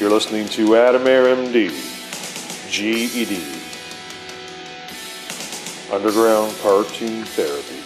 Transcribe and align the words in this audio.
You're 0.00 0.08
listening 0.08 0.48
to 0.48 0.76
Adam 0.76 1.06
Air 1.06 1.24
MD, 1.24 1.68
GED, 2.70 3.36
Underground 5.92 6.56
Cartoon 6.62 7.22
Therapy. 7.24 7.82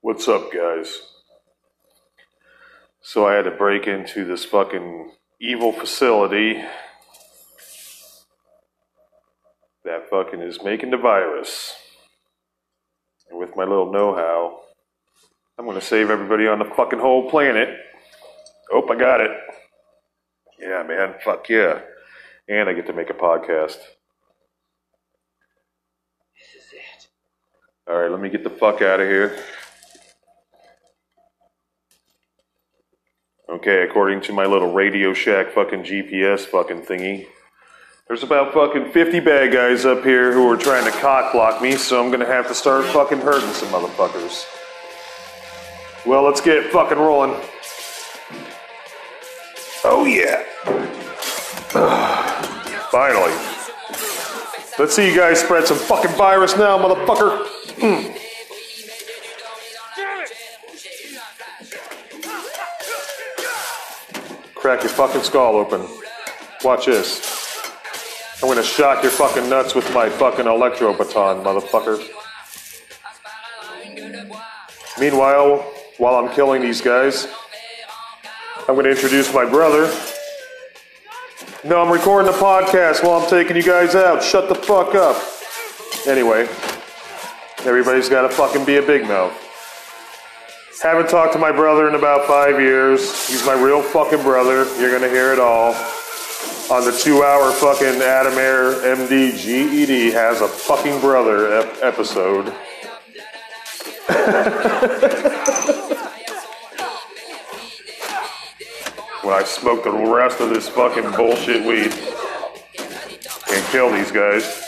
What's 0.00 0.26
up, 0.28 0.50
guys? 0.50 1.02
So 3.02 3.26
I 3.26 3.34
had 3.34 3.42
to 3.42 3.50
break 3.50 3.86
into 3.86 4.24
this 4.24 4.46
fucking 4.46 5.10
evil 5.42 5.72
facility 5.72 6.64
that 9.84 10.08
fucking 10.08 10.40
is 10.40 10.62
making 10.64 10.88
the 10.88 10.96
virus. 10.96 11.74
And 13.30 13.38
with 13.38 13.56
my 13.56 13.64
little 13.64 13.92
know 13.92 14.14
how, 14.14 14.60
I'm 15.58 15.64
going 15.64 15.78
to 15.78 15.84
save 15.84 16.10
everybody 16.10 16.46
on 16.46 16.58
the 16.58 16.64
fucking 16.64 16.98
whole 16.98 17.30
planet. 17.30 17.68
Oh, 18.72 18.86
I 18.88 18.96
got 18.96 19.20
it. 19.20 19.30
Yeah, 20.58 20.82
man. 20.82 21.14
Fuck 21.24 21.48
yeah. 21.48 21.80
And 22.48 22.68
I 22.68 22.72
get 22.72 22.86
to 22.86 22.92
make 22.92 23.10
a 23.10 23.14
podcast. 23.14 23.78
This 26.34 26.64
is 26.64 26.72
it. 26.72 27.08
All 27.88 27.98
right, 27.98 28.10
let 28.10 28.20
me 28.20 28.28
get 28.28 28.44
the 28.44 28.50
fuck 28.50 28.82
out 28.82 29.00
of 29.00 29.08
here. 29.08 29.36
Okay, 33.48 33.82
according 33.82 34.20
to 34.22 34.32
my 34.32 34.44
little 34.44 34.72
Radio 34.72 35.14
Shack 35.14 35.52
fucking 35.52 35.84
GPS 35.84 36.40
fucking 36.40 36.82
thingy, 36.82 37.26
there's 38.08 38.22
about 38.22 38.54
fucking 38.54 38.92
50 38.92 39.20
bad 39.20 39.52
guys 39.52 39.84
up 39.84 40.04
here 40.04 40.32
who 40.32 40.48
are 40.48 40.56
trying 40.56 40.84
to 40.84 40.96
cock 41.00 41.32
block 41.32 41.60
me, 41.60 41.76
so 41.76 42.02
I'm 42.02 42.10
gonna 42.10 42.24
have 42.26 42.46
to 42.48 42.54
start 42.54 42.84
fucking 42.86 43.18
hurting 43.18 43.52
some 43.52 43.68
motherfuckers. 43.68 44.44
Well, 46.06 46.22
let's 46.22 46.40
get 46.40 46.70
fucking 46.70 46.98
rolling. 46.98 47.34
Oh, 49.84 50.04
yeah. 50.04 50.44
Finally. 52.90 53.32
Let's 54.78 54.94
see 54.94 55.08
you 55.08 55.16
guys 55.16 55.40
spread 55.40 55.66
some 55.66 55.78
fucking 55.78 56.12
virus 56.12 56.56
now, 56.56 56.78
motherfucker. 56.78 57.44
Mm. 57.76 58.16
Crack 64.54 64.82
your 64.82 64.90
fucking 64.90 65.22
skull 65.22 65.56
open. 65.56 65.86
Watch 66.62 66.86
this. 66.86 67.35
I'm 68.42 68.48
gonna 68.48 68.62
shock 68.62 69.02
your 69.02 69.12
fucking 69.12 69.48
nuts 69.48 69.74
with 69.74 69.92
my 69.94 70.10
fucking 70.10 70.46
electro 70.46 70.92
baton, 70.92 71.42
motherfucker. 71.42 72.06
Meanwhile, 75.00 75.58
while 75.96 76.16
I'm 76.16 76.34
killing 76.34 76.60
these 76.60 76.82
guys, 76.82 77.28
I'm 78.68 78.74
gonna 78.76 78.90
introduce 78.90 79.32
my 79.32 79.46
brother. 79.46 79.90
No, 81.64 81.80
I'm 81.82 81.90
recording 81.90 82.30
the 82.30 82.36
podcast 82.36 83.02
while 83.02 83.20
I'm 83.22 83.30
taking 83.30 83.56
you 83.56 83.62
guys 83.62 83.94
out. 83.94 84.22
Shut 84.22 84.50
the 84.50 84.54
fuck 84.54 84.94
up. 84.94 85.16
Anyway, 86.06 86.42
everybody's 87.64 88.10
gotta 88.10 88.28
fucking 88.28 88.66
be 88.66 88.76
a 88.76 88.82
big 88.82 89.04
mouth. 89.04 89.32
Haven't 90.82 91.08
talked 91.08 91.32
to 91.32 91.38
my 91.38 91.52
brother 91.52 91.88
in 91.88 91.94
about 91.94 92.26
five 92.26 92.60
years. 92.60 93.26
He's 93.28 93.46
my 93.46 93.54
real 93.54 93.82
fucking 93.82 94.22
brother. 94.22 94.66
You're 94.78 94.92
gonna 94.92 95.08
hear 95.08 95.32
it 95.32 95.38
all. 95.38 95.74
On 96.68 96.84
the 96.84 96.90
two 96.90 97.22
hour 97.22 97.52
fucking 97.52 98.02
Adam 98.02 98.32
Air 98.34 98.72
MD 98.96 99.38
GED 99.38 100.10
has 100.10 100.40
a 100.40 100.48
fucking 100.48 101.00
brother 101.00 101.60
ep- 101.60 101.76
episode. 101.80 102.52
when 109.22 109.34
I 109.34 109.42
smoke 109.44 109.84
the 109.84 109.90
rest 109.90 110.40
of 110.40 110.50
this 110.50 110.68
fucking 110.68 111.10
bullshit 111.12 111.64
weed 111.64 111.92
and 113.52 113.64
kill 113.66 113.90
these 113.92 114.10
guys 114.10 114.62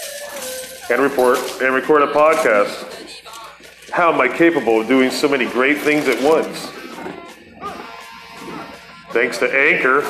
and 0.90 1.00
report 1.02 1.38
and 1.62 1.74
record 1.74 2.02
a 2.02 2.06
podcast. 2.08 2.84
How 3.90 4.12
am 4.12 4.20
I 4.20 4.28
capable 4.28 4.80
of 4.80 4.88
doing 4.88 5.10
so 5.10 5.28
many 5.28 5.46
great 5.46 5.78
things 5.78 6.06
at 6.08 6.20
once? 6.22 6.70
Thanks 9.12 9.38
to 9.38 9.50
Anchor, 9.52 10.02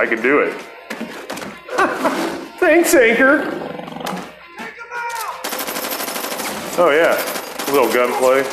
I 0.00 0.06
can 0.06 0.22
do 0.22 0.38
it. 0.38 0.54
Thanks, 2.58 2.94
Anchor. 2.94 3.42
Oh 6.78 6.90
yeah, 6.90 7.22
a 7.68 7.70
little 7.70 7.92
gunplay. 7.92 8.40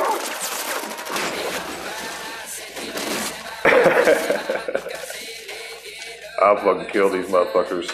I'll 6.44 6.58
fucking 6.58 6.92
kill 6.92 7.10
these 7.10 7.28
motherfuckers. 7.28 7.94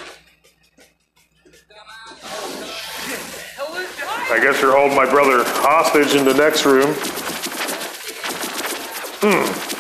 I 4.31 4.39
guess 4.41 4.59
you're 4.59 4.75
holding 4.75 4.97
my 4.97 5.07
brother 5.07 5.43
hostage 5.45 6.15
in 6.15 6.25
the 6.25 6.33
next 6.33 6.65
room. 6.65 6.95
Hmm. 9.21 9.72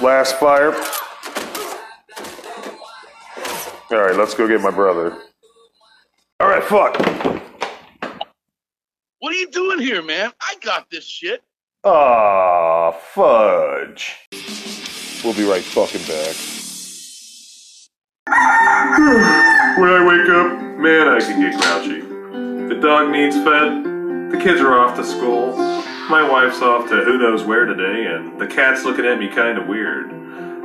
Last 0.00 0.36
fire. 0.36 0.72
All 3.90 3.98
right, 3.98 4.16
let's 4.16 4.34
go 4.34 4.46
get 4.46 4.60
my 4.60 4.70
brother. 4.70 5.16
All 6.38 6.48
right, 6.48 6.62
fuck. 6.62 6.96
What 9.18 9.32
are 9.32 9.36
you 9.36 9.50
doing 9.50 9.80
here, 9.80 10.02
man? 10.02 10.30
I 10.40 10.54
got 10.62 10.88
this 10.88 11.04
shit. 11.04 11.42
Ah, 11.82 12.92
fudge. 12.92 14.16
We'll 15.24 15.34
be 15.34 15.44
right 15.44 15.64
fucking 15.64 16.02
back. 16.02 16.36
when 19.78 19.90
I 19.90 20.04
wake 20.06 20.28
up, 20.28 20.78
man, 20.78 21.08
I 21.08 21.18
can 21.18 21.40
get 21.40 21.60
grouchy. 21.60 22.72
The 22.72 22.80
dog 22.80 23.10
needs 23.10 23.34
fed, 23.34 23.82
the 24.30 24.38
kids 24.40 24.60
are 24.60 24.78
off 24.78 24.96
to 24.96 25.04
school, 25.04 25.56
my 26.08 26.26
wife's 26.26 26.62
off 26.62 26.88
to 26.88 27.04
who 27.04 27.18
knows 27.18 27.44
where 27.44 27.66
today, 27.66 28.06
and 28.06 28.40
the 28.40 28.46
cat's 28.46 28.82
looking 28.84 29.04
at 29.04 29.18
me 29.18 29.28
kind 29.28 29.58
of 29.58 29.68
weird. 29.68 30.10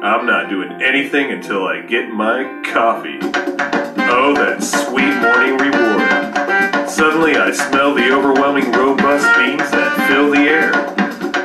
I'm 0.02 0.26
not 0.26 0.50
doing 0.50 0.82
anything 0.82 1.32
until 1.32 1.66
I 1.68 1.82
get 1.82 2.10
my 2.10 2.62
coffee. 2.72 3.20
Oh, 3.22 4.34
that 4.36 4.64
sweet 4.64 5.12
morning 5.20 5.60
reward. 5.60 6.90
Suddenly 6.90 7.36
I 7.36 7.52
smell 7.52 7.94
the 7.94 8.10
overwhelming 8.12 8.72
robust 8.72 9.28
beans 9.36 9.70
that 9.72 10.08
fill 10.08 10.32
the 10.32 10.48
air. 10.48 10.72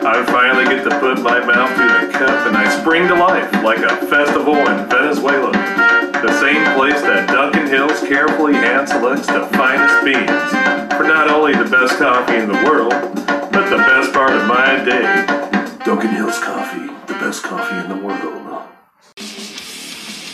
I 0.06 0.24
finally 0.26 0.64
get 0.64 0.84
to 0.84 1.00
put 1.00 1.20
my 1.20 1.40
mouth 1.40 1.74
to 1.74 2.06
the 2.06 2.12
cup 2.12 2.46
and 2.46 2.56
I 2.56 2.68
spring 2.78 3.08
to 3.08 3.14
life 3.14 3.52
like 3.64 3.78
a 3.78 3.96
festival 4.06 4.54
in 4.54 4.88
Venezuela. 4.88 5.50
The 6.22 6.38
same 6.38 6.62
place 6.78 7.00
that 7.02 7.28
Duncan 7.28 7.66
Hills 7.66 8.00
carefully 8.06 8.54
hand 8.54 8.88
selects 8.88 9.26
the 9.26 9.46
finest 9.58 10.04
beans 10.04 10.94
for 10.94 11.02
not 11.02 11.28
only 11.28 11.52
the 11.52 11.68
best 11.68 11.98
coffee 11.98 12.36
in 12.36 12.46
the 12.46 12.62
world, 12.62 13.18
but 13.58 13.70
the 13.70 13.76
best 13.78 14.12
part 14.12 14.30
of 14.30 14.46
my 14.46 14.84
day. 14.84 15.26
Duncan 15.84 16.10
Hills 16.10 16.38
Coffee, 16.38 16.86
the 17.12 17.18
best 17.18 17.42
coffee 17.42 17.74
in 17.74 17.88
the 17.88 17.96
world. 17.96 18.22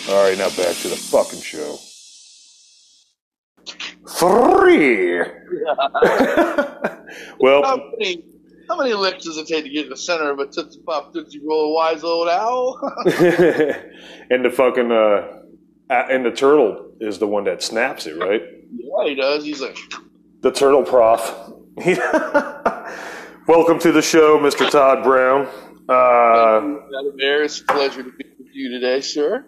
Alright, 0.07 0.37
now 0.37 0.51
back 0.51 0.77
to 0.83 0.89
the 0.89 0.97
fucking 0.97 1.41
show. 1.41 1.79
Three! 4.11 5.21
well, 7.41 7.62
How 7.62 7.77
many, 7.99 8.27
how 8.69 8.77
many 8.77 8.93
licks 8.93 9.25
does 9.25 9.39
it 9.39 9.47
take 9.47 9.65
to 9.65 9.71
get 9.71 9.85
in 9.85 9.91
the 9.91 9.97
center 9.97 10.31
of 10.31 10.39
a 10.41 10.47
Tootsie 10.47 10.81
Pop 10.85 11.15
Tootsie 11.15 11.41
Roll, 11.43 11.75
wise 11.75 12.05
old 12.05 12.29
owl? 12.29 12.79
and 13.06 14.45
the 14.45 14.51
fucking 14.55 14.93
uh, 14.93 15.39
and 15.89 16.27
the 16.27 16.31
turtle 16.31 16.93
is 17.01 17.19
the 17.19 17.27
one 17.27 17.45
that 17.45 17.62
snaps 17.62 18.05
it, 18.06 18.19
right? 18.19 18.43
yeah, 18.76 19.09
he 19.09 19.15
does. 19.15 19.44
He's 19.44 19.62
like, 19.62 19.79
The 20.43 20.50
turtle 20.50 20.82
prof. 20.82 21.35
Welcome 23.46 23.79
to 23.81 23.93
the 23.93 24.00
show, 24.00 24.38
Mr. 24.38 24.70
Todd 24.70 25.05
Brown. 25.05 25.46
Uh, 25.87 26.79
Mayor, 27.14 27.43
it's 27.43 27.61
a 27.61 27.64
pleasure 27.64 28.02
to 28.02 28.11
be 28.11 28.25
with 28.38 28.49
you 28.55 28.70
today, 28.70 29.02
sir. 29.02 29.46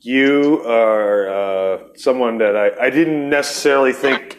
you 0.00 0.64
are 0.66 1.28
uh, 1.28 1.78
someone 1.94 2.38
that 2.38 2.56
I, 2.56 2.86
I 2.86 2.90
didn't 2.90 3.30
necessarily 3.30 3.92
think 3.92 4.36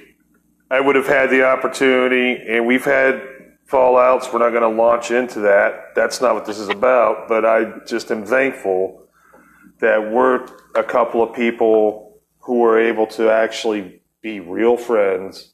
I 0.69 0.81
would 0.81 0.97
have 0.97 1.07
had 1.07 1.29
the 1.29 1.45
opportunity, 1.45 2.33
and 2.49 2.67
we've 2.67 2.83
had 2.83 3.21
fallouts. 3.65 4.33
We're 4.33 4.39
not 4.39 4.49
going 4.49 4.69
to 4.69 4.81
launch 4.81 5.09
into 5.09 5.39
that. 5.39 5.95
That's 5.95 6.19
not 6.19 6.33
what 6.33 6.45
this 6.45 6.59
is 6.59 6.67
about. 6.67 7.29
But 7.29 7.45
I 7.45 7.79
just 7.87 8.11
am 8.11 8.25
thankful 8.25 9.07
that 9.79 10.11
we're 10.11 10.45
a 10.75 10.83
couple 10.83 11.23
of 11.23 11.33
people 11.33 12.19
who 12.39 12.59
were 12.59 12.77
able 12.77 13.07
to 13.07 13.31
actually 13.31 14.01
be 14.21 14.41
real 14.41 14.75
friends 14.75 15.53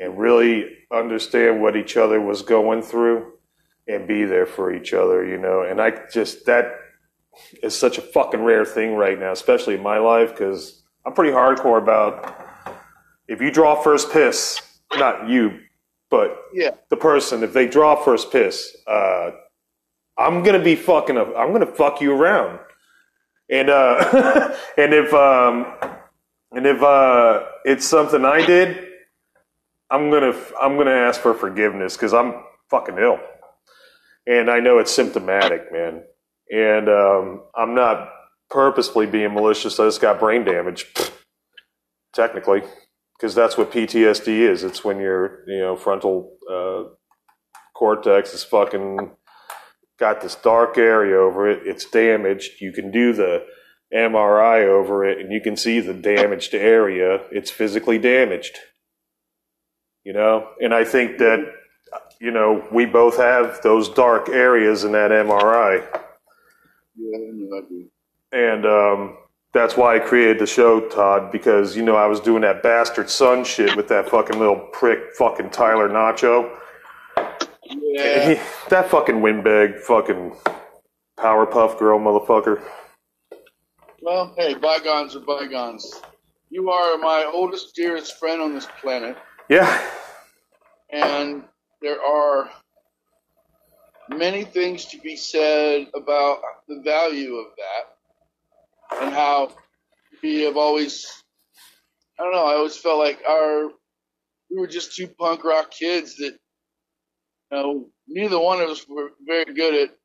and 0.00 0.18
really 0.18 0.66
understand 0.94 1.60
what 1.62 1.76
each 1.76 1.96
other 1.96 2.20
was 2.20 2.42
going 2.42 2.82
through 2.82 3.32
and 3.88 4.06
be 4.08 4.24
there 4.24 4.46
for 4.46 4.72
each 4.74 4.94
other, 4.94 5.24
you 5.26 5.36
know. 5.38 5.62
And 5.62 5.80
I 5.80 5.92
just, 6.12 6.46
that 6.46 6.74
is 7.62 7.76
such 7.76 7.98
a 7.98 8.02
fucking 8.02 8.42
rare 8.42 8.64
thing 8.64 8.94
right 8.94 9.18
now, 9.18 9.32
especially 9.32 9.74
in 9.74 9.82
my 9.82 9.98
life, 9.98 10.30
because 10.30 10.82
I'm 11.04 11.12
pretty 11.12 11.32
hardcore 11.32 11.78
about 11.82 12.34
if 13.28 13.40
you 13.40 13.50
draw 13.50 13.74
first 13.80 14.10
piss, 14.12 14.60
not 14.96 15.28
you, 15.28 15.60
but 16.10 16.36
Yeah. 16.52 16.70
the 16.90 16.96
person, 16.96 17.42
if 17.42 17.52
they 17.52 17.66
draw 17.66 17.96
first 17.96 18.30
piss, 18.30 18.76
uh, 18.86 19.32
I'm 20.16 20.42
gonna 20.44 20.62
be 20.62 20.76
fucking. 20.76 21.16
A, 21.16 21.24
I'm 21.34 21.52
gonna 21.52 21.66
fuck 21.66 22.00
you 22.00 22.12
around, 22.12 22.60
and 23.50 23.68
uh, 23.68 24.54
and 24.78 24.94
if 24.94 25.12
um, 25.12 25.66
and 26.52 26.66
if 26.66 26.80
uh, 26.82 27.42
it's 27.64 27.84
something 27.84 28.24
I 28.24 28.46
did, 28.46 28.90
I'm 29.94 30.10
gonna 30.10 30.34
I'm 30.60 30.76
gonna 30.76 30.90
ask 30.90 31.20
for 31.20 31.34
forgiveness 31.34 31.96
because 31.96 32.12
I'm 32.12 32.34
fucking 32.68 32.98
ill, 32.98 33.20
and 34.26 34.50
I 34.50 34.58
know 34.58 34.78
it's 34.78 34.90
symptomatic, 34.90 35.72
man, 35.72 36.02
and 36.50 36.88
um, 36.88 37.44
I'm 37.56 37.76
not 37.76 38.10
purposely 38.50 39.06
being 39.06 39.34
malicious. 39.34 39.78
I 39.78 39.84
just 39.84 40.00
got 40.00 40.18
brain 40.18 40.44
damage, 40.44 40.92
technically, 42.12 42.62
because 43.16 43.36
that's 43.36 43.56
what 43.56 43.70
PTSD 43.70 44.26
is. 44.26 44.64
It's 44.64 44.82
when 44.82 44.98
your 44.98 45.44
you 45.46 45.60
know 45.60 45.76
frontal 45.76 46.38
uh, 46.50 46.90
cortex 47.76 48.34
is 48.34 48.42
fucking 48.42 49.12
got 50.00 50.22
this 50.22 50.34
dark 50.34 50.76
area 50.76 51.16
over 51.20 51.48
it. 51.48 51.60
It's 51.66 51.88
damaged. 51.88 52.60
You 52.60 52.72
can 52.72 52.90
do 52.90 53.12
the 53.12 53.46
MRI 53.94 54.66
over 54.66 55.04
it, 55.04 55.20
and 55.20 55.32
you 55.32 55.40
can 55.40 55.56
see 55.56 55.78
the 55.78 55.94
damaged 55.94 56.52
area. 56.52 57.20
It's 57.30 57.52
physically 57.52 57.98
damaged. 57.98 58.58
You 60.04 60.12
know, 60.12 60.48
and 60.60 60.74
I 60.74 60.84
think 60.84 61.18
that 61.18 61.40
you 62.20 62.30
know 62.30 62.66
we 62.70 62.84
both 62.86 63.16
have 63.16 63.60
those 63.62 63.88
dark 63.88 64.28
areas 64.28 64.84
in 64.84 64.92
that 64.92 65.10
MRI 65.10 65.82
Yeah, 66.96 67.16
I 67.18 67.30
know 67.32 67.56
I 67.56 67.60
do. 67.68 67.86
and 68.32 68.66
um, 68.66 69.16
that's 69.52 69.76
why 69.76 69.96
I 69.96 69.98
created 70.00 70.38
the 70.40 70.46
show, 70.46 70.80
Todd, 70.88 71.32
because 71.32 71.76
you 71.76 71.82
know 71.82 71.96
I 71.96 72.06
was 72.06 72.20
doing 72.20 72.42
that 72.42 72.62
bastard 72.62 73.08
son 73.08 73.44
shit 73.44 73.76
with 73.76 73.88
that 73.88 74.08
fucking 74.08 74.38
little 74.38 74.68
prick, 74.72 75.14
fucking 75.16 75.50
Tyler 75.50 75.88
Nacho. 75.88 76.50
Yeah. 77.66 78.34
He- 78.34 78.40
that 78.70 78.90
fucking 78.90 79.22
windbag, 79.22 79.78
fucking 79.78 80.36
Powerpuff 81.18 81.78
Girl, 81.78 81.98
motherfucker. 81.98 82.62
Well, 84.02 84.34
hey, 84.36 84.54
bygones 84.54 85.16
are 85.16 85.20
bygones. 85.20 86.02
You 86.50 86.70
are 86.70 86.98
my 86.98 87.28
oldest, 87.32 87.74
dearest 87.74 88.18
friend 88.18 88.42
on 88.42 88.54
this 88.54 88.66
planet, 88.80 89.16
Yeah, 89.48 89.82
and 90.90 91.44
there 91.82 92.02
are 92.02 92.48
many 94.08 94.44
things 94.44 94.86
to 94.86 94.98
be 94.98 95.16
said 95.16 95.88
about 95.94 96.38
the 96.66 96.80
value 96.82 97.34
of 97.36 97.46
that 97.56 99.02
and 99.02 99.14
how 99.14 99.52
we 100.22 100.42
have 100.42 100.56
always, 100.56 101.06
I 102.18 102.22
don't 102.22 102.32
know, 102.32 102.46
I 102.46 102.54
always 102.54 102.76
felt 102.76 102.98
like 102.98 103.22
our, 103.28 103.68
we 104.50 104.56
were 104.56 104.66
just 104.66 104.96
two 104.96 105.08
punk 105.08 105.44
rock 105.44 105.70
kids 105.70 106.16
that, 106.16 106.38
you 107.50 107.58
know, 107.58 107.86
neither 108.08 108.38
one 108.38 108.62
of 108.62 108.70
us 108.70 108.86
were 108.88 109.10
very 109.26 109.52
good 109.52 109.74
at 109.74 109.96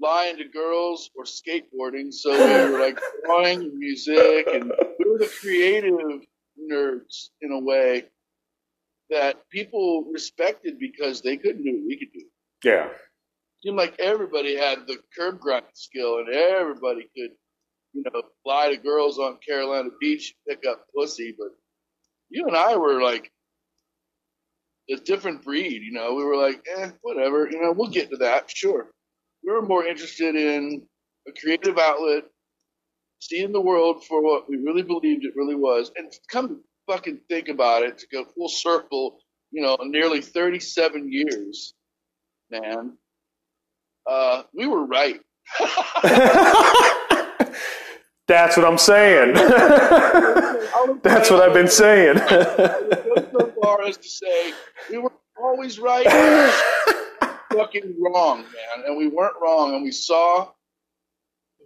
lying 0.00 0.36
to 0.36 0.44
girls 0.44 1.10
or 1.16 1.24
skateboarding. 1.24 2.12
So 2.12 2.32
we 2.32 2.70
were 2.72 2.80
like 2.80 2.98
drawing 3.24 3.62
and 3.62 3.78
music, 3.78 4.46
and 4.52 4.72
we 4.98 5.10
were 5.10 5.18
the 5.18 5.32
creative 5.40 5.94
nerds 6.70 7.30
in 7.40 7.52
a 7.52 7.60
way 7.60 8.04
that 9.10 9.48
people 9.50 10.04
respected 10.12 10.78
because 10.78 11.20
they 11.22 11.36
couldn't 11.36 11.64
do 11.64 11.72
what 11.72 11.86
we 11.86 11.98
could 11.98 12.12
do. 12.12 12.24
yeah, 12.64 12.88
seemed 13.62 13.76
like 13.76 13.98
everybody 13.98 14.56
had 14.56 14.86
the 14.86 14.98
curb 15.16 15.40
grinding 15.40 15.70
skill, 15.74 16.18
and 16.18 16.28
everybody 16.28 17.02
could, 17.16 17.30
you 17.92 18.04
know, 18.04 18.22
fly 18.44 18.70
to 18.70 18.76
girls 18.76 19.18
on 19.18 19.38
Carolina 19.46 19.88
Beach 20.00 20.34
pick 20.48 20.64
up 20.68 20.86
pussy. 20.94 21.34
But 21.36 21.48
you 22.28 22.46
and 22.46 22.56
I 22.56 22.76
were 22.76 23.02
like 23.02 23.30
a 24.90 24.96
different 24.96 25.44
breed. 25.44 25.82
You 25.82 25.92
know, 25.92 26.14
we 26.14 26.24
were 26.24 26.36
like, 26.36 26.64
eh, 26.76 26.90
whatever. 27.02 27.48
You 27.50 27.60
know, 27.60 27.72
we'll 27.72 27.90
get 27.90 28.10
to 28.10 28.16
that. 28.18 28.50
Sure. 28.50 28.88
We 29.44 29.52
were 29.52 29.62
more 29.62 29.86
interested 29.86 30.34
in 30.34 30.86
a 31.26 31.32
creative 31.40 31.78
outlet, 31.78 32.24
seeing 33.20 33.52
the 33.52 33.60
world 33.60 34.04
for 34.04 34.22
what 34.22 34.48
we 34.48 34.56
really 34.56 34.82
believed 34.82 35.24
it 35.24 35.36
really 35.36 35.54
was, 35.54 35.90
and 35.96 36.12
come 36.30 36.62
fucking 36.88 37.20
think 37.28 37.48
about 37.48 37.82
it 37.82 37.98
to 37.98 38.06
go 38.10 38.24
full 38.24 38.48
circle. 38.48 39.18
You 39.50 39.62
know, 39.62 39.76
nearly 39.82 40.20
37 40.20 41.10
years, 41.10 41.74
man. 42.50 42.96
Uh, 44.06 44.42
we 44.54 44.66
were 44.66 44.84
right. 44.86 45.20
that's 48.26 48.56
what 48.56 48.66
I'm 48.66 48.78
saying. 48.78 49.34
that's 51.02 51.30
what 51.30 51.42
I've 51.42 51.54
been 51.54 51.68
saying. 51.68 52.18
so 52.28 53.52
far 53.62 53.82
as 53.84 53.96
to 53.96 54.08
say 54.08 54.52
we 54.90 54.98
were 54.98 55.12
always 55.42 55.78
right, 55.78 56.06
fucking 57.52 57.96
wrong, 58.00 58.42
man, 58.42 58.84
and 58.86 58.96
we 58.96 59.08
weren't 59.08 59.36
wrong, 59.40 59.74
and 59.74 59.82
we 59.82 59.92
saw 59.92 60.48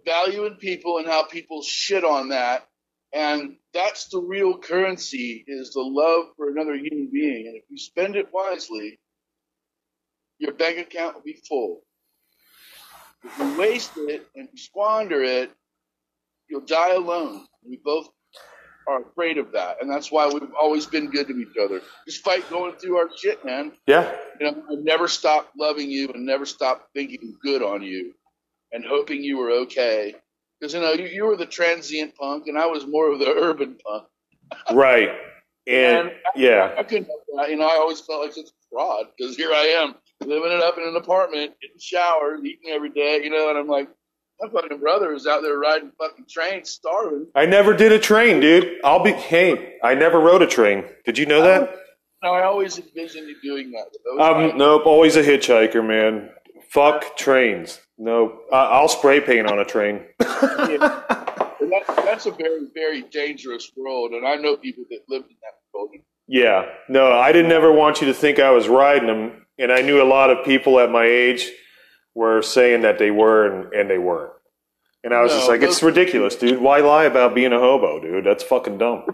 value 0.05 0.45
in 0.45 0.55
people 0.55 0.97
and 0.99 1.07
how 1.07 1.23
people 1.25 1.61
shit 1.61 2.03
on 2.03 2.29
that, 2.29 2.67
and 3.13 3.57
that's 3.73 4.07
the 4.09 4.19
real 4.19 4.57
currency 4.57 5.43
is 5.47 5.73
the 5.73 5.81
love 5.81 6.27
for 6.37 6.49
another 6.49 6.75
human 6.75 7.09
being, 7.11 7.47
and 7.47 7.55
if 7.55 7.63
you 7.69 7.77
spend 7.77 8.15
it 8.15 8.27
wisely, 8.33 8.99
your 10.39 10.53
bank 10.53 10.77
account 10.79 11.15
will 11.15 11.23
be 11.23 11.39
full. 11.47 11.81
If 13.23 13.37
you 13.39 13.57
waste 13.57 13.93
it 13.97 14.27
and 14.35 14.49
you 14.51 14.57
squander 14.57 15.23
it, 15.23 15.51
you'll 16.49 16.61
die 16.65 16.93
alone. 16.93 17.45
We 17.67 17.79
both 17.83 18.09
are 18.87 19.01
afraid 19.01 19.37
of 19.37 19.53
that, 19.53 19.81
and 19.81 19.89
that's 19.89 20.11
why 20.11 20.27
we've 20.27 20.43
always 20.59 20.85
been 20.85 21.09
good 21.09 21.27
to 21.27 21.37
each 21.37 21.55
other. 21.61 21.81
Despite 22.05 22.49
going 22.49 22.75
through 22.75 22.97
our 22.97 23.09
shit, 23.15 23.43
man, 23.45 23.71
yeah, 23.87 24.13
you 24.39 24.51
know, 24.51 24.63
I 24.69 24.75
never 24.75 25.07
stopped 25.07 25.51
loving 25.57 25.89
you 25.89 26.09
and 26.13 26.25
never 26.25 26.45
stopped 26.45 26.89
thinking 26.93 27.35
good 27.41 27.61
on 27.63 27.81
you 27.81 28.13
and 28.73 28.83
hoping 28.85 29.23
you 29.23 29.37
were 29.37 29.51
okay. 29.51 30.15
Because 30.63 30.75
you 30.75 30.79
know, 30.79 30.93
you, 30.93 31.07
you 31.07 31.25
were 31.25 31.35
the 31.35 31.45
transient 31.45 32.15
punk, 32.15 32.47
and 32.47 32.57
I 32.57 32.67
was 32.67 32.87
more 32.87 33.11
of 33.11 33.19
the 33.19 33.27
urban 33.27 33.75
punk. 33.85 34.05
right. 34.71 35.09
And 35.67 36.07
And 36.07 36.11
yeah, 36.37 36.73
I 36.77 36.83
couldn't. 36.83 37.09
You 37.49 37.57
know, 37.57 37.67
I 37.67 37.75
always 37.75 37.99
felt 37.99 38.21
like 38.21 38.31
such 38.31 38.45
a 38.45 38.55
fraud 38.71 39.07
because 39.17 39.35
here 39.35 39.51
I 39.51 39.83
am 39.83 39.95
living 40.25 40.53
it 40.53 40.63
up 40.63 40.77
in 40.77 40.87
an 40.87 40.95
apartment, 40.95 41.51
getting 41.61 41.77
showers, 41.81 42.39
eating 42.45 42.71
every 42.71 42.91
day. 42.91 43.19
You 43.25 43.29
know, 43.29 43.49
and 43.49 43.57
I'm 43.57 43.67
like, 43.67 43.89
my 44.39 44.47
fucking 44.47 44.79
brother 44.79 45.13
is 45.13 45.27
out 45.27 45.41
there 45.41 45.57
riding 45.57 45.91
fucking 45.97 46.27
trains, 46.29 46.69
starving. 46.69 47.27
I 47.35 47.45
never 47.45 47.73
did 47.73 47.91
a 47.91 47.99
train, 47.99 48.39
dude. 48.39 48.79
I'll 48.85 49.03
be. 49.03 49.11
Hey, 49.11 49.79
I 49.83 49.95
never 49.95 50.17
rode 50.17 50.43
a 50.43 50.47
train. 50.47 50.85
Did 51.03 51.17
you 51.17 51.25
know 51.25 51.41
that? 51.41 51.75
No, 52.23 52.31
I 52.31 52.43
always 52.43 52.79
envisioned 52.79 53.27
you 53.27 53.35
doing 53.43 53.71
that. 53.71 54.23
Um, 54.23 54.57
nope. 54.57 54.85
Always 54.85 55.17
a 55.17 55.23
hitchhiker, 55.23 55.85
man. 55.85 56.29
Fuck 56.73 57.15
trains. 57.17 57.79
No, 57.97 58.39
I 58.51 58.65
I'll 58.65 58.87
spray 58.89 59.21
paint 59.21 59.49
on 59.49 59.59
a 59.59 59.65
train. 59.65 60.01
And 61.63 61.71
that, 61.71 61.85
that's 62.03 62.25
a 62.25 62.31
very, 62.31 62.67
very 62.73 63.03
dangerous 63.03 63.71
world, 63.77 64.11
and 64.11 64.27
I 64.27 64.35
know 64.35 64.57
people 64.57 64.83
that 64.89 64.99
lived 65.07 65.29
in 65.29 65.37
that 65.41 65.53
world. 65.73 65.91
Yeah, 66.27 66.65
no, 66.89 67.13
I 67.13 67.31
didn't 67.31 67.53
ever 67.53 67.71
want 67.71 68.01
you 68.01 68.07
to 68.07 68.13
think 68.13 68.37
I 68.37 68.51
was 68.51 68.67
riding 68.67 69.07
them, 69.07 69.45
and 69.57 69.71
I 69.71 69.81
knew 69.81 70.01
a 70.01 70.03
lot 70.03 70.29
of 70.29 70.43
people 70.43 70.77
at 70.81 70.91
my 70.91 71.05
age 71.05 71.49
were 72.15 72.41
saying 72.41 72.81
that 72.81 72.99
they 72.99 73.11
were, 73.11 73.45
and, 73.45 73.73
and 73.73 73.89
they 73.89 73.97
weren't. 73.97 74.33
And 75.05 75.13
I 75.13 75.21
was 75.21 75.31
No, 75.31 75.37
just 75.37 75.49
like, 75.49 75.61
it's 75.61 75.81
ridiculous, 75.81 76.35
dude. 76.35 76.59
Why 76.59 76.79
lie 76.79 77.05
about 77.05 77.33
being 77.33 77.53
a 77.53 77.59
hobo, 77.59 78.01
dude? 78.01 78.25
That's 78.25 78.43
fucking 78.43 78.77
dumb. 78.77 79.05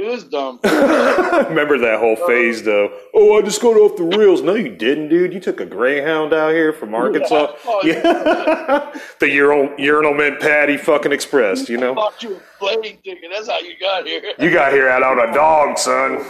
It 0.00 0.06
is 0.14 0.24
dumb. 0.24 0.58
Remember 0.64 1.76
that 1.76 1.98
whole 2.00 2.16
phase, 2.26 2.62
though. 2.62 2.90
Oh, 3.12 3.36
I 3.38 3.42
just 3.42 3.60
got 3.60 3.76
off 3.76 3.98
the 3.98 4.04
rails. 4.04 4.40
No, 4.40 4.54
you 4.54 4.74
didn't, 4.74 5.10
dude. 5.10 5.34
You 5.34 5.40
took 5.40 5.60
a 5.60 5.66
Greyhound 5.66 6.32
out 6.32 6.52
here 6.52 6.72
from 6.72 6.94
Arkansas. 6.94 7.52
Oh, 7.66 7.80
Yeah, 7.84 8.98
the 9.20 9.28
urinal, 9.28 9.74
urinal 9.78 10.14
mint 10.14 10.40
patty 10.40 10.78
fucking 10.78 11.12
express. 11.12 11.68
You 11.68 11.76
know, 11.76 11.94
bought 11.94 12.22
you 12.22 12.36
a 12.36 12.40
plane 12.58 12.82
ticket. 13.04 13.30
That's 13.30 13.48
how 13.50 13.58
you 13.58 13.74
got 13.78 14.06
here. 14.06 14.22
you 14.38 14.50
got 14.50 14.72
here 14.72 14.88
out 14.88 15.02
on 15.02 15.18
a 15.28 15.34
dog, 15.34 15.76
son. 15.76 16.24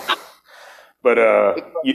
But 1.04 1.18
uh, 1.20 1.54
you, 1.84 1.94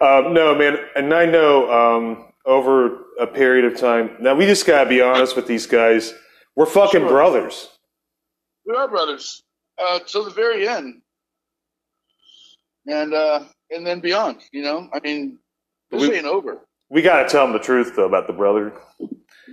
um, 0.00 0.32
no, 0.32 0.54
man, 0.54 0.78
and 0.96 1.12
I 1.12 1.26
know 1.26 1.70
um, 1.70 2.32
over 2.46 3.04
a 3.20 3.26
period 3.26 3.66
of 3.70 3.78
time. 3.78 4.16
Now 4.18 4.34
we 4.34 4.46
just 4.46 4.66
gotta 4.66 4.88
be 4.88 5.02
honest 5.02 5.36
with 5.36 5.46
these 5.46 5.66
guys. 5.66 6.14
We're 6.56 6.64
fucking 6.66 7.00
Sure. 7.02 7.08
brothers. 7.10 7.68
We 8.66 8.74
are 8.74 8.88
brothers 8.88 9.43
uh, 9.78 9.98
till 10.06 10.24
the 10.24 10.30
very 10.30 10.66
end, 10.68 11.02
and 12.86 13.14
uh, 13.14 13.44
and 13.70 13.86
then 13.86 14.00
beyond. 14.00 14.38
You 14.52 14.62
know, 14.62 14.88
I 14.92 15.00
mean, 15.00 15.38
this 15.90 16.08
We- 16.08 16.14
ain't 16.16 16.26
over, 16.26 16.60
We 16.90 17.02
gotta 17.02 17.28
tell 17.28 17.44
them 17.46 17.52
the 17.52 17.58
truth 17.62 17.94
though 17.96 18.06
about 18.06 18.26
the 18.26 18.32
brother. 18.32 18.72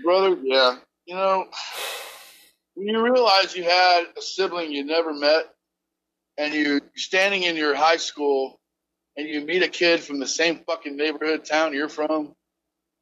brother. 0.03 0.37
Yeah, 0.43 0.75
you 1.05 1.15
know, 1.15 1.47
when 2.75 2.87
you 2.87 3.01
realize 3.01 3.55
you 3.55 3.63
had 3.63 4.03
a 4.17 4.21
sibling 4.21 4.71
you 4.71 4.83
never 4.85 5.13
met, 5.13 5.53
and 6.37 6.53
you're 6.53 6.81
standing 6.95 7.43
in 7.43 7.55
your 7.55 7.75
high 7.75 7.97
school, 7.97 8.59
and 9.17 9.27
you 9.27 9.41
meet 9.41 9.63
a 9.63 9.67
kid 9.69 10.01
from 10.01 10.19
the 10.19 10.27
same 10.27 10.59
fucking 10.67 10.95
neighborhood 10.97 11.45
town 11.45 11.73
you're 11.73 11.89
from 11.89 12.33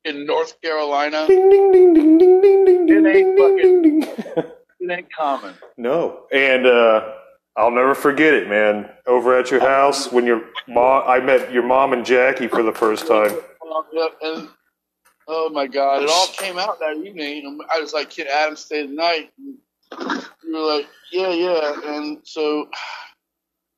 in 0.06 0.26
North 0.26 0.60
Carolina, 0.62 1.28
ding 1.28 1.50
ding 1.50 1.72
ding 1.74 1.94
ding 1.94 2.18
ding 2.18 2.42
ding 2.42 2.86
ding 2.86 3.04
ding 3.04 3.36
ding 3.36 3.82
ding. 4.00 4.44
it 4.90 5.00
ain't 5.00 5.14
common. 5.14 5.54
No, 5.78 6.26
and 6.32 6.66
uh, 6.66 7.14
I'll 7.56 7.72
never 7.72 7.96
forget 7.96 8.34
it, 8.34 8.48
man. 8.48 8.90
Over 9.06 9.38
at 9.38 9.52
your 9.52 9.60
house 9.60 10.12
when 10.12 10.26
your 10.26 10.44
mom, 10.68 11.04
I 11.08 11.20
met 11.20 11.52
your 11.52 11.64
mom 11.64 11.94
and 11.94 12.06
Jackie 12.06 12.48
for 12.48 12.64
the 12.64 12.72
first 12.72 13.08
time. 13.08 13.32
And 14.22 14.50
oh 15.28 15.50
my 15.50 15.68
god, 15.68 16.04
it 16.04 16.10
all 16.10 16.28
came 16.28 16.58
out 16.58 16.80
that 16.80 16.98
evening. 16.98 17.60
I 17.74 17.80
was 17.80 17.94
like, 17.94 18.10
"Kid 18.10 18.28
Adam, 18.28 18.56
stay 18.56 18.86
the 18.86 18.94
night." 18.94 19.32
And 19.38 19.58
you 20.44 20.54
were 20.54 20.76
like, 20.76 20.88
"Yeah, 21.12 21.30
yeah," 21.30 21.74
and 21.86 22.20
so 22.24 22.70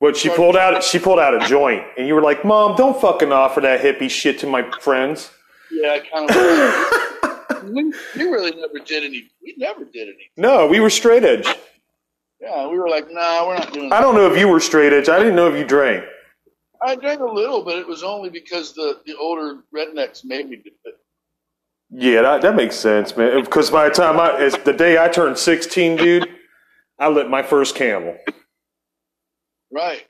But 0.00 0.16
she 0.16 0.30
pulled 0.30 0.56
out, 0.56 0.82
she 0.82 0.98
pulled 0.98 1.18
out 1.18 1.34
a 1.34 1.46
joint, 1.46 1.84
and 1.96 2.06
you 2.06 2.14
were 2.14 2.22
like, 2.22 2.44
"Mom, 2.44 2.76
don't 2.76 3.00
fucking 3.00 3.32
offer 3.32 3.60
that 3.60 3.80
hippie 3.80 4.10
shit 4.10 4.38
to 4.40 4.46
my 4.46 4.68
friends." 4.80 5.30
yeah, 5.72 5.92
I 5.92 5.98
kind 6.00 6.30
of. 6.30 7.18
We, 7.62 7.84
we 8.16 8.24
really 8.24 8.50
never 8.52 8.78
did 8.84 9.04
any. 9.04 9.30
We 9.42 9.54
never 9.58 9.84
did 9.84 10.08
any. 10.08 10.30
No, 10.36 10.66
we 10.66 10.80
were 10.80 10.90
straight 10.90 11.24
edge. 11.24 11.46
Yeah, 12.40 12.68
we 12.68 12.78
were 12.78 12.88
like, 12.88 13.10
"Nah, 13.10 13.46
we're 13.46 13.56
not 13.58 13.72
doing." 13.72 13.86
I 13.92 13.96
That. 13.96 14.00
don't 14.02 14.14
know 14.14 14.30
if 14.30 14.38
you 14.38 14.48
were 14.48 14.60
straight 14.60 14.92
edge. 14.92 15.08
I 15.08 15.18
didn't 15.18 15.36
know 15.36 15.48
if 15.52 15.56
you 15.58 15.64
drank. 15.64 16.04
I 16.84 16.96
drank 16.96 17.20
a 17.20 17.24
little, 17.24 17.62
but 17.64 17.78
it 17.78 17.86
was 17.86 18.02
only 18.02 18.30
because 18.30 18.72
the 18.74 19.00
the 19.06 19.16
older 19.16 19.60
rednecks 19.74 20.24
made 20.24 20.48
me 20.48 20.56
do 20.56 20.70
it. 20.84 20.94
Yeah, 21.94 22.22
that, 22.22 22.42
that 22.42 22.56
makes 22.56 22.76
sense, 22.76 23.16
man. 23.16 23.42
Because 23.44 23.70
by 23.70 23.88
the 23.88 23.94
time 23.94 24.18
I, 24.18 24.38
it's 24.40 24.56
the 24.64 24.72
day 24.72 24.96
I 24.96 25.08
turned 25.08 25.36
16, 25.36 25.96
dude, 25.98 26.26
I 26.98 27.08
lit 27.08 27.28
my 27.28 27.42
first 27.42 27.74
camel. 27.76 28.16
Right. 29.70 30.06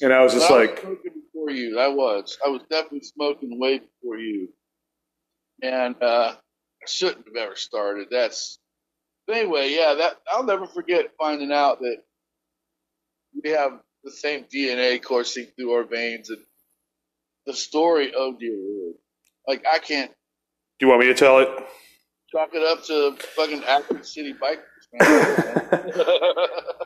And 0.00 0.12
I 0.12 0.22
was 0.22 0.32
just 0.32 0.48
I 0.50 0.54
like, 0.54 0.78
smoking 0.80 1.12
before 1.32 1.50
you. 1.50 1.80
I 1.80 1.88
was. 1.88 2.38
I 2.44 2.48
was 2.50 2.62
definitely 2.70 3.02
smoking 3.02 3.58
way 3.58 3.80
before 3.80 4.16
you. 4.18 4.48
And 5.62 6.00
uh, 6.00 6.36
I 6.84 6.88
shouldn't 6.88 7.26
have 7.26 7.36
ever 7.36 7.56
started. 7.56 8.08
That's 8.10 8.58
but 9.26 9.36
anyway. 9.36 9.74
Yeah, 9.74 9.94
that 9.94 10.16
I'll 10.32 10.44
never 10.44 10.66
forget 10.66 11.12
finding 11.18 11.52
out 11.52 11.80
that 11.80 11.96
we 13.42 13.50
have 13.50 13.80
the 14.04 14.10
same 14.12 14.44
DNA 14.44 15.02
coursing 15.02 15.46
through 15.56 15.72
our 15.72 15.84
veins, 15.84 16.30
and 16.30 16.38
the 17.46 17.54
story. 17.54 18.12
Oh 18.16 18.36
dear 18.38 18.56
lord! 18.56 18.94
Like 19.48 19.64
I 19.72 19.78
can't 19.78 20.10
do 20.78 20.86
you 20.86 20.88
want 20.88 21.00
me 21.00 21.06
to 21.06 21.14
tell 21.14 21.38
it? 21.40 21.48
chalk 22.30 22.50
it 22.52 22.62
up 22.62 22.84
to 22.84 23.16
fucking 23.36 23.62
Akron 23.64 24.04
City 24.04 24.34
bikers. 24.34 24.60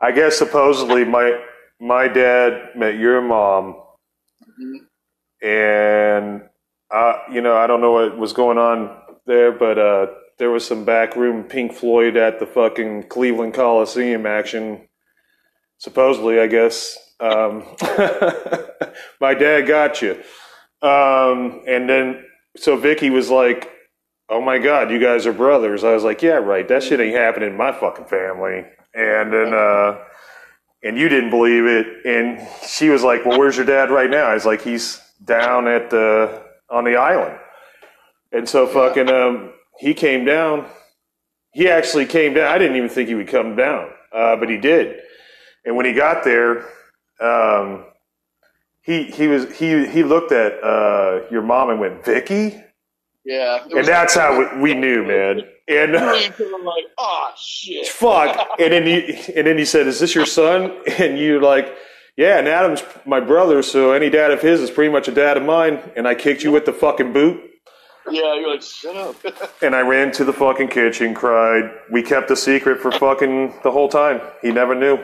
I 0.00 0.12
guess 0.12 0.36
supposedly 0.36 1.04
my 1.04 1.40
my 1.80 2.08
dad 2.08 2.70
met 2.76 2.98
your 2.98 3.20
mom, 3.22 3.76
Mhm. 4.60 4.86
and 5.42 6.42
uh, 6.90 7.18
you 7.32 7.40
know 7.40 7.56
I 7.56 7.66
don't 7.66 7.80
know 7.80 7.92
what 7.92 8.18
was 8.18 8.32
going 8.32 8.58
on 8.58 8.96
there, 9.28 9.52
but 9.52 9.78
uh, 9.78 10.06
there 10.38 10.50
was 10.50 10.66
some 10.66 10.84
backroom 10.84 11.44
Pink 11.44 11.72
Floyd 11.72 12.16
at 12.16 12.40
the 12.40 12.46
fucking 12.46 13.04
Cleveland 13.04 13.54
Coliseum 13.54 14.26
action. 14.26 14.88
Supposedly, 15.76 16.40
I 16.40 16.48
guess 16.48 16.98
um, 17.20 17.64
my 19.20 19.34
dad 19.34 19.68
got 19.68 20.02
you, 20.02 20.12
um, 20.82 21.62
and 21.68 21.88
then 21.88 22.24
so 22.56 22.76
Vicky 22.76 23.10
was 23.10 23.30
like, 23.30 23.70
"Oh 24.28 24.40
my 24.40 24.58
God, 24.58 24.90
you 24.90 24.98
guys 24.98 25.26
are 25.26 25.32
brothers." 25.32 25.84
I 25.84 25.92
was 25.94 26.02
like, 26.02 26.22
"Yeah, 26.22 26.38
right. 26.38 26.66
That 26.66 26.82
shit 26.82 26.98
ain't 26.98 27.14
happening 27.16 27.50
in 27.50 27.56
my 27.56 27.70
fucking 27.70 28.06
family." 28.06 28.64
And 28.94 29.32
then, 29.32 29.54
uh, 29.54 29.98
and 30.82 30.98
you 30.98 31.08
didn't 31.08 31.30
believe 31.30 31.64
it, 31.66 31.86
and 32.04 32.48
she 32.66 32.88
was 32.88 33.04
like, 33.04 33.24
"Well, 33.24 33.38
where's 33.38 33.56
your 33.56 33.66
dad 33.66 33.90
right 33.90 34.10
now?" 34.10 34.26
I 34.26 34.34
was 34.34 34.46
like, 34.46 34.62
"He's 34.62 35.00
down 35.24 35.68
at 35.68 35.90
the 35.90 36.42
on 36.70 36.82
the 36.84 36.96
island." 36.96 37.38
And 38.32 38.48
so 38.48 38.66
fucking 38.66 39.08
um, 39.10 39.52
he 39.78 39.94
came 39.94 40.24
down. 40.24 40.66
He 41.52 41.68
actually 41.68 42.06
came 42.06 42.34
down. 42.34 42.52
I 42.52 42.58
didn't 42.58 42.76
even 42.76 42.88
think 42.88 43.08
he 43.08 43.14
would 43.14 43.28
come 43.28 43.56
down, 43.56 43.90
uh, 44.12 44.36
but 44.36 44.50
he 44.50 44.58
did. 44.58 45.00
And 45.64 45.76
when 45.76 45.86
he 45.86 45.92
got 45.92 46.24
there, 46.24 46.66
um, 47.20 47.86
he 48.82 49.04
he 49.04 49.26
was 49.26 49.56
he 49.58 49.86
he 49.86 50.02
looked 50.02 50.32
at 50.32 50.62
uh, 50.62 51.22
your 51.30 51.42
mom 51.42 51.70
and 51.70 51.80
went, 51.80 52.04
"Vicky," 52.04 52.60
yeah, 53.24 53.64
and 53.70 53.86
that's 53.86 54.14
how 54.14 54.38
we, 54.38 54.60
we 54.60 54.74
knew, 54.80 55.04
man. 55.04 55.42
And 55.68 55.92
You 55.92 56.52
were 56.52 56.64
like, 56.64 56.84
oh 56.96 57.32
shit. 57.36 57.86
fuck. 57.88 58.38
And 58.58 58.72
then 58.72 58.86
he 58.86 59.32
and 59.34 59.46
then 59.46 59.58
he 59.58 59.66
said, 59.66 59.86
"Is 59.86 60.00
this 60.00 60.14
your 60.14 60.26
son?" 60.26 60.72
And 60.98 61.18
you're 61.18 61.42
like, 61.42 61.74
"Yeah." 62.16 62.38
And 62.38 62.48
Adam's 62.48 62.82
my 63.04 63.20
brother, 63.20 63.62
so 63.62 63.92
any 63.92 64.08
dad 64.08 64.30
of 64.30 64.40
his 64.40 64.60
is 64.60 64.70
pretty 64.70 64.90
much 64.90 65.08
a 65.08 65.12
dad 65.12 65.36
of 65.36 65.42
mine. 65.42 65.80
And 65.94 66.08
I 66.08 66.14
kicked 66.14 66.42
you 66.42 66.50
with 66.50 66.64
the 66.64 66.72
fucking 66.72 67.12
boot, 67.12 67.47
Yeah, 68.10 68.34
you're 68.34 68.50
like, 68.50 68.62
shut 68.62 68.96
up. 68.96 69.16
and 69.62 69.74
I 69.74 69.80
ran 69.80 70.12
to 70.12 70.24
the 70.24 70.32
fucking 70.32 70.68
kitchen, 70.68 71.14
cried. 71.14 71.70
We 71.90 72.02
kept 72.02 72.28
the 72.28 72.36
secret 72.36 72.80
for 72.80 72.90
fucking 72.92 73.54
the 73.62 73.70
whole 73.70 73.88
time. 73.88 74.20
He 74.42 74.50
never 74.52 74.74
knew. 74.74 74.98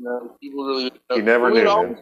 no, 0.00 0.36
people 0.40 0.64
really 0.66 0.90
know. 1.10 1.16
He 1.16 1.22
never 1.22 1.50
we 1.50 1.62
knew, 1.62 1.68
Always, 1.68 1.96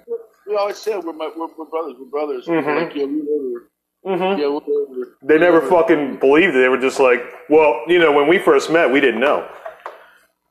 we 0.46 0.56
always 0.56 0.76
said 0.76 1.02
we're, 1.04 1.12
my, 1.12 1.30
we're, 1.36 1.48
we're 1.58 1.64
brothers. 1.66 1.94
We're 1.98 2.06
brothers. 2.10 2.46
Mhm. 2.46 2.64
We're 2.64 2.84
like, 2.84 2.94
yeah, 2.94 3.04
we're 3.04 3.36
over. 3.36 3.70
Mm-hmm. 4.06 4.40
Yeah. 4.40 5.04
They 5.22 5.38
never 5.38 5.60
fucking 5.62 6.18
believed 6.20 6.54
it. 6.54 6.60
They 6.60 6.68
were 6.68 6.78
just 6.78 7.00
like, 7.00 7.20
well, 7.48 7.82
you 7.88 7.98
know, 7.98 8.12
when 8.12 8.28
we 8.28 8.38
first 8.38 8.70
met, 8.70 8.90
we 8.92 9.00
didn't 9.00 9.20
know. 9.20 9.48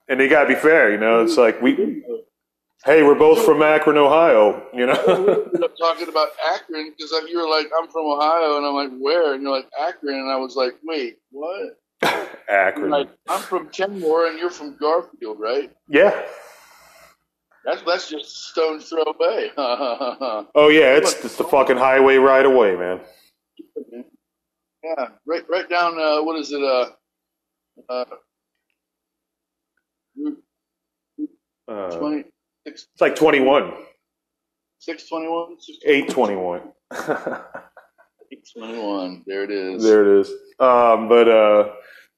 And 0.09 0.19
they 0.19 0.27
gotta 0.27 0.47
be 0.47 0.55
fair, 0.55 0.91
you 0.91 0.97
know. 0.97 1.23
It's 1.23 1.37
like 1.37 1.61
we, 1.61 2.03
hey, 2.85 3.03
we're 3.03 3.15
both 3.15 3.43
from 3.45 3.61
Akron, 3.61 3.97
Ohio, 3.97 4.65
you 4.73 4.85
We 4.85 4.93
know. 4.93 5.43
ended 5.45 5.63
up 5.63 5.77
talking 5.77 6.07
about 6.07 6.29
Akron 6.53 6.91
because 6.97 7.11
you 7.29 7.37
were 7.39 7.49
like, 7.49 7.67
I'm 7.79 7.87
from 7.89 8.05
Ohio, 8.05 8.57
and 8.57 8.65
I'm 8.65 8.73
like, 8.75 8.91
where? 8.99 9.33
And 9.33 9.43
you're 9.43 9.51
like, 9.55 9.67
Akron, 9.79 10.15
and 10.15 10.29
I 10.31 10.37
was 10.37 10.55
like, 10.55 10.73
wait, 10.83 11.17
what? 11.31 11.79
Akron, 12.49 12.91
like, 12.91 13.09
I'm 13.27 13.41
from 13.41 13.69
Kenmore, 13.69 14.27
and 14.27 14.37
you're 14.39 14.49
from 14.49 14.75
Garfield, 14.77 15.39
right? 15.39 15.71
yeah. 15.89 16.23
That's 17.67 17.81
that's 17.81 18.07
just 18.07 18.25
a 18.25 18.29
stone's 18.51 18.89
throw 18.89 19.01
away. 19.01 19.49
Oh 20.53 20.67
yeah, 20.69 20.97
it's 20.97 21.25
it's 21.25 21.35
the 21.35 21.43
fucking 21.43 21.77
highway 21.77 22.17
right 22.17 22.45
away, 22.45 22.75
man. 22.75 23.01
yeah, 24.83 25.07
right, 25.25 25.43
right 25.49 25.67
down. 25.67 25.99
Uh, 25.99 26.21
what 26.21 26.39
is 26.39 26.51
it? 26.51 26.61
Uh, 26.61 26.89
uh, 27.89 28.05
Uh, 31.67 31.97
20, 31.97 32.25
six, 32.65 32.87
it's 32.93 33.01
like 33.01 33.15
twenty 33.15 33.39
one, 33.39 33.73
621? 34.79 35.57
eight 35.85 36.09
twenty 36.09 36.35
one. 36.35 36.61
621. 36.93 39.23
There 39.25 39.43
it 39.43 39.51
is. 39.51 39.83
There 39.83 40.01
it 40.01 40.21
is. 40.21 40.29
Um, 40.59 41.09
but 41.09 41.27
uh, 41.27 41.71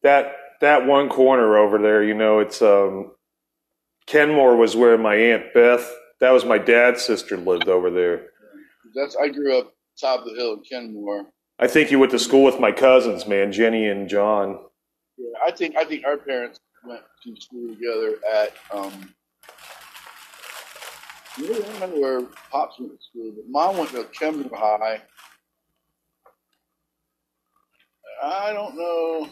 that 0.03 0.33
that 0.61 0.85
one 0.85 1.09
corner 1.09 1.57
over 1.57 1.77
there, 1.77 2.03
you 2.03 2.13
know, 2.13 2.39
it's 2.39 2.61
um, 2.61 3.11
Kenmore 4.05 4.55
was 4.55 4.75
where 4.75 4.97
my 4.97 5.15
aunt 5.15 5.53
Beth. 5.53 5.89
That 6.19 6.31
was 6.31 6.45
my 6.45 6.57
dad's 6.57 7.03
sister 7.03 7.37
lived 7.37 7.67
over 7.67 7.89
there. 7.91 8.27
That's 8.95 9.15
I 9.15 9.29
grew 9.29 9.59
up 9.59 9.73
top 9.99 10.21
of 10.21 10.25
the 10.25 10.35
hill 10.35 10.53
in 10.53 10.63
Kenmore. 10.63 11.27
I 11.59 11.67
think 11.67 11.91
you 11.91 11.99
went 11.99 12.11
to 12.11 12.19
school 12.19 12.43
with 12.43 12.59
my 12.59 12.71
cousins, 12.71 13.27
man, 13.27 13.51
Jenny 13.51 13.87
and 13.87 14.07
John. 14.07 14.59
Yeah, 15.17 15.31
I 15.45 15.51
think 15.51 15.75
I 15.75 15.85
think 15.85 16.05
our 16.05 16.17
parents 16.17 16.59
went 16.83 17.01
to 17.23 17.35
school 17.41 17.75
together 17.75 18.17
at 18.33 18.53
um. 18.71 19.13
I 21.37 21.41
don't 21.41 21.73
remember 21.73 21.99
where 21.99 22.21
Pops 22.51 22.79
went 22.79 22.93
to 22.93 23.03
school, 23.03 23.31
but 23.35 23.45
Mom 23.47 23.77
went 23.77 23.91
to 23.91 24.03
Kenmore 24.05 24.49
High. 24.57 25.01
I 28.23 28.51
don't 28.53 28.75
know. 28.75 29.29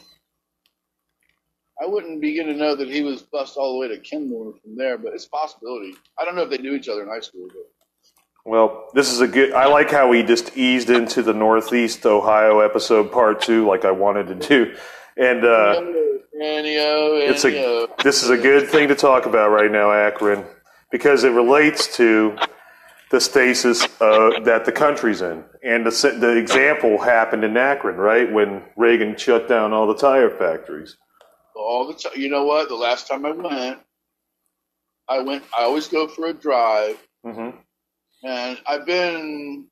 I 1.82 1.88
wouldn't 1.88 2.22
begin 2.22 2.46
to 2.48 2.54
know 2.54 2.76
that 2.76 2.88
he 2.88 3.02
was 3.02 3.24
bused 3.24 3.58
all 3.58 3.74
the 3.74 3.80
way 3.80 3.88
to 3.90 4.00
Kenmore 4.00 4.54
from 4.62 4.78
there, 4.78 4.98
but 4.98 5.14
it's 5.14 5.26
a 5.26 5.30
possibility. 5.30 5.96
I 6.20 6.24
don't 6.24 6.36
know 6.36 6.44
if 6.44 6.50
they 6.50 6.58
knew 6.60 6.74
each 6.74 6.88
other 6.88 7.02
in 7.04 7.10
high 7.10 7.20
school, 7.20 7.48
but 7.48 7.66
Well, 8.46 8.88
this 8.94 9.12
is 9.12 9.20
a 9.22 9.28
good. 9.28 9.52
I 9.54 9.66
like 9.68 9.90
how 9.92 10.08
we 10.08 10.22
just 10.24 10.56
eased 10.56 10.90
into 10.90 11.22
the 11.24 11.34
Northeast 11.34 12.06
Ohio 12.06 12.60
episode 12.60 13.12
part 13.12 13.42
two, 13.42 13.68
like 13.68 13.84
I 13.84 13.92
wanted 13.92 14.28
to 14.28 14.36
do, 14.48 14.76
and 15.18 15.44
uh, 15.44 15.74
it's 17.28 17.44
a 17.46 17.88
this 18.04 18.24
is 18.24 18.30
a 18.30 18.38
good 18.38 18.70
thing 18.70 18.88
to 18.90 18.96
talk 18.96 19.26
about 19.26 19.50
right 19.50 19.72
now, 19.72 19.92
Akron, 19.92 20.46
because 20.96 21.26
it 21.26 21.32
relates 21.32 21.98
to 21.98 22.38
the 23.12 23.22
stasis 23.22 23.84
uh, 24.02 24.40
that 24.46 24.66
the 24.66 24.72
country's 24.72 25.22
in, 25.22 25.44
and 25.64 25.86
the 25.86 25.92
the 26.20 26.38
example 26.38 27.00
happened 27.02 27.44
in 27.44 27.58
Akron, 27.58 27.98
right 27.98 28.32
when 28.32 28.64
Reagan 28.78 29.18
shut 29.18 29.50
down 29.50 29.74
all 29.74 29.88
the 29.88 29.98
tire 29.98 30.30
factories. 30.30 30.98
all 31.56 31.88
the 31.88 31.94
time. 31.96 32.14
You 32.16 32.30
know 32.30 32.46
what? 32.46 32.70
The 32.70 32.76
last 32.76 33.08
time 33.08 33.26
I 33.26 33.32
went, 33.32 33.80
I 35.10 35.20
went. 35.22 35.44
I 35.58 35.64
always 35.64 35.88
go 35.88 36.08
for 36.08 36.28
a 36.28 36.34
drive, 36.34 36.98
hmm 37.26 37.52
and 38.24 38.60
I've 38.68 38.86
been 38.86 39.68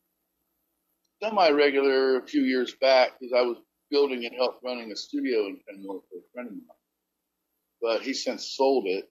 semi-regular 1.24 2.18
a 2.20 2.24
few 2.28 2.44
years 2.44 2.76
back 2.82 3.12
because 3.20 3.34
I 3.38 3.42
was 3.44 3.58
building 3.92 4.26
and 4.26 4.36
helped 4.36 4.64
running 4.64 4.92
a 4.92 4.96
studio 4.96 5.48
in 5.48 5.60
Kenmore 5.70 6.02
for 6.10 6.18
a 6.20 6.24
friend 6.34 6.50
of 6.50 6.54
mine. 6.56 6.78
But 7.82 8.02
he 8.04 8.14
since 8.14 8.48
sold 8.58 8.88
it. 8.88 9.10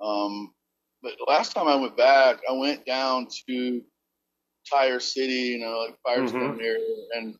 Um, 0.00 0.52
but 1.02 1.12
last 1.26 1.52
time 1.52 1.68
I 1.68 1.76
went 1.76 1.96
back, 1.96 2.38
I 2.48 2.52
went 2.52 2.84
down 2.86 3.28
to 3.48 3.82
Tire 4.70 5.00
City, 5.00 5.32
you 5.32 5.58
know, 5.58 5.78
like 5.86 5.96
Firestone 6.04 6.60
area, 6.60 6.84
and 7.16 7.34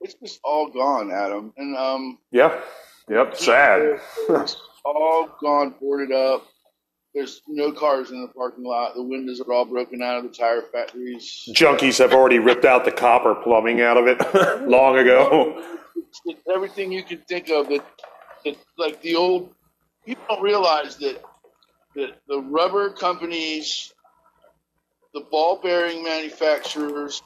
it's 0.00 0.14
just 0.14 0.40
all 0.44 0.68
gone, 0.68 1.10
Adam. 1.12 1.52
And 1.56 1.76
um, 1.76 2.18
Yeah. 2.32 2.60
Yep. 3.08 3.36
Sad. 3.36 4.00
it's 4.28 4.56
all 4.84 5.28
gone, 5.40 5.74
boarded 5.80 6.12
up. 6.12 6.46
There's 7.14 7.42
no 7.48 7.72
cars 7.72 8.12
in 8.12 8.22
the 8.22 8.28
parking 8.28 8.62
lot. 8.64 8.94
The 8.94 9.02
windows 9.02 9.40
are 9.40 9.52
all 9.52 9.64
broken 9.64 10.00
out 10.00 10.18
of 10.18 10.22
the 10.22 10.28
tire 10.28 10.62
factories. 10.62 11.48
Junkies 11.50 11.98
have 11.98 12.12
already 12.12 12.38
ripped 12.38 12.64
out 12.64 12.84
the 12.84 12.92
copper 12.92 13.34
plumbing 13.34 13.80
out 13.80 13.96
of 13.96 14.06
it 14.06 14.20
long 14.68 14.96
ago. 14.96 15.60
Everything 16.54 16.92
you 16.92 17.02
can 17.02 17.18
think 17.28 17.50
of 17.50 17.68
that, 17.68 17.84
that 18.44 18.56
like 18.78 19.02
the 19.02 19.16
old 19.16 19.52
people 20.06 20.22
don't 20.28 20.42
realize 20.42 20.96
that 20.98 21.20
that 21.94 22.20
the 22.28 22.40
rubber 22.40 22.90
companies, 22.90 23.92
the 25.14 25.24
ball 25.30 25.60
bearing 25.60 26.04
manufacturers, 26.04 27.20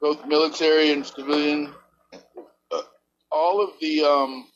both 0.00 0.26
military 0.26 0.92
and 0.92 1.06
civilian, 1.06 1.72
uh, 2.72 2.82
all 3.30 3.62
of 3.62 3.70
the 3.80 4.02
um, 4.02 4.46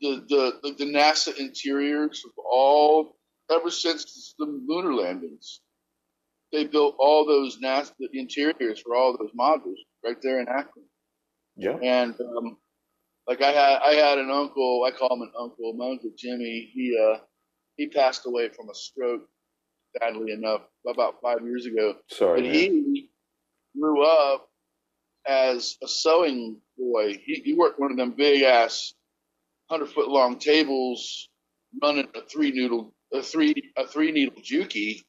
the, 0.00 0.24
the 0.28 0.52
the 0.62 0.84
the 0.84 0.92
NASA 0.92 1.36
interiors 1.36 2.22
of 2.24 2.32
all 2.38 3.16
ever 3.50 3.70
since 3.70 4.34
the 4.38 4.44
lunar 4.44 4.94
landings, 4.94 5.60
they 6.52 6.64
built 6.64 6.96
all 6.98 7.26
those 7.26 7.58
NASA 7.58 7.92
the 7.98 8.18
interiors 8.18 8.80
for 8.80 8.94
all 8.94 9.16
those 9.18 9.32
modules 9.38 9.78
right 10.04 10.20
there 10.22 10.40
in 10.40 10.48
Akron. 10.48 10.84
Yeah. 11.56 11.76
And 11.82 12.14
um, 12.20 12.56
like 13.28 13.42
I 13.42 13.52
had, 13.52 13.78
I 13.84 13.92
had 13.92 14.18
an 14.18 14.30
uncle. 14.30 14.84
I 14.86 14.90
call 14.90 15.14
him 15.14 15.22
an 15.22 15.32
uncle. 15.38 15.74
My 15.74 15.90
uncle 15.90 16.10
Jimmy. 16.16 16.70
He 16.72 16.98
uh, 16.98 17.18
he 17.76 17.88
passed 17.88 18.26
away 18.26 18.48
from 18.48 18.70
a 18.70 18.74
stroke, 18.74 19.28
sadly 20.00 20.32
enough, 20.32 20.62
about 20.86 21.16
five 21.22 21.42
years 21.44 21.66
ago. 21.66 21.96
Sorry. 22.08 22.40
But 22.40 22.46
man. 22.46 22.54
he 22.54 23.10
grew 23.78 24.02
up 24.02 24.48
as 25.26 25.76
a 25.82 25.88
sewing 25.88 26.58
boy. 26.78 27.20
He, 27.24 27.42
he 27.44 27.54
worked 27.54 27.78
one 27.78 27.90
of 27.90 27.98
them 27.98 28.12
big 28.16 28.42
ass, 28.42 28.94
hundred 29.70 29.90
foot 29.90 30.08
long 30.08 30.38
tables, 30.38 31.28
running 31.82 32.08
a 32.14 32.22
three 32.22 32.50
needle, 32.50 32.94
a 33.12 33.22
three 33.22 33.54
a 33.76 33.86
three 33.86 34.10
needle 34.10 34.40
juki. 34.42 35.02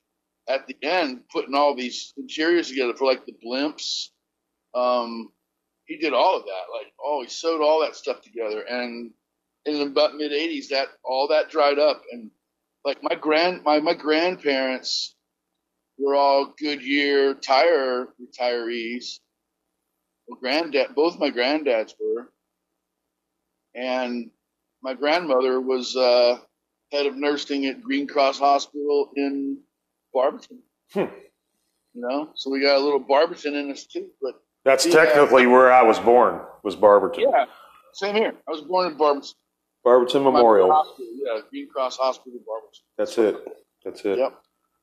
At 0.50 0.68
the 0.68 0.76
end, 0.82 1.22
putting 1.32 1.54
all 1.56 1.76
these 1.76 2.12
interiors 2.18 2.70
together 2.70 2.96
for 2.96 3.06
like 3.06 3.26
the 3.26 3.34
blimps. 3.46 4.08
Um, 4.74 5.30
he 5.90 5.98
did 5.98 6.14
all 6.14 6.38
of 6.38 6.46
that. 6.46 6.72
Like, 6.72 6.94
oh, 7.04 7.24
he 7.24 7.28
sewed 7.28 7.62
all 7.62 7.82
that 7.82 7.96
stuff 7.96 8.22
together. 8.22 8.62
And 8.62 9.12
in 9.66 9.82
about 9.82 10.16
mid 10.16 10.32
'80s, 10.32 10.70
that 10.70 10.88
all 11.04 11.28
that 11.30 11.50
dried 11.50 11.80
up. 11.80 12.04
And 12.12 12.30
like 12.86 13.02
my 13.02 13.16
grand 13.16 13.64
my 13.64 13.80
my 13.80 13.96
grandparents 13.96 15.16
were 15.98 16.16
all 16.16 16.54
Goodyear 16.58 17.34
tire 17.34 18.08
retirees. 18.22 19.20
My 20.30 20.38
granddad, 20.40 20.94
both 20.96 21.18
my 21.18 21.32
granddads 21.32 21.94
were, 22.00 22.32
and 23.74 24.30
my 24.84 24.94
grandmother 24.94 25.60
was 25.60 25.96
uh, 25.96 26.38
head 26.92 27.08
of 27.08 27.18
nursing 27.18 27.66
at 27.66 27.82
Green 27.82 28.06
Cross 28.06 28.38
Hospital 28.38 29.10
in 29.16 29.58
Barberton. 30.14 30.60
Hmm. 30.94 31.06
You 31.96 32.02
know, 32.08 32.30
so 32.36 32.52
we 32.52 32.62
got 32.62 32.78
a 32.78 32.84
little 32.84 33.00
Barberton 33.00 33.56
in 33.56 33.72
us 33.72 33.86
too. 33.86 34.10
But 34.22 34.36
That's 34.66 34.86
Yeah. 34.86 34.94
technically 34.94 35.48
where 35.48 35.72
I 35.72 35.84
was 35.84 36.00
born. 36.00 36.42
Was 36.64 36.76
Barberton. 36.76 37.24
yeah, 37.32 37.46
same 37.94 38.16
here. 38.16 38.34
I 38.48 38.52
was 38.52 38.62
born 38.62 38.92
in 38.92 38.98
Barberton. 38.98 39.30
Barberton 39.84 40.24
Memorial. 40.24 40.70
Hospital, 40.72 41.06
yeah, 41.16 41.40
Green 41.50 41.70
Cross 41.70 41.98
Hospital, 41.98 42.34
in 42.38 42.44
Barberton. 42.46 42.82
That's 42.98 43.18
it. 43.18 43.48
That's 43.86 44.04
it. 44.06 44.18
Yep. 44.18 44.34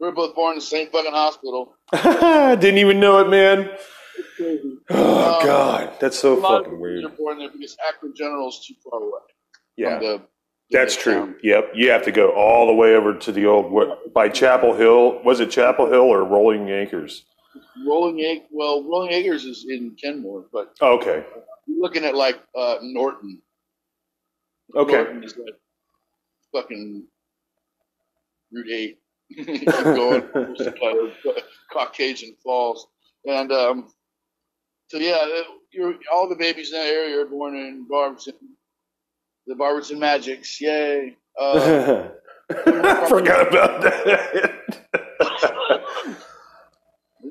We 0.01 0.07
were 0.09 0.13
both 0.15 0.35
born 0.35 0.53
in 0.53 0.59
the 0.59 0.65
same 0.65 0.89
fucking 0.91 1.13
hospital. 1.13 1.75
Didn't 1.93 2.79
even 2.79 2.99
know 3.01 3.19
it, 3.19 3.29
man. 3.29 3.71
Oh 4.89 5.41
Um, 5.41 5.47
God, 5.47 5.93
that's 6.01 6.19
so 6.19 6.39
a 6.39 6.41
lot 6.41 6.61
of 6.61 6.65
fucking 6.65 6.81
weird. 6.81 7.05
are 7.05 7.09
born 7.11 7.39
there 7.39 7.51
because 7.51 7.77
Akron 7.87 8.15
General 8.17 8.49
is 8.49 8.65
too 8.67 8.75
far 8.89 9.01
away. 9.01 9.21
Yeah, 9.77 9.99
the, 9.99 10.05
the 10.07 10.23
that's 10.71 10.97
true. 10.97 11.13
town. 11.15 11.37
Yep, 11.43 11.73
you 11.75 11.91
have 11.91 12.03
to 12.05 12.13
go 12.13 12.31
all 12.31 12.67
the 12.67 12.73
way 12.73 12.95
over 12.95 13.13
to 13.15 13.33
the 13.33 13.45
old 13.47 13.71
what, 13.71 14.15
by 14.15 14.29
Chapel 14.31 14.73
Hill. 14.75 15.23
Was 15.23 15.41
it 15.41 15.51
Chapel 15.51 15.87
Hill 15.87 16.01
or 16.01 16.25
Rolling 16.25 16.69
Acres? 16.71 17.27
Rolling 17.87 18.21
Egg. 18.21 18.43
Well, 18.51 18.83
Rolling 18.85 19.13
Acres 19.13 19.45
is 19.45 19.67
in 19.69 19.97
Kenmore, 20.03 20.45
but 20.53 20.75
Okay, 20.81 21.25
you're 21.67 21.81
looking 21.81 22.05
at 22.05 22.15
like 22.15 22.39
uh, 22.57 22.77
Norton. 22.83 23.41
okay. 24.75 24.93
Norton 24.93 25.25
is 25.25 25.37
like 25.37 25.55
fucking 26.53 27.05
Route 28.53 28.71
Eight. 28.71 28.99
Going, 29.45 30.23
uh, 30.23 30.71
Cuyahoga 30.79 32.33
Falls, 32.45 32.87
and 33.25 33.51
um, 33.51 33.89
so 34.87 34.99
yeah, 34.99 35.27
you're, 35.73 35.95
all 36.13 36.29
the 36.29 36.37
babies 36.37 36.73
in 36.73 36.79
that 36.79 36.87
area 36.87 37.21
are 37.21 37.27
born 37.27 37.57
in 37.57 37.87
Barberton. 37.89 38.35
The 39.49 39.57
Barberton 39.57 39.99
Magics, 39.99 40.61
yay! 40.61 41.17
Uh, 41.41 42.09
I 42.51 43.09
forgot 43.09 43.49
about 43.49 43.83
that. 43.83 44.07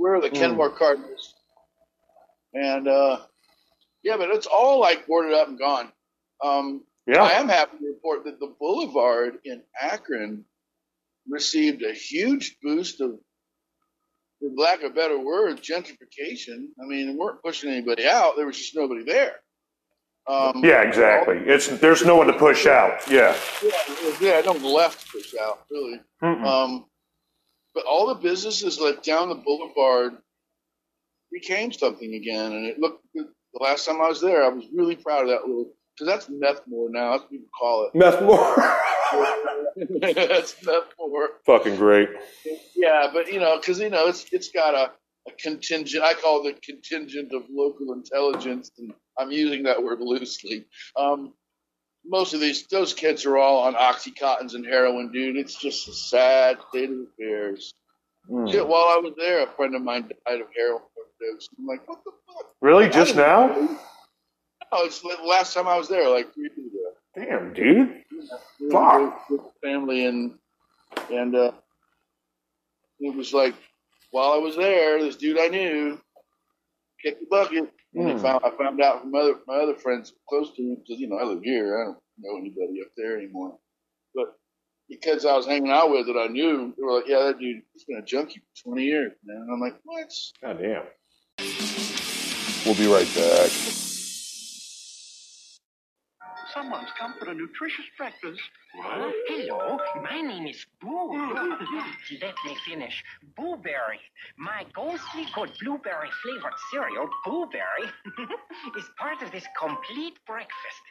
We're 0.06 0.22
the 0.22 0.30
Kenmore 0.30 0.70
Cardinals. 0.70 1.34
And 2.54 2.88
uh, 2.88 3.22
yeah, 4.04 4.18
but 4.18 4.30
it's 4.30 4.46
all 4.46 4.80
like 4.80 5.08
boarded 5.08 5.34
up 5.34 5.48
and 5.48 5.58
gone. 5.58 5.92
Um, 6.44 6.84
I 7.10 7.32
am 7.32 7.50
happy 7.50 7.80
to 7.80 7.88
report 7.88 8.24
that 8.26 8.40
the 8.40 8.54
Boulevard 8.60 9.40
in 9.46 9.64
Akron 9.82 10.46
received 11.28 11.82
a 11.82 11.92
huge 11.92 12.58
boost 12.62 13.02
of, 13.02 13.18
for 14.40 14.50
lack 14.56 14.84
of 14.84 14.94
better 14.94 15.18
word, 15.18 15.58
gentrification. 15.64 16.68
I 16.80 16.86
mean, 16.86 17.08
they 17.08 17.16
weren't 17.16 17.42
pushing 17.42 17.72
anybody 17.72 18.06
out; 18.06 18.34
there 18.38 18.46
was 18.46 18.60
just 18.60 18.76
nobody 18.76 19.04
there. 19.04 19.38
Um, 20.28 20.64
yeah, 20.64 20.84
exactly. 20.84 21.38
It's 21.48 21.68
there's 21.80 22.06
no 22.06 22.16
one 22.16 22.28
to 22.28 22.34
push 22.34 22.68
out. 22.68 23.00
Yeah. 23.10 23.36
Yeah, 23.64 23.72
yeah, 24.22 24.42
no 24.46 24.52
one 24.52 24.64
left 24.66 25.04
to 25.08 25.14
push 25.14 25.34
out, 25.42 25.62
really. 25.72 26.00
Mm-mm. 26.22 26.46
Um, 26.46 26.86
but 27.76 27.86
all 27.86 28.08
the 28.08 28.16
businesses 28.16 28.80
like 28.80 29.04
down 29.04 29.30
the 29.30 29.36
boulevard 29.36 30.14
became 31.32 31.72
something 31.72 32.16
again, 32.16 32.54
and 32.54 32.66
it 32.66 32.80
looked. 32.80 33.06
good. 33.16 33.28
The 33.54 33.64
last 33.64 33.86
time 33.86 34.02
I 34.02 34.10
was 34.10 34.20
there, 34.20 34.44
I 34.44 34.50
was 34.50 34.66
really 34.76 34.98
proud 34.98 35.24
of 35.24 35.30
that 35.30 35.48
little 35.48 35.72
because 35.98 36.12
that's 36.12 36.30
Methmore 36.30 36.90
now. 36.90 37.12
That's 37.12 37.22
what 37.24 37.32
people 37.32 37.48
call 37.58 37.90
it. 37.94 37.94
that's 40.16 40.56
Methmore. 40.64 41.28
Fucking 41.46 41.78
great. 41.78 42.10
Yeah, 42.76 43.10
but 43.14 43.32
you 43.32 43.40
know, 43.40 43.58
because 43.58 43.80
you 43.80 43.90
know, 43.90 44.08
it's 44.08 44.26
it's 44.32 44.50
got 44.50 44.74
a, 44.74 44.92
a 45.30 45.34
contingent. 45.40 46.04
I 46.04 46.14
call 46.16 46.46
it 46.46 46.58
a 46.58 46.60
contingent 46.60 47.32
of 47.34 47.44
local 47.50 47.94
intelligence, 47.94 48.72
and 48.78 48.94
I'm 49.18 49.32
using 49.32 49.64
that 49.64 49.82
word 49.82 50.02
loosely. 50.02 50.66
Um, 50.98 51.34
most 52.08 52.34
of 52.34 52.40
these 52.40 52.66
those 52.68 52.94
kids 52.94 53.26
are 53.26 53.38
all 53.38 53.64
on 53.64 53.74
oxycontins 53.76 54.54
and 54.54 54.66
heroin, 54.66 55.12
dude. 55.12 55.38
It's 55.38 55.56
just 55.56 55.88
a 55.88 55.94
sad 55.94 56.58
state 56.70 56.90
of 56.90 56.98
affairs. 57.14 57.74
Mm. 58.30 58.52
Shit, 58.52 58.68
while 58.68 58.86
I 58.86 59.00
was 59.04 59.14
there, 59.18 59.44
a 59.44 59.48
friend 59.52 59.76
of 59.76 59.82
mine 59.82 60.10
died 60.26 60.42
of 60.42 60.48
heroin 60.56 60.82
overdose. 60.98 61.48
I'm 61.58 61.68
like, 61.68 61.88
what 61.88 62.04
the 62.04 62.12
fuck? 62.28 62.46
Really? 62.62 62.90
Just 62.90 63.16
now? 63.16 63.56
Oh, 64.72 64.86
it's 64.86 65.00
the 65.02 65.16
last 65.26 65.54
time 65.54 65.68
I 65.68 65.78
was 65.78 65.88
there, 65.88 66.10
like 66.10 66.34
three 66.34 66.50
years 66.56 66.58
ago. 66.58 66.92
Damn, 67.16 67.54
dude. 67.54 68.04
We 68.60 68.70
Fuck. 68.72 69.30
with 69.30 69.42
family 69.64 70.06
and 70.06 70.34
and 71.12 71.36
uh, 71.36 71.52
it 73.00 73.16
was 73.16 73.34
like 73.34 73.54
while 74.12 74.32
I 74.32 74.38
was 74.38 74.56
there, 74.56 75.02
this 75.02 75.16
dude 75.16 75.40
I 75.40 75.48
knew 75.48 76.00
kicked 77.06 77.22
the 77.22 77.28
bucket, 77.30 77.72
and 77.94 78.10
Hmm. 78.12 78.18
I 78.18 78.22
found 78.22 78.46
I 78.46 78.50
found 78.58 78.82
out 78.82 79.02
from 79.02 79.14
other 79.16 79.36
my 79.48 79.56
other 79.56 79.76
friends 79.76 80.14
close 80.28 80.52
to 80.56 80.62
him 80.62 80.76
because 80.76 81.00
you 81.00 81.08
know 81.08 81.18
I 81.18 81.24
live 81.24 81.44
here, 81.44 81.80
I 81.80 81.86
don't 81.86 81.98
know 82.20 82.38
anybody 82.38 82.82
up 82.82 82.92
there 82.98 83.18
anymore, 83.18 83.58
but 84.16 84.36
the 84.90 84.98
kids 84.98 85.26
I 85.26 85.36
was 85.36 85.46
hanging 85.46 85.72
out 85.72 85.92
with 85.92 86.08
that 86.08 86.18
I 86.20 86.28
knew, 86.28 86.74
they 86.78 86.84
were 86.84 86.94
like, 86.98 87.08
yeah, 87.08 87.24
that 87.26 87.40
dude, 87.40 87.62
he's 87.74 87.86
been 87.86 87.98
a 87.98 88.06
junkie 88.06 88.40
for 88.40 88.70
20 88.72 88.84
years, 88.84 89.14
man. 89.26 89.38
And 89.38 89.52
I'm 89.52 89.60
like, 89.60 89.76
what? 89.84 90.12
God 90.44 90.60
damn. 90.60 90.84
We'll 92.66 92.76
be 92.76 92.88
right 92.88 93.10
back. 93.16 93.85
Someone's 96.56 96.88
come 96.98 97.14
for 97.20 97.30
a 97.30 97.34
nutritious 97.36 97.84
breakfast. 97.98 98.40
Huh? 98.80 99.12
Oh, 99.12 99.12
hello, 99.28 99.78
my 100.02 100.22
name 100.22 100.48
is 100.48 100.66
Boo. 100.80 100.88
Mm-hmm. 100.88 102.16
Let 102.22 102.36
me 102.46 102.56
finish. 102.66 103.04
Blueberry, 103.36 104.00
My 104.38 104.64
ghostly 104.74 105.28
good 105.36 105.52
blueberry 105.62 106.08
flavored 106.24 106.56
cereal, 106.72 107.10
Boo 107.26 107.48
Berry, 107.52 107.92
is 108.78 108.86
part 108.98 109.22
of 109.22 109.32
this 109.34 109.44
complete 109.60 110.18
breakfast. 110.26 110.84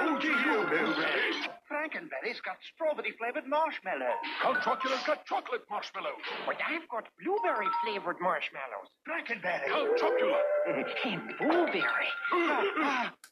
Who 0.00 0.18
do 0.18 0.28
you, 0.28 0.64
Blueberry? 0.64 1.32
Franken 1.68 2.08
Berry's 2.08 2.40
got 2.40 2.56
strawberry 2.72 3.12
flavored 3.18 3.46
marshmallows. 3.46 4.16
Count 4.40 4.62
Chocula's 4.62 5.02
got 5.06 5.26
chocolate 5.26 5.62
marshmallows. 5.68 6.24
But 6.46 6.56
I've 6.64 6.88
got 6.88 7.04
blueberry 7.20 7.68
flavored 7.84 8.16
marshmallows. 8.20 8.88
Franken 9.04 9.42
Berry. 9.42 9.68
Count 9.68 9.92
Chocula. 10.00 10.40
And 11.04 11.38
Boo 11.38 11.66
Berry. 11.68 13.08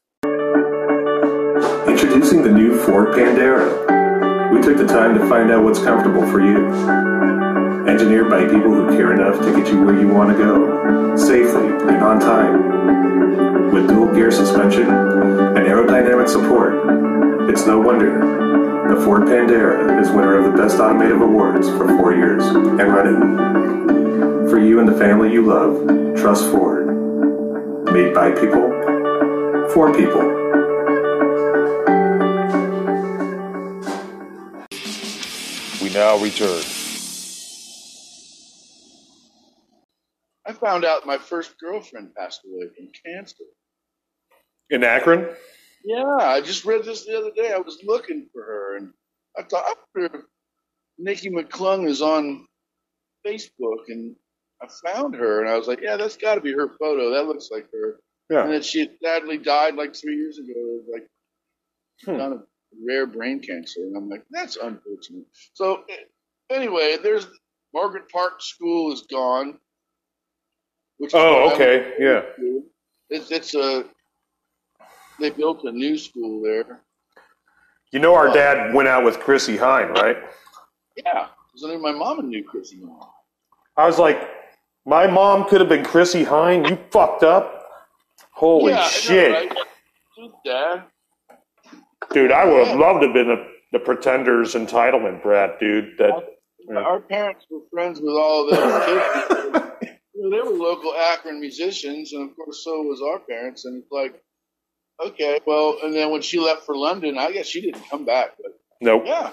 Introducing 2.31 2.55
the 2.55 2.61
new 2.61 2.79
Ford 2.85 3.09
Pandera. 3.09 4.55
We 4.55 4.63
took 4.63 4.77
the 4.77 4.87
time 4.87 5.19
to 5.19 5.29
find 5.29 5.51
out 5.51 5.65
what's 5.65 5.81
comfortable 5.81 6.25
for 6.31 6.41
you. 6.41 6.65
Engineered 7.89 8.31
by 8.31 8.43
people 8.43 8.73
who 8.73 8.89
care 8.97 9.13
enough 9.13 9.41
to 9.41 9.53
get 9.53 9.67
you 9.67 9.83
where 9.83 9.99
you 9.99 10.07
want 10.07 10.31
to 10.31 10.39
go, 10.39 11.17
safely 11.17 11.67
and 11.67 12.01
on 12.05 12.21
time. 12.21 13.73
With 13.73 13.89
dual 13.89 14.15
gear 14.15 14.31
suspension 14.31 14.89
and 14.89 15.67
aerodynamic 15.67 16.29
support, 16.29 17.51
it's 17.51 17.67
no 17.67 17.81
wonder 17.81 18.95
The 18.95 19.05
Ford 19.05 19.23
Pandera 19.23 20.01
is 20.01 20.09
winner 20.11 20.37
of 20.37 20.53
the 20.53 20.57
Best 20.57 20.79
Automotive 20.79 21.23
Awards 21.23 21.69
for 21.69 21.89
four 21.99 22.15
years. 22.15 22.45
And 22.47 22.79
run 22.81 23.09
it. 23.09 24.51
For 24.51 24.61
you 24.61 24.79
and 24.79 24.89
the 24.89 24.97
family 24.97 25.33
you 25.33 25.45
love, 25.45 26.17
trust 26.17 26.45
Ford. 26.53 26.87
Made 27.93 28.15
by 28.15 28.31
people, 28.31 28.71
for 29.75 29.93
people. 29.93 30.40
We 35.91 35.97
now 35.97 36.19
return. 36.19 36.63
I 40.47 40.53
found 40.53 40.85
out 40.85 41.05
my 41.05 41.19
first 41.19 41.59
girlfriend 41.59 42.15
passed 42.15 42.43
away 42.47 42.69
from 42.69 42.89
cancer. 43.05 43.43
In 44.71 44.85
Akron? 44.85 45.29
Yeah, 45.85 46.05
I 46.21 46.43
just 46.43 46.65
read 46.65 46.85
this 46.85 47.07
the 47.07 47.19
other 47.19 47.33
day. 47.35 47.53
I 47.53 47.59
was 47.59 47.79
looking 47.85 48.29
for 48.33 48.43
her, 48.43 48.77
and 48.77 48.93
I 49.37 49.43
thought 49.43 49.65
I 49.67 49.75
wonder 49.97 50.19
if 50.19 50.25
Nikki 50.99 51.29
McClung 51.29 51.89
is 51.89 52.03
on 52.03 52.47
Facebook, 53.27 53.89
and 53.89 54.15
I 54.63 54.69
found 54.93 55.17
her, 55.17 55.41
and 55.41 55.51
I 55.51 55.57
was 55.57 55.67
like, 55.67 55.81
yeah, 55.83 55.97
that's 55.97 56.17
got 56.17 56.37
to 56.37 56.41
be 56.41 56.53
her 56.53 56.69
photo. 56.79 57.11
That 57.15 57.27
looks 57.27 57.49
like 57.51 57.67
her. 57.73 57.99
Yeah. 58.31 58.45
And 58.45 58.53
then 58.53 58.63
she 58.63 58.79
had 58.81 58.93
sadly 59.03 59.39
died 59.39 59.75
like 59.75 59.97
three 59.97 60.17
years 60.17 60.39
ago, 60.39 60.83
like 60.93 61.07
Hmm. 62.05 62.17
kind 62.17 62.33
of 62.35 62.43
rare 62.87 63.07
brain 63.07 63.41
cancer, 63.41 63.81
and 63.81 63.97
I'm 63.97 64.09
like, 64.09 64.25
that's 64.31 64.57
unfortunate. 64.57 65.25
So 65.55 65.85
anyway, 66.51 66.97
there's 67.03 67.27
Margaret 67.75 68.09
Park 68.11 68.41
School 68.41 68.93
is 68.93 69.03
gone. 69.11 69.59
Which 70.99 71.13
Oh, 71.15 71.51
okay, 71.53 71.95
yeah. 71.99 72.23
It's 73.09 73.31
it's 73.31 73.55
a 73.55 73.85
they 75.19 75.31
built 75.31 75.65
a 75.65 75.73
new 75.73 75.97
school 75.97 76.43
there. 76.43 76.83
You 77.93 77.99
know 77.99 78.15
our 78.15 78.33
dad 78.33 78.75
went 78.75 78.89
out 78.89 79.05
with 79.05 79.19
Chrissie 79.19 79.57
Hynde, 79.57 79.93
right? 79.95 80.17
Yeah, 80.97 81.29
because 81.49 81.65
I 81.65 81.75
knew 81.75 81.83
my 81.83 81.93
mom 81.93 82.29
knew 82.29 82.45
Chrissie. 82.45 82.77
Hynde. 82.77 83.07
I 83.77 83.87
was 83.87 83.99
like, 83.99 84.29
my 84.87 85.07
mom 85.07 85.49
could 85.49 85.61
have 85.61 85.69
been 85.69 85.85
Chrissie 85.85 86.25
Hynde. 86.25 86.69
You 86.69 86.79
fucked 86.91 87.23
up. 87.23 87.57
Holy 88.33 88.73
yeah, 88.73 88.79
I 88.79 88.83
know, 88.83 88.89
shit. 88.89 89.33
right? 89.33 89.53
Dad. 90.45 90.85
Dude, 92.13 92.33
I 92.33 92.45
would 92.45 92.67
have 92.67 92.79
loved 92.79 93.01
to 93.03 93.07
have 93.09 93.15
been 93.15 93.29
the, 93.29 93.47
the 93.73 93.79
Pretenders 93.79 94.55
entitlement 94.55 95.23
brat, 95.23 95.61
dude. 95.61 95.97
That 95.99 96.13
Yeah. 96.69 96.79
Our 96.81 97.01
parents 97.01 97.47
were 97.51 97.61
friends 97.73 98.01
with 98.01 98.15
all 98.15 98.49
of 98.49 98.57
those 98.57 98.85
kids. 98.87 99.67
You 100.13 100.29
they 100.29 100.37
were 100.43 100.55
local 100.55 100.93
Akron 100.95 101.41
musicians, 101.41 102.13
and 102.13 102.29
of 102.29 102.37
course, 102.37 102.63
so 102.63 102.83
was 102.83 103.01
our 103.01 103.21
parents. 103.21 103.65
And 103.65 103.83
it's 103.83 103.91
like, 103.91 104.23
okay, 105.03 105.41
well, 105.47 105.79
and 105.83 105.95
then 105.95 106.11
when 106.11 106.21
she 106.21 106.39
left 106.39 106.67
for 106.67 106.77
London, 106.77 107.17
I 107.17 107.33
guess 107.33 107.47
she 107.47 107.63
didn't 107.63 107.89
come 107.89 108.05
back. 108.05 108.33
But 108.37 108.53
nope. 108.83 109.05
yeah, 109.07 109.31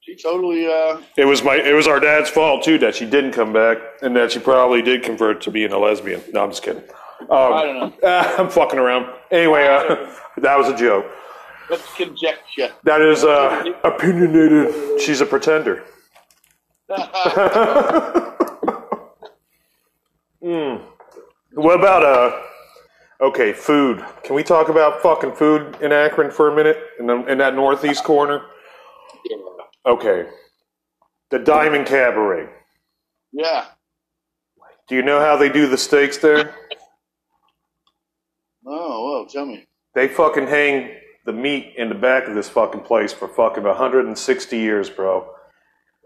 she 0.00 0.14
totally. 0.16 0.66
Uh, 0.66 1.00
It 1.16 1.24
was 1.24 1.42
my 1.42 1.54
it 1.56 1.72
was 1.74 1.86
our 1.86 2.00
dad's 2.00 2.28
fault 2.28 2.64
too 2.64 2.76
that 2.80 2.96
she 2.96 3.06
didn't 3.06 3.32
come 3.32 3.54
back 3.54 3.78
and 4.02 4.14
that 4.14 4.32
she 4.32 4.40
probably 4.40 4.82
did 4.82 5.02
convert 5.04 5.40
to 5.42 5.50
being 5.50 5.72
a 5.72 5.78
lesbian. 5.78 6.22
No, 6.34 6.44
I'm 6.44 6.50
just 6.50 6.62
kidding. 6.62 6.82
Um, 7.22 7.28
I 7.30 7.62
don't 7.64 8.02
know. 8.02 8.08
I'm 8.38 8.50
fucking 8.50 8.78
around. 8.78 9.06
Anyway, 9.30 9.66
uh, 9.66 10.06
that 10.42 10.58
was 10.58 10.68
a 10.68 10.76
joke. 10.76 11.06
That's 11.68 11.94
conjecture. 11.96 12.72
That 12.84 13.00
is 13.00 13.24
uh, 13.24 13.64
opinionated. 13.84 15.00
She's 15.00 15.20
a 15.20 15.26
pretender. 15.26 15.84
Mm. 20.42 20.82
What 21.54 21.78
about 21.78 22.04
uh? 22.04 22.40
Okay, 23.20 23.52
food. 23.52 24.04
Can 24.22 24.36
we 24.36 24.44
talk 24.44 24.68
about 24.68 25.02
fucking 25.02 25.32
food 25.32 25.76
in 25.82 25.90
Akron 25.90 26.30
for 26.30 26.48
a 26.52 26.54
minute 26.54 26.78
in, 27.00 27.06
the, 27.08 27.24
in 27.26 27.38
that 27.38 27.56
northeast 27.56 28.04
corner? 28.04 28.42
Okay, 29.84 30.28
the 31.30 31.40
Diamond 31.40 31.86
Cabaret. 31.86 32.48
yeah. 33.32 33.66
Do 34.88 34.94
you 34.94 35.02
know 35.02 35.18
how 35.20 35.36
they 35.36 35.48
do 35.50 35.66
the 35.68 35.76
steaks 35.76 36.18
there? 36.18 36.54
Oh 38.64 39.10
well, 39.12 39.26
tell 39.26 39.44
me. 39.44 39.66
They 39.94 40.06
fucking 40.08 40.46
hang 40.46 40.94
the 41.28 41.32
meat 41.34 41.74
in 41.76 41.90
the 41.90 41.94
back 41.94 42.26
of 42.26 42.34
this 42.34 42.48
fucking 42.48 42.80
place 42.80 43.12
for 43.12 43.28
fucking 43.28 43.62
160 43.62 44.56
years, 44.56 44.88
bro. 44.88 45.28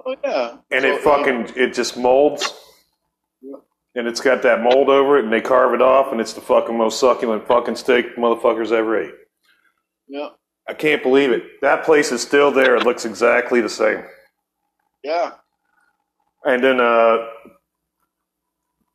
Oh 0.05 0.17
yeah. 0.25 0.57
And 0.73 0.83
So, 0.83 0.89
it 0.89 1.01
fucking 1.01 1.53
it 1.55 1.75
just 1.75 1.97
molds. 1.97 2.53
And 3.95 4.09
it's 4.09 4.21
got 4.21 4.43
that 4.43 4.63
mold 4.63 4.89
over 4.89 5.19
it, 5.19 5.25
and 5.25 5.33
they 5.33 5.41
carve 5.41 5.75
it 5.75 5.83
off, 5.83 6.11
and 6.11 6.21
it's 6.21 6.33
the 6.33 6.41
fucking 6.41 6.77
most 6.77 6.99
succulent 6.99 7.47
fucking 7.47 7.77
steak 7.77 8.17
motherfuckers 8.17 8.73
ever 8.73 9.01
ate. 9.01 9.15
Yeah. 10.09 10.31
I 10.69 10.75
can't 10.75 11.05
believe 11.05 11.31
it. 11.31 11.45
That 11.61 11.85
place 11.85 12.11
is 12.11 12.21
still 12.21 12.51
there. 12.51 12.75
It 12.75 12.85
looks 12.85 13.05
exactly 13.05 13.61
the 13.61 13.69
same. 13.69 14.03
Yeah. 15.05 15.35
And 16.45 16.65
then 16.65 16.81
uh, 16.81 17.19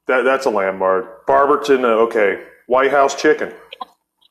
that 0.07 0.23
that's 0.23 0.45
a 0.45 0.49
landmark. 0.49 1.25
Barberton, 1.25 1.85
uh, 1.85 1.89
okay. 2.07 2.43
White 2.65 2.91
House 2.91 3.15
chicken. 3.15 3.53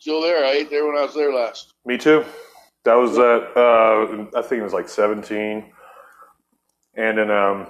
Still 0.06 0.22
there. 0.22 0.44
I 0.44 0.52
ate 0.52 0.70
there 0.70 0.86
when 0.86 0.96
I 0.96 1.02
was 1.02 1.14
there 1.14 1.34
last. 1.34 1.74
Me 1.84 1.98
too. 1.98 2.24
That 2.84 2.94
was 2.94 3.18
at 3.18 3.56
uh, 3.56 4.38
I 4.38 4.42
think 4.42 4.60
it 4.60 4.62
was 4.62 4.72
like 4.72 4.88
seventeen, 4.88 5.72
and 6.94 7.18
then 7.18 7.28
um, 7.28 7.66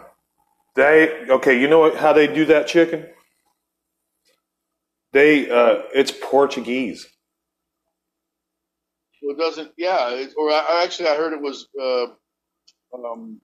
they 0.74 1.24
okay. 1.30 1.58
You 1.58 1.66
know 1.66 1.96
how 1.96 2.12
they 2.12 2.26
do 2.26 2.44
that 2.44 2.66
chicken? 2.66 3.06
They 5.14 5.48
uh, 5.48 5.84
it's 5.94 6.12
Portuguese. 6.12 7.06
Well, 9.22 9.34
it 9.34 9.38
doesn't. 9.38 9.72
Yeah. 9.78 10.10
It, 10.10 10.34
or 10.36 10.50
I, 10.50 10.58
I 10.68 10.84
actually 10.84 11.08
I 11.08 11.16
heard 11.16 11.32
it 11.32 11.40
was 11.40 11.66
uh, 11.82 12.08
um, 12.94 13.40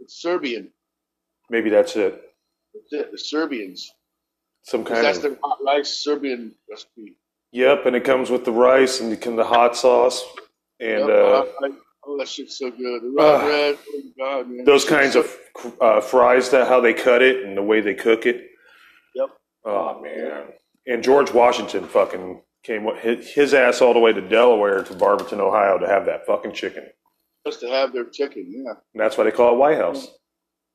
it's 0.00 0.20
Serbian. 0.20 0.72
Maybe 1.50 1.70
that's 1.70 1.94
it. 1.94 2.20
That's 2.74 2.92
it. 3.04 3.12
The 3.12 3.18
Serbians. 3.18 3.88
Some 4.64 4.84
kind 4.84 5.04
that's 5.04 5.18
of 5.18 5.22
that's 5.22 5.34
their 5.34 5.40
hot 5.40 5.58
rice 5.64 6.02
Serbian 6.02 6.52
recipe. 6.68 7.16
Yep, 7.56 7.86
and 7.86 7.96
it 7.96 8.04
comes 8.04 8.30
with 8.30 8.44
the 8.44 8.52
rice 8.52 9.00
and 9.00 9.10
the 9.12 9.44
hot 9.44 9.76
sauce 9.76 10.24
and 10.80 11.00
Yep, 11.00 11.08
uh, 11.08 11.44
I- 11.64 11.70
oh, 12.06 12.18
that 12.18 12.28
shit's 12.28 12.58
so 12.58 12.70
good. 12.70 13.02
The 13.02 13.16
uh, 13.20 13.44
bread. 13.44 13.78
Oh 13.88 14.02
god, 14.18 14.48
man. 14.48 14.64
those 14.64 14.84
kinds 14.84 15.14
so- 15.14 15.20
of 15.20 15.76
uh, 15.80 16.00
fries. 16.00 16.50
That 16.50 16.68
how 16.68 16.80
they 16.80 16.92
cut 16.94 17.22
it 17.22 17.44
and 17.44 17.56
the 17.56 17.62
way 17.62 17.80
they 17.80 17.94
cook 17.94 18.26
it. 18.26 18.44
Yep. 19.14 19.28
Oh 19.64 20.02
man! 20.02 20.52
And 20.86 21.02
George 21.02 21.32
Washington 21.32 21.86
fucking 21.86 22.42
came 22.62 22.86
his, 23.00 23.30
his 23.30 23.54
ass 23.54 23.80
all 23.80 23.94
the 23.94 24.00
way 24.00 24.12
to 24.12 24.20
Delaware 24.20 24.82
to 24.84 24.94
Barberton, 24.94 25.40
Ohio, 25.40 25.78
to 25.78 25.86
have 25.86 26.04
that 26.06 26.26
fucking 26.26 26.52
chicken. 26.52 26.84
Just 27.46 27.60
to 27.60 27.68
have 27.68 27.92
their 27.92 28.04
chicken. 28.06 28.44
Yeah. 28.48 28.72
And 28.92 29.00
that's 29.00 29.16
why 29.16 29.24
they 29.24 29.30
call 29.30 29.54
it 29.54 29.58
White 29.58 29.78
House. 29.78 30.08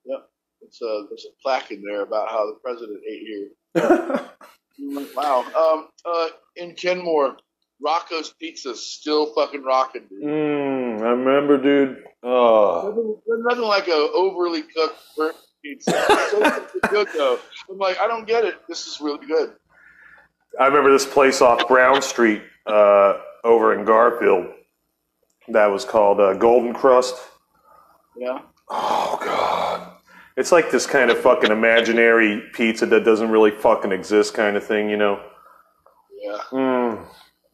Yep. 0.06 0.20
It's 0.62 0.82
a 0.82 1.06
there's 1.10 1.26
a 1.26 1.34
plaque 1.44 1.72
in 1.72 1.84
there 1.84 2.02
about 2.02 2.30
how 2.30 2.46
the 2.46 2.58
president 2.64 3.02
ate 3.10 3.28
here. 3.28 4.30
Wow. 5.16 5.42
Um. 5.56 5.90
Uh. 6.06 6.28
In 6.56 6.74
Kenmore, 6.76 7.38
Rocco's 7.84 8.34
Pizza's 8.40 8.86
still 8.86 9.34
fucking 9.34 9.64
rocking, 9.64 10.04
dude. 10.10 10.24
mm, 10.24 11.02
I 11.02 11.10
remember, 11.12 11.58
dude. 11.58 12.04
Oh, 12.24 12.90
Nothing, 12.90 13.16
there's 13.28 13.44
nothing 13.44 13.64
like 13.64 13.88
a 13.88 14.10
overly 14.14 14.62
cooked 14.64 15.00
burnt 15.18 15.36
pizza. 15.64 15.92
So 16.30 16.68
good 16.90 17.08
though. 17.16 17.40
I'm 17.70 17.78
like, 17.78 18.00
I 18.00 18.08
don't 18.08 18.28
get 18.28 18.44
it. 18.46 18.56
This 18.68 18.86
is 18.88 19.00
really 19.02 19.26
good. 19.26 19.54
I 20.60 20.68
remember 20.68 20.92
this 20.92 21.06
place 21.06 21.42
off 21.42 21.68
Brown 21.68 22.02
Street 22.02 22.42
uh, 22.68 23.20
over 23.44 23.74
in 23.78 23.86
Garfield. 23.86 24.48
That 25.48 25.68
was 25.68 25.86
called 25.86 26.20
uh, 26.20 26.34
Golden 26.34 26.74
Crust. 26.74 27.16
Yeah. 28.18 28.40
Oh 28.70 29.18
god. 29.24 29.88
It's 30.38 30.52
like 30.52 30.72
this 30.72 30.86
kind 30.86 31.10
of 31.12 31.18
fucking 31.20 31.52
imaginary 31.52 32.44
pizza 32.54 32.86
that 32.86 33.04
doesn't 33.04 33.30
really 33.30 33.52
fucking 33.52 33.92
exist 33.92 34.34
kind 34.34 34.56
of 34.58 34.64
thing, 34.66 34.90
you 34.90 34.98
know. 34.98 35.22
Yeah. 36.22 36.38
Mm, 36.52 37.06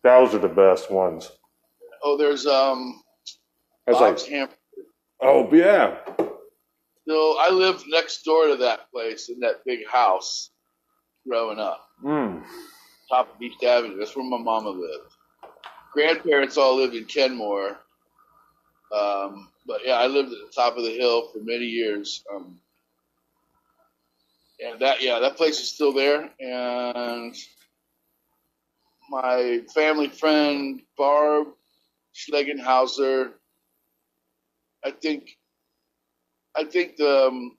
those 0.03 0.35
are 0.35 0.39
the 0.39 0.47
best 0.49 0.91
ones. 0.91 1.31
Oh, 2.03 2.17
there's 2.17 2.45
um 2.45 3.01
I 3.87 3.91
was 3.91 3.99
Bob's 3.99 4.21
like, 4.23 4.31
Hamburger. 4.31 4.55
oh 5.21 5.49
yeah. 5.53 5.97
So 7.07 7.37
I 7.39 7.49
lived 7.51 7.85
next 7.87 8.23
door 8.23 8.47
to 8.47 8.57
that 8.57 8.91
place 8.91 9.29
in 9.29 9.39
that 9.39 9.63
big 9.65 9.87
house 9.87 10.49
growing 11.27 11.59
up, 11.59 11.87
Mm. 12.03 12.43
top 13.09 13.33
of 13.33 13.41
East 13.41 13.63
Avenue. 13.63 13.97
That's 13.97 14.15
where 14.15 14.25
my 14.29 14.37
mama 14.37 14.69
lived. 14.71 15.13
Grandparents 15.93 16.57
all 16.57 16.75
lived 16.75 16.95
in 16.95 17.05
Kenmore. 17.05 17.77
Um, 18.93 19.49
but 19.65 19.81
yeah, 19.85 19.93
I 19.95 20.07
lived 20.07 20.31
at 20.31 20.37
the 20.37 20.51
top 20.53 20.77
of 20.77 20.83
the 20.83 20.91
hill 20.97 21.29
for 21.29 21.39
many 21.39 21.65
years. 21.65 22.23
Um, 22.33 22.59
and 24.63 24.79
that, 24.79 25.01
yeah, 25.01 25.19
that 25.19 25.37
place 25.37 25.59
is 25.59 25.69
still 25.69 25.93
there. 25.93 26.29
And 26.39 27.35
my 29.09 29.61
family 29.73 30.09
friend, 30.09 30.81
Barb 30.97 31.47
Schlegenhauser, 32.15 33.31
I 34.85 34.91
think, 34.91 35.29
I 36.55 36.63
think 36.65 36.97
the 36.97 37.27
um, 37.27 37.57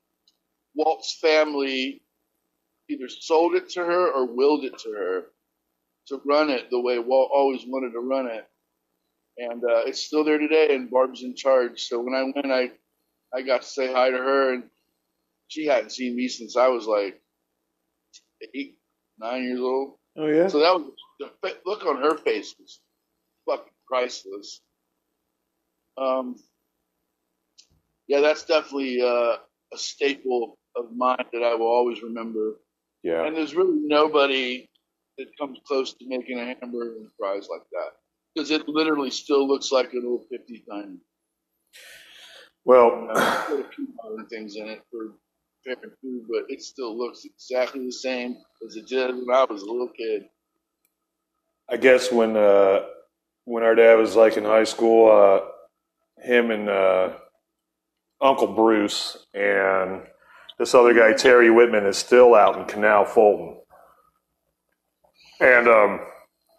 Walt's 0.74 1.18
family 1.20 2.02
either 2.88 3.08
sold 3.08 3.54
it 3.54 3.70
to 3.70 3.80
her 3.84 4.08
or 4.12 4.26
willed 4.26 4.64
it 4.64 4.78
to 4.78 4.90
her 4.90 5.24
to 6.08 6.20
run 6.26 6.50
it 6.50 6.70
the 6.70 6.80
way 6.80 6.98
Walt 6.98 7.30
always 7.34 7.64
wanted 7.66 7.92
to 7.92 8.00
run 8.00 8.26
it. 8.26 8.46
and 9.38 9.62
uh, 9.64 9.84
it's 9.86 10.02
still 10.02 10.24
there 10.24 10.38
today. 10.38 10.74
And 10.74 10.90
Barb's 10.90 11.22
in 11.22 11.34
charge. 11.34 11.82
So 11.82 12.00
when 12.00 12.14
I 12.14 12.22
went, 12.24 12.50
I 12.52 12.70
I 13.36 13.42
got 13.42 13.62
to 13.62 13.68
say 13.68 13.92
hi 13.92 14.10
to 14.10 14.16
her, 14.16 14.54
and 14.54 14.64
she 15.48 15.66
hadn't 15.66 15.92
seen 15.92 16.16
me 16.16 16.28
since 16.28 16.56
I 16.56 16.68
was 16.68 16.86
like 16.86 17.20
eight, 18.54 18.78
nine 19.18 19.44
years 19.44 19.60
old. 19.60 19.94
Oh 20.16 20.26
yeah. 20.26 20.48
So 20.48 20.60
that 20.60 20.74
was 20.74 20.90
the 21.18 21.30
look 21.66 21.84
on 21.84 22.02
her 22.02 22.16
face 22.16 22.54
was 22.58 22.80
fucking 23.48 23.72
priceless. 23.86 24.60
Um, 25.96 26.36
yeah, 28.06 28.20
that's 28.20 28.44
definitely 28.44 29.00
uh, 29.02 29.36
a 29.72 29.76
staple 29.76 30.58
of 30.76 30.86
mine 30.96 31.24
that 31.32 31.42
I 31.42 31.54
will 31.54 31.66
always 31.66 32.02
remember. 32.02 32.60
Yeah. 33.02 33.24
And 33.24 33.36
there's 33.36 33.54
really 33.54 33.78
nobody 33.82 34.68
that 35.18 35.26
comes 35.38 35.58
close 35.66 35.92
to 35.94 36.06
making 36.06 36.38
a 36.38 36.44
hamburger 36.60 36.96
and 36.96 37.08
fries 37.18 37.48
like 37.50 37.62
that 37.72 37.92
because 38.34 38.50
it 38.50 38.68
literally 38.68 39.10
still 39.10 39.46
looks 39.46 39.72
like 39.72 39.92
an 39.92 40.04
old 40.06 40.26
50 40.30 40.64
diner. 40.68 40.96
Well, 42.64 43.08
Uh, 43.10 43.44
put 43.46 43.60
a 43.60 43.68
few 43.70 43.88
modern 44.02 44.26
things 44.26 44.56
in 44.56 44.68
it 44.68 44.82
for 44.90 45.14
favorite 45.64 45.96
food, 46.00 46.26
but 46.28 46.44
it 46.48 46.62
still 46.62 46.96
looks 46.96 47.24
exactly 47.24 47.84
the 47.84 47.92
same 47.92 48.36
as 48.66 48.76
it 48.76 48.86
did 48.86 49.14
when 49.14 49.34
I 49.34 49.44
was 49.44 49.62
a 49.62 49.66
little 49.66 49.88
kid. 49.88 50.28
I 51.70 51.76
guess 51.76 52.10
when 52.10 52.36
uh, 52.36 52.80
when 53.44 53.62
our 53.62 53.74
dad 53.74 53.94
was 53.94 54.16
like 54.16 54.36
in 54.36 54.44
high 54.44 54.64
school, 54.64 55.10
uh, 55.10 56.24
him 56.24 56.50
and 56.50 56.68
uh, 56.68 57.10
Uncle 58.20 58.48
Bruce 58.54 59.16
and 59.34 60.02
this 60.58 60.74
other 60.74 60.94
guy 60.94 61.12
Terry 61.12 61.50
Whitman 61.50 61.86
is 61.86 61.98
still 61.98 62.34
out 62.34 62.58
in 62.58 62.64
Canal 62.64 63.04
Fulton, 63.04 63.60
and 65.40 65.68
um, 65.68 66.00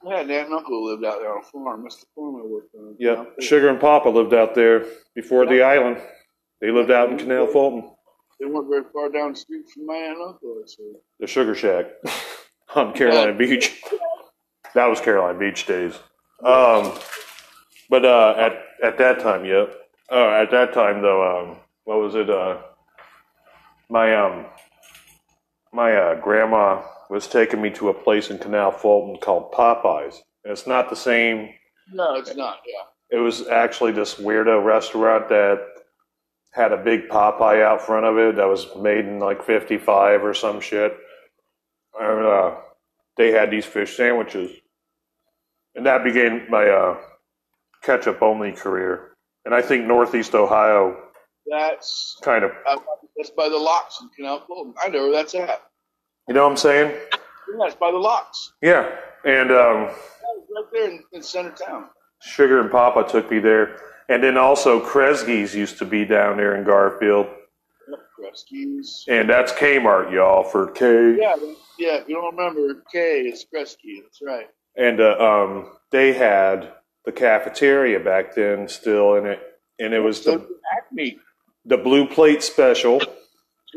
I 0.07 0.21
an 0.21 0.31
aunt 0.31 0.47
and 0.47 0.53
uncle 0.53 0.85
lived 0.85 1.03
out 1.03 1.19
there 1.19 1.31
on 1.31 1.41
a 1.43 1.45
farm. 1.45 1.83
That's 1.83 1.97
the 1.97 2.05
farm 2.15 2.35
I 2.35 2.45
worked 2.45 2.73
on. 2.75 2.95
yeah, 2.99 3.25
Sugar 3.39 3.69
and 3.69 3.79
Papa 3.79 4.09
lived 4.09 4.33
out 4.33 4.55
there 4.55 4.85
before 5.15 5.45
the 5.45 5.63
island. 5.63 5.97
They 6.61 6.71
lived 6.71 6.91
out 6.91 7.09
in 7.09 7.17
Canal 7.17 7.47
Fulton, 7.47 7.89
They 8.39 8.45
weren't 8.45 8.69
very 8.69 8.83
far 8.91 9.09
down 9.09 9.31
the 9.31 9.37
street 9.37 9.65
from 9.73 9.85
my 9.85 9.95
aunt 9.95 10.17
and 10.17 10.27
uncle. 10.29 10.63
So. 10.65 10.83
the 11.19 11.27
Sugar 11.27 11.55
Shack 11.55 11.85
on 12.75 12.93
Caroline 12.93 13.37
Beach. 13.37 13.81
That 14.75 14.87
was 14.87 15.01
Caroline 15.01 15.39
Beach 15.39 15.65
days. 15.65 15.95
Um, 16.43 16.97
but 17.89 18.05
uh, 18.05 18.35
at 18.37 18.63
at 18.83 18.97
that 18.97 19.19
time, 19.19 19.45
yep. 19.45 19.73
Uh, 20.11 20.29
at 20.29 20.51
that 20.51 20.73
time, 20.73 21.01
though, 21.01 21.49
um, 21.49 21.57
what 21.83 21.99
was 21.99 22.15
it? 22.15 22.29
Uh, 22.29 22.57
my 23.89 24.15
um, 24.15 24.45
my 25.73 25.95
uh, 25.95 26.15
grandma 26.21 26.81
was 27.09 27.27
taking 27.27 27.61
me 27.61 27.69
to 27.71 27.89
a 27.89 27.93
place 27.93 28.29
in 28.29 28.37
Canal 28.37 28.71
Fulton 28.71 29.17
called 29.19 29.51
Popeyes. 29.51 30.15
And 30.43 30.51
it's 30.53 30.67
not 30.67 30.89
the 30.89 30.95
same. 30.95 31.49
No, 31.91 32.15
it's 32.15 32.35
not. 32.35 32.59
Yeah. 32.65 33.17
It 33.17 33.21
was 33.21 33.47
actually 33.47 33.91
this 33.91 34.15
weirdo 34.15 34.63
restaurant 34.63 35.29
that 35.29 35.59
had 36.51 36.71
a 36.71 36.77
big 36.77 37.09
Popeye 37.09 37.63
out 37.63 37.81
front 37.81 38.05
of 38.05 38.17
it 38.17 38.35
that 38.35 38.47
was 38.47 38.67
made 38.79 39.05
in 39.05 39.19
like 39.19 39.43
'55 39.43 40.23
or 40.23 40.33
some 40.33 40.61
shit. 40.61 40.95
And 41.99 42.25
uh, 42.25 42.55
they 43.17 43.31
had 43.31 43.51
these 43.51 43.65
fish 43.65 43.97
sandwiches, 43.97 44.51
and 45.75 45.85
that 45.85 46.03
began 46.03 46.45
my 46.49 46.67
uh, 46.67 46.97
ketchup 47.83 48.21
only 48.21 48.51
career. 48.51 49.11
And 49.45 49.53
I 49.55 49.61
think 49.61 49.85
Northeast 49.85 50.35
Ohio 50.35 50.97
That's 51.49 52.17
kind 52.23 52.43
of, 52.43 52.51
uh, 52.67 52.77
that's 53.17 53.29
by 53.31 53.49
the 53.49 53.57
locks 53.57 53.99
in 54.01 54.09
Canal 54.09 54.43
Fulton. 54.47 54.73
I 54.83 54.89
know 54.89 55.03
where 55.03 55.11
that's 55.11 55.33
at. 55.35 55.61
you 56.27 56.33
know 56.33 56.43
what 56.43 56.51
I'm 56.51 56.57
saying? 56.57 56.91
Yeah, 57.57 57.65
it's 57.65 57.75
by 57.75 57.91
the 57.91 57.97
locks. 57.97 58.53
Yeah. 58.61 58.89
And 59.25 59.51
um, 59.51 59.77
right 59.85 60.65
there 60.71 60.89
in, 60.91 61.03
in 61.13 61.23
center 61.23 61.51
town. 61.51 61.85
Sugar 62.21 62.59
and 62.59 62.69
Papa 62.69 63.09
took 63.09 63.31
me 63.31 63.39
there. 63.39 63.79
And 64.09 64.23
then 64.23 64.37
also 64.37 64.85
Kresge's 64.85 65.55
used 65.55 65.77
to 65.79 65.85
be 65.85 66.05
down 66.05 66.37
there 66.37 66.55
in 66.55 66.63
Garfield. 66.63 67.27
Kresge's. 68.19 69.05
And 69.07 69.29
that's 69.29 69.51
Kmart, 69.53 70.11
y'all, 70.11 70.43
for 70.43 70.71
K. 70.71 71.15
Yeah, 71.17 71.35
yeah. 71.77 71.95
If 71.97 72.09
you 72.09 72.15
don't 72.15 72.35
remember, 72.35 72.83
K 72.91 73.21
is 73.21 73.45
Kresge. 73.45 74.01
That's 74.03 74.19
right. 74.21 74.47
And 74.79 75.01
uh, 75.01 75.17
um, 75.19 75.71
they 75.91 76.13
had 76.13 76.71
the 77.05 77.11
cafeteria 77.11 77.99
back 77.99 78.33
then 78.33 78.67
still 78.69 79.15
in 79.15 79.25
it. 79.25 79.39
And 79.77 79.93
it 79.93 79.99
was 79.99 80.23
the, 80.23 80.47
Acme. 80.77 81.17
the 81.65 81.77
blue 81.77 82.07
plate 82.07 82.41
special. 82.41 82.99
That's 82.99 83.11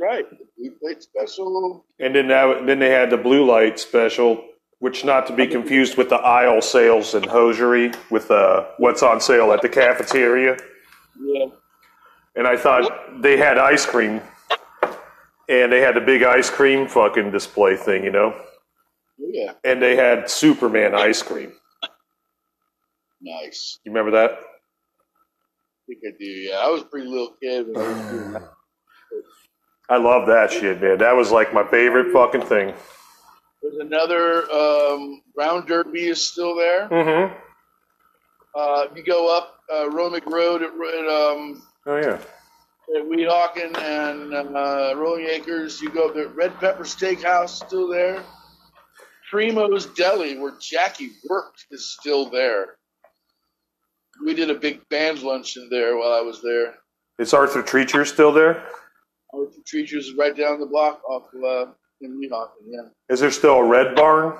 right. 0.00 0.30
The 0.30 0.46
blue 0.56 0.70
plate 0.80 1.02
special. 1.02 1.84
And 1.98 2.14
then 2.14 2.28
that, 2.28 2.66
then 2.66 2.78
they 2.78 2.90
had 2.90 3.10
the 3.10 3.16
blue 3.16 3.44
light 3.44 3.80
special, 3.80 4.44
which 4.78 5.04
not 5.04 5.26
to 5.26 5.34
be 5.34 5.48
confused 5.48 5.96
with 5.96 6.08
the 6.08 6.16
aisle 6.16 6.62
sales 6.62 7.14
and 7.14 7.26
hosiery 7.26 7.90
with 8.08 8.30
uh, 8.30 8.66
what's 8.78 9.02
on 9.02 9.20
sale 9.20 9.52
at 9.52 9.60
the 9.60 9.68
cafeteria. 9.68 10.56
Yeah. 11.20 11.46
And 12.36 12.46
I 12.46 12.56
thought 12.56 13.20
they 13.20 13.36
had 13.36 13.58
ice 13.58 13.84
cream, 13.84 14.22
and 15.48 15.70
they 15.72 15.80
had 15.80 15.96
the 15.96 16.00
big 16.00 16.22
ice 16.22 16.48
cream 16.48 16.88
fucking 16.88 17.30
display 17.30 17.76
thing, 17.76 18.04
you 18.04 18.10
know. 18.10 18.40
Yeah. 19.30 19.52
And 19.64 19.80
they 19.82 19.96
had 19.96 20.28
Superman 20.28 20.94
ice 20.94 21.22
cream. 21.22 21.52
Nice. 23.20 23.78
You 23.84 23.92
remember 23.92 24.10
that? 24.12 24.32
I 24.32 24.36
think 25.86 26.00
I 26.06 26.10
do. 26.18 26.24
Yeah. 26.24 26.56
I 26.56 26.68
was 26.68 26.82
a 26.82 26.86
pretty 26.86 27.06
little 27.08 27.34
kid 27.42 27.66
I 27.76 27.78
was 27.78 28.10
doing 28.10 28.32
that. 28.32 28.50
I 29.88 29.96
love 29.98 30.26
that 30.26 30.50
shit, 30.50 30.80
man. 30.80 30.98
That 30.98 31.14
was 31.14 31.30
like 31.30 31.52
my 31.52 31.64
favorite 31.64 32.12
fucking 32.12 32.42
thing. 32.42 32.74
There's 33.62 33.76
another 33.78 34.50
um, 34.50 35.22
Brown 35.34 35.66
Derby 35.66 36.06
is 36.08 36.20
still 36.20 36.56
there. 36.56 36.88
Mm-hmm. 36.88 37.34
Uh, 38.54 38.86
you 38.96 39.02
go 39.04 39.34
up 39.36 39.58
uh, 39.72 39.88
Romig 39.90 40.26
Road 40.26 40.62
at, 40.62 40.70
at, 40.70 41.08
um, 41.08 41.62
Oh 41.86 41.96
yeah. 41.96 42.18
at 42.96 43.04
Weehawken 43.04 43.76
and 43.78 44.34
uh, 44.56 44.94
Rolling 44.96 45.26
Acres. 45.26 45.80
You 45.80 45.90
go 45.90 46.08
up 46.08 46.14
there. 46.14 46.28
Red 46.28 46.58
Pepper 46.58 46.84
Steakhouse 46.84 47.50
still 47.64 47.88
there. 47.88 48.22
Primo's 49.32 49.86
Deli, 49.86 50.38
where 50.38 50.52
Jackie 50.60 51.10
worked, 51.28 51.66
is 51.70 51.96
still 51.98 52.28
there. 52.28 52.76
We 54.24 54.34
did 54.34 54.50
a 54.50 54.54
big 54.54 54.86
band 54.90 55.22
luncheon 55.22 55.68
there 55.70 55.96
while 55.96 56.12
I 56.12 56.20
was 56.20 56.42
there. 56.42 56.74
Is 57.18 57.32
Arthur 57.32 57.62
Treacher 57.62 58.06
still 58.06 58.30
there? 58.30 58.66
Arthur 59.32 59.60
Treachers 59.66 60.00
is 60.00 60.14
right 60.18 60.36
down 60.36 60.60
the 60.60 60.66
block 60.66 61.00
off 61.08 61.28
uh, 61.34 61.72
in 62.02 62.20
Weehawken. 62.20 62.66
Yeah. 62.66 62.88
Is 63.08 63.20
there 63.20 63.30
still 63.30 63.54
a 63.54 63.64
Red 63.64 63.94
Barn? 63.94 64.38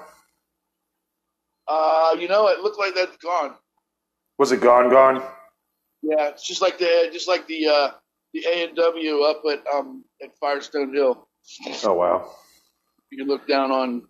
Uh, 1.66 2.14
you 2.18 2.28
know, 2.28 2.48
it 2.48 2.61
looked 2.61 2.78
like 2.78 2.94
that's 2.94 3.16
gone. 3.16 3.55
Was 4.38 4.52
it 4.52 4.61
gone? 4.61 4.90
Gone? 4.90 5.22
Yeah, 6.02 6.28
it's 6.28 6.46
just 6.46 6.61
like 6.61 6.78
the 6.78 7.09
just 7.12 7.28
like 7.28 7.46
the 7.46 7.66
uh, 7.66 7.90
the 8.35 8.44
A 8.46 8.66
and 8.66 8.76
W 8.76 9.22
up 9.22 9.42
at 9.50 9.62
um 9.72 10.05
at 10.22 10.37
Firestone 10.38 10.92
Hill. 10.92 11.28
Oh 11.85 11.94
wow. 11.94 12.31
You 13.11 13.18
can 13.18 13.28
look 13.28 13.46
down 13.46 13.70
on 13.70 14.02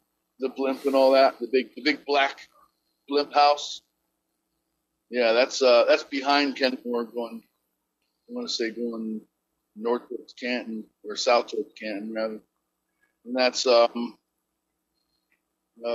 the 0.43 0.51
blimp 0.51 0.85
and 0.85 0.95
all 0.95 1.13
that. 1.13 1.39
The 1.41 1.49
big 1.51 1.75
the 1.75 1.83
big 1.83 2.05
black 2.05 2.37
blimp 3.09 3.33
house. 3.33 3.81
Yeah, 5.09 5.33
that's 5.33 5.63
uh 5.63 5.85
that's 5.89 6.05
behind 6.05 6.57
Kenmore 6.57 7.05
going. 7.05 7.43
I 8.29 8.33
want 8.35 8.49
to 8.49 8.53
say 8.53 8.71
going 8.71 9.23
north 9.77 10.09
towards 10.09 10.35
Canton 10.35 10.85
or 11.05 11.17
south 11.17 11.47
towards 11.47 11.73
Canton 11.81 12.13
rather. 12.13 12.41
And 13.25 13.35
that's 13.37 13.67
um 13.67 14.19
uh 15.87 15.93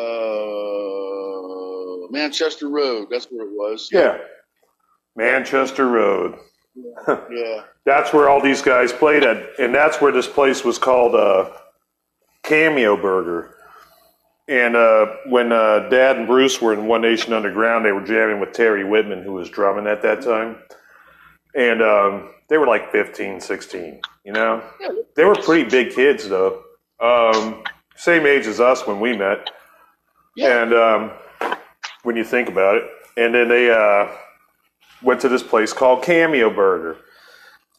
Manchester 2.10 2.70
Road. 2.70 3.10
That's 3.12 3.28
where 3.28 3.46
it 3.46 3.52
was. 3.54 3.90
Yeah. 3.92 4.18
Manchester 5.16 5.88
Road. 5.88 6.40
Yeah. 6.76 7.64
That's 7.86 8.14
where 8.14 8.30
all 8.30 8.42
these 8.42 8.62
guys 8.62 8.92
played 8.92 9.24
at, 9.24 9.58
and 9.60 9.74
that's 9.74 10.02
where 10.02 10.12
this 10.12 10.28
place 10.28 10.66
was 10.66 10.78
called 10.78 11.16
uh, 11.16 11.50
Cameo 12.44 13.02
Burger. 13.02 13.57
And 14.48 14.76
uh, 14.76 15.08
when 15.26 15.52
uh, 15.52 15.90
Dad 15.90 16.18
and 16.18 16.28
Bruce 16.28 16.62
were 16.62 16.74
in 16.74 16.88
One 16.88 17.02
Nation 17.02 17.34
Underground, 17.34 17.84
they 17.86 17.92
were 17.92 18.06
jamming 18.06 18.40
with 18.40 18.54
Terry 18.54 18.86
Whitman, 18.86 19.24
who 19.24 19.34
was 19.34 19.50
drumming 19.50 19.88
at 19.88 20.02
that 20.04 20.22
time. 20.22 20.58
And 21.54 21.82
um, 21.82 22.34
they 22.50 22.58
were 22.58 22.68
like 22.68 22.92
15, 22.92 23.42
16, 23.42 24.00
you 24.24 24.32
know? 24.32 24.64
They 25.16 25.26
were 25.26 25.36
pretty 25.36 25.70
big 25.70 25.94
kids, 25.94 26.30
though. 26.30 26.64
Um, 27.00 27.64
same 27.96 28.26
age 28.26 28.48
as 28.48 28.60
us 28.60 28.88
when 28.88 29.00
we 29.00 29.18
met. 29.18 29.50
Yeah. 30.36 30.64
And 30.64 30.74
um, 30.74 31.12
when 32.04 32.16
you 32.16 32.24
think 32.24 32.48
about 32.48 32.78
it, 32.78 32.84
and 33.18 33.34
then 33.34 33.50
they 33.50 33.70
uh, 33.70 34.08
went 35.02 35.20
to 35.22 35.30
this 35.30 35.44
place 35.44 35.74
called 35.74 36.04
Cameo 36.04 36.54
Burger. 36.54 36.98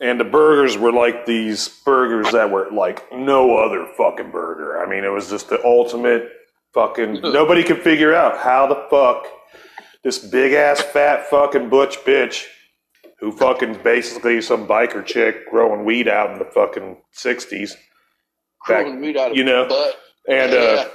And 0.00 0.20
the 0.20 0.24
burgers 0.24 0.76
were 0.76 0.92
like 0.92 1.24
these 1.24 1.68
burgers 1.84 2.30
that 2.32 2.50
were 2.50 2.70
like 2.70 3.10
no 3.12 3.56
other 3.56 3.86
fucking 3.96 4.30
burger. 4.30 4.84
I 4.84 4.88
mean, 4.88 5.04
it 5.04 5.08
was 5.08 5.30
just 5.30 5.48
the 5.48 5.64
ultimate 5.64 6.30
fucking. 6.74 7.20
Nobody 7.22 7.62
could 7.62 7.82
figure 7.82 8.14
out 8.14 8.38
how 8.38 8.66
the 8.66 8.86
fuck 8.90 9.26
this 10.04 10.18
big 10.18 10.52
ass 10.52 10.80
fat 10.80 11.26
fucking 11.28 11.68
butch 11.68 11.98
bitch 12.04 12.44
who 13.20 13.32
fucking 13.32 13.80
basically 13.82 14.40
some 14.40 14.66
biker 14.66 15.04
chick 15.04 15.50
growing 15.50 15.84
weed 15.84 16.06
out 16.06 16.30
in 16.30 16.38
the 16.38 16.44
fucking 16.44 16.96
60s. 17.16 17.72
Growing 18.64 19.00
weed 19.00 19.16
out 19.16 19.32
of 19.32 19.36
you 19.36 19.42
know, 19.44 19.66
butt. 19.68 19.96
and 20.28 20.52
Yeah. 20.52 20.58
uh, 20.58 20.88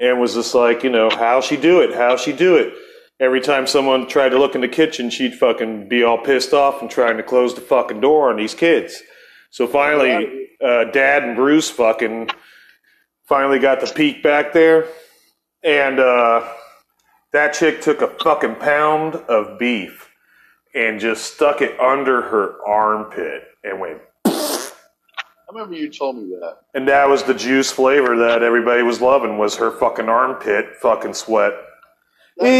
and 0.00 0.20
was 0.20 0.34
just 0.34 0.54
like, 0.54 0.84
you 0.84 0.90
know, 0.90 1.08
how 1.10 1.40
she 1.40 1.56
do 1.56 1.80
it, 1.80 1.94
how 1.94 2.16
she 2.16 2.32
do 2.32 2.56
it, 2.56 2.72
every 3.18 3.40
time 3.40 3.66
someone 3.66 4.06
tried 4.06 4.28
to 4.28 4.38
look 4.38 4.54
in 4.54 4.60
the 4.60 4.68
kitchen, 4.68 5.10
she'd 5.10 5.34
fucking 5.34 5.88
be 5.88 6.04
all 6.04 6.18
pissed 6.18 6.52
off 6.52 6.80
and 6.80 6.90
trying 6.90 7.16
to 7.16 7.22
close 7.22 7.54
the 7.54 7.60
fucking 7.60 8.00
door 8.00 8.30
on 8.30 8.36
these 8.36 8.54
kids. 8.54 9.02
So 9.50 9.66
finally, 9.66 10.48
uh, 10.64 10.84
Dad 10.92 11.24
and 11.24 11.34
Bruce 11.34 11.70
fucking 11.70 12.30
finally 13.30 13.60
got 13.60 13.80
the 13.80 13.86
peak 13.86 14.24
back 14.24 14.52
there, 14.52 14.88
and 15.62 16.00
uh, 16.00 16.46
that 17.32 17.54
chick 17.54 17.80
took 17.80 18.02
a 18.02 18.08
fucking 18.08 18.56
pound 18.56 19.14
of 19.14 19.56
beef 19.56 20.10
and 20.74 20.98
just 20.98 21.34
stuck 21.34 21.62
it 21.62 21.78
under 21.78 22.22
her 22.22 22.56
armpit 22.66 23.44
and 23.62 23.78
went. 23.78 24.00
I 24.26 24.72
remember 25.52 25.76
you 25.76 25.88
told 25.88 26.16
me 26.16 26.34
that. 26.40 26.58
And 26.74 26.88
that 26.88 27.08
was 27.08 27.22
the 27.22 27.34
juice 27.34 27.70
flavor 27.70 28.16
that 28.16 28.42
everybody 28.42 28.82
was 28.82 29.00
loving 29.00 29.38
was 29.38 29.54
her 29.56 29.70
fucking 29.70 30.08
armpit 30.08 30.74
fucking 30.82 31.14
sweat. 31.14 31.52
Ew. 32.40 32.46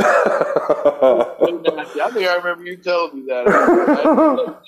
I 0.00 0.04
think 2.12 2.28
I 2.28 2.36
remember 2.36 2.64
you 2.64 2.76
telling 2.76 3.16
me 3.16 3.22
that. 3.28 4.58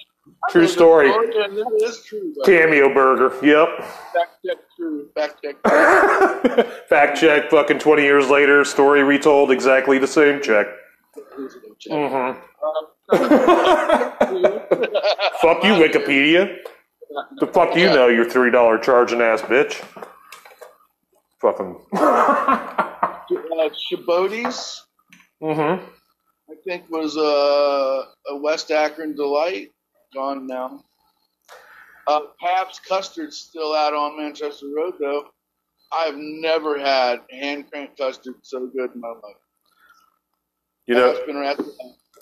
True 0.51 0.67
story. 0.69 1.11
and 1.11 1.33
that 1.57 1.81
is 1.83 2.05
true. 2.05 2.33
by. 2.39 2.45
Cameo 2.47 2.93
burger. 2.93 3.33
Yep. 3.45 3.69
Fact 4.13 4.39
check 4.45 4.59
true. 4.77 5.09
Fact 5.15 5.43
check. 5.43 5.57
Fact 6.89 7.19
check. 7.21 7.51
Fucking 7.51 7.79
twenty 7.79 8.03
years 8.03 8.29
later, 8.29 8.65
story 8.65 9.03
retold. 9.03 9.51
Exactly 9.51 9.99
the 9.99 10.07
same. 10.07 10.41
Check. 10.43 10.67
Mm-hmm. 11.91 12.41
Fuck 15.41 15.65
you, 15.65 15.73
Wikipedia. 15.75 16.57
The 17.39 17.47
fuck 17.49 17.75
you 17.77 17.87
know, 17.87 18.09
you 18.09 18.29
three 18.29 18.51
dollar 18.51 18.79
charging 18.79 19.21
ass 19.21 19.41
bitch. 19.43 19.75
Fucking. 21.41 21.77
Uh, 21.93 23.69
Shabody's, 23.77 24.83
Mm-hmm. 25.43 25.85
I 26.51 26.55
think, 26.65 26.91
was 26.91 27.17
uh, 27.17 28.05
a 28.33 28.37
West 28.37 28.71
Akron 28.71 29.15
delight. 29.17 29.71
Gone 30.15 30.47
now. 30.47 30.85
Uh, 32.07 32.21
Pabst 32.41 32.85
Custard's 32.89 33.37
still 33.39 33.75
out 33.75 33.95
on 33.95 34.17
Manchester 34.19 34.67
Road, 34.75 34.95
though. 34.99 35.27
I've 35.93 36.15
never 36.17 36.79
had 36.79 37.21
hand 37.31 37.67
cranked 37.71 37.99
custard 37.99 38.35
so 38.43 38.67
good 38.69 38.91
in 38.95 39.01
my 39.01 39.09
life. 39.09 39.37
You 40.87 40.95
know. 40.97 41.17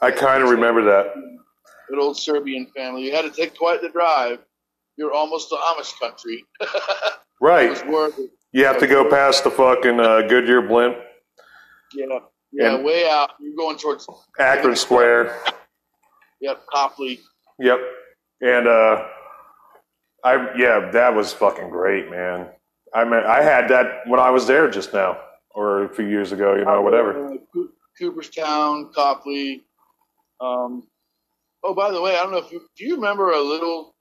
I 0.03 0.11
kind 0.11 0.43
of 0.43 0.51
remember 0.51 0.83
that. 0.85 1.15
Good 1.89 1.99
old 1.99 2.19
Serbian 2.19 2.67
family. 2.77 3.05
You 3.05 3.15
had 3.15 3.23
to 3.23 3.31
take 3.31 3.57
quite 3.57 3.81
the 3.81 3.89
drive. 3.89 4.39
You're 4.97 5.13
almost 5.13 5.49
to 5.51 5.57
Amish 5.57 5.99
country. 6.01 6.45
Right. 7.41 7.71
was 7.71 7.85
worth 7.85 8.19
it. 8.19 8.31
You 8.51 8.65
have 8.65 8.79
to 8.81 8.89
go 8.89 9.09
past 9.09 9.45
the 9.45 9.51
fucking 9.53 10.01
uh, 10.01 10.23
Goodyear 10.23 10.61
blimp, 10.61 10.97
Yeah, 11.95 12.07
yeah, 12.51 12.75
And- 12.75 12.85
way 12.85 13.09
out. 13.09 13.31
You're 13.41 13.55
going 13.55 13.79
towards 13.79 14.09
Akron 14.41 14.75
Square. 14.75 15.41
yep, 16.41 16.67
Copley. 16.67 17.21
Yep. 17.59 17.79
And 18.41 18.69
uh 18.69 19.07
I 20.25 20.55
yeah, 20.57 20.91
that 20.93 21.15
was 21.15 21.33
fucking 21.33 21.71
great, 21.71 22.11
man. 22.11 22.49
I 22.95 23.05
mean 23.05 23.23
I 23.27 23.43
had 23.43 23.69
that 23.69 24.03
when 24.07 24.21
I 24.21 24.31
was 24.31 24.47
there 24.47 24.71
just 24.71 24.93
now 24.93 25.19
or 25.51 25.85
a 25.85 25.89
few 25.89 26.07
years 26.07 26.33
ago, 26.33 26.55
you 26.55 26.65
know, 26.65 26.83
whatever. 26.83 27.33
Uh, 27.33 27.37
Co- 27.53 27.69
Cooperstown, 27.99 28.93
Copley. 28.95 29.65
Um, 30.41 30.87
oh, 31.65 31.75
by 31.75 31.91
the 31.91 32.01
way, 32.01 32.13
I 32.17 32.23
don't 32.23 32.31
know 32.31 32.39
if 32.39 32.53
you 32.53 32.61
do 32.77 32.85
you 32.85 32.95
remember 32.97 33.31
a 33.33 33.41
little. 33.41 33.95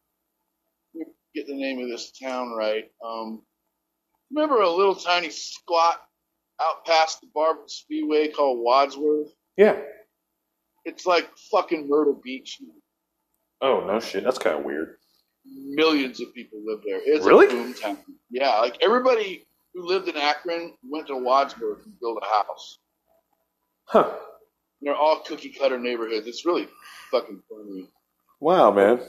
Get 1.36 1.46
the 1.48 1.56
name 1.56 1.80
of 1.80 1.88
this 1.88 2.12
town 2.12 2.50
right. 2.58 2.86
Um, 3.06 3.43
remember 4.32 4.62
a 4.62 4.70
little 4.70 4.96
tiny 4.96 5.30
squat 5.30 6.02
out 6.60 6.86
past 6.86 7.22
the 7.22 7.28
Barber 7.34 7.62
Speedway 7.67 8.30
called 8.30 8.60
Wadsworth? 8.63 9.30
Yeah. 9.56 9.78
It's 10.86 11.06
like 11.06 11.30
fucking 11.52 11.88
Myrtle 11.88 12.20
Beach. 12.24 12.60
Oh 13.62 13.84
no 13.86 14.00
shit. 14.00 14.24
That's 14.24 14.38
kind 14.38 14.58
of 14.60 14.65
weird. 14.65 14.96
Millions 15.46 16.20
of 16.22 16.34
people 16.34 16.60
live 16.65 16.80
there. 16.86 17.00
It's 17.04 17.26
Really? 17.26 17.48
a 17.48 17.50
boom 17.50 17.74
town. 17.74 17.98
Yeah, 18.30 18.60
like 18.60 18.78
everybody 18.82 19.46
who 19.74 19.88
lived 19.88 20.08
in 20.10 20.17
Akron 20.17 20.74
went 20.89 21.08
to 21.08 21.15
Wadsworth 21.17 21.86
and 21.86 22.00
built 22.00 22.20
a 22.22 22.26
house. 22.26 22.80
Huh. 23.86 24.12
They're 24.82 24.96
all 24.96 25.22
cookie 25.22 25.50
cutter 25.50 25.80
neighborhoods. 25.80 26.28
It's 26.28 26.46
really 26.46 26.67
fucking 27.12 27.41
funny. 27.50 27.88
Wow, 28.39 28.72
man. 28.72 29.00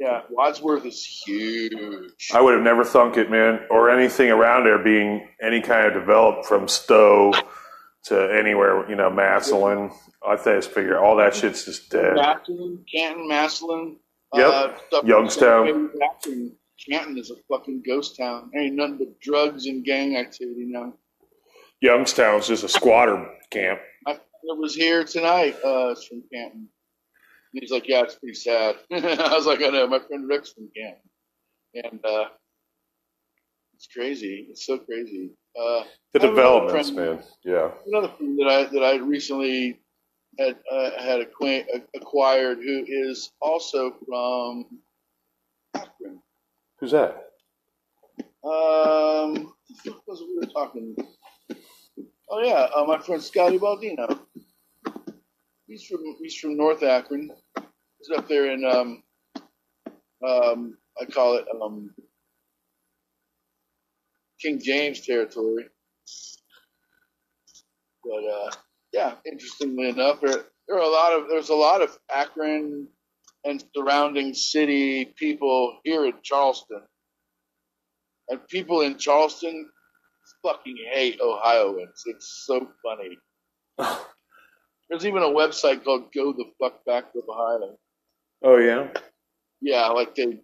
Yeah, 0.00 0.22
Wadsworth 0.30 0.84
is 0.84 1.04
huge. 1.26 2.28
I 2.34 2.40
would 2.40 2.54
have 2.54 2.62
never 2.62 2.84
thunk 2.84 3.16
it, 3.16 3.30
man, 3.30 3.60
or 3.70 3.88
anything 3.90 4.30
around 4.30 4.64
there 4.64 4.78
being 4.82 5.28
any 5.42 5.60
kind 5.60 5.86
of 5.86 5.94
developed 5.94 6.46
from 6.46 6.66
Stowe 6.68 7.32
to 8.06 8.32
anywhere, 8.32 8.88
you 8.88 8.96
know, 8.96 9.10
Massillon. 9.10 9.92
I 10.26 10.36
just 10.36 10.70
figure 10.70 10.98
all 10.98 11.16
that 11.16 11.34
shit's 11.34 11.64
just 11.64 11.90
dead. 11.90 12.14
Massillon, 12.14 12.84
Canton, 12.92 13.28
Massillon. 13.28 13.96
Yep. 14.34 14.80
Uh, 14.92 15.02
Youngstown. 15.04 15.90
Canton, 15.98 16.56
Canton 16.88 17.18
is 17.18 17.30
a 17.30 17.36
fucking 17.48 17.82
ghost 17.86 18.16
town. 18.16 18.50
There 18.52 18.62
ain't 18.62 18.74
nothing 18.74 18.98
but 18.98 19.20
drugs 19.20 19.66
and 19.66 19.84
gang 19.84 20.16
activity 20.16 20.66
now. 20.66 20.94
Youngstown's 21.80 22.48
just 22.48 22.64
a 22.64 22.68
squatter 22.68 23.26
camp. 23.50 23.80
My 24.04 24.14
friend 24.14 24.60
was 24.60 24.74
here 24.74 25.04
tonight. 25.04 25.56
Uh, 25.64 25.90
it's 25.90 26.06
from 26.06 26.22
Canton. 26.32 26.68
And 27.54 27.62
he's 27.62 27.70
like, 27.70 27.88
yeah, 27.88 28.02
it's 28.02 28.16
pretty 28.16 28.34
sad. 28.34 28.76
I 28.92 29.34
was 29.34 29.46
like, 29.46 29.62
I 29.62 29.68
know. 29.68 29.86
My 29.86 30.00
friend 30.00 30.28
Rick's 30.28 30.52
from 30.52 30.68
Canton. 30.76 31.00
And 31.74 32.04
uh, 32.04 32.28
it's 33.74 33.86
crazy. 33.94 34.46
It's 34.50 34.66
so 34.66 34.78
crazy. 34.78 35.30
Uh, 35.58 35.84
The 36.12 36.20
I 36.20 36.22
have 36.22 36.22
another 36.22 36.34
developments, 36.34 36.90
friend- 36.90 37.18
man. 37.18 37.24
Yeah. 37.44 37.70
another 37.86 38.08
friend 38.16 38.38
that 38.38 38.48
I 38.48 38.64
that 38.64 38.82
I 38.82 38.96
recently 38.96 39.78
had 40.38 40.56
uh, 40.70 40.90
had 41.02 41.20
acquaint, 41.20 41.66
acquired 41.94 42.58
who 42.58 42.84
is 42.86 43.32
also 43.40 43.92
from 44.06 44.66
Akron. 45.74 46.20
Who's 46.78 46.90
that? 46.92 47.30
Um, 48.44 49.54
what 49.84 50.02
was 50.06 50.20
we 50.22 50.36
were 50.38 50.46
talking? 50.52 50.94
Oh 52.30 52.42
yeah, 52.42 52.68
uh, 52.76 52.84
my 52.84 52.98
friend 52.98 53.22
Scotty 53.22 53.58
Baldino. 53.58 54.20
He's 55.66 55.84
from 55.84 56.16
he's 56.20 56.34
from 56.36 56.56
North 56.56 56.82
Akron. 56.82 57.30
He's 57.98 58.10
up 58.16 58.28
there 58.28 58.50
in 58.52 58.64
um 58.64 59.02
um 60.26 60.76
I 61.00 61.04
call 61.06 61.36
it 61.36 61.46
um 61.60 61.94
King 64.46 64.60
James 64.62 65.00
territory. 65.00 65.66
But 68.04 68.24
uh, 68.24 68.50
yeah, 68.92 69.14
interestingly 69.26 69.88
enough, 69.88 70.20
there 70.20 70.44
there 70.68 70.76
are 70.76 70.82
a 70.82 70.88
lot 70.88 71.12
of 71.12 71.28
there's 71.28 71.48
a 71.48 71.54
lot 71.54 71.82
of 71.82 71.98
Akron 72.14 72.86
and 73.44 73.64
surrounding 73.74 74.34
city 74.34 75.06
people 75.16 75.80
here 75.82 76.06
in 76.06 76.12
Charleston, 76.22 76.82
and 78.28 78.46
people 78.46 78.82
in 78.82 78.98
Charleston 78.98 79.68
fucking 80.44 80.76
hate 80.92 81.20
Ohioans. 81.20 82.02
It's 82.06 82.44
so 82.46 82.68
funny. 82.84 83.18
There's 84.88 85.04
even 85.04 85.24
a 85.24 85.26
website 85.26 85.82
called 85.82 86.12
Go 86.14 86.32
the 86.32 86.44
Fuck 86.60 86.84
Back 86.84 87.12
to 87.12 87.22
Ohio. 87.28 87.76
Oh 88.44 88.58
yeah. 88.58 88.86
Yeah, 89.60 89.88
like 89.88 90.14
they 90.14 90.40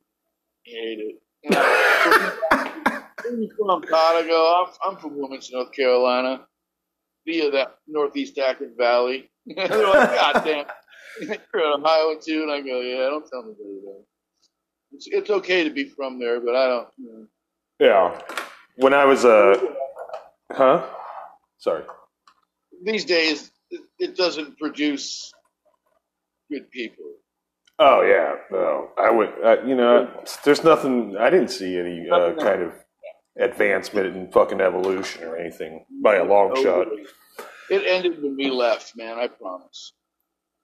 hate 0.65 0.99
it. 0.99 1.19
You 1.45 1.51
know, 1.51 1.62
where 1.62 2.73
you 2.77 3.12
from, 3.23 3.83
Todd? 3.83 4.25
I 4.25 4.27
go, 4.27 4.67
I'm, 4.67 4.93
I'm 4.93 5.01
from 5.01 5.17
Wilmington, 5.17 5.51
North 5.53 5.73
Carolina, 5.73 6.47
via 7.27 7.51
that 7.51 7.77
Northeast 7.87 8.39
Akron 8.39 8.75
Valley. 8.77 9.31
They're 9.47 9.67
like, 9.67 10.11
God 10.11 10.45
damn, 10.45 10.67
you're 11.55 11.67
an 11.67 11.81
Ohio 11.81 12.19
too? 12.21 12.43
And 12.43 12.51
I 12.51 12.61
go, 12.61 12.81
yeah, 12.81 13.09
don't 13.09 13.29
tell 13.29 13.43
me 13.43 13.55
that. 13.59 14.05
It's, 14.93 15.09
it's 15.11 15.31
okay 15.31 15.65
to 15.65 15.71
be 15.71 15.85
from 15.85 16.19
there, 16.19 16.41
but 16.41 16.55
I 16.55 16.67
don't. 16.67 16.89
You 16.99 17.13
know. 17.13 17.27
Yeah. 17.81 18.21
When 18.77 18.95
I 18.95 19.05
was 19.05 19.25
uh 19.25 19.59
huh? 20.51 20.87
Sorry. 21.59 21.85
These 22.85 23.05
days, 23.05 23.51
it, 23.71 23.81
it 23.99 24.17
doesn't 24.17 24.59
produce 24.59 25.33
good 26.51 26.71
people. 26.71 27.05
Oh 27.79 28.03
yeah. 28.03 28.35
No. 28.51 28.90
I 28.99 29.11
would 29.11 29.33
uh, 29.44 29.57
you 29.65 29.75
know, 29.75 30.09
there's 30.44 30.63
nothing 30.63 31.17
I 31.19 31.31
didn't 31.31 31.49
see 31.49 31.79
any 31.79 32.09
uh, 32.11 32.35
kind 32.35 32.63
of 32.63 32.73
advancement 33.39 34.15
in 34.15 34.31
fucking 34.31 34.61
evolution 34.61 35.25
or 35.25 35.37
anything 35.37 35.85
by 36.03 36.17
a 36.17 36.25
long 36.25 36.55
shot. 36.63 36.89
It 37.71 37.85
ended 37.87 38.23
when 38.23 38.37
we 38.37 38.51
left, 38.51 38.97
man. 38.97 39.19
I 39.19 39.29
promise. 39.29 39.93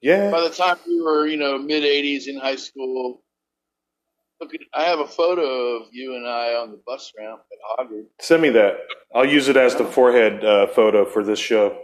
Yeah. 0.01 0.31
By 0.31 0.43
the 0.43 0.51
time 0.51 0.77
we 0.87 1.01
were, 1.01 1.27
you 1.27 1.37
know, 1.37 1.59
mid 1.59 1.83
'80s 1.83 2.27
in 2.29 2.39
high 2.39 2.57
school, 2.57 3.23
look, 4.41 4.55
at, 4.55 4.61
I 4.75 4.85
have 4.85 5.01
a 5.01 5.07
photo 5.07 5.43
of 5.77 5.89
you 5.93 6.17
and 6.17 6.27
I 6.27 6.55
on 6.55 6.71
the 6.71 6.81
bus 6.87 7.13
ramp 7.19 7.41
at 7.53 7.87
Hoggard. 7.87 8.05
Send 8.21 8.43
me 8.43 8.51
that. 8.51 8.79
I'll 9.15 9.27
use 9.27 9.49
it 9.49 9.57
as 9.57 9.75
the 9.75 9.85
forehead 9.85 10.45
uh, 10.45 10.67
photo 10.69 11.05
for 11.05 11.25
this 11.25 11.39
show. 11.39 11.81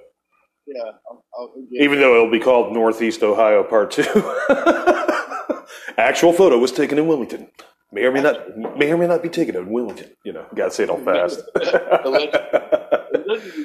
Yeah, 0.66 0.82
I'll, 1.11 1.24
I'll 1.39 1.55
Even 1.72 2.01
though 2.01 2.14
it'll 2.14 2.30
be 2.30 2.41
called 2.41 2.72
Northeast 2.72 3.22
Ohio 3.22 3.64
Part 3.64 3.91
Two. 3.91 4.05
Actual 5.99 6.32
photo 6.32 6.59
was 6.59 6.72
taken 6.72 6.99
in 6.99 7.07
Wilmington. 7.07 7.49
May 7.95 8.07
or 8.07 8.11
may 8.11 8.22
not 8.22 8.59
may 8.76 8.90
or 8.90 8.99
may 8.99 9.07
not 9.07 9.22
be 9.22 9.28
taken 9.28 9.55
in 9.55 9.70
Wilmington. 9.70 10.11
You 10.24 10.32
know, 10.32 10.45
gotta 10.53 10.72
say 10.72 10.82
it 10.82 10.90
all 10.90 10.99
fast. 10.99 11.42
Allegedly 11.55 12.26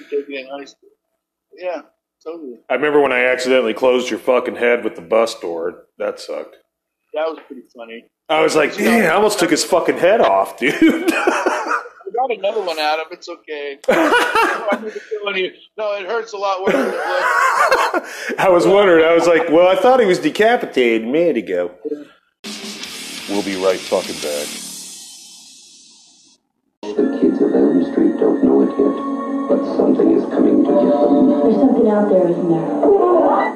taken 0.08 0.36
in 0.36 0.48
high 0.52 0.66
school. 0.66 0.90
Yeah, 1.58 1.82
totally. 2.24 2.58
I 2.70 2.76
remember 2.76 3.02
when 3.02 3.12
I 3.12 3.26
accidentally 3.26 3.74
closed 3.74 4.12
your 4.12 4.20
fucking 4.20 4.58
head 4.58 4.84
with 4.84 4.96
the 4.96 5.02
bus 5.02 5.34
door. 5.40 5.86
That 5.98 6.20
sucked. 6.20 6.58
That 7.16 7.26
was 7.26 7.40
pretty 7.48 7.64
funny. 7.76 8.06
I 8.30 8.44
was 8.44 8.56
like, 8.56 8.78
damn, 8.78 9.12
I 9.12 9.16
almost 9.16 9.40
took 9.40 9.50
his 9.50 9.64
fucking 9.64 9.98
head 9.98 10.22
off, 10.22 10.60
dude. 10.60 11.12
I 11.12 11.82
got 12.14 12.38
another 12.38 12.62
one 12.62 12.78
out 12.78 13.00
of 13.00 13.08
It's 13.12 13.28
okay. 13.28 13.80
I'm 13.90 14.84
not 14.84 14.94
killing 15.10 15.38
you. 15.38 15.54
No, 15.76 15.96
it 15.96 16.06
hurts 16.06 16.34
a 16.34 16.38
lot 16.38 16.62
worse. 16.62 16.76
I 18.38 18.50
was 18.50 18.68
wondering. 18.68 19.06
I 19.06 19.16
was 19.16 19.26
like, 19.26 19.50
well, 19.50 19.68
I 19.68 19.76
thought 19.76 20.00
he 20.00 20.06
was 20.06 20.20
decapitated 20.20 21.08
a 21.08 21.12
minute 21.12 21.38
ago. 21.38 21.72
We'll 23.30 23.44
be 23.44 23.64
right 23.64 23.80
fucking 23.80 24.16
back. 24.26 24.48
The 26.82 27.20
kids 27.22 27.40
of 27.40 27.54
Elm 27.54 27.86
Street 27.92 28.18
don't 28.18 28.44
know 28.44 28.64
it 28.66 28.74
yet, 28.74 28.98
but 29.48 29.78
something 29.78 30.18
is 30.18 30.26
coming 30.34 30.66
to 30.66 30.72
get 30.72 30.90
them. 30.98 31.30
There's 31.30 31.56
something 31.62 31.88
out 31.92 32.10
there, 32.10 32.28
isn't 32.28 32.50
there? 32.50 32.66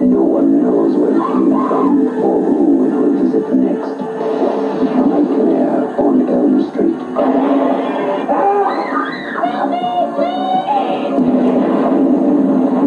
No 0.06 0.22
one 0.22 0.62
knows 0.62 0.96
where 0.96 1.10
it 1.10 1.26
came 1.26 1.50
from 1.50 2.08
or 2.22 2.38
who 2.46 2.86
it 2.86 2.94
will 2.94 3.14
visit 3.24 3.50
next. 3.56 3.98
Nightmare 4.94 6.00
on 6.00 6.30
Elm 6.30 6.70
Street. 6.70 6.98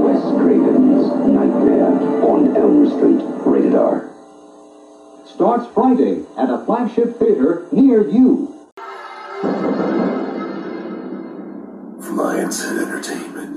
Wes 0.06 0.22
Craven's 0.38 1.06
Nightmare 1.34 1.98
on 2.22 2.56
Elm 2.56 2.86
Street. 2.94 3.22
Rated 3.44 3.74
R. 3.74 4.15
starts 5.36 5.66
Friday 5.74 6.24
at 6.38 6.48
a 6.48 6.64
flagship 6.64 7.18
theater 7.18 7.66
near 7.70 8.08
you. 8.08 8.56
From 12.00 12.16
Lionsgate 12.16 12.80
Entertainment. 12.80 13.54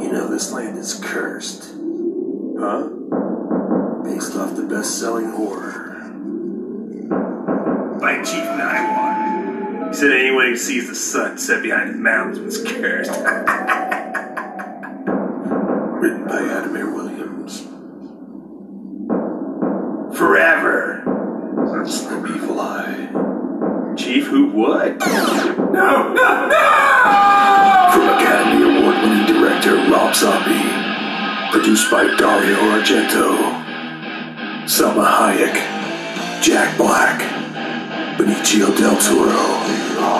You 0.00 0.12
know 0.12 0.28
this 0.28 0.52
land 0.52 0.78
is 0.78 0.94
cursed. 0.94 1.74
Huh? 2.56 2.86
Based 4.04 4.36
off 4.36 4.54
the 4.54 4.68
best-selling 4.70 5.32
horror. 5.32 5.98
By 8.00 8.22
Chief 8.22 8.44
Naiwan. 8.44 9.88
He 9.88 9.94
said 9.96 10.12
anyone 10.12 10.46
who 10.46 10.56
sees 10.56 10.88
the 10.88 10.94
sun 10.94 11.36
set 11.36 11.64
behind 11.64 11.90
the 11.90 11.98
mountains 11.98 12.38
was 12.38 12.62
cursed. 12.62 13.10
Written 16.00 16.28
by 16.28 16.42
Adamir 16.42 16.94
Williams. 16.94 17.15
Forever. 20.16 21.02
That's 21.76 22.04
no 22.04 22.26
evil 22.26 22.58
eye. 22.58 23.94
Chief, 23.98 24.26
who 24.26 24.46
would? 24.48 24.98
No, 24.98 25.44
no, 25.76 26.14
no! 26.16 26.68
From 27.92 28.08
Academy 28.16 28.64
Award 28.64 28.96
winning 29.02 29.26
director 29.26 29.76
Rob 29.92 30.14
Zombie. 30.14 30.72
Produced 31.52 31.90
by 31.90 32.04
Dario 32.16 32.56
Argento. 32.56 33.36
Salma 34.64 35.04
Hayek. 35.04 35.60
Jack 36.40 36.78
Black. 36.78 37.20
Benicio 38.16 38.74
del 38.74 38.96
Toro. 38.96 39.44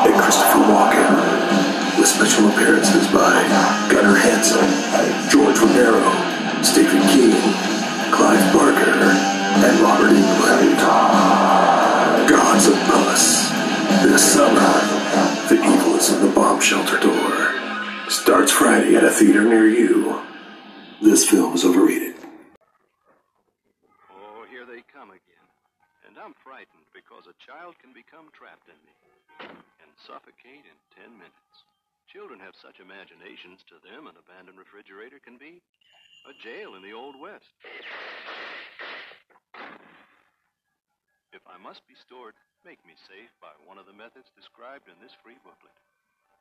And 0.04 0.14
Christopher 0.20 0.60
Walken. 0.68 1.98
With 1.98 2.06
special 2.08 2.48
appearances 2.50 3.06
by 3.08 3.32
Gunnar 3.90 4.16
Hansen, 4.16 4.68
George 5.30 5.58
Romero, 5.58 6.04
Stephen 6.62 7.00
King, 7.08 7.32
Clive 8.12 8.52
Barker, 8.52 9.25
and 9.66 9.80
Robert 9.80 10.14
Englund. 10.14 10.78
Gods 12.30 12.66
of 12.68 12.78
Pus. 12.86 13.50
This 14.06 14.22
summer, 14.22 14.70
the 15.50 15.58
evil 15.58 15.98
is 15.98 16.12
in 16.12 16.22
the 16.22 16.32
bomb 16.32 16.60
shelter 16.60 17.00
door. 17.00 17.50
Starts 18.08 18.52
Friday 18.52 18.94
at 18.94 19.02
a 19.02 19.10
theater 19.10 19.42
near 19.42 19.66
you. 19.66 20.22
This 21.02 21.28
film 21.28 21.54
is 21.54 21.64
overrated. 21.64 22.14
Oh, 24.14 24.46
here 24.50 24.64
they 24.64 24.86
come 24.86 25.10
again. 25.10 25.48
And 26.06 26.14
I'm 26.14 26.34
frightened 26.38 26.86
because 26.94 27.26
a 27.26 27.34
child 27.42 27.74
can 27.82 27.90
become 27.90 28.30
trapped 28.30 28.70
in 28.70 28.78
me 28.86 28.94
and 29.82 29.90
suffocate 29.98 30.62
in 30.62 30.78
10 30.94 31.10
minutes. 31.10 31.66
Children 32.06 32.38
have 32.38 32.54
such 32.54 32.78
imaginations, 32.78 33.66
to 33.66 33.82
them, 33.82 34.06
an 34.06 34.14
abandoned 34.14 34.62
refrigerator 34.62 35.18
can 35.18 35.36
be 35.36 35.58
a 36.22 36.32
jail 36.38 36.78
in 36.78 36.82
the 36.86 36.94
Old 36.94 37.18
West. 37.18 37.50
If 41.32 41.42
I 41.46 41.58
must 41.62 41.86
be 41.88 41.94
stored, 41.94 42.34
make 42.64 42.80
me 42.86 42.94
safe 43.08 43.30
by 43.40 43.52
one 43.66 43.78
of 43.78 43.86
the 43.86 43.92
methods 43.92 44.30
described 44.36 44.88
in 44.88 44.94
this 45.02 45.12
free 45.22 45.36
booklet. 45.44 45.76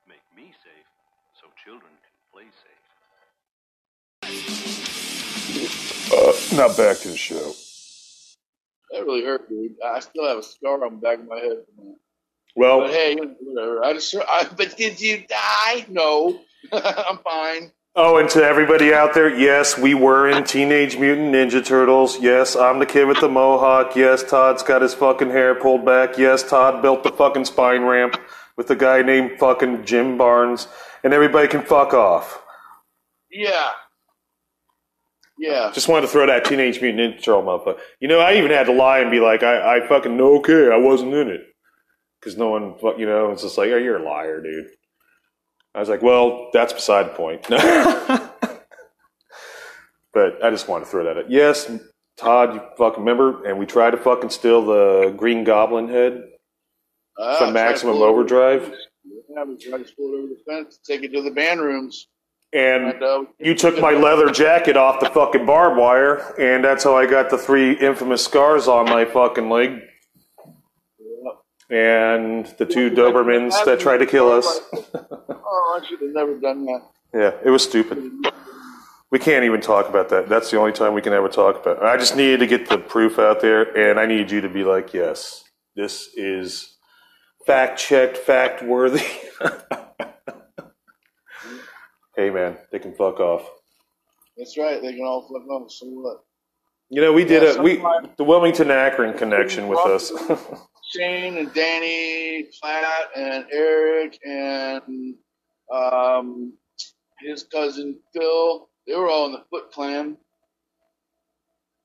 Make 0.07 0.23
me 0.35 0.53
safe 0.63 0.89
so 1.41 1.47
children 1.63 1.91
can 2.01 2.15
play 2.31 2.47
safe. 2.63 2.85
Uh, 6.13 6.33
now 6.55 6.67
back 6.75 6.97
to 6.99 7.09
the 7.09 7.17
show. 7.17 7.53
That 8.91 9.05
really 9.05 9.23
hurt, 9.25 9.49
dude. 9.49 9.75
I 9.83 9.99
still 9.99 10.27
have 10.27 10.37
a 10.37 10.43
scar 10.43 10.83
on 10.85 10.95
the 10.95 11.01
back 11.01 11.19
of 11.19 11.27
my 11.27 11.37
head 11.37 11.57
from 11.75 11.85
that. 11.85 11.95
Well, 12.55 12.81
But 12.81 12.91
hey, 12.91 13.15
whatever. 13.41 13.83
I 13.83 13.93
just, 13.93 14.15
I, 14.15 14.47
but 14.55 14.77
did 14.77 15.01
you 15.01 15.25
die? 15.27 15.85
No, 15.89 16.39
I'm 16.71 17.17
fine. 17.19 17.71
Oh, 17.97 18.17
and 18.17 18.29
to 18.31 18.43
everybody 18.43 18.93
out 18.93 19.13
there, 19.13 19.33
yes, 19.33 19.77
we 19.77 19.93
were 19.93 20.27
in 20.27 20.43
Teenage 20.43 20.97
Mutant 20.97 21.33
Ninja 21.33 21.65
Turtles. 21.65 22.19
Yes, 22.19 22.53
I'm 22.53 22.79
the 22.79 22.85
kid 22.85 23.07
with 23.07 23.21
the 23.21 23.29
mohawk. 23.29 23.95
Yes, 23.95 24.21
Todd's 24.21 24.63
got 24.63 24.81
his 24.81 24.93
fucking 24.93 25.29
hair 25.29 25.55
pulled 25.55 25.85
back. 25.85 26.17
Yes, 26.17 26.43
Todd 26.43 26.81
built 26.81 27.03
the 27.03 27.11
fucking 27.11 27.45
spine 27.45 27.83
ramp 27.83 28.17
with 28.57 28.69
a 28.69 28.75
guy 28.75 29.01
named 29.01 29.39
fucking 29.39 29.85
Jim 29.85 30.17
Barnes. 30.17 30.67
And 31.05 31.13
everybody 31.13 31.47
can 31.47 31.61
fuck 31.61 31.93
off. 31.93 32.43
Yeah, 33.31 33.69
yeah. 35.37 35.71
Just 35.73 35.87
wanted 35.87 36.07
to 36.07 36.11
throw 36.11 36.25
that 36.25 36.43
Teenage 36.43 36.81
Mutant 36.81 37.15
Ninja 37.15 37.23
Turtle 37.23 37.43
motherfucker. 37.43 37.79
You 38.01 38.09
know, 38.09 38.19
I 38.19 38.35
even 38.35 38.51
had 38.51 38.65
to 38.65 38.73
lie 38.73 38.99
and 38.99 39.09
be 39.09 39.21
like, 39.21 39.41
I, 39.41 39.77
I 39.77 39.87
fucking 39.87 40.19
okay, 40.19 40.69
I 40.69 40.77
wasn't 40.77 41.13
in 41.13 41.29
it. 41.29 41.41
Because 42.19 42.37
no 42.37 42.49
one, 42.49 42.75
you 42.99 43.05
know, 43.05 43.31
it's 43.31 43.43
just 43.43 43.57
like, 43.57 43.69
oh, 43.69 43.77
you're 43.77 43.97
a 43.97 44.03
liar, 44.03 44.41
dude. 44.41 44.67
I 45.75 45.79
was 45.79 45.89
like, 45.89 46.01
well, 46.01 46.49
that's 46.53 46.71
beside 46.73 47.07
the 47.07 47.13
point. 47.15 47.45
but 50.13 50.43
I 50.43 50.49
just 50.49 50.67
wanted 50.67 50.85
to 50.85 50.91
throw 50.91 51.03
that 51.03 51.17
out. 51.17 51.29
Yes, 51.29 51.69
Todd, 52.17 52.53
you 52.55 52.61
fucking 52.77 52.99
remember? 53.03 53.45
And 53.45 53.59
we 53.59 53.65
tried 53.65 53.91
to 53.91 53.97
fucking 53.97 54.29
steal 54.29 54.65
the 54.65 55.13
Green 55.17 55.43
Goblin 55.43 55.89
head 55.89 56.23
Ah, 57.19 57.37
from 57.39 57.53
Maximum 57.53 57.95
pull 57.95 58.03
over- 58.03 58.19
Overdrive. 58.21 58.73
Yeah, 59.29 59.43
we 59.43 59.57
tried 59.57 59.85
to 59.85 59.93
pull 59.95 60.13
it 60.13 60.17
over 60.17 60.27
the 60.27 60.37
fence, 60.49 60.79
take 60.85 61.03
it 61.03 61.11
to 61.13 61.21
the 61.21 61.31
band 61.31 61.59
rooms. 61.61 62.07
And 62.53 62.93
And, 62.93 63.03
uh, 63.03 63.23
you 63.39 63.53
took 63.53 63.79
my 63.81 63.91
leather 63.91 64.29
jacket 64.29 64.77
off 64.77 65.01
the 65.01 65.09
fucking 65.09 65.45
barbed 65.45 65.77
wire, 65.77 66.33
and 66.39 66.63
that's 66.63 66.85
how 66.85 66.95
I 66.95 67.05
got 67.05 67.29
the 67.29 67.37
three 67.37 67.73
infamous 67.73 68.23
scars 68.23 68.67
on 68.69 68.85
my 68.85 69.03
fucking 69.03 69.49
leg. 69.49 69.81
And 71.69 72.45
the 72.59 72.65
two 72.65 72.91
Dobermans 72.91 73.65
that 73.65 73.79
tried 73.81 73.97
to 73.97 74.05
kill 74.05 74.31
us. 74.31 74.59
oh, 75.55 75.79
I 75.81 75.87
should 75.87 75.99
have 76.01 76.11
never 76.11 76.35
done 76.39 76.65
that. 76.65 76.81
Yeah, 77.13 77.31
it 77.43 77.49
was 77.49 77.63
stupid. 77.63 78.11
We 79.11 79.19
can't 79.19 79.45
even 79.45 79.61
talk 79.61 79.87
about 79.87 80.09
that. 80.09 80.27
That's 80.27 80.51
the 80.51 80.57
only 80.57 80.73
time 80.73 80.93
we 80.93 81.01
can 81.01 81.13
ever 81.13 81.29
talk 81.29 81.61
about 81.61 81.77
it. 81.77 81.83
I 81.83 81.95
just 81.95 82.15
needed 82.17 82.39
to 82.41 82.47
get 82.47 82.67
the 82.67 82.77
proof 82.77 83.17
out 83.17 83.39
there, 83.39 83.63
and 83.77 83.99
I 83.99 84.05
need 84.05 84.31
you 84.31 84.41
to 84.41 84.49
be 84.49 84.63
like, 84.63 84.93
yes, 84.93 85.43
this 85.75 86.09
is 86.15 86.75
fact 87.45 87.79
checked, 87.79 88.17
fact 88.17 88.61
worthy. 88.61 89.05
hey, 92.15 92.29
man, 92.29 92.57
they 92.71 92.79
can 92.79 92.93
fuck 92.95 93.19
off. 93.19 93.49
That's 94.37 94.57
right. 94.57 94.81
They 94.81 94.93
can 94.93 95.05
all 95.05 95.21
fuck 95.21 95.47
off. 95.47 95.71
So 95.71 95.85
what? 95.87 96.17
You 96.89 97.01
know, 97.01 97.13
we 97.13 97.23
did 97.23 97.43
Yeah, 97.43 97.59
a 97.59 97.61
we 97.61 97.81
the 98.17 98.23
Wilmington 98.23 98.69
Akron 98.69 99.17
connection 99.17 99.67
with 99.67 99.79
us. 99.79 100.11
Shane 100.93 101.37
and 101.37 101.53
Danny 101.53 102.47
Platt 102.61 103.07
and 103.15 103.45
Eric 103.51 104.19
and 104.23 105.15
um, 105.73 106.53
his 107.19 107.43
cousin 107.43 107.99
Phil. 108.13 108.69
They 108.87 108.95
were 108.95 109.09
all 109.09 109.25
in 109.27 109.31
the 109.31 109.43
Foot 109.49 109.71
Clan 109.71 110.17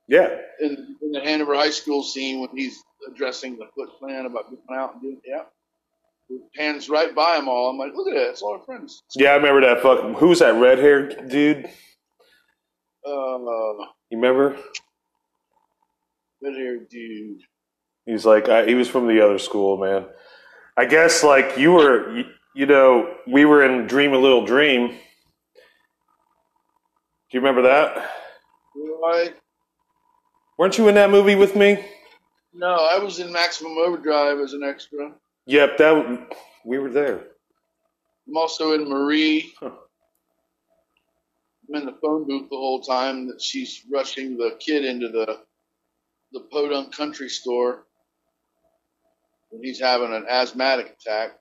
yeah, 0.08 0.28
in, 0.60 0.96
in 1.00 1.12
the 1.12 1.20
Hanover 1.20 1.54
High 1.54 1.70
School 1.70 2.02
scene 2.02 2.40
when 2.40 2.50
he's 2.54 2.82
addressing 3.08 3.56
the 3.56 3.66
Foot 3.76 3.90
Clan 3.98 4.26
about 4.26 4.50
going 4.50 4.60
out 4.78 4.94
and 4.94 5.02
doing 5.02 5.20
yeah. 5.24 5.42
Hands 6.56 6.88
right 6.88 7.14
by 7.14 7.36
them 7.36 7.48
all. 7.48 7.70
I'm 7.70 7.78
like, 7.78 7.92
look 7.94 8.06
at 8.08 8.14
that. 8.14 8.30
It's 8.30 8.42
all 8.42 8.52
our 8.52 8.64
friends. 8.64 9.02
yeah, 9.16 9.30
I 9.30 9.36
remember 9.36 9.62
that 9.62 9.82
fucking. 9.82 10.14
Who's 10.14 10.38
that 10.40 10.54
red 10.60 10.78
haired 10.78 11.28
dude? 11.28 11.66
Uh, 13.04 13.38
You 14.10 14.18
remember? 14.18 14.56
red 16.42 16.54
haired 16.54 16.88
dude. 16.88 17.40
He's 18.06 18.24
like, 18.24 18.48
I, 18.48 18.64
he 18.66 18.74
was 18.74 18.88
from 18.88 19.06
the 19.08 19.24
other 19.24 19.38
school, 19.38 19.76
man. 19.76 20.06
I 20.76 20.84
guess 20.86 21.22
like 21.24 21.58
you 21.58 21.72
were, 21.72 22.22
you, 22.54 22.66
know, 22.66 23.14
we 23.26 23.44
were 23.44 23.64
in 23.64 23.86
Dream 23.86 24.12
a 24.12 24.18
Little 24.18 24.44
Dream. 24.44 24.88
Do 24.88 24.94
you 27.32 27.40
remember 27.40 27.62
that? 27.62 28.10
Right? 29.02 29.34
Weren't 30.58 30.76
you 30.76 30.88
in 30.88 30.94
that 30.96 31.10
movie 31.10 31.36
with 31.36 31.56
me? 31.56 31.84
No, 32.52 32.74
I 32.74 32.98
was 32.98 33.20
in 33.20 33.32
Maximum 33.32 33.78
Overdrive 33.78 34.40
as 34.40 34.52
an 34.52 34.62
extra. 34.62 35.12
Yep, 35.46 35.78
that 35.78 36.36
we 36.64 36.78
were 36.78 36.90
there. 36.90 37.20
I'm 38.28 38.36
also 38.36 38.72
in 38.74 38.88
Marie. 38.88 39.52
I'm 39.62 39.72
in 41.74 41.86
the 41.86 41.96
phone 42.02 42.26
booth 42.26 42.50
the 42.50 42.56
whole 42.56 42.80
time 42.80 43.28
that 43.28 43.40
she's 43.40 43.84
rushing 43.90 44.36
the 44.36 44.56
kid 44.58 44.84
into 44.84 45.08
the 45.08 45.40
the 46.32 46.40
Podunk 46.52 46.94
Country 46.94 47.28
Store, 47.28 47.86
and 49.50 49.64
he's 49.64 49.80
having 49.80 50.12
an 50.12 50.26
asthmatic 50.28 50.96
attack. 51.00 51.32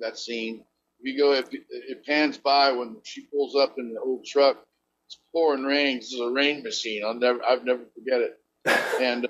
That 0.00 0.18
scene. 0.18 0.64
If 1.00 1.06
you 1.14 1.18
go, 1.18 1.32
if 1.32 1.48
it 1.52 2.04
pans 2.04 2.38
by 2.38 2.72
when 2.72 2.96
she 3.04 3.22
pulls 3.22 3.56
up 3.56 3.78
in 3.78 3.94
the 3.94 4.00
old 4.00 4.24
truck, 4.24 4.58
it's 5.06 5.18
pouring 5.32 5.64
rain. 5.64 5.98
This 5.98 6.12
is 6.12 6.20
a 6.20 6.30
rain 6.30 6.62
machine. 6.62 7.04
I'll 7.04 7.14
never, 7.14 7.42
I've 7.44 7.64
never 7.64 7.82
forget 7.94 8.20
it. 8.20 8.38
and 9.00 9.26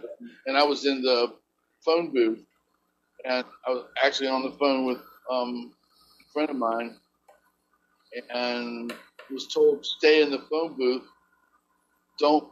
and 0.46 0.56
I 0.56 0.64
was 0.64 0.86
in 0.86 1.02
the 1.02 1.32
phone 1.84 2.12
booth, 2.12 2.40
and 3.24 3.44
I 3.66 3.70
was 3.70 3.84
actually 4.02 4.28
on 4.28 4.42
the 4.42 4.52
phone 4.52 4.86
with 4.86 4.98
um, 5.30 5.72
a 6.20 6.32
friend 6.32 6.50
of 6.50 6.56
mine, 6.56 6.96
and 8.30 8.92
was 9.30 9.46
told 9.46 9.86
stay 9.86 10.22
in 10.22 10.30
the 10.30 10.42
phone 10.50 10.74
booth, 10.76 11.04
don't 12.18 12.48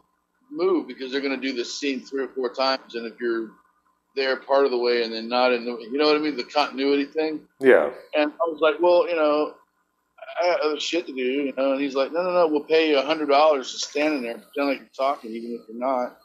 move 0.51 0.87
because 0.87 1.11
they're 1.11 1.21
going 1.21 1.39
to 1.39 1.47
do 1.47 1.55
this 1.55 1.79
scene 1.79 2.01
three 2.01 2.25
or 2.25 2.29
four 2.29 2.53
times, 2.53 2.95
and 2.95 3.07
if 3.07 3.21
you're 3.21 3.51
there 4.17 4.37
part 4.37 4.65
of 4.65 4.71
the 4.71 4.79
way 4.79 5.03
and 5.05 5.13
then 5.13 5.29
not 5.29 5.53
in 5.53 5.65
the, 5.65 5.73
you 5.73 5.99
know 5.99 6.07
what 6.07 6.17
I 6.17 6.19
mean, 6.19 6.37
the 6.37 6.45
continuity 6.45 7.05
thing. 7.05 7.41
Yeah. 7.61 7.91
And 8.17 8.33
I 8.33 8.51
was 8.51 8.61
like, 8.61 8.81
well, 8.81 9.09
you 9.09 9.17
know, 9.17 9.55
I 10.43 10.47
have 10.47 10.61
other 10.65 10.81
shit 10.81 11.07
to 11.07 11.13
do, 11.13 11.23
you 11.23 11.53
know. 11.57 11.73
And 11.73 11.81
he's 11.81 11.95
like, 11.95 12.13
no, 12.13 12.23
no, 12.23 12.33
no, 12.33 12.49
we'll 12.49 12.65
pay 12.65 12.91
you 12.91 12.99
a 12.99 13.05
hundred 13.05 13.29
dollars 13.29 13.73
to 13.73 13.79
stand 13.79 14.15
in 14.15 14.23
there, 14.23 14.39
pretend 14.39 14.69
like 14.69 14.79
you're 14.79 14.89
talking, 14.97 15.31
even 15.31 15.59
if 15.61 15.69
you're 15.69 15.79
not. 15.79 16.19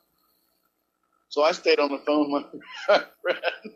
So 1.30 1.44
I 1.44 1.52
stayed 1.52 1.80
on 1.80 1.92
the 1.92 1.98
phone 2.00 2.32
with 2.32 2.46
my 2.88 3.04
friend 3.22 3.40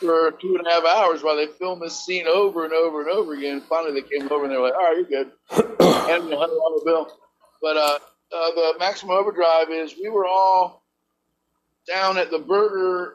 for 0.00 0.30
two 0.40 0.56
and 0.56 0.66
a 0.66 0.70
half 0.70 0.84
hours 0.84 1.22
while 1.22 1.36
they 1.36 1.46
filmed 1.46 1.82
this 1.82 2.04
scene 2.04 2.26
over 2.26 2.64
and 2.64 2.72
over 2.72 3.02
and 3.02 3.10
over 3.10 3.34
again. 3.34 3.62
Finally, 3.68 4.00
they 4.00 4.08
came 4.08 4.30
over 4.32 4.44
and 4.44 4.52
they 4.52 4.56
were 4.56 4.68
like, 4.68 4.74
"All 4.74 4.80
right, 4.80 4.96
you're 4.96 5.24
good." 5.24 5.32
Hand 6.08 6.26
me 6.26 6.32
a 6.32 6.38
hundred 6.38 6.56
dollar 6.56 6.84
bill. 6.84 7.12
But 7.60 7.76
uh, 7.76 7.98
uh, 8.34 8.50
the 8.52 8.74
maximum 8.78 9.16
overdrive 9.16 9.68
is 9.70 9.94
we 10.02 10.08
were 10.08 10.26
all 10.26 10.84
down 11.88 12.18
at 12.18 12.30
the 12.30 12.38
burger 12.38 13.14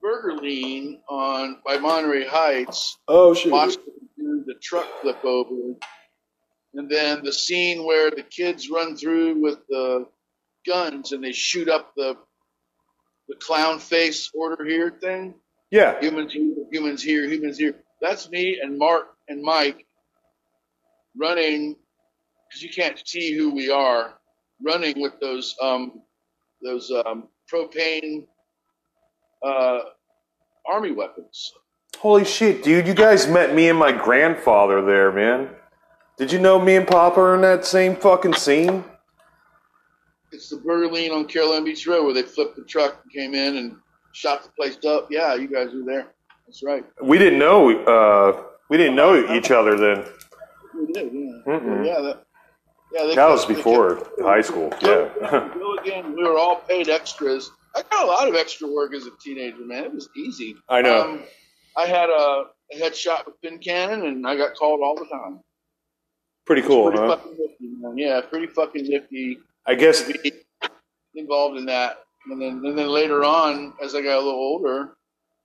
burger 0.00 0.36
lean 0.36 1.00
on 1.08 1.58
by 1.66 1.78
Monterey 1.78 2.26
Heights. 2.26 2.98
Oh 3.08 3.34
shit! 3.34 3.52
Watching 3.52 3.82
the 4.16 4.54
truck 4.62 4.86
flip 5.02 5.24
over, 5.24 5.74
and 6.74 6.88
then 6.90 7.22
the 7.24 7.32
scene 7.32 7.84
where 7.84 8.10
the 8.10 8.22
kids 8.22 8.70
run 8.70 8.96
through 8.96 9.40
with 9.40 9.58
the 9.68 10.06
guns 10.66 11.12
and 11.12 11.22
they 11.22 11.32
shoot 11.32 11.68
up 11.68 11.92
the 11.96 12.16
the 13.28 13.36
clown 13.36 13.78
face 13.78 14.30
order 14.34 14.64
here 14.64 14.90
thing. 14.90 15.34
Yeah. 15.70 16.00
Humans 16.00 16.32
here, 16.32 16.54
humans 16.72 17.02
here, 17.02 17.28
humans 17.28 17.58
here. 17.58 17.76
That's 18.00 18.28
me 18.28 18.58
and 18.60 18.76
Mark 18.76 19.06
and 19.28 19.42
Mike 19.42 19.86
running 21.16 21.76
because 22.48 22.62
you 22.62 22.70
can't 22.70 23.00
see 23.06 23.36
who 23.36 23.54
we 23.54 23.70
are. 23.70 24.14
Running 24.62 25.00
with 25.00 25.18
those 25.20 25.56
um, 25.62 26.02
those 26.62 26.90
um, 27.06 27.28
propane 27.52 28.26
uh, 29.44 29.78
army 30.70 30.92
weapons. 30.92 31.52
Holy 31.98 32.24
shit, 32.24 32.62
dude! 32.62 32.86
You 32.86 32.94
guys 32.94 33.26
met 33.26 33.54
me 33.54 33.68
and 33.68 33.78
my 33.78 33.92
grandfather 33.92 34.80
there, 34.84 35.12
man. 35.12 35.50
Did 36.16 36.32
you 36.32 36.38
know 36.38 36.58
me 36.60 36.76
and 36.76 36.86
Papa 36.86 37.20
are 37.20 37.34
in 37.34 37.40
that 37.40 37.64
same 37.64 37.96
fucking 37.96 38.34
scene? 38.34 38.84
It's 40.32 40.50
the 40.50 40.58
Burger 40.58 40.92
Lean 40.92 41.12
on 41.12 41.26
Carolina 41.26 41.64
Beach 41.64 41.86
Road 41.86 42.04
where 42.04 42.14
they 42.14 42.22
flipped 42.22 42.56
the 42.56 42.64
truck 42.64 43.00
and 43.02 43.12
came 43.12 43.34
in 43.34 43.56
and 43.56 43.76
shot 44.12 44.44
the 44.44 44.50
place 44.50 44.78
up. 44.84 45.08
Yeah, 45.10 45.34
you 45.34 45.48
guys 45.48 45.68
were 45.74 45.84
there. 45.84 46.12
That's 46.46 46.62
right. 46.62 46.84
We 47.02 47.18
didn't 47.18 47.38
know. 47.38 47.70
Uh, 47.84 48.42
we 48.68 48.76
didn't 48.76 48.96
know 48.96 49.32
each 49.34 49.50
other 49.50 49.76
then. 49.76 50.04
We 50.74 50.92
did, 50.92 51.12
yeah. 51.12 51.84
Yeah, 51.84 52.00
that, 52.00 52.24
yeah, 52.92 53.14
That 53.14 53.28
was 53.28 53.44
kept- 53.44 53.56
before 53.56 53.96
kept- 53.96 54.20
high 54.22 54.40
school. 54.42 54.72
Yeah. 54.82 55.08
Again. 55.80 56.14
We 56.16 56.22
were 56.24 56.38
all 56.38 56.56
paid 56.56 56.88
extras. 56.88 57.50
I 57.74 57.82
got 57.90 58.04
a 58.04 58.06
lot 58.06 58.28
of 58.28 58.34
extra 58.34 58.68
work 58.68 58.94
as 58.94 59.06
a 59.06 59.10
teenager, 59.22 59.64
man. 59.64 59.84
It 59.84 59.94
was 59.94 60.08
easy. 60.16 60.56
I 60.68 60.82
know. 60.82 61.02
Um, 61.02 61.22
I 61.76 61.86
had 61.86 62.10
a, 62.10 62.44
a 62.72 62.76
headshot 62.76 63.26
with 63.26 63.40
pin 63.42 63.58
cannon, 63.58 64.04
and 64.06 64.26
I 64.26 64.36
got 64.36 64.56
called 64.56 64.80
all 64.82 64.96
the 64.96 65.06
time. 65.06 65.40
Pretty 66.46 66.62
cool, 66.62 66.90
pretty 66.90 66.98
huh? 66.98 67.16
fucking 67.16 67.36
nifty, 67.38 67.68
man. 67.78 67.96
Yeah, 67.96 68.20
pretty 68.22 68.48
fucking 68.48 68.88
nifty. 68.88 69.38
I 69.66 69.74
guess. 69.76 70.02
to 70.02 70.18
be 70.18 70.32
involved 71.14 71.58
in 71.58 71.66
that, 71.66 72.00
and 72.26 72.42
then 72.42 72.62
and 72.64 72.76
then 72.76 72.88
later 72.88 73.24
on, 73.24 73.72
as 73.82 73.94
I 73.94 74.02
got 74.02 74.16
a 74.16 74.24
little 74.24 74.32
older, 74.40 74.96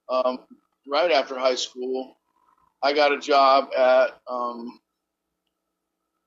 um, 0.10 0.40
right 0.88 1.12
after 1.12 1.38
high 1.38 1.56
school, 1.56 2.18
I 2.82 2.92
got 2.94 3.12
a 3.12 3.20
job 3.20 3.70
at 3.78 4.20
um, 4.28 4.80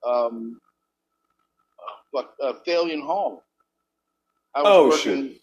um, 0.07 0.61
fuck, 2.15 2.35
uh, 2.43 2.55
Thalian 2.67 3.03
Hall. 3.03 3.43
I 4.55 4.63
was 4.63 4.69
Oh, 4.71 4.89
working, 4.89 5.37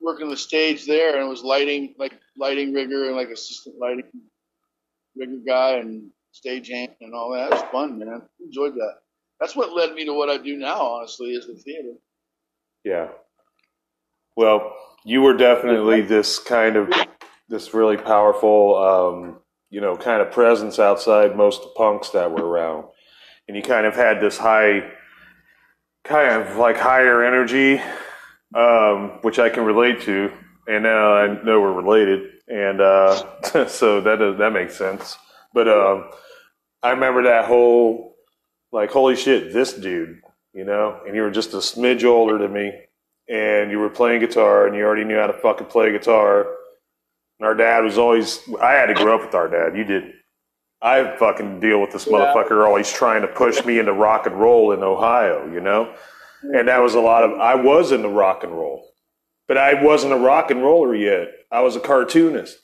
working 0.00 0.28
the 0.30 0.36
stage 0.36 0.86
there, 0.86 1.14
and 1.16 1.24
it 1.24 1.28
was 1.28 1.42
lighting 1.42 1.94
like 1.98 2.12
lighting 2.36 2.72
rigger 2.72 3.06
and 3.06 3.16
like 3.16 3.28
assistant 3.30 3.76
lighting 3.80 4.04
rigger 5.16 5.38
guy 5.46 5.72
and 5.76 6.10
stage 6.32 6.68
hand 6.68 6.92
and 7.00 7.14
all 7.14 7.32
that. 7.32 7.46
It 7.46 7.54
was 7.54 7.62
fun, 7.72 7.98
man. 7.98 8.22
Enjoyed 8.44 8.74
that. 8.74 8.96
That's 9.40 9.56
what 9.56 9.72
led 9.72 9.94
me 9.94 10.04
to 10.04 10.14
what 10.14 10.28
I 10.30 10.36
do 10.38 10.56
now. 10.56 10.80
Honestly, 10.80 11.30
is 11.30 11.46
the 11.46 11.54
theater. 11.54 11.94
Yeah. 12.84 13.08
Well, 14.36 14.74
you 15.04 15.22
were 15.22 15.36
definitely 15.36 16.02
this 16.02 16.38
kind 16.38 16.76
of 16.76 16.92
this 17.48 17.74
really 17.74 17.96
powerful, 17.96 18.76
um, 18.76 19.40
you 19.70 19.80
know, 19.80 19.96
kind 19.96 20.22
of 20.22 20.30
presence 20.32 20.78
outside 20.78 21.36
most 21.36 21.62
of 21.62 21.68
the 21.68 21.74
punks 21.76 22.10
that 22.10 22.30
were 22.30 22.46
around, 22.46 22.84
and 23.48 23.56
you 23.56 23.62
kind 23.62 23.86
of 23.86 23.94
had 23.96 24.20
this 24.20 24.38
high, 24.38 24.90
kind 26.04 26.42
of 26.42 26.56
like 26.56 26.76
higher 26.76 27.24
energy, 27.24 27.80
um, 28.54 29.18
which 29.22 29.38
I 29.38 29.48
can 29.48 29.64
relate 29.64 30.02
to, 30.02 30.32
and 30.66 30.82
now 30.82 31.14
I 31.14 31.42
know 31.42 31.60
we're 31.60 31.72
related, 31.72 32.30
and 32.48 32.80
uh, 32.80 33.66
so 33.68 34.00
that 34.00 34.18
does, 34.18 34.38
that 34.38 34.52
makes 34.52 34.76
sense. 34.76 35.16
But 35.52 35.68
um, 35.68 36.10
I 36.82 36.90
remember 36.90 37.24
that 37.24 37.46
whole 37.46 38.08
like, 38.72 38.90
holy 38.90 39.16
shit, 39.16 39.52
this 39.52 39.72
dude, 39.72 40.20
you 40.52 40.64
know, 40.64 41.00
and 41.06 41.14
you 41.14 41.22
were 41.22 41.30
just 41.30 41.54
a 41.54 41.58
smidge 41.58 42.04
older 42.04 42.38
than 42.38 42.52
me, 42.52 42.72
and 43.28 43.70
you 43.70 43.78
were 43.78 43.90
playing 43.90 44.20
guitar, 44.20 44.66
and 44.66 44.76
you 44.76 44.82
already 44.82 45.04
knew 45.04 45.16
how 45.16 45.26
to 45.26 45.32
fucking 45.32 45.68
play 45.68 45.90
guitar. 45.92 46.46
And 47.38 47.46
our 47.46 47.54
dad 47.54 47.84
was 47.84 47.98
always, 47.98 48.40
I 48.60 48.72
had 48.72 48.86
to 48.86 48.94
grow 48.94 49.16
up 49.16 49.22
with 49.22 49.34
our 49.34 49.48
dad. 49.48 49.76
You 49.76 49.84
did. 49.84 50.12
I 50.80 51.16
fucking 51.16 51.60
deal 51.60 51.80
with 51.80 51.90
this 51.90 52.04
motherfucker 52.04 52.66
always 52.66 52.92
trying 52.92 53.22
to 53.22 53.28
push 53.28 53.64
me 53.64 53.78
into 53.78 53.92
rock 53.92 54.26
and 54.26 54.38
roll 54.38 54.72
in 54.72 54.82
Ohio, 54.82 55.50
you 55.52 55.60
know? 55.60 55.92
And 56.42 56.68
that 56.68 56.80
was 56.80 56.94
a 56.94 57.00
lot 57.00 57.24
of, 57.24 57.38
I 57.40 57.56
was 57.56 57.90
into 57.90 58.08
rock 58.08 58.44
and 58.44 58.52
roll, 58.52 58.88
but 59.48 59.58
I 59.58 59.82
wasn't 59.82 60.12
a 60.12 60.18
rock 60.18 60.52
and 60.52 60.62
roller 60.62 60.94
yet. 60.94 61.28
I 61.50 61.62
was 61.62 61.74
a 61.74 61.80
cartoonist. 61.80 62.58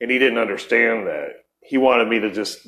And 0.00 0.10
he 0.10 0.18
didn't 0.18 0.38
understand 0.38 1.06
that. 1.08 1.28
He 1.62 1.76
wanted 1.76 2.08
me 2.08 2.20
to 2.20 2.32
just 2.32 2.66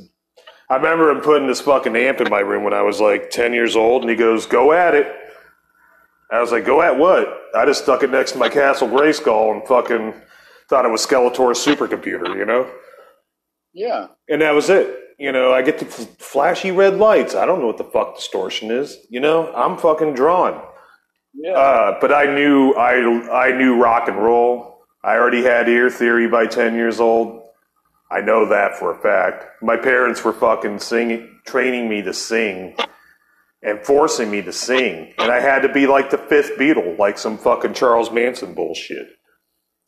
I 0.72 0.76
remember 0.76 1.10
him 1.10 1.20
putting 1.20 1.48
this 1.48 1.60
fucking 1.60 1.94
amp 1.94 2.22
in 2.22 2.30
my 2.30 2.40
room 2.40 2.64
when 2.64 2.72
I 2.72 2.80
was 2.80 2.98
like 2.98 3.30
10 3.30 3.52
years 3.52 3.76
old, 3.76 4.00
and 4.00 4.10
he 4.10 4.16
goes, 4.16 4.46
Go 4.46 4.72
at 4.72 4.94
it. 4.94 5.06
I 6.30 6.40
was 6.40 6.50
like, 6.50 6.64
Go 6.64 6.80
at 6.80 6.96
what? 6.96 7.28
I 7.54 7.66
just 7.66 7.82
stuck 7.82 8.02
it 8.02 8.10
next 8.10 8.32
to 8.32 8.38
my 8.38 8.48
Castle 8.48 8.88
Grayskull 8.88 9.52
and 9.52 9.68
fucking 9.68 10.14
thought 10.70 10.86
it 10.86 10.90
was 10.90 11.06
Skeletor's 11.06 11.58
supercomputer, 11.58 12.34
you 12.34 12.46
know? 12.46 12.70
Yeah. 13.74 14.08
And 14.28 14.42
that 14.42 14.52
was 14.54 14.68
it. 14.70 14.98
You 15.18 15.30
know, 15.32 15.52
I 15.52 15.62
get 15.62 15.78
the 15.78 15.86
f- 15.86 16.18
flashy 16.18 16.70
red 16.70 16.96
lights. 16.98 17.34
I 17.34 17.46
don't 17.46 17.60
know 17.60 17.66
what 17.66 17.78
the 17.78 17.84
fuck 17.84 18.16
distortion 18.16 18.70
is. 18.70 18.98
You 19.08 19.20
know, 19.20 19.52
I'm 19.52 19.76
fucking 19.78 20.14
drawn. 20.14 20.60
Yeah. 21.34 21.52
Uh, 21.52 21.98
but 22.00 22.12
I 22.12 22.26
knew 22.26 22.72
I 22.72 23.48
I 23.48 23.56
knew 23.56 23.80
rock 23.80 24.08
and 24.08 24.18
roll. 24.18 24.80
I 25.04 25.12
already 25.14 25.42
had 25.42 25.68
ear 25.68 25.90
theory 25.90 26.28
by 26.28 26.46
ten 26.46 26.74
years 26.74 27.00
old. 27.00 27.42
I 28.10 28.20
know 28.20 28.46
that 28.48 28.76
for 28.76 28.92
a 28.94 29.00
fact. 29.00 29.46
My 29.62 29.76
parents 29.76 30.22
were 30.22 30.34
fucking 30.34 30.80
singing, 30.80 31.40
training 31.46 31.88
me 31.88 32.02
to 32.02 32.12
sing, 32.12 32.76
and 33.62 33.80
forcing 33.84 34.30
me 34.30 34.42
to 34.42 34.52
sing, 34.52 35.14
and 35.18 35.32
I 35.32 35.40
had 35.40 35.60
to 35.60 35.72
be 35.72 35.86
like 35.86 36.10
the 36.10 36.18
fifth 36.18 36.58
Beatle, 36.58 36.98
like 36.98 37.16
some 37.16 37.38
fucking 37.38 37.72
Charles 37.74 38.10
Manson 38.10 38.52
bullshit. 38.54 39.06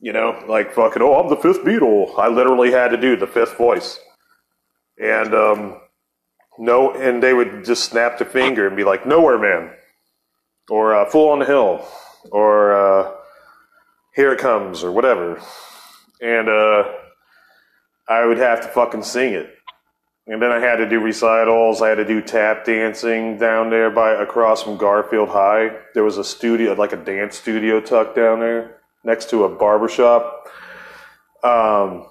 You 0.00 0.12
know, 0.12 0.44
like 0.48 0.72
fucking. 0.72 1.02
Oh, 1.02 1.14
I'm 1.14 1.28
the 1.28 1.36
fifth 1.36 1.64
Beatle. 1.64 2.18
I 2.18 2.28
literally 2.28 2.72
had 2.72 2.88
to 2.88 2.96
do 2.96 3.16
the 3.16 3.26
fifth 3.26 3.56
voice, 3.56 3.98
and 4.98 5.34
um, 5.34 5.80
no, 6.58 6.92
and 6.92 7.22
they 7.22 7.32
would 7.32 7.64
just 7.64 7.84
snap 7.84 8.18
the 8.18 8.24
finger 8.24 8.66
and 8.66 8.76
be 8.76 8.84
like, 8.84 9.06
"Nowhere 9.06 9.38
Man." 9.38 9.70
or 10.70 10.94
uh, 10.94 11.04
Fool 11.10 11.30
on 11.30 11.38
the 11.40 11.44
Hill, 11.44 11.86
or 12.30 12.72
uh, 12.74 13.12
Here 14.14 14.32
It 14.32 14.38
Comes, 14.38 14.82
or 14.82 14.92
whatever. 14.92 15.40
And 16.20 16.48
uh, 16.48 16.84
I 18.08 18.24
would 18.24 18.38
have 18.38 18.60
to 18.62 18.68
fucking 18.68 19.02
sing 19.02 19.34
it. 19.34 19.50
And 20.26 20.40
then 20.40 20.50
I 20.50 20.58
had 20.58 20.76
to 20.76 20.88
do 20.88 21.00
recitals. 21.00 21.82
I 21.82 21.90
had 21.90 21.96
to 21.96 22.04
do 22.06 22.22
tap 22.22 22.64
dancing 22.64 23.36
down 23.36 23.68
there 23.68 23.90
by 23.90 24.12
across 24.12 24.62
from 24.62 24.78
Garfield 24.78 25.28
High. 25.28 25.70
There 25.92 26.04
was 26.04 26.16
a 26.16 26.24
studio, 26.24 26.72
like 26.72 26.92
a 26.92 26.96
dance 26.96 27.36
studio, 27.36 27.80
tucked 27.80 28.16
down 28.16 28.40
there 28.40 28.78
next 29.04 29.30
to 29.30 29.44
a 29.44 29.48
barber 29.48 29.88
shop. 29.88 30.48
Um, 31.44 32.06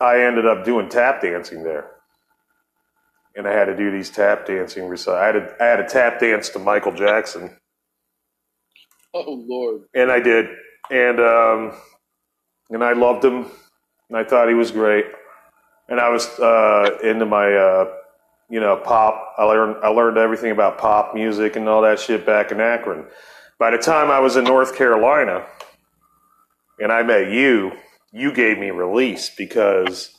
I 0.00 0.22
ended 0.24 0.46
up 0.46 0.64
doing 0.64 0.88
tap 0.88 1.22
dancing 1.22 1.62
there. 1.64 1.90
and 3.36 3.48
I 3.48 3.52
had 3.54 3.66
to 3.66 3.76
do 3.76 3.92
these 3.92 4.10
tap 4.10 4.46
dancing 4.46 4.88
recitals. 4.88 5.18
I 5.20 5.26
had 5.26 5.32
to, 5.34 5.56
I 5.60 5.66
had 5.66 5.76
to 5.78 5.86
tap 5.88 6.20
dance 6.20 6.50
to 6.50 6.60
Michael 6.60 6.92
Jackson, 6.92 7.56
Oh 9.14 9.44
Lord. 9.48 9.82
and 9.94 10.12
I 10.12 10.20
did, 10.20 10.46
and 10.90 11.20
um, 11.20 11.72
and 12.70 12.84
I 12.84 12.92
loved 12.94 13.24
him, 13.24 13.46
and 14.08 14.18
I 14.18 14.24
thought 14.24 14.48
he 14.48 14.54
was 14.54 14.70
great, 14.72 15.06
and 15.88 16.00
I 16.00 16.10
was 16.10 16.26
uh, 16.40 16.98
into 17.02 17.26
my 17.26 17.52
uh, 17.52 17.92
you 18.50 18.60
know 18.60 18.76
pop. 18.78 19.34
I 19.38 19.44
learned 19.44 19.76
I 19.84 19.88
learned 19.88 20.18
everything 20.18 20.52
about 20.52 20.78
pop 20.78 21.14
music 21.14 21.56
and 21.56 21.68
all 21.68 21.82
that 21.82 22.00
shit 22.00 22.26
back 22.26 22.52
in 22.52 22.60
Akron. 22.60 23.06
By 23.58 23.70
the 23.70 23.78
time 23.78 24.10
I 24.10 24.20
was 24.20 24.36
in 24.36 24.44
North 24.44 24.76
Carolina, 24.76 25.46
and 26.78 26.92
I 26.92 27.02
met 27.02 27.30
you, 27.30 27.72
you 28.12 28.32
gave 28.32 28.58
me 28.58 28.70
release 28.70 29.30
because 29.30 30.14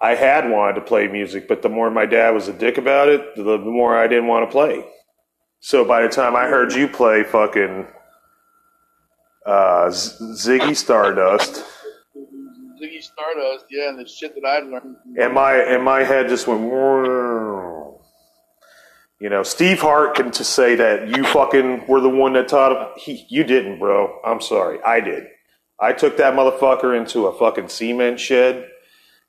I 0.00 0.14
had 0.14 0.50
wanted 0.50 0.74
to 0.74 0.80
play 0.82 1.08
music, 1.08 1.48
but 1.48 1.62
the 1.62 1.68
more 1.68 1.90
my 1.90 2.06
dad 2.06 2.30
was 2.30 2.48
a 2.48 2.52
dick 2.52 2.78
about 2.78 3.08
it, 3.08 3.34
the 3.36 3.58
more 3.58 3.96
I 3.96 4.06
didn't 4.06 4.26
want 4.28 4.46
to 4.48 4.52
play. 4.52 4.84
So 5.60 5.84
by 5.84 6.02
the 6.02 6.08
time 6.08 6.36
I 6.36 6.46
heard 6.46 6.72
you 6.74 6.86
play 6.86 7.22
fucking 7.24 7.86
uh, 9.44 9.90
Z- 9.90 10.24
Ziggy 10.34 10.76
Stardust, 10.76 11.64
Ziggy 12.80 13.02
Stardust, 13.02 13.64
yeah, 13.70 13.88
and 13.88 13.98
the 13.98 14.06
shit 14.06 14.34
that 14.34 14.44
I'd 14.44 14.64
learned. 14.64 14.96
and 15.18 15.32
my 15.32 15.54
and 15.54 15.82
my 15.82 16.04
head 16.04 16.28
just 16.28 16.46
went. 16.46 16.62
You 19.18 19.30
know, 19.30 19.42
Steve 19.42 19.80
Hart 19.80 20.14
can 20.14 20.30
to 20.32 20.44
say 20.44 20.74
that 20.74 21.08
you 21.16 21.24
fucking 21.24 21.86
were 21.88 22.00
the 22.00 22.08
one 22.08 22.34
that 22.34 22.48
taught 22.48 22.72
him. 22.72 22.88
He, 22.98 23.26
you 23.30 23.44
didn't, 23.44 23.78
bro. 23.78 24.20
I'm 24.22 24.42
sorry. 24.42 24.78
I 24.82 25.00
did. 25.00 25.24
I 25.78 25.92
took 25.92 26.16
that 26.16 26.34
motherfucker 26.34 26.98
into 26.98 27.26
a 27.26 27.38
fucking 27.38 27.68
cement 27.68 28.18
shed 28.18 28.68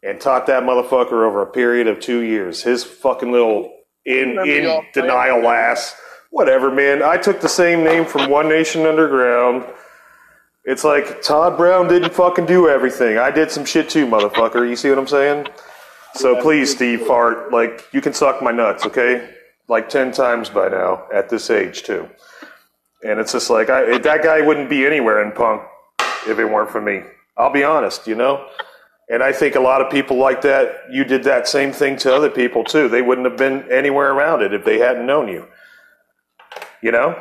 and 0.03 0.19
taught 0.21 0.47
that 0.47 0.63
motherfucker 0.63 1.27
over 1.27 1.41
a 1.41 1.51
period 1.51 1.87
of 1.87 1.99
two 1.99 2.21
years. 2.21 2.63
His 2.63 2.83
fucking 2.83 3.31
little 3.31 3.73
in 4.05 4.37
in 4.45 4.81
denial 4.93 5.47
ass. 5.49 5.95
Whatever, 6.31 6.71
man. 6.71 7.03
I 7.03 7.17
took 7.17 7.41
the 7.41 7.49
same 7.49 7.83
name 7.83 8.05
from 8.05 8.29
One 8.29 8.47
Nation 8.47 8.85
Underground. 8.85 9.65
It's 10.65 10.83
like 10.83 11.21
Todd 11.21 11.57
Brown 11.57 11.87
didn't 11.87 12.13
fucking 12.13 12.45
do 12.45 12.67
everything. 12.69 13.17
I 13.17 13.31
did 13.31 13.49
some 13.51 13.65
shit 13.65 13.89
too, 13.89 14.05
motherfucker. 14.05 14.67
You 14.67 14.75
see 14.75 14.89
what 14.89 14.99
I'm 14.99 15.07
saying? 15.07 15.47
So 16.13 16.41
please, 16.41 16.71
Steve 16.71 17.07
Hart, 17.07 17.51
like 17.51 17.85
you 17.91 18.01
can 18.01 18.13
suck 18.13 18.41
my 18.41 18.51
nuts, 18.51 18.85
okay? 18.85 19.29
Like 19.67 19.89
ten 19.89 20.11
times 20.11 20.49
by 20.49 20.69
now 20.69 21.07
at 21.13 21.29
this 21.29 21.49
age 21.49 21.83
too. 21.83 22.09
And 23.03 23.19
it's 23.19 23.33
just 23.33 23.49
like 23.49 23.69
I, 23.69 23.97
that 23.97 24.23
guy 24.23 24.41
wouldn't 24.41 24.69
be 24.69 24.85
anywhere 24.85 25.23
in 25.23 25.31
punk 25.31 25.61
if 26.27 26.39
it 26.39 26.45
weren't 26.45 26.69
for 26.69 26.81
me. 26.81 27.01
I'll 27.37 27.51
be 27.51 27.63
honest, 27.63 28.07
you 28.07 28.15
know. 28.15 28.47
And 29.09 29.23
I 29.23 29.31
think 29.31 29.55
a 29.55 29.59
lot 29.59 29.81
of 29.81 29.91
people 29.91 30.17
like 30.17 30.41
that. 30.41 30.83
You 30.91 31.03
did 31.05 31.23
that 31.23 31.47
same 31.47 31.71
thing 31.71 31.95
to 31.97 32.13
other 32.13 32.29
people 32.29 32.63
too. 32.63 32.89
They 32.89 33.01
wouldn't 33.01 33.27
have 33.27 33.37
been 33.37 33.71
anywhere 33.71 34.11
around 34.11 34.41
it 34.41 34.53
if 34.53 34.65
they 34.65 34.79
hadn't 34.79 35.05
known 35.05 35.27
you. 35.29 35.47
You 36.81 36.91
know? 36.91 37.19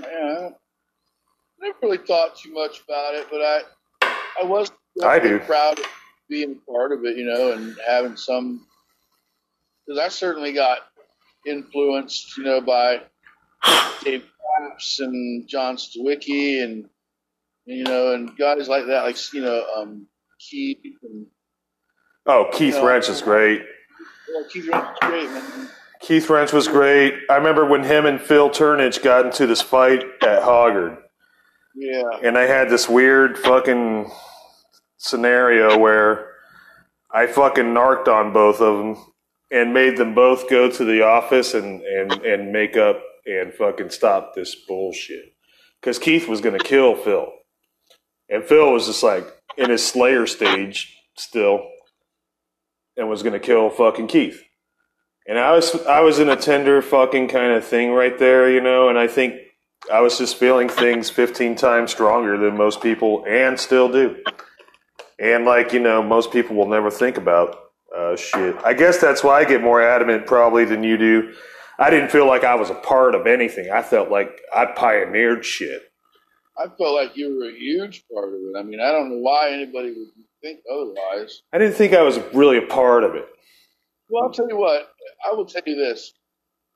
Yeah, 0.00 0.50
I 0.50 0.52
never 1.60 1.76
really 1.82 1.98
thought 1.98 2.36
too 2.36 2.52
much 2.52 2.82
about 2.88 3.14
it, 3.14 3.26
but 3.30 3.40
I, 3.40 3.60
I 4.40 4.44
was 4.44 4.72
I 5.02 5.18
do. 5.18 5.38
proud 5.40 5.78
of 5.78 5.86
being 6.28 6.58
part 6.68 6.92
of 6.92 7.04
it, 7.04 7.16
you 7.16 7.24
know, 7.24 7.52
and 7.52 7.76
having 7.86 8.16
some. 8.16 8.66
Because 9.86 10.00
I 10.00 10.08
certainly 10.08 10.52
got 10.52 10.78
influenced, 11.46 12.36
you 12.38 12.44
know, 12.44 12.60
by 12.60 13.02
Dave 14.02 14.24
Craps 14.58 15.00
and 15.00 15.46
John 15.46 15.76
Stawicki 15.76 16.64
and 16.64 16.88
you 17.66 17.84
know, 17.84 18.12
and 18.14 18.36
guys 18.36 18.68
like 18.68 18.86
that, 18.86 19.02
like 19.04 19.16
you 19.32 19.42
know, 19.42 19.64
um, 19.76 20.06
Keith 20.38 20.78
and 21.02 21.26
Oh, 22.26 22.48
Keith 22.52 22.74
Yeah. 22.74 22.84
Wrench 22.86 23.08
is 23.08 23.20
great. 23.22 23.62
well, 24.32 24.44
Keith 24.50 24.68
Wrench 24.68 24.86
is 24.92 24.98
great, 25.08 25.30
man. 25.30 25.68
Keith 26.00 26.28
Wrench 26.30 26.52
was 26.52 26.68
great. 26.68 27.14
I 27.30 27.36
remember 27.36 27.64
when 27.66 27.82
him 27.84 28.04
and 28.06 28.20
Phil 28.20 28.50
Turnage 28.50 29.02
got 29.02 29.24
into 29.26 29.46
this 29.46 29.62
fight 29.62 30.02
at 30.22 30.42
Hoggard. 30.42 30.98
Yeah, 31.74 32.02
and 32.22 32.38
I 32.38 32.42
had 32.46 32.68
this 32.70 32.88
weird 32.88 33.36
fucking 33.38 34.10
scenario 34.98 35.78
where 35.78 36.30
I 37.10 37.26
fucking 37.26 37.72
narked 37.74 38.08
on 38.08 38.32
both 38.32 38.60
of 38.60 38.78
them 38.78 38.96
and 39.50 39.74
made 39.74 39.96
them 39.96 40.14
both 40.14 40.48
go 40.48 40.70
to 40.70 40.84
the 40.84 41.02
office 41.02 41.54
and 41.54 41.82
and 41.82 42.12
and 42.24 42.52
make 42.52 42.76
up 42.76 43.00
and 43.26 43.52
fucking 43.54 43.90
stop 43.90 44.34
this 44.34 44.54
bullshit. 44.54 45.24
Because 45.80 45.98
Keith 45.98 46.28
was 46.28 46.40
gonna 46.40 46.58
kill 46.58 46.94
Phil, 46.94 47.30
and 48.34 48.44
Phil 48.44 48.72
was 48.72 48.86
just 48.86 49.02
like 49.02 49.26
in 49.56 49.70
his 49.70 49.86
Slayer 49.86 50.26
stage 50.26 50.98
still, 51.16 51.70
and 52.96 53.08
was 53.08 53.22
gonna 53.22 53.38
kill 53.38 53.70
fucking 53.70 54.08
Keith. 54.08 54.42
And 55.26 55.38
I 55.38 55.52
was 55.52 55.74
I 55.86 56.00
was 56.00 56.18
in 56.18 56.28
a 56.28 56.36
tender 56.36 56.82
fucking 56.82 57.28
kind 57.28 57.52
of 57.52 57.64
thing 57.64 57.92
right 57.92 58.18
there, 58.18 58.50
you 58.50 58.60
know, 58.60 58.88
and 58.88 58.98
I 58.98 59.06
think 59.06 59.34
I 59.92 60.00
was 60.00 60.18
just 60.18 60.36
feeling 60.36 60.68
things 60.68 61.10
15 61.10 61.56
times 61.56 61.92
stronger 61.92 62.36
than 62.36 62.56
most 62.56 62.82
people 62.82 63.24
and 63.28 63.58
still 63.58 63.90
do. 63.90 64.16
And 65.18 65.44
like, 65.44 65.72
you 65.72 65.80
know, 65.80 66.02
most 66.02 66.32
people 66.32 66.56
will 66.56 66.68
never 66.68 66.90
think 66.90 67.16
about 67.16 67.56
uh, 67.96 68.16
shit. 68.16 68.56
I 68.64 68.74
guess 68.74 68.98
that's 68.98 69.22
why 69.22 69.40
I 69.40 69.44
get 69.44 69.62
more 69.62 69.82
adamant 69.82 70.26
probably 70.26 70.64
than 70.64 70.82
you 70.82 70.96
do. 70.96 71.34
I 71.78 71.90
didn't 71.90 72.10
feel 72.10 72.26
like 72.26 72.44
I 72.44 72.54
was 72.54 72.70
a 72.70 72.74
part 72.74 73.14
of 73.14 73.26
anything. 73.26 73.70
I 73.70 73.82
felt 73.82 74.10
like 74.10 74.40
I 74.54 74.66
pioneered 74.66 75.44
shit. 75.44 75.82
I 76.56 76.66
felt 76.78 76.94
like 76.94 77.16
you 77.16 77.36
were 77.36 77.48
a 77.48 77.52
huge 77.58 78.04
part 78.12 78.28
of 78.28 78.34
it. 78.34 78.58
I 78.58 78.62
mean, 78.62 78.80
I 78.80 78.92
don't 78.92 79.10
know 79.10 79.18
why 79.18 79.50
anybody 79.50 79.88
would 79.88 80.08
think 80.42 80.60
otherwise. 80.72 81.42
I 81.52 81.58
didn't 81.58 81.74
think 81.74 81.92
I 81.94 82.02
was 82.02 82.18
really 82.32 82.58
a 82.58 82.66
part 82.66 83.02
of 83.04 83.14
it. 83.14 83.26
Well, 84.08 84.24
I'll 84.24 84.32
tell 84.32 84.48
you 84.48 84.56
what. 84.56 84.88
I 85.28 85.34
will 85.34 85.46
tell 85.46 85.62
you 85.66 85.74
this: 85.76 86.12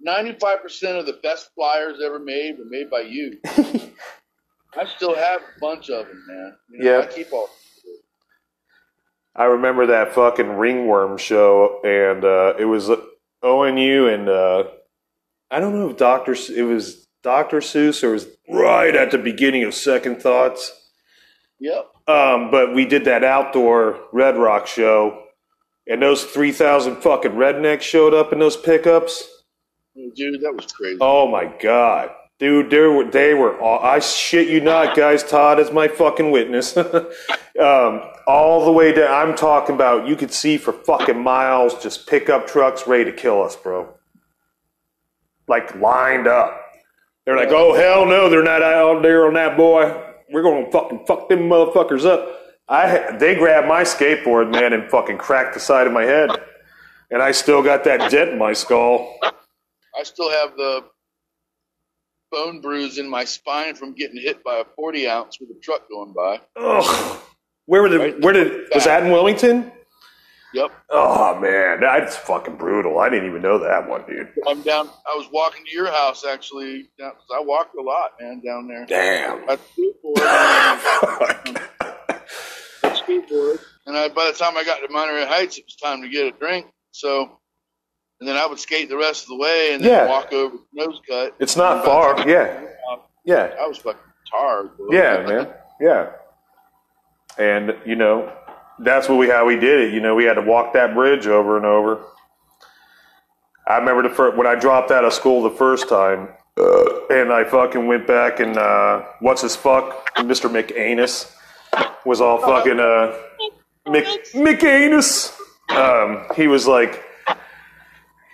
ninety-five 0.01 0.63
percent 0.63 0.99
of 0.99 1.07
the 1.07 1.19
best 1.23 1.51
flyers 1.55 1.99
ever 2.05 2.19
made 2.19 2.59
were 2.59 2.65
made 2.69 2.91
by 2.91 3.01
you. 3.01 3.39
I 4.77 4.85
still 4.97 5.15
have 5.15 5.41
a 5.41 5.61
bunch 5.61 5.91
of 5.91 6.07
them, 6.07 6.25
man. 6.29 6.57
You 6.71 6.79
know, 6.85 6.99
Yeah. 6.99 7.05
I 7.05 7.07
keep 7.07 7.33
all. 7.33 7.49
I 9.37 9.45
remember 9.45 9.87
that 9.87 10.15
fucking 10.15 10.49
ringworm 10.49 11.17
show, 11.17 11.81
and 11.85 12.25
uh, 12.25 12.55
it 12.59 12.65
was 12.65 12.91
ONU, 13.45 14.13
and 14.13 14.29
uh, 14.29 14.65
I 15.51 15.61
don't 15.61 15.75
know 15.75 15.89
if 15.89 15.97
Doctor 15.97 16.35
it 16.55 16.63
was 16.63 17.07
Doctor 17.23 17.59
Seuss 17.59 18.03
or 18.05 18.13
was 18.13 18.27
right 18.49 18.95
at 18.95 19.11
the 19.11 19.19
beginning 19.19 19.65
of 19.65 19.75
Second 19.75 20.23
Thoughts. 20.23 20.73
Yep. 21.61 21.91
Um, 22.07 22.51
but 22.51 22.75
we 22.75 22.87
did 22.87 23.05
that 23.05 23.25
outdoor 23.25 24.01
Red 24.13 24.39
Rock 24.39 24.67
show, 24.67 25.25
and 25.87 26.01
those 26.01 26.25
three 26.25 26.53
thousand 26.53 27.03
fucking 27.03 27.33
rednecks 27.33 27.83
showed 27.83 28.15
up 28.15 28.33
in 28.33 28.39
those 28.39 28.57
pickups. 28.57 29.29
Dude, 30.15 30.41
that 30.41 30.55
was 30.55 30.73
crazy. 30.73 30.99
Oh 31.01 31.29
my 31.29 31.53
god, 31.61 32.11
dude, 32.39 32.71
they 32.71 32.79
were 32.79 33.11
they 33.11 33.35
were. 33.35 33.61
All, 33.61 33.81
I 33.81 33.99
shit 33.99 34.49
you 34.49 34.61
not, 34.61 34.97
guys. 34.97 35.23
Todd 35.23 35.59
is 35.59 35.71
my 35.71 35.89
fucking 35.89 36.31
witness. 36.31 36.77
um, 37.61 38.03
all 38.27 38.65
the 38.65 38.73
way 38.73 38.93
down. 38.93 39.13
I'm 39.13 39.37
talking 39.37 39.75
about. 39.75 40.07
You 40.07 40.17
could 40.17 40.33
see 40.33 40.57
for 40.57 40.73
fucking 40.73 41.21
miles, 41.21 41.83
just 41.83 42.07
pickup 42.07 42.47
trucks 42.47 42.87
ready 42.87 43.05
to 43.05 43.13
kill 43.13 43.43
us, 43.43 43.57
bro. 43.57 43.93
Like 45.47 45.75
lined 45.75 46.27
up. 46.27 46.68
They're 47.29 47.37
like, 47.37 47.51
oh 47.51 47.75
hell 47.75 48.07
no, 48.07 48.31
they're 48.31 48.43
not 48.43 48.63
out 48.63 49.03
there 49.03 49.27
on 49.27 49.35
that 49.35 49.55
boy. 49.55 49.95
We're 50.31 50.43
gonna 50.43 50.71
fucking 50.71 51.05
fuck 51.07 51.29
them 51.29 51.41
motherfuckers 51.41 52.07
up. 52.07 52.27
I 52.67 53.19
they 53.19 53.35
grabbed 53.35 53.69
my 53.69 53.83
skateboard, 53.83 54.51
man, 54.51 54.73
and 54.73 54.91
fucking 54.91 55.19
cracked 55.19 55.53
the 55.53 55.61
side 55.61 55.87
of 55.87 55.93
my 55.93 56.05
head, 56.05 56.31
and 57.11 57.21
I 57.21 57.33
still 57.33 57.63
got 57.63 57.85
that 57.85 58.11
dent 58.11 58.31
in 58.31 58.39
my 58.39 58.55
skull. 58.55 59.15
I 59.23 60.05
still 60.05 60.31
have 60.31 60.57
the 60.57 60.85
bone 62.33 62.63
bruise 62.63 62.97
in 62.97 63.07
my 63.07 63.27
spine 63.27 63.75
from 63.75 63.93
getting 63.93 64.19
hit 64.19 64.43
by 64.43 64.61
a 64.61 64.65
forty 64.75 65.07
ounce 65.07 65.39
with 65.39 65.51
a 65.51 65.61
truck 65.61 65.87
going 65.91 66.15
by. 66.15 66.41
Ugh. 66.57 67.21
Where 67.67 67.83
were 67.83 67.91
the 67.91 68.17
where 68.21 68.33
did 68.33 68.69
was 68.75 68.85
that 68.85 69.03
in 69.03 69.13
Wilmington? 69.13 69.71
Yep. 70.55 70.71
Oh 70.91 71.39
man, 71.39 71.81
that's 71.81 72.17
fucking 72.17 72.57
brutal. 72.57 72.99
I 73.01 73.09
didn't 73.11 73.29
even 73.29 73.43
know 73.43 73.59
that 73.59 73.87
one, 73.89 74.03
dude. 74.09 74.29
I'm 74.49 74.63
down. 74.63 74.89
I 75.07 75.15
was 75.17 75.29
walking 75.33 75.65
to 75.65 75.71
your 75.71 75.91
house 75.91 76.25
actually. 76.25 76.89
Down, 76.99 77.13
I 77.35 77.41
walked 77.41 77.75
a 77.77 77.83
lot, 77.83 78.13
man, 78.21 78.41
down 78.45 78.67
there. 78.67 78.87
Damn. 78.87 79.49
I 79.49 79.57
skateboard. 79.57 81.59
skateboard, 82.83 83.59
and 83.87 83.97
I, 83.97 84.09
by 84.09 84.31
the 84.31 84.37
time 84.39 84.57
I 84.57 84.65
got 84.65 84.79
to 84.79 84.93
Monterey 84.93 85.27
Heights, 85.27 85.59
it 85.59 85.65
was 85.67 85.77
time 85.77 86.03
to 86.03 86.09
get 86.09 86.27
a 86.27 86.31
drink. 86.39 86.67
So, 86.93 87.39
and 88.21 88.29
then 88.29 88.37
I 88.37 88.47
would 88.47 88.59
skate 88.59 88.89
the 88.89 88.97
rest 88.97 89.25
of 89.25 89.29
the 89.29 89.37
way, 89.37 89.75
and 89.75 89.85
then 89.85 89.91
Yeah. 89.91 90.07
walk 90.09 90.33
over 90.33 90.57
Snows 90.73 91.01
Cut. 91.09 91.35
It's 91.41 91.57
not 91.57 91.85
far. 91.85 92.27
Yeah, 92.29 92.65
yeah, 93.25 93.55
I 93.61 93.67
was 93.67 93.79
fucking 93.79 94.01
tired. 94.31 94.77
Bro. 94.77 94.89
yeah, 94.93 95.27
man. 95.27 95.49
Yeah. 95.81 96.11
And 97.39 97.77
you 97.87 97.95
know, 97.95 98.33
that's 98.79 99.09
what 99.09 99.19
we 99.19 99.29
how 99.29 99.47
we 99.47 99.57
did 99.57 99.89
it. 99.89 99.95
You 99.95 100.01
know, 100.01 100.15
we 100.15 100.25
had 100.25 100.35
to 100.35 100.43
walk 100.43 100.73
that 100.75 100.95
bridge 100.95 101.27
over 101.27 101.57
and 101.57 101.67
over. 101.67 102.05
I 103.67 103.77
remember 103.79 104.09
the 104.09 104.15
first, 104.15 104.37
when 104.37 104.47
I 104.47 104.55
dropped 104.55 104.91
out 104.91 105.05
of 105.05 105.13
school 105.13 105.43
the 105.43 105.51
first 105.51 105.89
time, 105.89 106.29
uh, 106.57 107.07
and 107.11 107.33
I 107.33 107.45
fucking 107.45 107.87
went 107.87 108.07
back 108.07 108.41
and 108.41 108.57
uh, 108.57 109.05
what's 109.21 109.43
his 109.43 109.55
fuck, 109.55 110.15
Mr. 110.17 110.51
McAnus, 110.51 111.33
was 112.05 112.21
all 112.21 112.39
fucking 112.39 112.81
uh, 112.81 113.15
Mc, 113.87 114.07
McAnus. 114.33 115.39
Um, 115.69 116.25
he 116.35 116.47
was 116.47 116.67
like, 116.67 117.05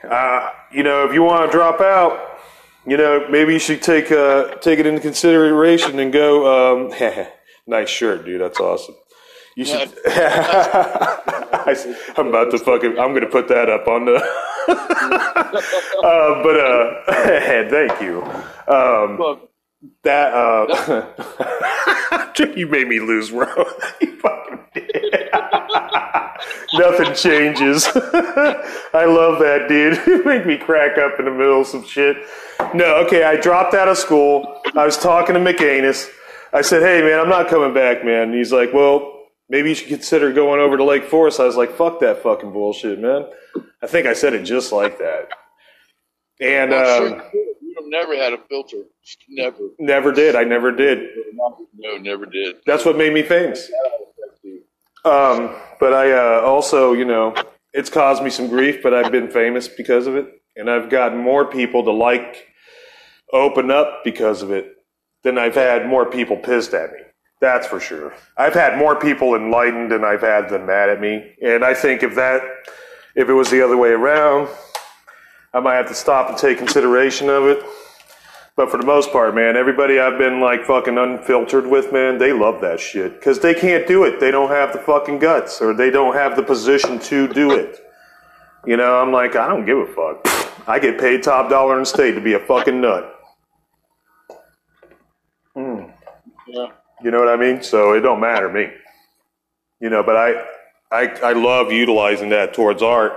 uh, 0.08 0.50
you 0.72 0.82
know, 0.82 1.06
if 1.06 1.12
you 1.12 1.22
want 1.22 1.50
to 1.50 1.56
drop 1.56 1.80
out, 1.80 2.38
you 2.86 2.96
know, 2.96 3.26
maybe 3.28 3.54
you 3.54 3.58
should 3.58 3.82
take 3.82 4.12
uh, 4.12 4.54
take 4.56 4.78
it 4.78 4.86
into 4.86 5.00
consideration 5.00 5.98
and 5.98 6.12
go. 6.12 6.92
Um, 6.92 7.26
nice 7.66 7.88
shirt, 7.88 8.24
dude. 8.24 8.40
That's 8.40 8.60
awesome. 8.60 8.94
You 9.56 9.64
should. 9.64 9.92
I, 10.06 11.76
am 12.16 12.28
about 12.28 12.50
to 12.50 12.58
fucking. 12.58 12.98
I'm 12.98 13.14
gonna 13.14 13.28
put 13.28 13.46
that 13.48 13.70
up 13.70 13.86
on 13.86 14.04
the. 14.04 14.16
uh, 14.68 16.42
but 16.42 16.58
uh, 16.58 17.02
thank 17.70 18.00
you. 18.02 18.22
Um, 18.66 19.40
that 20.02 20.34
uh, 20.34 20.64
you 22.56 22.66
made 22.66 22.88
me 22.88 22.98
lose, 22.98 23.30
bro. 23.30 23.46
you 24.00 24.18
fucking 24.18 24.58
did. 24.74 25.30
Nothing 26.72 27.14
changes. 27.14 27.86
I 27.94 29.04
love 29.06 29.38
that, 29.38 29.66
dude. 29.68 30.04
You 30.06 30.24
make 30.24 30.46
me 30.46 30.56
crack 30.58 30.98
up 30.98 31.20
in 31.20 31.26
the 31.26 31.30
middle 31.30 31.60
of 31.60 31.68
some 31.68 31.84
shit. 31.84 32.16
No, 32.74 32.96
okay, 33.06 33.22
I 33.22 33.36
dropped 33.36 33.74
out 33.74 33.88
of 33.88 33.98
school. 33.98 34.60
I 34.74 34.84
was 34.84 34.98
talking 34.98 35.34
to 35.34 35.40
McAnus. 35.40 36.10
I 36.52 36.62
said, 36.62 36.82
hey, 36.82 37.02
man, 37.02 37.20
I'm 37.20 37.28
not 37.28 37.48
coming 37.48 37.74
back, 37.74 38.04
man. 38.04 38.28
And 38.28 38.34
he's 38.34 38.52
like, 38.52 38.72
well, 38.72 39.13
maybe 39.48 39.70
you 39.70 39.74
should 39.74 39.88
consider 39.88 40.32
going 40.32 40.60
over 40.60 40.76
to 40.76 40.84
Lake 40.84 41.04
Forest. 41.04 41.40
I 41.40 41.44
was 41.44 41.56
like, 41.56 41.76
fuck 41.76 42.00
that 42.00 42.22
fucking 42.22 42.52
bullshit, 42.52 42.98
man. 42.98 43.26
I 43.82 43.86
think 43.86 44.06
I 44.06 44.14
said 44.14 44.34
it 44.34 44.44
just 44.44 44.72
like 44.72 44.98
that. 44.98 45.28
And 46.40 46.70
Well, 46.70 47.02
um, 47.02 47.08
sure, 47.08 47.30
you 47.60 47.90
never 47.90 48.16
had 48.16 48.32
a 48.32 48.38
filter. 48.48 48.84
Never. 49.28 49.58
never 49.78 50.12
did. 50.12 50.36
I 50.36 50.44
never 50.44 50.72
did. 50.72 51.10
No, 51.76 51.96
never 51.98 52.26
did. 52.26 52.56
That's 52.66 52.84
what 52.84 52.96
made 52.96 53.12
me 53.12 53.22
famous. 53.22 53.70
Um, 55.04 55.54
but 55.78 55.92
I 55.92 56.12
uh, 56.12 56.40
also, 56.40 56.92
you 56.94 57.04
know, 57.04 57.34
it's 57.72 57.90
caused 57.90 58.22
me 58.22 58.30
some 58.30 58.48
grief, 58.48 58.82
but 58.82 58.94
I've 58.94 59.12
been 59.12 59.30
famous 59.30 59.68
because 59.68 60.06
of 60.06 60.16
it. 60.16 60.26
And 60.56 60.70
I've 60.70 60.88
gotten 60.88 61.18
more 61.18 61.44
people 61.44 61.84
to 61.84 61.90
like 61.90 62.46
open 63.32 63.70
up 63.70 64.02
because 64.04 64.42
of 64.42 64.50
it 64.50 64.72
than 65.24 65.38
I've 65.38 65.56
had 65.56 65.86
more 65.86 66.06
people 66.10 66.36
pissed 66.36 66.72
at 66.74 66.92
me. 66.92 67.00
That's 67.40 67.66
for 67.66 67.80
sure. 67.80 68.14
I've 68.36 68.54
had 68.54 68.78
more 68.78 68.96
people 68.96 69.34
enlightened 69.34 69.90
than 69.90 70.04
I've 70.04 70.22
had 70.22 70.48
them 70.48 70.66
mad 70.66 70.88
at 70.88 71.00
me. 71.00 71.34
And 71.42 71.64
I 71.64 71.74
think 71.74 72.02
if 72.02 72.14
that, 72.14 72.42
if 73.14 73.28
it 73.28 73.32
was 73.34 73.50
the 73.50 73.62
other 73.62 73.76
way 73.76 73.90
around, 73.90 74.48
I 75.52 75.60
might 75.60 75.74
have 75.74 75.88
to 75.88 75.94
stop 75.94 76.28
and 76.28 76.38
take 76.38 76.58
consideration 76.58 77.28
of 77.28 77.44
it. 77.44 77.64
But 78.56 78.70
for 78.70 78.78
the 78.78 78.86
most 78.86 79.10
part, 79.10 79.34
man, 79.34 79.56
everybody 79.56 79.98
I've 79.98 80.16
been 80.16 80.40
like 80.40 80.64
fucking 80.64 80.96
unfiltered 80.96 81.66
with, 81.66 81.92
man, 81.92 82.18
they 82.18 82.32
love 82.32 82.60
that 82.60 82.78
shit. 82.78 83.20
Cause 83.20 83.40
they 83.40 83.52
can't 83.52 83.86
do 83.86 84.04
it. 84.04 84.20
They 84.20 84.30
don't 84.30 84.50
have 84.50 84.72
the 84.72 84.78
fucking 84.78 85.18
guts 85.18 85.60
or 85.60 85.74
they 85.74 85.90
don't 85.90 86.14
have 86.14 86.36
the 86.36 86.42
position 86.42 87.00
to 87.00 87.26
do 87.28 87.50
it. 87.52 87.80
You 88.64 88.76
know, 88.76 89.02
I'm 89.02 89.12
like, 89.12 89.36
I 89.36 89.48
don't 89.48 89.66
give 89.66 89.78
a 89.78 89.86
fuck. 89.86 90.68
I 90.68 90.78
get 90.78 90.98
paid 90.98 91.22
top 91.22 91.50
dollar 91.50 91.78
in 91.78 91.84
state 91.84 92.12
to 92.12 92.20
be 92.20 92.34
a 92.34 92.38
fucking 92.38 92.80
nut. 92.80 93.14
Mm. 95.56 95.92
Yeah. 96.46 96.68
You 97.02 97.10
know 97.10 97.18
what 97.18 97.28
I 97.28 97.36
mean? 97.36 97.62
So 97.62 97.92
it 97.92 98.00
don't 98.00 98.20
matter 98.20 98.48
me. 98.48 98.70
You 99.80 99.90
know, 99.90 100.02
but 100.02 100.16
I, 100.16 100.44
I, 100.90 101.06
I 101.22 101.32
love 101.32 101.72
utilizing 101.72 102.30
that 102.30 102.54
towards 102.54 102.82
art. 102.82 103.12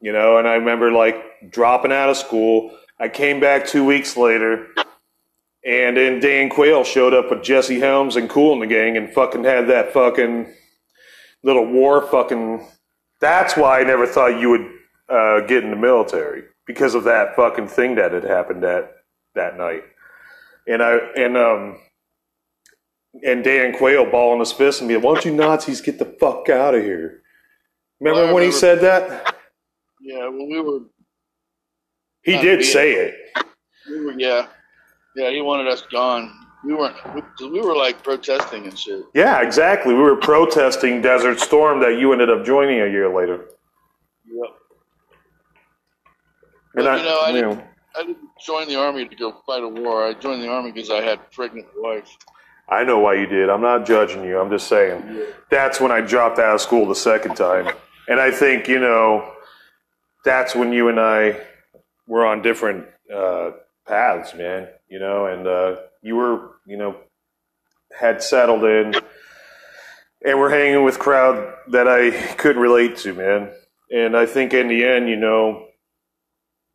You 0.00 0.12
know, 0.12 0.38
and 0.38 0.46
I 0.46 0.54
remember 0.54 0.92
like 0.92 1.50
dropping 1.50 1.92
out 1.92 2.10
of 2.10 2.16
school. 2.16 2.76
I 2.98 3.08
came 3.08 3.40
back 3.40 3.66
two 3.66 3.84
weeks 3.84 4.16
later, 4.16 4.68
and 5.64 5.96
then 5.96 6.20
Dan 6.20 6.50
Quayle 6.50 6.84
showed 6.84 7.14
up 7.14 7.30
with 7.30 7.42
Jesse 7.42 7.80
Helms 7.80 8.16
and 8.16 8.28
Cool 8.28 8.52
in 8.52 8.60
the 8.60 8.66
gang 8.66 8.96
and 8.96 9.12
fucking 9.12 9.44
had 9.44 9.68
that 9.68 9.92
fucking 9.92 10.52
little 11.42 11.66
war 11.66 12.06
fucking. 12.06 12.66
That's 13.20 13.56
why 13.56 13.80
I 13.80 13.84
never 13.84 14.06
thought 14.06 14.38
you 14.38 14.50
would 14.50 14.70
uh, 15.08 15.40
get 15.40 15.64
in 15.64 15.70
the 15.70 15.76
military 15.76 16.44
because 16.66 16.94
of 16.94 17.04
that 17.04 17.36
fucking 17.36 17.68
thing 17.68 17.94
that 17.96 18.12
had 18.12 18.24
happened 18.24 18.62
that 18.62 18.92
that 19.34 19.56
night. 19.56 19.84
And 20.66 20.82
I 20.82 20.96
and 21.16 21.36
um 21.36 21.78
and 23.22 23.44
Dan 23.44 23.76
Quayle 23.76 24.10
balling 24.10 24.40
his 24.40 24.52
fist 24.52 24.80
and 24.80 24.88
being, 24.88 25.02
"Why 25.02 25.14
don't 25.14 25.24
you 25.24 25.34
Nazis 25.34 25.80
get 25.80 25.98
the 25.98 26.16
fuck 26.20 26.48
out 26.48 26.74
of 26.74 26.82
here?" 26.82 27.22
Remember 28.00 28.22
Well, 28.22 28.30
I 28.30 28.32
when 28.32 28.42
he 28.42 28.50
said 28.52 28.80
that? 28.80 29.36
Yeah, 30.00 30.28
when 30.28 30.48
we 30.50 30.60
were, 30.60 30.80
He 32.22 32.36
did 32.38 32.64
say 32.64 32.92
it. 32.92 33.14
we 33.88 34.04
were, 34.04 34.12
yeah, 34.18 34.48
yeah, 35.16 35.30
he 35.30 35.40
wanted 35.40 35.68
us 35.68 35.82
gone. 35.90 36.32
We 36.64 36.74
weren't, 36.74 36.96
we, 37.14 37.48
we 37.48 37.60
were 37.60 37.76
like 37.76 38.02
protesting 38.02 38.64
and 38.64 38.78
shit. 38.78 39.04
Yeah, 39.14 39.42
exactly. 39.42 39.94
We 39.94 40.00
were 40.00 40.16
protesting 40.16 41.02
Desert 41.02 41.38
Storm 41.40 41.80
that 41.80 41.98
you 41.98 42.12
ended 42.12 42.30
up 42.30 42.44
joining 42.44 42.80
a 42.80 42.86
year 42.86 43.14
later. 43.14 43.50
Yep. 44.26 44.50
And 46.76 46.84
But, 46.84 46.86
I, 46.86 46.96
you 46.96 47.02
know, 47.04 47.20
I 47.20 47.28
you 47.28 47.34
didn't, 47.34 47.64
I 47.96 48.02
didn't 48.02 48.18
join 48.44 48.66
the 48.68 48.76
army 48.76 49.06
to 49.06 49.14
go 49.16 49.32
fight 49.46 49.62
a 49.62 49.68
war. 49.68 50.06
I 50.06 50.14
joined 50.14 50.42
the 50.42 50.48
army 50.48 50.72
because 50.72 50.90
I 50.90 51.02
had 51.02 51.18
a 51.18 51.22
pregnant 51.34 51.66
wife. 51.76 52.08
I 52.68 52.84
know 52.84 52.98
why 52.98 53.14
you 53.14 53.26
did. 53.26 53.50
I'm 53.50 53.60
not 53.60 53.86
judging 53.86 54.24
you. 54.24 54.38
I'm 54.38 54.50
just 54.50 54.68
saying. 54.68 55.22
That's 55.50 55.80
when 55.80 55.92
I 55.92 56.00
dropped 56.00 56.38
out 56.38 56.54
of 56.54 56.60
school 56.60 56.86
the 56.86 56.94
second 56.94 57.36
time. 57.36 57.72
And 58.08 58.20
I 58.20 58.30
think, 58.30 58.68
you 58.68 58.78
know, 58.78 59.32
that's 60.24 60.54
when 60.54 60.72
you 60.72 60.88
and 60.88 60.98
I 60.98 61.40
were 62.06 62.26
on 62.26 62.42
different 62.42 62.86
uh, 63.14 63.50
paths, 63.86 64.34
man. 64.34 64.68
You 64.88 64.98
know, 64.98 65.26
and 65.26 65.46
uh, 65.46 65.76
you 66.02 66.16
were, 66.16 66.52
you 66.66 66.76
know, 66.76 66.96
had 67.98 68.22
settled 68.22 68.64
in 68.64 68.94
and 70.24 70.40
we're 70.40 70.50
hanging 70.50 70.84
with 70.84 70.98
crowd 70.98 71.54
that 71.68 71.86
I 71.86 72.10
couldn't 72.36 72.62
relate 72.62 72.96
to, 72.98 73.12
man. 73.12 73.50
And 73.90 74.16
I 74.16 74.24
think 74.24 74.54
in 74.54 74.68
the 74.68 74.82
end, 74.84 75.08
you 75.08 75.16
know, 75.16 75.66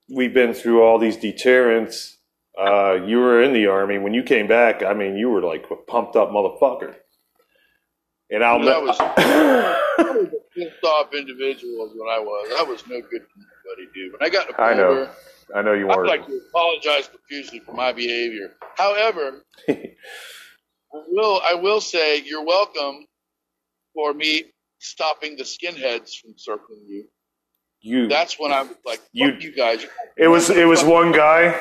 we've 0.07 0.33
been 0.33 0.53
through 0.53 0.83
all 0.83 0.99
these 0.99 1.17
deterrents. 1.17 2.18
Uh, 2.59 2.93
you 3.05 3.19
were 3.19 3.41
in 3.41 3.53
the 3.53 3.67
army 3.67 3.97
when 3.97 4.13
you 4.13 4.23
came 4.23 4.47
back. 4.47 4.83
I 4.83 4.93
mean, 4.93 5.15
you 5.15 5.29
were 5.29 5.41
like 5.41 5.65
a 5.71 5.75
pumped 5.75 6.15
up 6.15 6.29
motherfucker. 6.29 6.95
And 8.31 8.43
I'll 8.43 8.59
that 8.63 8.81
ne- 8.81 8.87
was, 8.87 8.97
I 8.99 9.79
was 9.97 10.27
a 10.27 10.59
pissed 10.59 10.83
off 10.83 11.13
individual 11.13 11.85
is 11.87 11.93
what 11.95 12.13
I 12.13 12.19
was. 12.19 12.51
I 12.59 12.63
was 12.63 12.85
no 12.87 12.99
good 13.01 13.21
to 13.21 13.75
anybody, 13.77 13.91
dude. 13.93 14.11
When 14.13 14.21
I 14.21 14.29
got 14.29 14.49
to 14.49 14.61
I 14.61 14.73
know. 14.73 15.09
I 15.55 15.61
know 15.63 15.73
you 15.73 15.89
I'd 15.89 16.05
like 16.05 16.27
to 16.27 16.39
apologize 16.49 17.07
profusely 17.07 17.59
for 17.59 17.73
my 17.73 17.91
behavior. 17.91 18.51
However, 18.77 19.43
I 19.69 19.75
will 21.07 21.41
I 21.43 21.55
will 21.55 21.81
say 21.81 22.21
you're 22.23 22.45
welcome 22.45 23.05
for 23.95 24.13
me 24.13 24.43
stopping 24.79 25.35
the 25.37 25.43
skinheads 25.43 26.19
from 26.19 26.33
circling 26.37 26.83
you. 26.87 27.05
you. 27.81 28.07
That's 28.07 28.39
when 28.39 28.51
I 28.51 28.61
was 28.61 28.75
like, 28.85 29.01
You- 29.11 29.37
you 29.39 29.55
guys. 29.55 29.85
It 30.17 30.27
was 30.27 30.51
it 30.51 30.65
was 30.67 30.83
one 30.83 31.11
guy, 31.11 31.59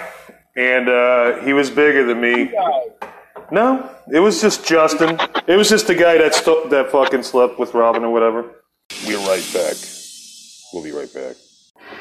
and 0.58 0.88
uh, 0.88 1.40
he 1.44 1.52
was 1.52 1.70
bigger 1.70 2.04
than 2.04 2.20
me. 2.20 2.52
No, 3.52 3.88
it 4.12 4.18
was 4.18 4.40
just 4.40 4.66
Justin. 4.66 5.18
It 5.46 5.56
was 5.56 5.68
just 5.68 5.86
the 5.86 5.94
guy 5.94 6.18
that 6.18 6.34
st- 6.34 6.68
that 6.70 6.90
fucking 6.90 7.22
slept 7.22 7.58
with 7.58 7.72
Robin 7.74 8.02
or 8.04 8.12
whatever. 8.12 8.42
We're 9.06 9.18
right 9.18 9.46
back. 9.54 9.76
We'll 10.72 10.82
be 10.82 10.92
right 10.92 11.12
back. 11.14 11.36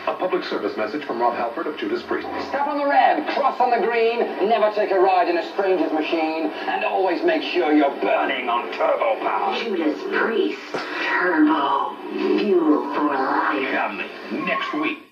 A 0.08 0.14
public 0.16 0.44
service 0.44 0.76
message 0.76 1.06
from 1.06 1.22
Rob 1.22 1.36
Halford 1.36 1.68
of 1.68 1.78
Judas 1.78 2.04
Priest. 2.04 2.28
Step 2.50 2.68
on 2.68 2.78
the 2.78 2.86
red, 2.86 3.26
cross 3.34 3.58
on 3.62 3.70
the 3.72 3.86
green, 3.86 4.20
never 4.50 4.74
take 4.76 4.92
a 4.92 5.00
ride 5.00 5.30
in 5.30 5.38
a 5.38 5.50
stranger's 5.54 5.94
machine, 5.94 6.48
and 6.68 6.84
always 6.84 7.24
make 7.24 7.42
sure 7.42 7.72
you're 7.72 7.96
burning 8.02 8.50
on 8.50 8.70
turbo 8.74 9.16
power. 9.22 9.58
Judas 9.64 10.02
Priest, 10.04 10.60
Turbo, 11.08 11.96
Fuel 12.40 12.94
for 12.96 13.06
Life. 13.06 13.70
Family, 13.70 14.08
next 14.46 14.74
week. 14.74 15.07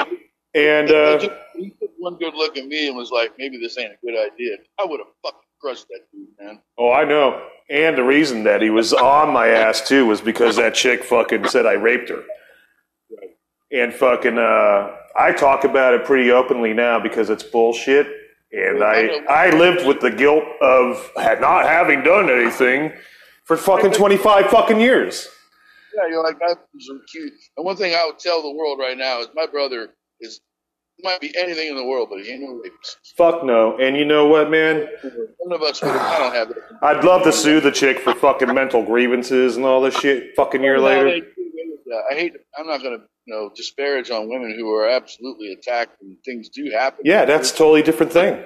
and 0.54 0.90
uh, 0.90 1.18
he 1.56 1.70
took 1.70 1.90
one 1.98 2.16
good 2.16 2.34
look 2.34 2.56
at 2.56 2.66
me 2.66 2.88
and 2.88 2.96
was 2.96 3.10
like, 3.10 3.32
"Maybe 3.38 3.58
this 3.58 3.76
ain't 3.78 3.92
a 3.92 3.96
good 4.06 4.14
idea." 4.18 4.56
I 4.80 4.86
would 4.86 5.00
have 5.00 5.08
fucking 5.22 5.40
crushed 5.60 5.86
that 5.88 6.00
dude, 6.12 6.28
man. 6.40 6.60
oh, 6.78 6.92
I 6.92 7.04
know. 7.04 7.46
And 7.70 7.98
the 7.98 8.02
reason 8.02 8.44
that 8.44 8.62
he 8.62 8.70
was 8.70 8.92
on 8.92 9.32
my 9.32 9.48
ass 9.48 9.86
too 9.86 10.06
was 10.06 10.20
because 10.20 10.56
that 10.56 10.74
chick 10.74 11.04
fucking 11.04 11.48
said 11.48 11.66
I 11.66 11.74
raped 11.74 12.08
her. 12.08 12.22
And 13.70 13.92
fucking, 13.92 14.38
uh, 14.38 14.96
I 15.14 15.32
talk 15.32 15.64
about 15.64 15.92
it 15.92 16.04
pretty 16.06 16.30
openly 16.30 16.72
now 16.72 16.98
because 16.98 17.28
it's 17.28 17.42
bullshit. 17.42 18.06
And 18.50 18.82
I, 18.82 19.20
I 19.28 19.50
lived 19.50 19.86
with 19.86 20.00
the 20.00 20.10
guilt 20.10 20.44
of 20.62 21.10
not 21.16 21.66
having 21.66 22.02
done 22.02 22.30
anything 22.30 22.92
for 23.44 23.58
fucking 23.58 23.92
25 23.92 24.46
fucking 24.46 24.80
years. 24.80 25.28
Yeah, 25.94 26.08
you're 26.08 26.22
like 26.24 26.38
was 26.40 26.90
cute. 27.10 27.32
And 27.56 27.66
one 27.66 27.76
thing 27.76 27.94
I 27.94 28.06
would 28.06 28.18
tell 28.18 28.40
the 28.40 28.52
world 28.52 28.78
right 28.78 28.96
now 28.96 29.20
is 29.20 29.28
my 29.34 29.46
brother 29.46 29.90
is 30.20 30.40
might 31.02 31.20
be 31.20 31.32
anything 31.38 31.68
in 31.68 31.76
the 31.76 31.84
world, 31.84 32.08
but 32.10 32.20
he 32.24 32.30
ain't 32.32 32.42
no 32.42 32.54
rapist. 32.62 32.98
Fuck 33.16 33.44
no. 33.44 33.76
And 33.78 33.96
you 33.96 34.04
know 34.04 34.26
what, 34.26 34.50
man? 34.50 34.88
None 35.04 35.52
of 35.52 35.62
us. 35.62 35.80
would- 35.82 35.90
I 35.90 36.18
don't 36.18 36.34
have 36.34 36.48
that. 36.48 36.56
I'd 36.82 37.04
love 37.04 37.22
to 37.24 37.32
sue 37.32 37.60
the 37.60 37.70
chick 37.70 37.98
for 38.00 38.14
fucking 38.14 38.52
mental 38.52 38.82
grievances 38.84 39.56
and 39.56 39.64
all 39.64 39.80
this 39.80 39.96
shit 39.98 40.34
fucking 40.36 40.62
year 40.62 40.80
later. 40.80 41.24
I 42.10 42.14
hate. 42.14 42.34
I'm 42.58 42.66
not 42.66 42.82
going 42.82 42.98
to 42.98 43.04
you 43.26 43.34
know 43.34 43.50
disparage 43.54 44.10
on 44.10 44.28
women 44.28 44.54
who 44.58 44.70
are 44.74 44.88
absolutely 44.88 45.52
attacked 45.52 46.00
and 46.02 46.16
things 46.24 46.48
do 46.50 46.70
happen. 46.70 47.00
Yeah, 47.04 47.24
that's 47.24 47.50
a 47.52 47.56
totally 47.56 47.82
different 47.82 48.12
thing. 48.12 48.44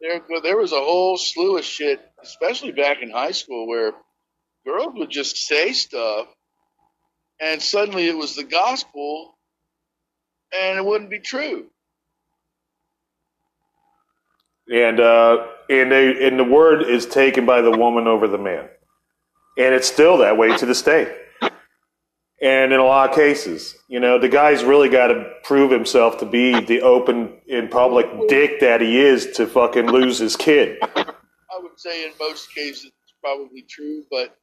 there. 0.00 0.20
There 0.42 0.56
was 0.56 0.72
a 0.72 0.80
whole 0.80 1.16
slew 1.16 1.56
of 1.58 1.64
shit, 1.64 2.00
especially 2.22 2.72
back 2.72 2.98
in 3.02 3.10
high 3.10 3.30
school, 3.32 3.66
where 3.66 3.92
girls 4.66 4.92
would 4.94 5.10
just 5.10 5.36
say 5.38 5.72
stuff, 5.72 6.26
and 7.40 7.62
suddenly 7.62 8.06
it 8.08 8.16
was 8.16 8.36
the 8.36 8.44
gospel, 8.44 9.38
and 10.58 10.78
it 10.78 10.84
wouldn't 10.84 11.10
be 11.10 11.20
true. 11.20 11.66
and 14.70 15.00
uh, 15.00 15.46
and 15.68 15.90
they 15.90 16.26
and 16.26 16.38
the 16.38 16.44
word 16.44 16.82
is 16.82 17.04
taken 17.06 17.44
by 17.44 17.60
the 17.60 17.70
woman 17.70 18.06
over 18.06 18.28
the 18.28 18.38
man, 18.38 18.68
and 19.58 19.74
it's 19.74 19.88
still 19.88 20.18
that 20.18 20.36
way 20.36 20.56
to 20.56 20.66
this 20.66 20.82
day. 20.82 21.16
And 22.42 22.72
in 22.72 22.80
a 22.80 22.84
lot 22.84 23.10
of 23.10 23.14
cases, 23.14 23.76
you 23.86 24.00
know, 24.00 24.18
the 24.18 24.28
guy's 24.28 24.64
really 24.64 24.88
got 24.88 25.08
to 25.08 25.30
prove 25.44 25.70
himself 25.70 26.18
to 26.20 26.26
be 26.26 26.58
the 26.58 26.80
open 26.80 27.34
in 27.46 27.68
public 27.68 28.06
dick 28.28 28.60
that 28.60 28.80
he 28.80 28.98
is 28.98 29.32
to 29.32 29.46
fucking 29.46 29.88
lose 29.90 30.18
his 30.18 30.36
kid. 30.36 30.78
I 30.82 31.58
would 31.58 31.78
say 31.78 32.06
in 32.06 32.12
most 32.18 32.54
cases 32.54 32.86
it's 32.86 33.14
probably 33.22 33.60
true, 33.68 34.04
but 34.10 34.38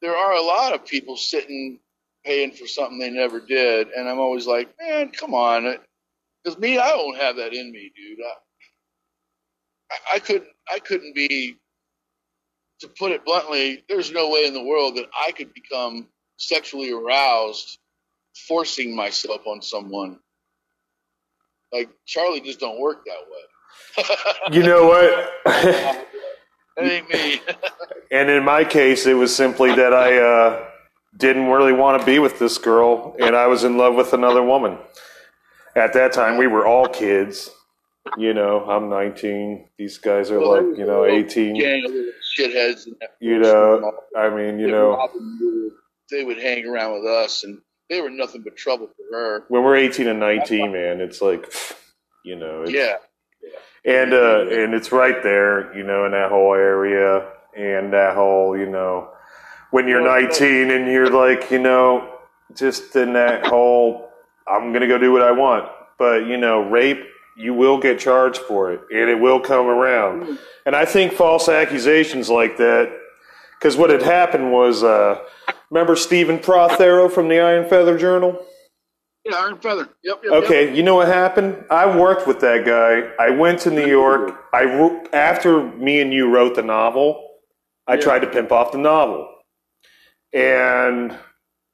there 0.00 0.16
are 0.16 0.34
a 0.34 0.42
lot 0.42 0.74
of 0.74 0.86
people 0.86 1.16
sitting 1.16 1.80
paying 2.24 2.52
for 2.52 2.66
something 2.66 2.98
they 2.98 3.10
never 3.10 3.40
did, 3.40 3.88
and 3.88 4.08
I'm 4.08 4.18
always 4.18 4.46
like, 4.46 4.74
man, 4.80 5.10
come 5.10 5.34
on, 5.34 5.76
because 6.44 6.58
me, 6.58 6.78
I 6.78 6.90
don't 6.90 7.16
have 7.18 7.36
that 7.36 7.54
in 7.54 7.72
me, 7.72 7.92
dude. 7.96 8.18
I, 9.90 10.16
I- 10.16 10.18
couldn't, 10.20 10.50
I 10.72 10.78
couldn't 10.80 11.14
be. 11.14 11.56
To 12.80 12.88
put 12.88 13.12
it 13.12 13.24
bluntly, 13.26 13.84
there's 13.90 14.10
no 14.10 14.30
way 14.30 14.46
in 14.46 14.54
the 14.54 14.62
world 14.64 14.96
that 14.96 15.06
I 15.26 15.32
could 15.32 15.52
become 15.54 16.08
sexually 16.38 16.92
aroused 16.92 17.78
forcing 18.48 18.96
myself 18.96 19.46
on 19.46 19.62
someone. 19.62 20.18
Like 21.72 21.90
Charlie 22.06 22.40
just 22.40 22.60
don't 22.60 22.80
work 22.80 23.04
that 23.06 23.24
way. 23.30 24.04
You 24.52 24.62
know 24.62 24.86
what? 24.86 25.30
That 26.76 26.86
ain't 26.86 27.10
me. 27.10 27.40
And 28.12 28.30
in 28.30 28.44
my 28.44 28.64
case, 28.64 29.06
it 29.06 29.14
was 29.14 29.34
simply 29.36 29.74
that 29.74 29.92
I 29.94 30.18
uh, 30.18 30.69
didn't 31.16 31.46
really 31.48 31.72
want 31.72 32.00
to 32.00 32.06
be 32.06 32.18
with 32.18 32.38
this 32.38 32.58
girl, 32.58 33.16
and 33.20 33.34
I 33.36 33.46
was 33.46 33.64
in 33.64 33.76
love 33.76 33.94
with 33.94 34.12
another 34.12 34.42
woman. 34.42 34.78
At 35.76 35.92
that 35.94 36.12
time, 36.12 36.36
we 36.36 36.46
were 36.46 36.66
all 36.66 36.86
kids. 36.88 37.50
You 38.16 38.32
know, 38.34 38.64
I'm 38.64 38.88
19. 38.88 39.68
These 39.78 39.98
guys 39.98 40.30
are 40.30 40.40
like, 40.42 40.78
you 40.78 40.86
know, 40.86 41.04
18. 41.04 41.54
gang 41.54 41.84
of 41.84 41.92
little 41.92 42.12
shitheads. 42.36 42.86
You 43.20 43.38
know, 43.38 43.92
I 44.16 44.30
mean, 44.30 44.58
you 44.58 44.66
They 44.66 44.72
know, 44.72 45.08
would 45.14 45.72
they 46.10 46.24
would 46.24 46.38
hang 46.38 46.66
around 46.66 46.94
with 46.94 47.04
us, 47.04 47.44
and 47.44 47.60
they 47.88 48.00
were 48.00 48.10
nothing 48.10 48.42
but 48.42 48.56
trouble 48.56 48.88
for 48.88 49.16
her. 49.16 49.44
when 49.48 49.62
we're 49.62 49.76
18 49.76 50.08
and 50.08 50.18
19, 50.20 50.72
man, 50.72 51.00
it's 51.00 51.20
like, 51.20 51.52
you 52.24 52.36
know, 52.36 52.62
it's, 52.62 52.72
Yeah, 52.72 52.94
and 53.84 54.12
uh, 54.12 54.46
and 54.48 54.74
it's 54.74 54.90
right 54.92 55.22
there, 55.22 55.76
you 55.76 55.84
know, 55.84 56.04
in 56.06 56.12
that 56.12 56.30
whole 56.30 56.54
area, 56.54 57.28
and 57.56 57.92
that 57.92 58.14
whole, 58.14 58.56
you 58.56 58.66
know, 58.68 59.10
when 59.70 59.86
you're 59.88 60.02
19 60.02 60.70
and 60.70 60.90
you're 60.90 61.10
like, 61.10 61.50
you 61.50 61.58
know, 61.58 62.18
just 62.54 62.94
in 62.96 63.12
that 63.14 63.46
whole, 63.46 64.08
I'm 64.48 64.72
gonna 64.72 64.88
go 64.88 64.98
do 64.98 65.12
what 65.12 65.22
I 65.22 65.30
want, 65.32 65.68
but 65.98 66.26
you 66.26 66.36
know, 66.36 66.62
rape, 66.62 67.02
you 67.36 67.54
will 67.54 67.78
get 67.78 67.98
charged 67.98 68.40
for 68.40 68.72
it, 68.72 68.80
and 68.90 69.08
it 69.08 69.18
will 69.18 69.40
come 69.40 69.66
around, 69.66 70.38
and 70.66 70.74
I 70.74 70.84
think 70.84 71.12
false 71.12 71.48
accusations 71.48 72.28
like 72.28 72.56
that, 72.58 72.92
because 73.58 73.76
what 73.76 73.90
had 73.90 74.02
happened 74.02 74.52
was, 74.52 74.82
uh, 74.82 75.20
remember 75.70 75.94
Stephen 75.96 76.38
Prothero 76.38 77.08
from 77.08 77.28
the 77.28 77.38
Iron 77.38 77.68
Feather 77.68 77.96
Journal? 77.96 78.44
yeah, 79.24 79.36
Iron 79.36 79.58
Feather. 79.58 79.88
Yep, 80.02 80.20
yep. 80.24 80.32
Okay, 80.44 80.74
you 80.74 80.82
know 80.82 80.94
what 80.96 81.08
happened? 81.08 81.64
I 81.70 81.94
worked 81.94 82.26
with 82.26 82.40
that 82.40 82.64
guy. 82.64 83.12
I 83.22 83.30
went 83.30 83.60
to 83.60 83.70
New 83.70 83.86
York. 83.86 84.46
I 84.52 85.00
after 85.12 85.62
me 85.62 86.00
and 86.00 86.12
you 86.12 86.28
wrote 86.28 86.54
the 86.54 86.62
novel, 86.62 87.28
I 87.86 87.96
tried 87.96 88.20
to 88.20 88.26
pimp 88.26 88.50
off 88.50 88.72
the 88.72 88.78
novel, 88.78 89.28
and 90.32 91.16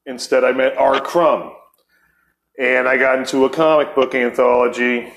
instead 0.04 0.44
I 0.44 0.52
met 0.52 0.76
R. 0.76 1.00
Crumb, 1.00 1.52
and 2.59 2.88
I 2.88 2.96
got 2.96 3.18
into 3.18 3.44
a 3.44 3.50
comic 3.50 3.94
book 3.94 4.14
anthology, 4.14 5.12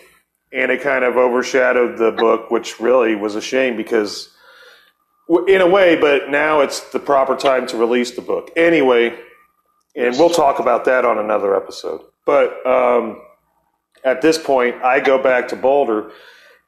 and 0.51 0.71
it 0.71 0.81
kind 0.81 1.03
of 1.03 1.17
overshadowed 1.17 1.97
the 1.97 2.11
book, 2.11 2.51
which 2.51 2.79
really 2.79 3.15
was 3.15 3.35
a 3.35 3.41
shame 3.41 3.77
because, 3.77 4.29
in 5.47 5.61
a 5.61 5.67
way, 5.67 5.95
but 5.95 6.29
now 6.29 6.61
it's 6.61 6.79
the 6.91 6.99
proper 6.99 7.35
time 7.35 7.67
to 7.67 7.77
release 7.77 8.11
the 8.11 8.21
book. 8.21 8.51
Anyway, 8.55 9.17
and 9.95 10.17
we'll 10.17 10.29
talk 10.29 10.59
about 10.59 10.85
that 10.85 11.05
on 11.05 11.17
another 11.17 11.55
episode. 11.55 12.01
But 12.25 12.65
um, 12.65 13.21
at 14.03 14.21
this 14.21 14.37
point, 14.37 14.75
I 14.83 14.99
go 14.99 15.21
back 15.21 15.47
to 15.49 15.55
Boulder. 15.55 16.11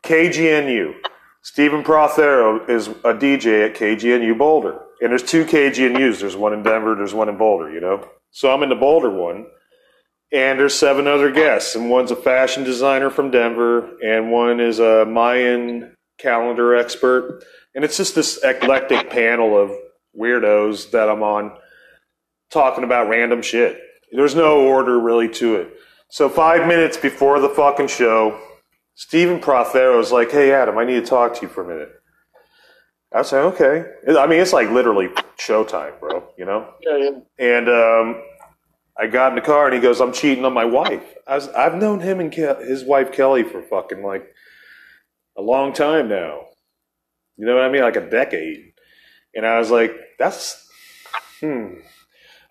KGNU. 0.04 0.96
Stephen 1.44 1.84
Prothero 1.84 2.66
is 2.68 2.88
a 2.88 3.14
DJ 3.14 3.68
at 3.68 3.76
KGNU 3.76 4.38
Boulder. 4.38 4.80
And 5.02 5.10
there's 5.10 5.24
two 5.24 5.46
KGNUs. 5.46 6.20
There's 6.20 6.36
one 6.36 6.54
in 6.54 6.62
Denver, 6.62 6.96
there's 6.96 7.14
one 7.14 7.30
in 7.30 7.38
Boulder, 7.38 7.72
you 7.72 7.82
know? 7.82 8.08
So 8.30 8.54
I'm 8.54 8.64
in 8.64 8.70
the 8.70 8.76
Boulder 8.76 9.10
one. 9.10 9.48
And 10.32 10.60
there's 10.60 10.76
seven 10.76 11.08
other 11.08 11.32
guests. 11.32 11.76
And 11.76 11.90
one's 11.90 12.12
a 12.12 12.16
fashion 12.16 12.64
designer 12.64 13.10
from 13.10 13.32
Denver, 13.32 13.98
and 14.02 14.32
one 14.32 14.62
is 14.62 14.80
a 14.80 15.06
Mayan 15.06 15.96
calendar 16.20 16.76
expert. 16.76 17.44
And 17.76 17.84
it's 17.84 17.98
just 17.98 18.16
this 18.16 18.42
eclectic 18.44 19.10
panel 19.10 19.58
of 19.62 19.72
weirdos 20.18 20.92
that 20.92 21.10
I'm 21.10 21.24
on 21.24 21.58
talking 22.50 22.84
about 22.84 23.10
random 23.10 23.42
shit. 23.42 23.80
There's 24.12 24.36
no 24.36 24.62
order 24.62 25.00
really 25.00 25.30
to 25.30 25.56
it. 25.56 25.74
So 26.10 26.30
five 26.30 26.68
minutes 26.68 26.98
before 26.98 27.40
the 27.40 27.50
fucking 27.50 27.88
show, 27.88 28.40
Stephen 29.02 29.40
Prothero 29.40 30.00
is 30.00 30.12
like, 30.12 30.30
"Hey 30.30 30.52
Adam, 30.52 30.78
I 30.78 30.86
need 30.86 31.04
to 31.04 31.06
talk 31.06 31.34
to 31.34 31.42
you 31.42 31.48
for 31.48 31.64
a 31.64 31.68
minute." 31.68 31.92
I 33.12 33.24
say, 33.24 33.40
"Okay." 33.40 33.84
I 34.08 34.28
mean, 34.28 34.40
it's 34.40 34.54
like 34.54 34.70
literally 34.70 35.08
showtime, 35.40 36.00
bro. 36.00 36.30
You 36.38 36.46
know. 36.46 36.72
Yeah, 36.82 36.98
yeah. 36.98 37.20
And 37.40 37.68
um, 37.68 38.22
I 39.00 39.08
got 39.08 39.30
in 39.30 39.36
the 39.36 39.42
car, 39.42 39.66
and 39.66 39.74
he 39.74 39.82
goes, 39.82 40.02
"I'm 40.02 40.14
cheating 40.14 40.46
on 40.46 40.54
my 40.54 40.66
wife." 40.66 41.04
I 41.28 41.34
was, 41.34 41.48
I've 41.50 41.74
known 41.74 42.00
him 42.00 42.20
and 42.20 42.32
Ke- 42.32 42.62
his 42.62 42.84
wife 42.84 43.12
Kelly 43.12 43.42
for 43.42 43.64
fucking 43.64 44.04
like 44.04 44.28
a 45.36 45.42
long 45.42 45.74
time 45.74 46.08
now. 46.08 46.42
You 47.38 47.48
know 47.48 47.56
what 47.56 47.64
I 47.64 47.70
mean? 47.70 47.82
Like 47.82 47.96
a 47.96 48.08
decade. 48.08 48.74
And 49.34 49.48
I 49.48 49.58
was 49.58 49.72
like, 49.72 49.94
"That's 50.20 50.64
hmm." 51.40 51.80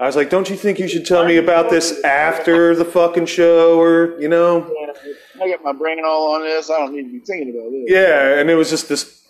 I 0.01 0.07
was 0.07 0.17
like, 0.17 0.31
don't 0.31 0.49
you 0.49 0.57
think 0.57 0.79
you 0.79 0.89
should 0.89 1.05
tell 1.05 1.27
me 1.27 1.37
about 1.37 1.69
this 1.69 2.03
after 2.05 2.75
the 2.75 2.87
fucking 2.87 3.27
show, 3.27 3.79
or 3.79 4.19
you 4.19 4.31
know? 4.31 4.63
I 5.41 5.51
got 5.51 5.63
my 5.63 5.75
brain 5.75 5.99
all 6.03 6.35
on 6.35 6.41
this. 6.41 6.71
I 6.71 6.79
don't 6.79 6.95
need 6.95 7.03
to 7.03 7.13
be 7.13 7.19
thinking 7.19 7.51
about 7.51 7.71
this. 7.71 7.85
Yeah, 7.87 8.41
and 8.41 8.49
it 8.49 8.55
was 8.55 8.71
just 8.71 8.89
this. 8.89 9.29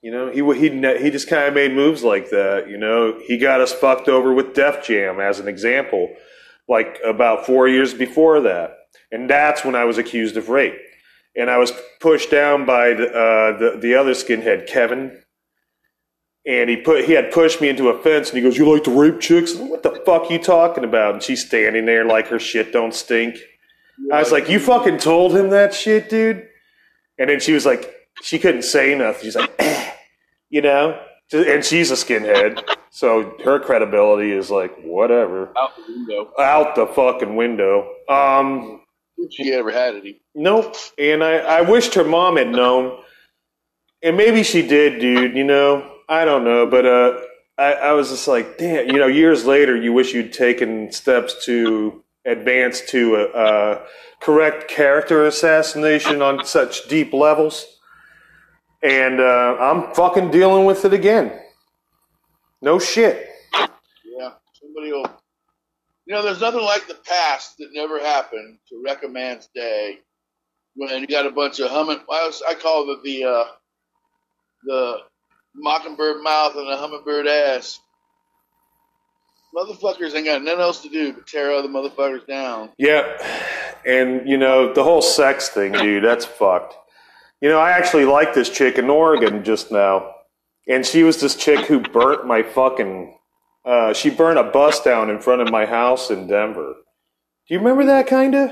You 0.00 0.12
know, 0.12 0.30
he 0.30 0.40
he 0.58 0.70
he 1.02 1.10
just 1.10 1.28
kind 1.28 1.46
of 1.46 1.52
made 1.52 1.74
moves 1.74 2.02
like 2.02 2.30
that. 2.30 2.70
You 2.70 2.78
know, 2.78 3.20
he 3.26 3.36
got 3.36 3.60
us 3.60 3.74
fucked 3.74 4.08
over 4.08 4.32
with 4.32 4.54
Def 4.54 4.86
Jam 4.86 5.20
as 5.20 5.40
an 5.40 5.48
example, 5.48 6.14
like 6.68 6.98
about 7.04 7.44
four 7.44 7.68
years 7.68 7.92
before 7.92 8.40
that, 8.40 8.78
and 9.12 9.28
that's 9.28 9.62
when 9.62 9.74
I 9.74 9.84
was 9.84 9.98
accused 9.98 10.38
of 10.38 10.48
rape, 10.48 10.78
and 11.36 11.50
I 11.50 11.58
was 11.58 11.72
pushed 12.00 12.30
down 12.30 12.64
by 12.64 12.94
the 12.94 13.08
uh, 13.08 13.58
the, 13.58 13.78
the 13.78 13.94
other 13.94 14.12
skinhead 14.12 14.66
Kevin, 14.66 15.22
and 16.46 16.70
he 16.70 16.76
put 16.76 17.04
he 17.04 17.12
had 17.12 17.30
pushed 17.32 17.60
me 17.60 17.68
into 17.68 17.88
a 17.88 17.98
fence, 18.02 18.30
and 18.30 18.36
he 18.38 18.42
goes, 18.42 18.56
"You 18.56 18.70
like 18.72 18.84
to 18.84 18.90
rape 18.90 19.20
chicks? 19.20 19.54
What 19.54 19.82
the 19.82 19.90
fuck 20.06 20.30
you 20.30 20.38
talking 20.38 20.84
about?" 20.84 21.14
And 21.14 21.22
she's 21.22 21.44
standing 21.46 21.86
there 21.86 22.04
like 22.04 22.28
her 22.28 22.38
shit 22.38 22.72
don't 22.72 22.94
stink. 22.94 23.36
I 24.12 24.18
was 24.20 24.32
like, 24.32 24.48
"You 24.48 24.58
fucking 24.60 24.98
told 24.98 25.34
him 25.36 25.50
that 25.50 25.74
shit, 25.74 26.08
dude." 26.08 26.46
And 27.18 27.30
then 27.30 27.40
she 27.40 27.52
was 27.54 27.64
like, 27.64 27.94
she 28.22 28.38
couldn't 28.38 28.62
say 28.62 28.94
nothing. 28.94 29.22
She's 29.24 29.36
like, 29.36 29.58
you 30.50 30.60
know, 30.60 31.00
and 31.32 31.64
she's 31.64 31.90
a 31.90 31.94
skinhead, 31.94 32.62
so 32.90 33.34
her 33.44 33.58
credibility 33.58 34.32
is 34.32 34.50
like 34.50 34.74
whatever, 34.82 35.50
Out 35.56 35.70
the 35.76 35.92
window. 35.92 36.32
out 36.38 36.74
the 36.76 36.86
fucking 36.86 37.36
window. 37.36 37.90
Um, 38.08 38.82
she 39.30 39.52
ever 39.54 39.70
had 39.70 39.94
any. 39.96 40.20
Nope. 40.34 40.76
And 40.98 41.24
I, 41.24 41.38
I 41.38 41.60
wished 41.62 41.94
her 41.94 42.04
mom 42.04 42.36
had 42.36 42.48
known. 42.50 43.00
And 44.02 44.16
maybe 44.16 44.42
she 44.42 44.60
did, 44.66 45.00
dude, 45.00 45.34
you 45.36 45.44
know? 45.44 45.90
I 46.08 46.24
don't 46.24 46.44
know. 46.44 46.66
But 46.66 46.86
uh, 46.86 47.20
I, 47.58 47.72
I 47.72 47.92
was 47.92 48.10
just 48.10 48.28
like, 48.28 48.58
damn, 48.58 48.88
you 48.88 48.98
know, 48.98 49.06
years 49.06 49.44
later, 49.44 49.76
you 49.76 49.92
wish 49.92 50.14
you'd 50.14 50.32
taken 50.32 50.92
steps 50.92 51.44
to 51.46 52.02
advance 52.24 52.80
to 52.90 53.16
a, 53.16 53.24
a 53.38 53.86
correct 54.20 54.68
character 54.68 55.26
assassination 55.26 56.22
on 56.22 56.44
such 56.44 56.88
deep 56.88 57.12
levels. 57.12 57.66
And 58.82 59.20
uh, 59.20 59.56
I'm 59.58 59.94
fucking 59.94 60.30
dealing 60.30 60.64
with 60.64 60.84
it 60.84 60.92
again. 60.92 61.32
No 62.62 62.78
shit. 62.78 63.28
Yeah. 63.54 64.30
Somebody 64.52 64.92
will. 64.92 65.10
You 66.06 66.14
know, 66.14 66.22
there's 66.22 66.40
nothing 66.40 66.62
like 66.62 66.86
the 66.86 66.98
past 67.04 67.56
that 67.58 67.70
never 67.72 67.98
happened 67.98 68.58
to 68.68 68.80
wreck 68.84 69.02
a 69.02 69.08
man's 69.08 69.48
day 69.54 69.98
when 70.76 71.00
you 71.00 71.06
got 71.08 71.26
a 71.26 71.30
bunch 71.30 71.58
of 71.58 71.68
humming. 71.70 71.98
I, 71.98 72.26
was, 72.26 72.42
I 72.48 72.54
call 72.54 72.88
it 72.92 73.02
the 73.02 73.24
uh, 73.24 73.44
the 74.64 74.98
mockingbird 75.56 76.22
mouth 76.22 76.54
and 76.56 76.68
a 76.68 76.76
hummingbird 76.76 77.26
ass. 77.26 77.80
Motherfuckers 79.54 80.14
ain't 80.14 80.26
got 80.26 80.42
nothing 80.42 80.60
else 80.60 80.82
to 80.82 80.88
do 80.88 81.12
but 81.12 81.26
tear 81.26 81.52
other 81.52 81.68
motherfuckers 81.68 82.26
down. 82.26 82.70
Yeah. 82.78 83.04
And, 83.86 84.28
you 84.28 84.36
know, 84.36 84.74
the 84.74 84.84
whole 84.84 85.00
sex 85.00 85.48
thing, 85.48 85.72
dude, 85.72 86.04
that's 86.04 86.26
fucked. 86.26 86.74
You 87.40 87.48
know, 87.48 87.58
I 87.58 87.70
actually 87.70 88.04
like 88.04 88.34
this 88.34 88.50
chick 88.50 88.76
in 88.76 88.90
Oregon 88.90 89.44
just 89.44 89.72
now. 89.72 90.14
And 90.68 90.84
she 90.84 91.04
was 91.04 91.20
this 91.20 91.36
chick 91.36 91.66
who 91.66 91.80
burnt 91.80 92.26
my 92.26 92.42
fucking. 92.42 93.16
Uh, 93.64 93.92
she 93.94 94.10
burnt 94.10 94.38
a 94.38 94.44
bus 94.44 94.82
down 94.82 95.10
in 95.10 95.20
front 95.20 95.42
of 95.42 95.50
my 95.50 95.64
house 95.64 96.10
in 96.10 96.26
Denver. 96.26 96.74
Do 97.48 97.54
you 97.54 97.58
remember 97.58 97.84
that 97.86 98.06
kind 98.08 98.34
of? 98.34 98.50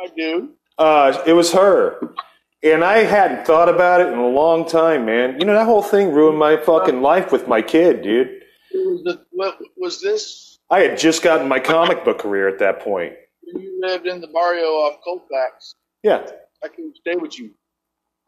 I 0.00 0.08
do. 0.16 0.50
Uh, 0.78 1.22
it 1.26 1.32
was 1.34 1.52
her. 1.52 2.14
And 2.62 2.82
I 2.82 2.98
hadn't 3.04 3.46
thought 3.46 3.68
about 3.68 4.00
it 4.00 4.08
in 4.08 4.18
a 4.18 4.28
long 4.28 4.68
time, 4.68 5.06
man. 5.06 5.38
You 5.38 5.46
know, 5.46 5.52
that 5.54 5.64
whole 5.64 5.82
thing 5.82 6.12
ruined 6.12 6.38
my 6.38 6.56
fucking 6.56 7.02
life 7.02 7.30
with 7.30 7.46
my 7.46 7.62
kid, 7.62 8.02
dude. 8.02 8.28
It 8.70 8.86
was 8.86 9.02
the, 9.04 9.24
what 9.30 9.58
was 9.76 10.00
this? 10.02 10.58
I 10.70 10.80
had 10.80 10.98
just 10.98 11.22
gotten 11.22 11.48
my 11.48 11.60
comic 11.60 12.04
book 12.04 12.18
career 12.18 12.48
at 12.48 12.58
that 12.58 12.80
point. 12.80 13.14
You 13.42 13.78
lived 13.80 14.06
in 14.06 14.20
the 14.20 14.26
barrio 14.26 14.66
off 14.66 14.98
Colfax. 15.04 15.74
Yeah. 16.02 16.26
I 16.62 16.68
couldn't 16.68 16.96
stay 16.96 17.14
with 17.14 17.38
you. 17.38 17.50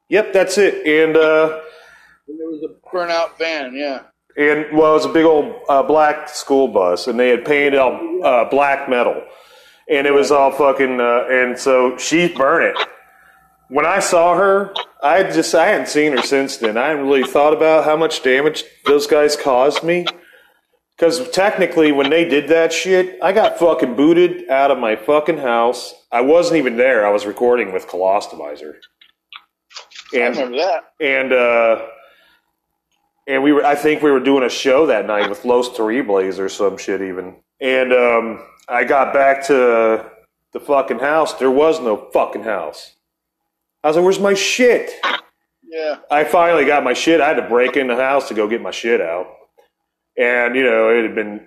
Yep, 0.08 0.32
that's 0.32 0.56
it. 0.58 0.86
And, 0.86 1.16
uh, 1.16 1.60
And 2.28 2.38
there 2.38 2.48
was 2.48 2.62
a 2.64 2.88
burnout 2.88 3.36
van, 3.36 3.74
yeah. 3.74 4.02
And 4.36 4.76
well, 4.76 4.92
it 4.92 4.94
was 4.94 5.06
a 5.06 5.12
big 5.12 5.24
old 5.24 5.54
uh, 5.68 5.82
black 5.82 6.28
school 6.28 6.68
bus, 6.68 7.08
and 7.08 7.18
they 7.18 7.30
had 7.30 7.44
painted 7.44 7.74
all 7.80 8.24
uh, 8.24 8.48
black 8.48 8.88
metal, 8.88 9.20
and 9.90 10.06
it 10.06 10.12
was 10.12 10.30
all 10.30 10.52
fucking. 10.52 11.00
Uh, 11.00 11.24
and 11.28 11.58
so 11.58 11.96
she 11.98 12.28
burned 12.32 12.76
it. 12.76 12.88
When 13.70 13.86
I 13.86 14.00
saw 14.00 14.36
her, 14.36 14.74
I 15.00 15.22
just 15.22 15.54
I 15.54 15.68
hadn't 15.68 15.86
seen 15.86 16.10
her 16.12 16.22
since 16.22 16.56
then. 16.56 16.76
I 16.76 16.88
hadn't 16.88 17.06
really 17.06 17.22
thought 17.22 17.54
about 17.54 17.84
how 17.84 17.96
much 17.96 18.22
damage 18.24 18.64
those 18.84 19.06
guys 19.06 19.36
caused 19.36 19.84
me. 19.84 20.06
Because 20.96 21.30
technically, 21.30 21.92
when 21.92 22.10
they 22.10 22.24
did 22.24 22.48
that 22.48 22.72
shit, 22.72 23.16
I 23.22 23.32
got 23.32 23.60
fucking 23.60 23.94
booted 23.94 24.50
out 24.50 24.72
of 24.72 24.78
my 24.78 24.96
fucking 24.96 25.38
house. 25.38 25.94
I 26.10 26.20
wasn't 26.20 26.58
even 26.58 26.76
there. 26.76 27.06
I 27.06 27.10
was 27.10 27.24
recording 27.24 27.72
with 27.72 27.86
Colostomizer. 27.86 28.74
I 30.12 30.18
remember 30.18 30.56
that. 30.56 30.82
And 31.00 31.32
uh, 31.32 31.86
and 33.28 33.44
we 33.44 33.52
were 33.52 33.64
I 33.64 33.76
think 33.76 34.02
we 34.02 34.10
were 34.10 34.18
doing 34.18 34.42
a 34.42 34.50
show 34.50 34.86
that 34.86 35.06
night 35.06 35.30
with 35.30 35.44
Los 35.44 35.74
Terribles 35.76 36.40
or 36.40 36.48
some 36.48 36.76
shit 36.76 37.00
even. 37.00 37.36
And 37.60 37.92
um, 37.92 38.44
I 38.68 38.82
got 38.82 39.14
back 39.14 39.46
to 39.46 40.10
the 40.52 40.60
fucking 40.60 40.98
house. 40.98 41.34
There 41.34 41.52
was 41.52 41.78
no 41.80 42.10
fucking 42.12 42.42
house. 42.42 42.96
I 43.82 43.88
was 43.88 43.96
like, 43.96 44.04
"Where's 44.04 44.20
my 44.20 44.34
shit?" 44.34 44.90
Yeah. 45.70 45.98
I 46.10 46.24
finally 46.24 46.64
got 46.64 46.82
my 46.82 46.94
shit. 46.94 47.20
I 47.20 47.28
had 47.28 47.36
to 47.36 47.48
break 47.48 47.76
in 47.76 47.86
the 47.86 47.96
house 47.96 48.28
to 48.28 48.34
go 48.34 48.48
get 48.48 48.60
my 48.60 48.72
shit 48.72 49.00
out. 49.00 49.26
And, 50.18 50.56
you 50.56 50.64
know, 50.64 50.90
it 50.90 51.04
had 51.04 51.14
been, 51.14 51.46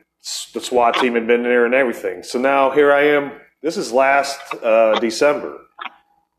the 0.53 0.61
SWAT 0.61 0.95
team 0.95 1.15
had 1.15 1.27
been 1.27 1.43
there 1.43 1.65
and 1.65 1.75
everything. 1.75 2.23
So 2.23 2.39
now 2.39 2.71
here 2.71 2.91
I 2.91 3.07
am. 3.07 3.33
This 3.61 3.75
is 3.75 3.91
last 3.91 4.39
uh, 4.63 4.97
December 4.99 5.59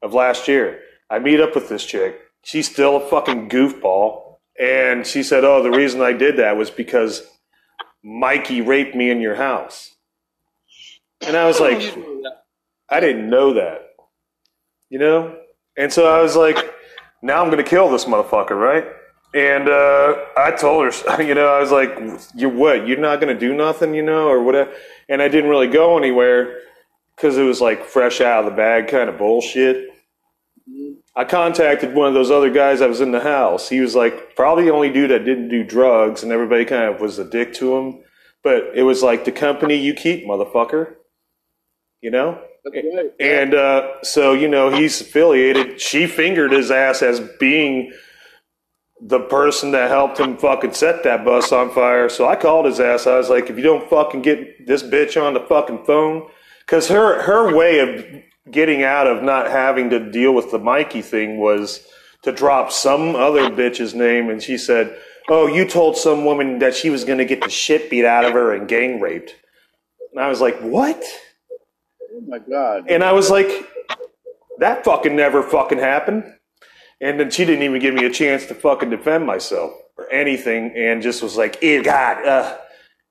of 0.02 0.14
last 0.14 0.48
year. 0.48 0.80
I 1.10 1.18
meet 1.18 1.40
up 1.40 1.54
with 1.54 1.68
this 1.68 1.84
chick. 1.84 2.18
She's 2.42 2.70
still 2.70 2.96
a 2.96 3.08
fucking 3.08 3.50
goofball. 3.50 4.36
And 4.58 5.06
she 5.06 5.22
said, 5.22 5.44
Oh, 5.44 5.62
the 5.62 5.70
reason 5.70 6.00
I 6.00 6.12
did 6.12 6.38
that 6.38 6.56
was 6.56 6.70
because 6.70 7.26
Mikey 8.02 8.62
raped 8.62 8.94
me 8.94 9.10
in 9.10 9.20
your 9.20 9.34
house. 9.34 9.94
And 11.20 11.36
I 11.36 11.46
was 11.46 11.60
like, 11.66 11.96
I 12.88 13.00
didn't 13.00 13.28
know 13.28 13.54
that. 13.54 13.90
You 14.88 14.98
know? 14.98 15.38
And 15.76 15.92
so 15.92 16.06
I 16.06 16.22
was 16.22 16.36
like, 16.36 16.74
now 17.22 17.42
I'm 17.42 17.50
going 17.50 17.62
to 17.62 17.68
kill 17.68 17.90
this 17.90 18.04
motherfucker, 18.04 18.50
right? 18.50 18.86
And 19.34 19.68
uh, 19.68 20.24
I 20.36 20.52
told 20.52 20.92
her, 20.92 21.22
you 21.22 21.34
know, 21.34 21.48
I 21.48 21.60
was 21.60 21.72
like, 21.72 21.98
you 22.34 22.48
what? 22.48 22.86
You're 22.86 22.98
not 22.98 23.20
going 23.20 23.34
to 23.34 23.38
do 23.38 23.54
nothing, 23.54 23.94
you 23.94 24.02
know, 24.02 24.28
or 24.28 24.42
whatever. 24.42 24.72
And 25.08 25.20
I 25.20 25.28
didn't 25.28 25.50
really 25.50 25.66
go 25.66 25.98
anywhere 25.98 26.60
because 27.16 27.36
it 27.36 27.42
was 27.42 27.60
like 27.60 27.84
fresh 27.84 28.20
out 28.20 28.44
of 28.44 28.50
the 28.50 28.56
bag 28.56 28.88
kind 28.88 29.08
of 29.08 29.18
bullshit. 29.18 29.90
I 31.16 31.24
contacted 31.24 31.94
one 31.94 32.08
of 32.08 32.14
those 32.14 32.30
other 32.30 32.50
guys 32.50 32.80
that 32.80 32.88
was 32.88 33.00
in 33.00 33.12
the 33.12 33.20
house. 33.20 33.68
He 33.68 33.80
was 33.80 33.94
like, 33.94 34.34
probably 34.34 34.64
the 34.64 34.72
only 34.72 34.90
dude 34.90 35.10
that 35.10 35.24
didn't 35.24 35.48
do 35.48 35.62
drugs, 35.62 36.22
and 36.22 36.32
everybody 36.32 36.64
kind 36.64 36.92
of 36.92 37.00
was 37.00 37.18
a 37.18 37.24
dick 37.24 37.54
to 37.54 37.76
him. 37.76 38.02
But 38.42 38.72
it 38.74 38.82
was 38.82 39.02
like 39.02 39.24
the 39.24 39.32
company 39.32 39.76
you 39.76 39.94
keep, 39.94 40.26
motherfucker. 40.26 40.94
You 42.00 42.10
know? 42.10 42.42
Right. 42.66 43.10
And 43.20 43.54
uh, 43.54 44.02
so, 44.02 44.32
you 44.32 44.48
know, 44.48 44.70
he's 44.70 45.00
affiliated. 45.00 45.80
She 45.80 46.06
fingered 46.06 46.52
his 46.52 46.70
ass 46.70 47.02
as 47.02 47.20
being 47.38 47.92
the 49.00 49.20
person 49.20 49.72
that 49.72 49.90
helped 49.90 50.18
him 50.18 50.38
fucking 50.38 50.72
set 50.72 51.02
that 51.02 51.24
bus 51.24 51.52
on 51.52 51.70
fire. 51.70 52.08
So 52.08 52.26
I 52.26 52.36
called 52.36 52.64
his 52.64 52.80
ass. 52.80 53.06
I 53.06 53.18
was 53.18 53.28
like, 53.28 53.50
if 53.50 53.56
you 53.56 53.62
don't 53.62 53.88
fucking 53.90 54.22
get 54.22 54.66
this 54.66 54.82
bitch 54.82 55.20
on 55.20 55.34
the 55.34 55.40
fucking 55.40 55.84
phone, 55.84 56.28
because 56.60 56.88
her 56.88 57.22
her 57.22 57.54
way 57.54 57.80
of 57.80 58.22
getting 58.50 58.82
out 58.82 59.06
of 59.06 59.22
not 59.22 59.50
having 59.50 59.90
to 59.90 60.10
deal 60.10 60.34
with 60.34 60.50
the 60.50 60.58
Mikey 60.58 61.02
thing 61.02 61.38
was 61.38 61.86
to 62.22 62.32
drop 62.32 62.72
some 62.72 63.14
other 63.14 63.50
bitch's 63.50 63.94
name, 63.94 64.30
and 64.30 64.42
she 64.42 64.56
said, 64.56 64.98
"Oh, 65.28 65.46
you 65.46 65.68
told 65.68 65.98
some 65.98 66.24
woman 66.24 66.58
that 66.60 66.74
she 66.74 66.88
was 66.88 67.04
going 67.04 67.18
to 67.18 67.26
get 67.26 67.42
the 67.42 67.50
shit 67.50 67.90
beat 67.90 68.06
out 68.06 68.24
of 68.24 68.32
her 68.32 68.54
and 68.54 68.66
gang 68.68 69.00
raped." 69.00 69.34
And 70.12 70.24
I 70.24 70.28
was 70.28 70.40
like, 70.40 70.58
"What?" 70.60 71.04
My 72.26 72.38
god. 72.38 72.84
And 72.88 73.02
I 73.02 73.12
was 73.12 73.30
like, 73.30 73.48
that 74.58 74.84
fucking 74.84 75.14
never 75.14 75.42
fucking 75.42 75.78
happened. 75.78 76.24
And 77.00 77.18
then 77.18 77.30
she 77.30 77.44
didn't 77.44 77.62
even 77.62 77.80
give 77.80 77.94
me 77.94 78.04
a 78.04 78.10
chance 78.10 78.46
to 78.46 78.54
fucking 78.54 78.90
defend 78.90 79.26
myself 79.26 79.72
or 79.98 80.10
anything 80.12 80.72
and 80.76 81.02
just 81.02 81.22
was 81.22 81.36
like, 81.36 81.62
ew, 81.62 81.82
God, 81.82 82.26
uh. 82.26 82.58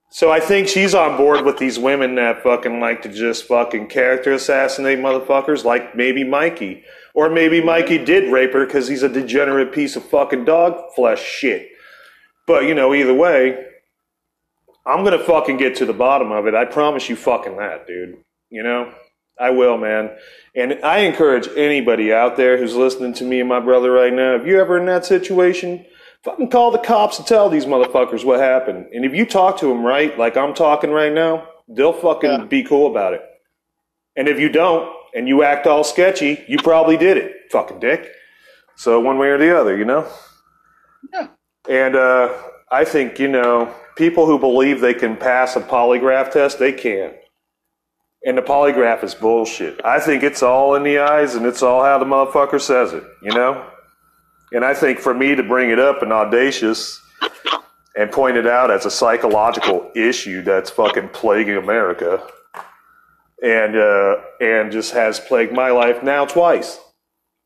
So 0.10 0.32
I 0.32 0.40
think 0.40 0.68
she's 0.68 0.94
on 0.94 1.18
board 1.18 1.44
with 1.44 1.58
these 1.58 1.80
women 1.80 2.16
that 2.16 2.44
fucking 2.44 2.80
like 2.80 3.02
to 3.02 3.10
just 3.10 3.46
fucking 3.46 3.88
character 3.88 4.32
assassinate 4.34 5.00
motherfuckers, 5.00 5.64
like 5.64 5.96
maybe 5.96 6.24
Mikey. 6.24 6.84
Or 7.16 7.30
maybe 7.30 7.64
Mikey 7.64 8.04
did 8.06 8.32
rape 8.32 8.54
her 8.54 8.66
because 8.66 8.88
he's 8.88 9.04
a 9.04 9.10
degenerate 9.10 9.74
piece 9.74 9.96
of 9.96 10.06
fucking 10.06 10.46
dog 10.46 10.94
flesh 10.96 11.24
shit. 11.24 11.70
But, 12.46 12.66
you 12.66 12.76
know, 12.76 12.94
either 12.94 13.14
way, 13.14 13.66
I'm 14.86 15.04
gonna 15.04 15.24
fucking 15.24 15.58
get 15.58 15.76
to 15.78 15.86
the 15.86 15.94
bottom 15.94 16.32
of 16.32 16.46
it. 16.48 16.56
I 16.56 16.66
promise 16.66 17.10
you 17.10 17.16
fucking 17.16 17.58
that, 17.58 17.88
dude. 17.88 18.18
You 18.50 18.64
know? 18.64 18.94
I 19.40 19.50
will, 19.50 19.78
man. 19.78 20.12
And 20.56 20.80
I 20.84 21.00
encourage 21.00 21.48
anybody 21.56 22.14
out 22.14 22.38
there 22.38 22.58
who's 22.58 22.76
listening 22.76 23.14
to 23.16 23.24
me 23.24 23.40
and 23.40 23.50
my 23.50 23.60
brother 23.60 23.92
right 23.92 24.14
now, 24.14 24.36
if 24.36 24.46
you're 24.46 24.62
ever 24.62 24.78
in 24.78 24.86
that 24.86 25.06
situation, 25.06 25.86
fucking 26.24 26.50
call 26.50 26.72
the 26.72 26.78
cops 26.78 27.18
and 27.18 27.28
tell 27.28 27.50
these 27.50 27.66
motherfuckers 27.66 28.24
what 28.24 28.40
happened. 28.40 28.88
And 28.94 29.04
if 29.06 29.14
you 29.14 29.26
talk 29.26 29.58
to 29.60 29.68
them 29.68 29.84
right, 29.84 30.18
like 30.18 30.38
I'm 30.38 30.54
talking 30.54 30.92
right 30.92 31.12
now, 31.12 31.48
they'll 31.68 31.94
fucking 31.94 32.48
be 32.48 32.64
cool 32.64 32.90
about 32.90 33.14
it. 33.14 33.22
And 34.16 34.28
if 34.28 34.40
you 34.40 34.50
don't, 34.50 34.94
and 35.16 35.28
you 35.28 35.44
act 35.44 35.68
all 35.68 35.84
sketchy, 35.84 36.44
you 36.48 36.58
probably 36.58 36.98
did 36.98 37.18
it, 37.18 37.52
fucking 37.52 37.80
dick. 37.80 38.12
So 38.76 39.00
one 39.00 39.18
way 39.18 39.28
or 39.30 39.38
the 39.38 39.58
other, 39.58 39.78
you 39.78 39.86
know. 39.86 40.08
Yeah. 41.12 41.28
And 41.70 41.96
uh, 41.96 42.36
I 42.72 42.86
think 42.86 43.20
you 43.20 43.28
know 43.28 43.74
people 43.96 44.26
who 44.26 44.40
believe 44.40 44.82
they 44.82 44.94
can 44.94 45.16
pass 45.16 45.56
a 45.56 45.62
polygraph 45.62 46.32
test, 46.32 46.60
they 46.60 46.74
can't. 46.74 47.14
And 48.26 48.38
the 48.38 48.42
polygraph 48.42 49.04
is 49.04 49.14
bullshit. 49.14 49.84
I 49.84 50.00
think 50.00 50.24
it's 50.24 50.42
all 50.42 50.76
in 50.76 50.84
the 50.84 51.00
eyes, 51.00 51.36
and 51.36 51.46
it's 51.46 51.62
all 51.62 51.84
how 51.84 51.98
the 51.98 52.06
motherfucker 52.06 52.62
says 52.62 52.94
it, 52.94 53.04
you 53.22 53.34
know. 53.34 53.70
And 54.54 54.64
I 54.64 54.74
think 54.74 55.00
for 55.00 55.14
me 55.14 55.36
to 55.36 55.44
bring 55.44 55.72
it 55.72 55.80
up 55.80 56.02
and 56.02 56.14
audacious 56.14 57.02
and 57.96 58.12
point 58.12 58.38
it 58.38 58.48
out 58.48 58.72
as 58.72 58.86
a 58.86 58.92
psychological 58.92 59.92
issue 59.96 60.42
that's 60.42 60.70
fucking 60.70 61.10
plaguing 61.10 61.58
America 61.58 62.26
and 63.44 63.76
uh, 63.76 64.16
and 64.40 64.72
just 64.72 64.94
has 64.94 65.20
plagued 65.20 65.54
my 65.54 65.70
life 65.72 66.02
now 66.02 66.26
twice. 66.26 66.80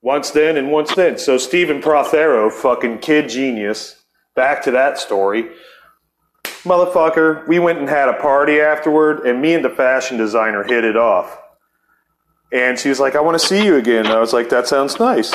Once 0.02 0.30
then 0.30 0.58
and 0.58 0.72
once 0.72 0.94
then. 0.94 1.18
So 1.18 1.38
Stephen 1.38 1.82
Prothero, 1.82 2.50
fucking 2.50 3.00
kid 3.00 3.30
genius. 3.30 4.04
Back 4.36 4.64
to 4.64 4.72
that 4.72 5.00
story. 5.00 5.50
Motherfucker, 6.68 7.48
we 7.48 7.60
went 7.60 7.80
and 7.80 7.90
had 7.90 8.10
a 8.10 8.14
party 8.14 8.60
afterward, 8.60 9.26
and 9.26 9.42
me 9.42 9.54
and 9.54 9.64
the 9.64 9.70
fashion 9.70 10.18
designer 10.18 10.64
hit 10.64 10.84
it 10.84 10.98
off. 10.98 11.40
And 12.52 12.78
she 12.78 12.90
was 12.90 13.00
like, 13.00 13.16
I 13.16 13.22
want 13.22 13.40
to 13.40 13.46
see 13.46 13.66
you 13.66 13.76
again. 13.76 14.06
And 14.06 14.14
I 14.14 14.20
was 14.20 14.34
like, 14.34 14.50
that 14.50 14.68
sounds 14.68 15.00
nice. 15.00 15.34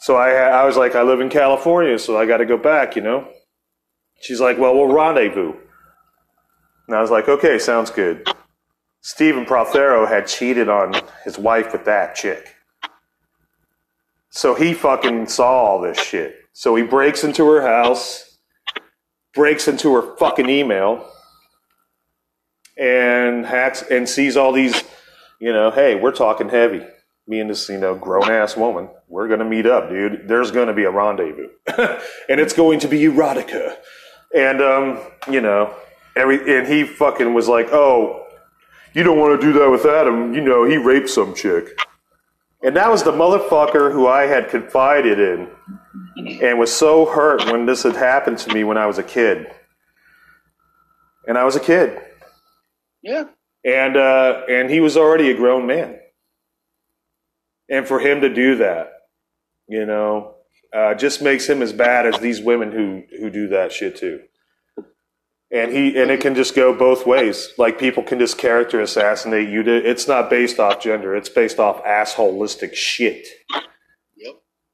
So 0.00 0.16
I, 0.16 0.30
I 0.32 0.64
was 0.64 0.76
like, 0.76 0.94
I 0.94 1.02
live 1.02 1.20
in 1.20 1.28
California, 1.28 1.98
so 1.98 2.16
I 2.16 2.26
got 2.26 2.38
to 2.38 2.46
go 2.46 2.56
back, 2.56 2.96
you 2.96 3.02
know? 3.02 3.28
She's 4.20 4.40
like, 4.40 4.58
well, 4.58 4.74
we'll 4.74 4.92
rendezvous. 4.92 5.54
And 6.86 6.96
I 6.96 7.00
was 7.00 7.10
like, 7.10 7.28
okay, 7.28 7.58
sounds 7.58 7.90
good. 7.90 8.28
Stephen 9.00 9.44
Prothero 9.44 10.06
had 10.06 10.26
cheated 10.26 10.68
on 10.68 10.94
his 11.24 11.38
wife 11.38 11.72
with 11.72 11.84
that 11.84 12.14
chick. 12.14 12.54
So 14.30 14.54
he 14.54 14.74
fucking 14.74 15.28
saw 15.28 15.48
all 15.48 15.80
this 15.80 15.98
shit. 15.98 16.36
So 16.52 16.74
he 16.74 16.82
breaks 16.82 17.24
into 17.24 17.46
her 17.46 17.62
house, 17.62 18.25
breaks 19.36 19.68
into 19.68 19.94
her 19.94 20.16
fucking 20.16 20.48
email, 20.48 21.08
and 22.76 23.46
hacks 23.46 23.84
and 23.88 24.08
sees 24.08 24.36
all 24.36 24.50
these, 24.50 24.82
you 25.40 25.52
know, 25.52 25.70
hey, 25.70 25.94
we're 25.94 26.10
talking 26.12 26.48
heavy. 26.48 26.84
Me 27.28 27.40
and 27.40 27.50
this, 27.50 27.68
you 27.68 27.78
know, 27.78 27.94
grown 27.94 28.30
ass 28.30 28.56
woman, 28.56 28.88
we're 29.08 29.28
gonna 29.28 29.44
meet 29.44 29.66
up, 29.66 29.88
dude. 29.88 30.26
There's 30.26 30.50
gonna 30.50 30.74
be 30.74 30.84
a 30.84 30.90
rendezvous, 30.90 31.48
and 32.28 32.40
it's 32.40 32.52
going 32.52 32.80
to 32.80 32.88
be 32.88 33.02
erotica. 33.02 33.76
And 34.34 34.60
um, 34.60 35.00
you 35.30 35.40
know, 35.40 35.72
every 36.16 36.58
and 36.58 36.66
he 36.66 36.84
fucking 36.84 37.34
was 37.34 37.48
like, 37.48 37.68
oh, 37.72 38.26
you 38.94 39.02
don't 39.02 39.18
want 39.18 39.40
to 39.40 39.46
do 39.46 39.52
that 39.58 39.70
with 39.70 39.84
Adam. 39.84 40.34
You 40.34 40.40
know, 40.40 40.64
he 40.64 40.76
raped 40.76 41.10
some 41.10 41.34
chick. 41.34 41.78
And 42.62 42.74
that 42.76 42.90
was 42.90 43.02
the 43.02 43.12
motherfucker 43.12 43.92
who 43.92 44.08
I 44.08 44.26
had 44.26 44.48
confided 44.48 45.20
in 45.20 45.48
and 46.16 46.58
was 46.58 46.72
so 46.72 47.06
hurt 47.06 47.44
when 47.50 47.66
this 47.66 47.82
had 47.82 47.96
happened 47.96 48.38
to 48.38 48.54
me 48.54 48.64
when 48.64 48.78
I 48.78 48.86
was 48.86 48.98
a 48.98 49.02
kid. 49.02 49.46
And 51.26 51.36
I 51.36 51.44
was 51.44 51.56
a 51.56 51.60
kid. 51.60 52.00
Yeah. 53.02 53.24
And 53.64 53.96
uh, 53.96 54.42
and 54.48 54.70
he 54.70 54.80
was 54.80 54.96
already 54.96 55.30
a 55.30 55.36
grown 55.36 55.66
man. 55.66 55.98
And 57.68 57.86
for 57.86 57.98
him 57.98 58.20
to 58.20 58.32
do 58.32 58.56
that, 58.56 58.92
you 59.68 59.84
know, 59.84 60.36
uh, 60.72 60.94
just 60.94 61.20
makes 61.20 61.48
him 61.48 61.62
as 61.62 61.72
bad 61.72 62.06
as 62.06 62.20
these 62.20 62.40
women 62.40 62.70
who 62.70 63.02
who 63.18 63.30
do 63.30 63.48
that 63.48 63.72
shit 63.72 63.96
too. 63.96 64.20
And 65.50 65.72
he 65.72 66.00
and 66.00 66.10
it 66.10 66.20
can 66.20 66.34
just 66.34 66.54
go 66.54 66.76
both 66.76 67.06
ways. 67.06 67.50
Like 67.58 67.78
people 67.78 68.02
can 68.02 68.18
just 68.18 68.38
character 68.38 68.80
assassinate 68.80 69.48
you. 69.48 69.62
To, 69.64 69.74
it's 69.74 70.06
not 70.06 70.30
based 70.30 70.58
off 70.58 70.80
gender. 70.80 71.16
It's 71.16 71.28
based 71.28 71.58
off 71.58 71.82
assholistic 71.84 72.74
shit. 72.74 73.26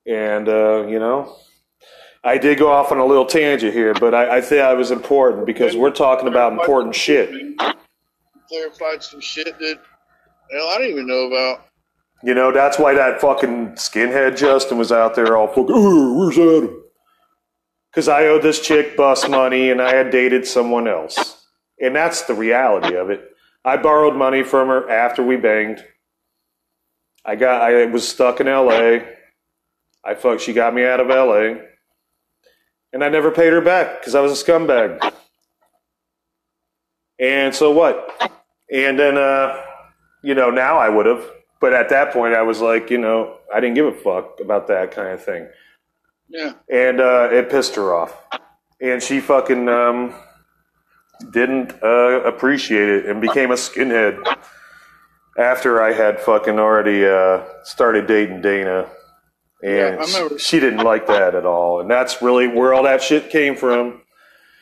And 0.06 0.48
uh, 0.48 0.86
you 0.88 0.98
know, 0.98 1.36
I 2.24 2.38
did 2.38 2.58
go 2.58 2.70
off 2.70 2.92
on 2.92 2.98
a 2.98 3.06
little 3.06 3.26
tangent 3.26 3.72
here, 3.72 3.94
but 3.94 4.14
I, 4.14 4.38
I 4.38 4.40
think 4.40 4.62
I 4.62 4.74
was 4.74 4.90
important 4.90 5.46
because 5.46 5.76
we're 5.76 5.90
talking 5.90 6.28
about 6.28 6.52
important 6.52 6.94
shit. 6.94 7.30
Clarified 8.48 9.02
some 9.02 9.20
shit 9.20 9.58
that 9.58 9.78
hell 10.50 10.68
I 10.68 10.78
didn't 10.78 10.92
even 10.92 11.06
know 11.06 11.26
about. 11.26 11.66
You 12.24 12.34
know, 12.34 12.52
that's 12.52 12.78
why 12.78 12.94
that 12.94 13.20
fucking 13.20 13.72
skinhead 13.72 14.36
Justin 14.36 14.78
was 14.78 14.92
out 14.92 15.14
there 15.14 15.36
all 15.36 15.48
fucking, 15.48 15.66
"Oh, 15.70 16.18
where's 16.18 16.38
Adam? 16.38 16.82
Because 17.90 18.08
I 18.08 18.26
owed 18.26 18.42
this 18.42 18.60
chick 18.60 18.96
bus 18.96 19.28
money 19.28 19.70
and 19.70 19.82
I 19.82 19.94
had 19.94 20.10
dated 20.10 20.46
someone 20.46 20.88
else. 20.88 21.46
And 21.80 21.94
that's 21.94 22.22
the 22.22 22.34
reality 22.34 22.94
of 22.96 23.10
it. 23.10 23.28
I 23.64 23.76
borrowed 23.76 24.16
money 24.16 24.42
from 24.42 24.68
her 24.68 24.88
after 24.88 25.22
we 25.22 25.36
banged. 25.36 25.84
I 27.24 27.36
got 27.36 27.62
I 27.62 27.84
was 27.86 28.08
stuck 28.08 28.40
in 28.40 28.46
LA. 28.46 29.00
I 30.04 30.14
fuck 30.14 30.40
she 30.40 30.52
got 30.52 30.74
me 30.74 30.84
out 30.84 31.00
of 31.00 31.08
LA. 31.08 31.60
And 32.92 33.02
I 33.02 33.08
never 33.08 33.30
paid 33.30 33.52
her 33.52 33.60
back 33.60 34.00
because 34.00 34.14
I 34.14 34.20
was 34.20 34.38
a 34.40 34.44
scumbag. 34.44 35.12
And 37.18 37.54
so 37.54 37.70
what? 37.70 38.08
And 38.72 38.98
then 38.98 39.16
uh, 39.16 39.60
you 40.22 40.34
know, 40.34 40.50
now 40.50 40.78
I 40.78 40.88
would 40.88 41.06
have. 41.06 41.24
But 41.60 41.72
at 41.74 41.88
that 41.90 42.12
point 42.12 42.34
I 42.34 42.42
was 42.42 42.60
like, 42.60 42.90
you 42.90 42.98
know, 42.98 43.36
I 43.54 43.60
didn't 43.60 43.74
give 43.76 43.86
a 43.86 43.92
fuck 43.92 44.40
about 44.40 44.66
that 44.68 44.90
kind 44.90 45.08
of 45.08 45.22
thing 45.24 45.48
Yeah. 46.28 46.54
and 46.68 47.00
uh, 47.00 47.28
it 47.30 47.50
pissed 47.50 47.76
her 47.76 47.94
off. 47.94 48.16
And 48.80 49.00
she 49.00 49.20
fucking 49.20 49.68
um, 49.68 50.12
didn't 51.32 51.72
uh, 51.82 52.22
appreciate 52.24 52.88
it 52.88 53.06
and 53.06 53.20
became 53.20 53.52
a 53.52 53.54
skinhead 53.54 54.18
after 55.38 55.80
I 55.80 55.92
had 55.92 56.18
fucking 56.20 56.58
already 56.58 57.06
uh, 57.06 57.44
started 57.62 58.08
dating 58.08 58.40
Dana. 58.42 58.88
And 59.62 59.72
Yeah, 59.76 59.96
I 60.00 60.04
remember. 60.06 60.38
she 60.38 60.60
didn't 60.60 60.80
like 60.84 61.06
that 61.08 61.34
at 61.34 61.46
all. 61.46 61.80
And 61.80 61.90
that's 61.90 62.22
really 62.22 62.48
where 62.48 62.74
all 62.74 62.84
that 62.84 63.02
shit 63.02 63.30
came 63.30 63.56
from. 63.56 64.02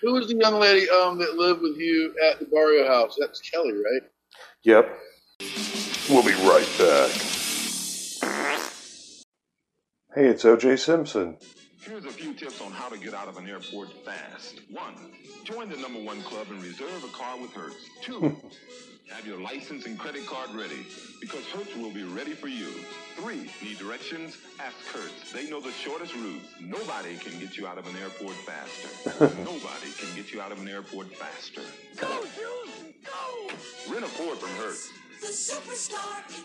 Who 0.03 0.15
was 0.15 0.29
the 0.29 0.37
young 0.37 0.61
lady 0.61 0.89
um 0.91 1.19
that 1.19 1.35
lived 1.37 1.63
with 1.63 1.77
you 1.77 2.15
at 2.31 2.39
the 2.41 2.47
Barrio 2.47 2.87
house? 2.89 3.17
That's 3.21 3.41
Kelly, 3.41 3.73
right? 3.73 4.03
Yep. 4.65 4.99
We'll 6.11 6.25
be 6.25 6.35
right 6.49 6.69
back. 6.79 7.11
Hey, 10.15 10.27
it's 10.27 10.45
OJ 10.45 10.79
Simpson. 10.79 11.39
Here's 11.81 12.05
a 12.05 12.11
few 12.11 12.35
tips 12.35 12.61
on 12.61 12.73
how 12.73 12.91
to 12.91 12.99
get 12.99 13.15
out 13.15 13.27
of 13.27 13.39
an 13.39 13.49
airport 13.49 13.89
fast. 14.05 14.61
One, 14.71 14.95
join 15.45 15.71
the 15.71 15.79
number 15.79 15.99
one 15.99 16.21
club 16.23 16.49
and 16.51 16.63
reserve 16.63 17.03
a 17.05 17.09
car 17.09 17.39
with 17.41 17.53
Hertz. 17.55 17.89
Two, 18.03 18.21
have 19.11 19.27
your 19.27 19.41
license 19.41 19.87
and 19.87 19.99
credit 19.99 20.27
card 20.27 20.51
ready 20.55 20.87
because 21.23 21.47
Hertz 21.47 21.75
will 21.77 21.91
be 21.91 22.05
ready 22.05 22.33
for 22.35 22.49
you. 22.49 22.69
Three, 23.17 23.51
need 23.63 23.79
directions? 23.79 24.37
Ask 24.61 24.77
Hertz. 24.89 25.33
They 25.33 25.49
know 25.49 25.61
the 25.61 25.73
shortest 25.73 26.15
routes. 26.17 26.49
Nobody 26.61 27.17
can 27.17 27.41
get 27.41 27.57
you 27.57 27.67
out 27.67 27.79
of 27.79 27.87
an 27.87 27.97
airport 27.97 28.37
faster. 28.37 29.25
Nobody 29.43 29.91
can 29.99 30.15
get 30.15 30.35
you 30.35 30.43
out 30.43 30.53
of 30.53 30.61
an 30.61 30.69
airport 30.69 31.15
faster. 31.17 31.63
Go, 31.97 32.09
Jules, 32.37 32.93
go! 33.05 33.93
Rent 33.93 34.05
a 34.05 34.09
Ford 34.09 34.37
from 34.37 34.51
Hertz. 34.63 34.93
The 35.23 35.29
superstar 35.29 36.29
in 36.29 36.45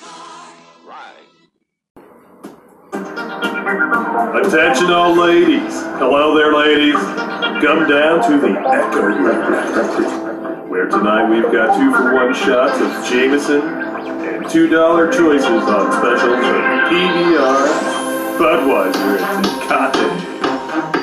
car. 0.00 0.52
Right. 0.86 1.24
Attention, 4.32 4.90
all 4.90 5.14
ladies. 5.14 5.82
Hello 6.00 6.34
there, 6.34 6.54
ladies. 6.54 6.94
Come 7.62 7.86
down 7.86 8.22
to 8.24 8.40
the 8.40 8.58
Echo 8.68 10.64
where 10.68 10.86
tonight 10.86 11.28
we've 11.30 11.52
got 11.52 11.78
two 11.78 11.92
for 11.92 12.14
one 12.14 12.34
shots 12.34 12.80
of 12.80 13.08
Jameson 13.08 13.60
and 13.60 14.48
two 14.50 14.66
dollar 14.66 15.12
choices 15.12 15.46
on 15.46 15.92
specials 15.92 16.32
of 16.32 16.54
PBR, 16.90 17.68
Budweiser, 18.38 19.20
and 19.20 19.46
Cotton, 19.68 20.18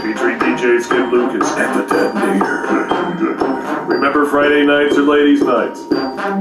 featuring 0.02 0.40
DJ 0.40 0.82
Skip 0.82 1.12
Lucas 1.12 1.50
and 1.58 1.80
the 1.80 1.86
Detonator. 1.94 3.86
Remember, 3.86 4.26
Friday 4.26 4.66
nights 4.66 4.98
are 4.98 5.04
ladies' 5.04 5.42
nights. 5.42 5.86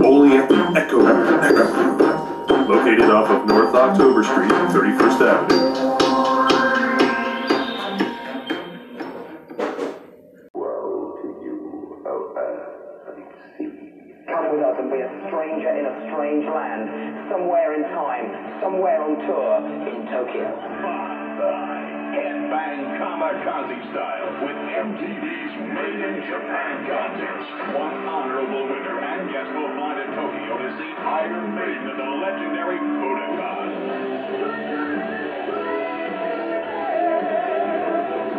Only 0.02 0.38
at 0.38 0.48
the 0.48 0.56
Echo 0.74 0.98
Lounge, 0.98 2.68
located 2.68 3.10
off 3.10 3.28
of 3.30 3.46
North 3.46 3.74
October 3.74 4.24
Street, 4.24 4.50
31st 4.50 5.20
Avenue. 5.20 5.99
somewhere 17.30 17.74
in 17.78 17.82
time, 17.94 18.26
somewhere 18.60 19.00
on 19.00 19.14
tour 19.22 19.62
in 19.86 20.02
Tokyo. 20.10 20.50
Headbang 22.10 22.98
Kamikaze 22.98 23.78
style 23.94 24.28
with 24.42 24.58
MTV's 24.58 25.54
Made 25.70 26.00
in 26.10 26.26
Japan 26.26 26.74
contest. 26.90 27.78
One 27.78 28.02
honorable 28.02 28.66
winner 28.66 28.98
and 28.98 29.30
guest 29.30 29.46
will 29.54 29.70
fly 29.78 29.94
to 29.94 30.06
Tokyo 30.10 30.58
to 30.58 30.68
see 30.74 30.90
Iron 31.06 31.54
Maiden 31.54 31.86
and 31.86 31.98
the 32.02 32.10
legendary 32.18 32.78
Budokan. 32.82 33.68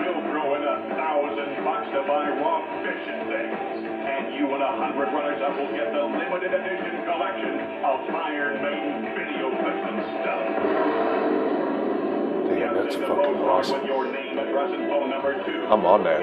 We'll 0.04 0.22
throw 0.28 0.56
in 0.60 0.64
a 0.68 0.78
thousand 1.00 1.64
bucks 1.64 1.88
to 1.96 2.04
buy 2.04 2.28
raw 2.44 2.60
fish 2.84 3.08
and 3.08 3.24
things. 3.32 3.91
And 4.12 4.36
you 4.36 4.54
and 4.54 4.62
a 4.62 4.72
hundred 4.76 5.08
runners-up 5.16 5.56
will 5.58 5.72
get 5.72 5.94
the 5.94 6.04
limited 6.04 6.54
edition 6.54 7.04
collection 7.06 7.60
of 7.80 8.10
Iron 8.12 8.62
Maiden 8.62 9.08
video 9.16 9.50
clips 9.56 9.84
and 9.88 10.04
stuff. 10.20 10.44
Damn, 12.52 12.74
that's 12.76 12.96
fucking 12.96 13.42
awesome. 13.48 13.80
With 13.80 13.88
your 13.88 14.12
name, 14.12 14.38
address, 14.38 14.72
and 14.74 14.90
phone 14.90 15.10
number 15.10 15.34
to 15.44 15.52
I'm 15.72 15.86
on 15.86 16.04
that. 16.04 16.20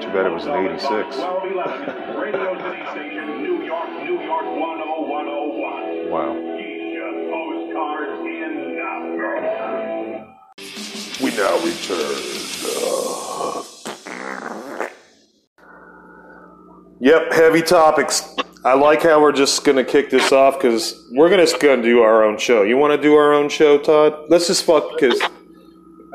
Too 0.00 0.08
bad 0.08 0.26
it 0.26 0.32
was 0.32 0.46
an 0.46 0.54
86. 0.54 0.80
1211 0.88 2.16
Radio 2.16 2.56
City 2.56 2.84
Station, 2.96 3.42
New 3.42 3.62
York, 3.62 3.90
New 4.04 4.20
York 4.24 4.44
10101. 4.44 6.10
Wow. 6.10 6.32
Geisha 6.56 7.12
postcards 7.28 8.20
in 8.24 8.76
now. 8.76 9.02
We 11.22 11.30
now 11.36 11.54
return. 11.64 12.36
Yep, 17.00 17.32
heavy 17.32 17.62
topics. 17.62 18.34
I 18.64 18.74
like 18.74 19.02
how 19.02 19.20
we're 19.20 19.32
just 19.32 19.64
gonna 19.64 19.84
kick 19.84 20.10
this 20.10 20.32
off 20.32 20.58
because 20.58 21.06
we're 21.12 21.28
gonna 21.28 21.44
just 21.44 21.60
do 21.60 22.00
our 22.00 22.24
own 22.24 22.38
show. 22.38 22.62
You 22.62 22.78
want 22.78 22.92
to 22.94 23.00
do 23.00 23.14
our 23.14 23.32
own 23.32 23.48
show, 23.48 23.78
Todd? 23.78 24.24
Let's 24.28 24.46
just 24.46 24.64
fuck 24.64 24.92
because. 24.98 25.20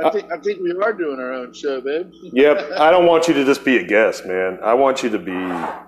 I 0.03 0.09
think 0.09 0.31
I 0.31 0.37
think 0.37 0.61
we 0.61 0.71
are 0.71 0.93
doing 0.93 1.19
our 1.19 1.33
own 1.33 1.53
show, 1.53 1.79
babe. 1.79 2.11
Yep, 2.33 2.71
I 2.77 2.89
don't 2.89 3.05
want 3.05 3.27
you 3.27 3.35
to 3.35 3.45
just 3.45 3.63
be 3.63 3.77
a 3.77 3.83
guest, 3.85 4.25
man. 4.25 4.57
I 4.63 4.73
want 4.73 5.03
you 5.03 5.09
to 5.11 5.19
be. 5.19 5.31
I, 5.31 5.83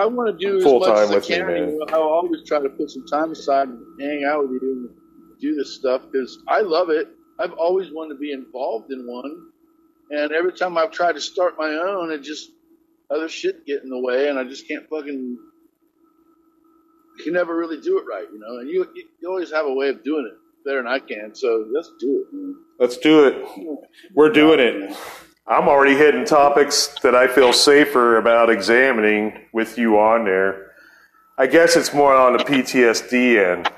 I 0.00 0.04
want 0.04 0.38
to 0.38 0.46
do 0.46 0.58
as 0.58 0.62
Full 0.62 0.80
much 0.80 0.88
time 0.88 1.08
with 1.14 1.28
me, 1.28 1.36
can. 1.36 1.46
man. 1.46 1.68
You 1.70 1.78
know, 1.78 1.86
I'll 1.88 2.02
always 2.02 2.46
try 2.46 2.60
to 2.60 2.68
put 2.68 2.90
some 2.90 3.06
time 3.06 3.32
aside 3.32 3.68
and 3.68 3.80
hang 4.00 4.24
out 4.30 4.42
with 4.42 4.62
you 4.62 4.72
and 4.72 4.90
do 5.40 5.54
this 5.54 5.74
stuff 5.74 6.02
because 6.12 6.38
I 6.46 6.60
love 6.60 6.90
it. 6.90 7.08
I've 7.38 7.54
always 7.54 7.90
wanted 7.90 8.14
to 8.14 8.20
be 8.20 8.32
involved 8.32 8.92
in 8.92 9.06
one, 9.06 9.48
and 10.10 10.32
every 10.32 10.52
time 10.52 10.76
I've 10.76 10.90
tried 10.90 11.12
to 11.14 11.20
start 11.20 11.54
my 11.58 11.70
own, 11.70 12.12
it 12.12 12.18
just 12.22 12.50
other 13.10 13.28
shit 13.28 13.66
get 13.66 13.82
in 13.82 13.90
the 13.90 13.98
way, 14.00 14.28
and 14.28 14.38
I 14.38 14.44
just 14.44 14.66
can't 14.68 14.88
fucking. 14.88 15.38
I 17.18 17.22
can 17.22 17.32
never 17.34 17.56
really 17.56 17.80
do 17.80 17.98
it 17.98 18.04
right, 18.10 18.26
you 18.32 18.38
know. 18.38 18.58
And 18.60 18.68
you 18.68 18.86
you 19.20 19.28
always 19.28 19.50
have 19.52 19.66
a 19.66 19.72
way 19.72 19.88
of 19.88 20.02
doing 20.02 20.30
it 20.30 20.38
better 20.64 20.78
than 20.82 20.86
I 20.86 20.98
can, 20.98 21.34
so 21.34 21.66
let's 21.72 21.90
do 21.98 22.24
it. 22.26 22.34
Man. 22.34 22.54
Let's 22.78 22.96
do 22.96 23.26
it. 23.26 23.78
We're 24.14 24.30
doing 24.30 24.60
it. 24.60 24.96
I'm 25.46 25.68
already 25.68 25.96
hitting 25.96 26.24
topics 26.24 26.88
that 27.02 27.14
I 27.14 27.26
feel 27.26 27.52
safer 27.52 28.16
about 28.18 28.50
examining 28.50 29.46
with 29.52 29.76
you 29.78 29.98
on 29.98 30.24
there. 30.24 30.72
I 31.36 31.46
guess 31.46 31.76
it's 31.76 31.92
more 31.92 32.14
on 32.14 32.36
the 32.36 32.44
PTSD 32.44 33.52
end, 33.52 33.68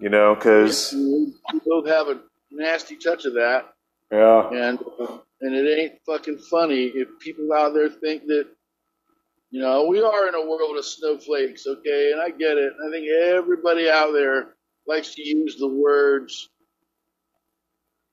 you 0.00 0.08
know, 0.10 0.34
because 0.34 0.92
We 0.92 1.32
both 1.64 1.86
have 1.88 2.08
a 2.08 2.20
nasty 2.50 2.96
touch 2.96 3.24
of 3.24 3.34
that. 3.34 3.72
yeah, 4.10 4.50
and 4.50 4.78
uh, 5.00 5.18
and 5.42 5.54
it 5.54 5.78
ain't 5.78 5.94
fucking 6.06 6.38
funny 6.50 6.86
if 6.86 7.08
people 7.20 7.52
out 7.52 7.74
there 7.74 7.90
think 7.90 8.24
that 8.26 8.46
you 9.50 9.60
know 9.60 9.86
we 9.86 10.00
are 10.00 10.28
in 10.28 10.34
a 10.34 10.46
world 10.46 10.78
of 10.78 10.84
snowflakes 10.84 11.66
okay? 11.66 12.12
And 12.12 12.22
i 12.22 12.30
get 12.30 12.58
it. 12.58 12.72
I 12.86 12.90
think 12.90 13.06
everybody 13.10 13.90
out 13.90 14.12
there 14.12 14.54
likes 14.86 15.14
to 15.16 15.22
use 15.22 15.56
the 15.58 15.68
words 15.68 16.48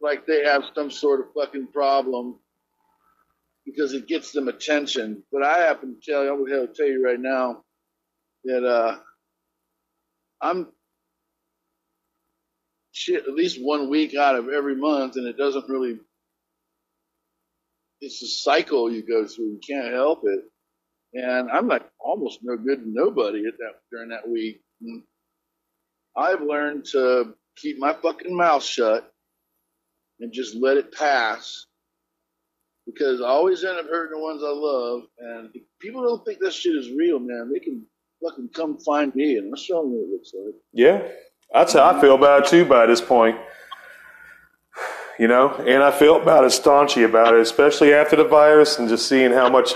like 0.02 0.26
they 0.26 0.44
have 0.46 0.64
some 0.76 0.92
sort 0.92 1.22
of 1.22 1.28
fucking 1.34 1.68
problem 1.74 2.40
because 3.66 3.94
it 3.94 4.08
gets 4.08 4.32
them 4.32 4.48
attention. 4.48 5.24
But 5.32 5.44
i 5.44 5.60
happen 5.60 5.96
to 5.96 6.12
tell 6.12 6.24
you 6.24 6.30
i 6.30 6.34
will 6.34 6.68
tell 6.68 6.88
you 6.88 7.06
right 7.06 7.20
now 7.20 7.64
that 8.46 8.66
uh 8.66 8.98
i'm 10.42 10.68
shit 12.92 13.24
at 13.28 13.34
least 13.36 13.60
one 13.62 13.90
week 13.90 14.16
out 14.16 14.36
of 14.36 14.50
every 14.50 14.76
month 14.76 15.16
and 15.16 15.28
it 15.28 15.38
doesn't 15.38 15.70
really 15.70 16.00
it's 18.02 18.22
a 18.22 18.28
cycle 18.28 18.92
you 18.92 19.04
go 19.06 19.28
through. 19.28 19.46
You 19.46 19.60
can't 19.68 19.94
help 19.94 20.22
it. 20.24 20.40
And 21.14 21.50
i'm 21.50 21.68
like 21.68 21.90
almost 22.00 22.40
no 22.44 22.56
good 22.56 22.80
to 22.80 22.86
nobody 22.86 23.40
at 23.48 23.58
that 23.58 23.80
during 23.92 24.10
that 24.10 24.30
week. 24.30 24.62
And 24.82 25.04
i've 26.16 26.42
learned 26.42 26.86
to 26.92 27.34
keep 27.58 27.80
my 27.80 27.94
fucking 27.94 28.36
mouth 28.36 28.64
shut 28.64 29.12
and 30.20 30.32
just 30.32 30.56
let 30.56 30.78
it 30.78 30.94
pass 30.94 31.66
because 32.86 33.22
i 33.22 33.26
always 33.26 33.64
end 33.64 33.80
up 33.80 33.88
hurting 33.88 34.20
the 34.20 34.24
ones 34.24 34.44
i 34.44 34.52
love. 34.52 35.04
And 35.20 35.50
people 35.82 36.04
don't 36.04 36.24
think 36.26 36.40
that 36.42 36.54
shit 36.54 36.76
is 36.76 36.92
real 36.92 37.20
man. 37.20 37.52
They 37.52 37.60
can 37.60 37.86
fucking 38.24 38.50
come 38.54 38.78
find 38.80 39.14
me. 39.16 39.38
And 39.38 39.52
i'll 39.52 39.60
show 39.60 39.82
them 39.82 39.92
what 39.92 40.04
it 40.04 40.12
looks 40.12 40.32
like. 40.36 40.56
Yeah, 40.74 41.08
that's 41.52 41.74
how 41.74 41.90
I 41.90 42.00
feel 42.00 42.16
about 42.16 42.46
it 42.46 42.50
too. 42.50 42.66
By 42.66 42.86
this 42.86 43.02
point, 43.02 43.36
you 45.20 45.28
know, 45.28 45.54
and 45.68 45.84
I 45.84 45.92
feel 45.92 46.20
about 46.20 46.46
it 46.46 46.48
staunchy 46.48 47.04
about 47.04 47.36
it, 47.36 47.42
especially 47.42 47.94
after 47.94 48.16
the 48.16 48.24
virus 48.24 48.80
and 48.80 48.88
just 48.88 49.10
seeing 49.10 49.34
how 49.34 49.50
much 49.50 49.74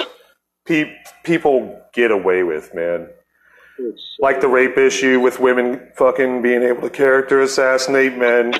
pe- 0.66 0.96
people 1.26 1.82
get 1.94 2.12
away 2.12 2.44
with, 2.44 2.74
man. 2.74 3.10
Like 4.20 4.40
the 4.40 4.48
rape 4.48 4.78
issue 4.78 5.20
with 5.20 5.42
women 5.42 5.92
fucking 5.98 6.42
being 6.42 6.64
able 6.64 6.84
to 6.84 6.90
character 6.90 7.42
assassinate 7.42 8.18
men, 8.18 8.54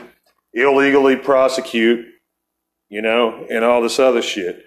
illegally 0.54 1.16
prosecute, 1.16 2.06
you 2.90 3.02
know, 3.02 3.48
and 3.50 3.64
all 3.64 3.82
this 3.82 3.98
other 3.98 4.22
shit. 4.22 4.66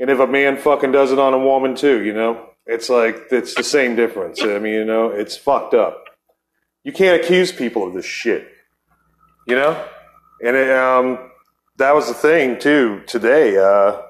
And 0.00 0.08
if 0.08 0.20
a 0.20 0.26
man 0.26 0.56
fucking 0.56 0.92
does 0.92 1.12
it 1.12 1.18
on 1.18 1.34
a 1.34 1.38
woman 1.38 1.74
too, 1.74 2.02
you 2.02 2.14
know, 2.14 2.48
it's 2.64 2.88
like 2.88 3.26
it's 3.30 3.54
the 3.54 3.62
same 3.62 3.94
difference. 3.94 4.40
I 4.40 4.58
mean, 4.58 4.72
you 4.72 4.84
know, 4.86 5.08
it's 5.08 5.36
fucked 5.36 5.74
up. 5.74 6.04
You 6.82 6.92
can't 6.92 7.22
accuse 7.22 7.52
people 7.52 7.86
of 7.86 7.92
this 7.92 8.06
shit, 8.06 8.48
you 9.46 9.54
know. 9.54 9.86
And 10.44 10.56
it, 10.56 10.70
um, 10.70 11.30
that 11.76 11.94
was 11.94 12.08
the 12.08 12.14
thing 12.14 12.58
too 12.60 13.02
today, 13.06 13.56
uh, 13.58 14.02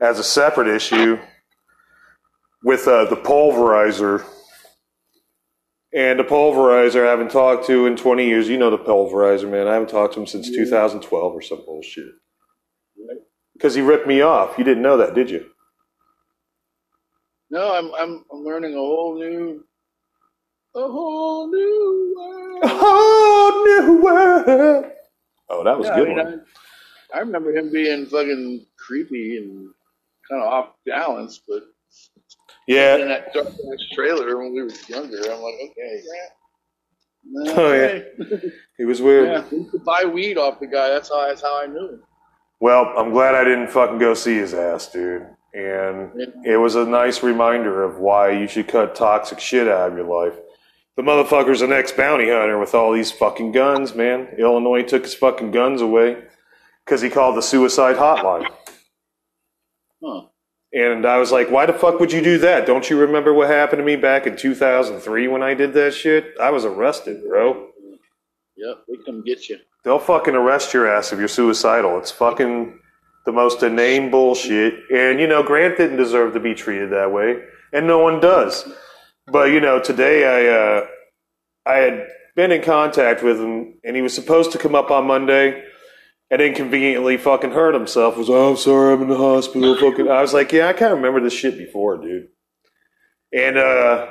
as 0.00 0.18
a 0.18 0.24
separate 0.24 0.68
issue 0.68 1.18
with 2.64 2.88
uh, 2.88 3.06
the 3.06 3.16
pulverizer. 3.16 4.24
And 5.94 6.20
the 6.20 6.24
pulverizer 6.24 7.06
I 7.06 7.10
haven't 7.10 7.30
talked 7.32 7.66
to 7.68 7.86
in 7.86 7.96
20 7.96 8.26
years. 8.26 8.48
You 8.48 8.58
know 8.58 8.70
the 8.70 8.78
pulverizer, 8.78 9.50
man. 9.50 9.68
I 9.68 9.74
haven't 9.74 9.90
talked 9.90 10.14
to 10.14 10.20
him 10.20 10.26
since 10.26 10.50
2012 10.50 11.34
or 11.34 11.42
some 11.42 11.64
bullshit. 11.66 12.06
Because 13.54 13.74
he 13.74 13.82
ripped 13.82 14.06
me 14.06 14.22
off. 14.22 14.58
You 14.58 14.64
didn't 14.64 14.82
know 14.84 14.98
that, 14.98 15.14
did 15.14 15.30
you? 15.30 15.46
no 17.50 17.74
i'm 17.76 17.92
i'm, 17.94 18.24
I'm 18.32 18.40
learning 18.44 18.74
a 18.74 18.78
whole 18.78 19.18
new 19.18 19.64
a 20.76 20.80
whole 20.80 21.50
new 21.50 22.14
world 22.16 22.64
A 22.64 22.68
whole 22.68 23.64
new 23.64 24.02
world. 24.02 24.86
Oh, 25.50 25.64
that 25.64 25.78
was 25.78 25.88
Yeah, 25.88 25.94
good 25.94 26.08
I, 26.08 26.14
mean, 26.14 26.18
one. 26.18 26.28
I, 26.28 26.34
I 27.14 27.20
remember 27.20 27.54
him 27.56 27.70
being 27.72 28.06
fucking 28.06 28.66
creepy 28.78 29.36
and 29.38 29.70
kind 30.28 30.42
of 30.42 30.48
off 30.52 30.68
balance, 30.86 31.40
but 31.46 31.62
Yeah. 32.66 32.96
in 32.96 33.08
that 33.08 33.32
dark 33.32 33.48
trailer 33.92 34.36
when 34.38 34.52
we 34.54 34.62
were 34.62 34.70
younger, 34.88 35.18
I'm 35.18 35.40
like, 35.40 35.54
okay, 35.62 36.02
yeah. 36.04 37.54
Oh, 37.56 37.72
yeah. 37.72 38.38
He 38.78 38.84
was 38.84 39.00
weird. 39.00 39.28
Yeah, 39.28 39.44
we 39.52 39.64
could 39.70 39.84
buy 39.84 40.04
weed 40.04 40.36
off 40.36 40.58
the 40.60 40.66
guy. 40.66 40.88
That's 40.88 41.08
how 41.08 41.28
that's 41.28 41.40
how 41.42 41.62
I 41.62 41.66
knew 41.66 41.88
him. 41.90 42.02
Well, 42.60 42.92
I'm 42.98 43.12
glad 43.12 43.34
I 43.36 43.44
didn't 43.44 43.68
fucking 43.70 43.98
go 43.98 44.14
see 44.14 44.36
his 44.36 44.52
ass, 44.52 44.90
dude. 44.90 45.26
And 45.54 46.10
it 46.44 46.56
was 46.56 46.74
a 46.74 46.84
nice 46.84 47.22
reminder 47.22 47.84
of 47.84 47.98
why 48.00 48.30
you 48.32 48.48
should 48.48 48.66
cut 48.66 48.96
toxic 48.96 49.38
shit 49.38 49.68
out 49.68 49.92
of 49.92 49.96
your 49.96 50.06
life. 50.06 50.34
The 50.96 51.02
motherfucker's 51.02 51.62
an 51.62 51.72
ex 51.72 51.92
bounty 51.92 52.28
hunter 52.28 52.58
with 52.58 52.74
all 52.74 52.92
these 52.92 53.12
fucking 53.12 53.52
guns, 53.52 53.94
man. 53.94 54.28
Illinois 54.36 54.82
took 54.82 55.04
his 55.04 55.14
fucking 55.14 55.52
guns 55.52 55.80
away 55.80 56.16
because 56.84 57.00
he 57.00 57.10
called 57.10 57.36
the 57.36 57.42
suicide 57.42 57.96
hotline. 57.96 58.48
Huh. 60.02 60.26
And 60.72 61.06
I 61.06 61.18
was 61.18 61.30
like, 61.30 61.50
why 61.50 61.66
the 61.66 61.72
fuck 61.72 62.00
would 62.00 62.12
you 62.12 62.20
do 62.20 62.38
that? 62.38 62.66
Don't 62.66 62.90
you 62.90 62.98
remember 62.98 63.32
what 63.32 63.48
happened 63.48 63.78
to 63.78 63.84
me 63.84 63.96
back 63.96 64.26
in 64.26 64.36
2003 64.36 65.28
when 65.28 65.42
I 65.42 65.54
did 65.54 65.72
that 65.74 65.94
shit? 65.94 66.34
I 66.40 66.50
was 66.50 66.64
arrested, 66.64 67.22
bro. 67.26 67.68
Yep, 68.56 68.84
they 68.88 68.94
come 69.04 69.22
get 69.24 69.48
you. 69.48 69.58
They'll 69.84 69.98
fucking 69.98 70.34
arrest 70.34 70.74
your 70.74 70.88
ass 70.88 71.12
if 71.12 71.18
you're 71.18 71.28
suicidal. 71.28 71.98
It's 71.98 72.10
fucking 72.10 72.78
the 73.24 73.32
most 73.32 73.62
inane 73.62 74.10
bullshit. 74.10 74.74
And, 74.92 75.20
you 75.20 75.26
know, 75.26 75.42
Grant 75.42 75.76
didn't 75.76 75.96
deserve 75.96 76.34
to 76.34 76.40
be 76.40 76.54
treated 76.54 76.90
that 76.90 77.12
way, 77.12 77.42
and 77.72 77.86
no 77.86 77.98
one 77.98 78.20
does. 78.20 78.68
But, 79.26 79.50
you 79.50 79.60
know, 79.60 79.80
today 79.80 80.24
I, 80.26 80.56
uh, 80.56 80.86
I 81.66 81.76
had 81.78 82.08
been 82.34 82.50
in 82.50 82.62
contact 82.62 83.22
with 83.22 83.38
him, 83.38 83.74
and 83.84 83.94
he 83.94 84.02
was 84.02 84.14
supposed 84.14 84.52
to 84.52 84.58
come 84.58 84.74
up 84.74 84.90
on 84.90 85.06
Monday 85.06 85.62
and 86.34 86.42
inconveniently 86.42 87.16
fucking 87.16 87.52
hurt 87.52 87.74
himself. 87.74 88.16
Was, 88.16 88.28
oh, 88.28 88.50
I'm 88.50 88.56
sorry, 88.56 88.92
I'm 88.92 89.02
in 89.02 89.08
the 89.08 89.16
hospital. 89.16 89.76
Fucking, 89.76 90.08
I 90.08 90.20
was 90.20 90.34
like, 90.34 90.50
yeah, 90.50 90.66
I 90.66 90.72
kind 90.72 90.90
of 90.90 90.98
remember 90.98 91.20
this 91.20 91.32
shit 91.32 91.56
before, 91.56 91.96
dude. 91.96 92.26
And, 93.32 93.56
uh, 93.56 94.08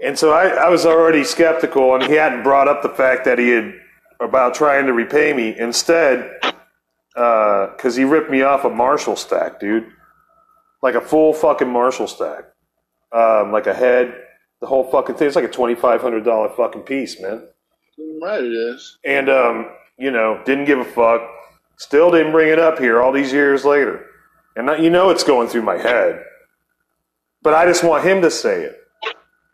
and 0.00 0.16
so 0.16 0.32
I, 0.32 0.50
I 0.50 0.68
was 0.68 0.86
already 0.86 1.24
skeptical, 1.24 1.96
and 1.96 2.04
he 2.04 2.12
hadn't 2.12 2.44
brought 2.44 2.68
up 2.68 2.82
the 2.82 2.90
fact 2.90 3.24
that 3.24 3.40
he 3.40 3.48
had 3.48 3.74
about 4.20 4.54
trying 4.54 4.86
to 4.86 4.92
repay 4.92 5.32
me. 5.32 5.58
Instead, 5.58 6.30
uh, 7.16 7.72
because 7.76 7.96
he 7.96 8.04
ripped 8.04 8.30
me 8.30 8.42
off 8.42 8.64
a 8.64 8.70
Marshall 8.70 9.16
stack, 9.16 9.58
dude, 9.58 9.88
like 10.80 10.94
a 10.94 11.00
full 11.00 11.32
fucking 11.32 11.68
Marshall 11.68 12.06
stack, 12.06 12.44
um, 13.10 13.50
like 13.50 13.66
a 13.66 13.74
head, 13.74 14.14
the 14.60 14.68
whole 14.68 14.88
fucking 14.92 15.16
thing. 15.16 15.26
It's 15.26 15.34
like 15.34 15.44
a 15.44 15.48
twenty 15.48 15.74
five 15.74 16.00
hundred 16.00 16.24
dollar 16.24 16.50
fucking 16.50 16.82
piece, 16.82 17.20
man. 17.20 17.48
Right 18.22 18.44
it 18.44 18.52
is. 18.52 18.98
And 19.04 19.28
um, 19.28 19.70
you 20.02 20.10
know, 20.10 20.42
didn't 20.44 20.64
give 20.64 20.80
a 20.80 20.84
fuck. 20.84 21.22
Still 21.76 22.10
didn't 22.10 22.32
bring 22.32 22.48
it 22.48 22.58
up 22.58 22.80
here 22.80 23.00
all 23.00 23.12
these 23.12 23.32
years 23.32 23.64
later. 23.64 24.04
And 24.56 24.82
you 24.82 24.90
know 24.90 25.10
it's 25.10 25.22
going 25.22 25.46
through 25.48 25.62
my 25.62 25.78
head. 25.78 26.24
But 27.40 27.54
I 27.54 27.66
just 27.66 27.84
want 27.84 28.04
him 28.04 28.20
to 28.22 28.30
say 28.30 28.64
it. 28.64 28.78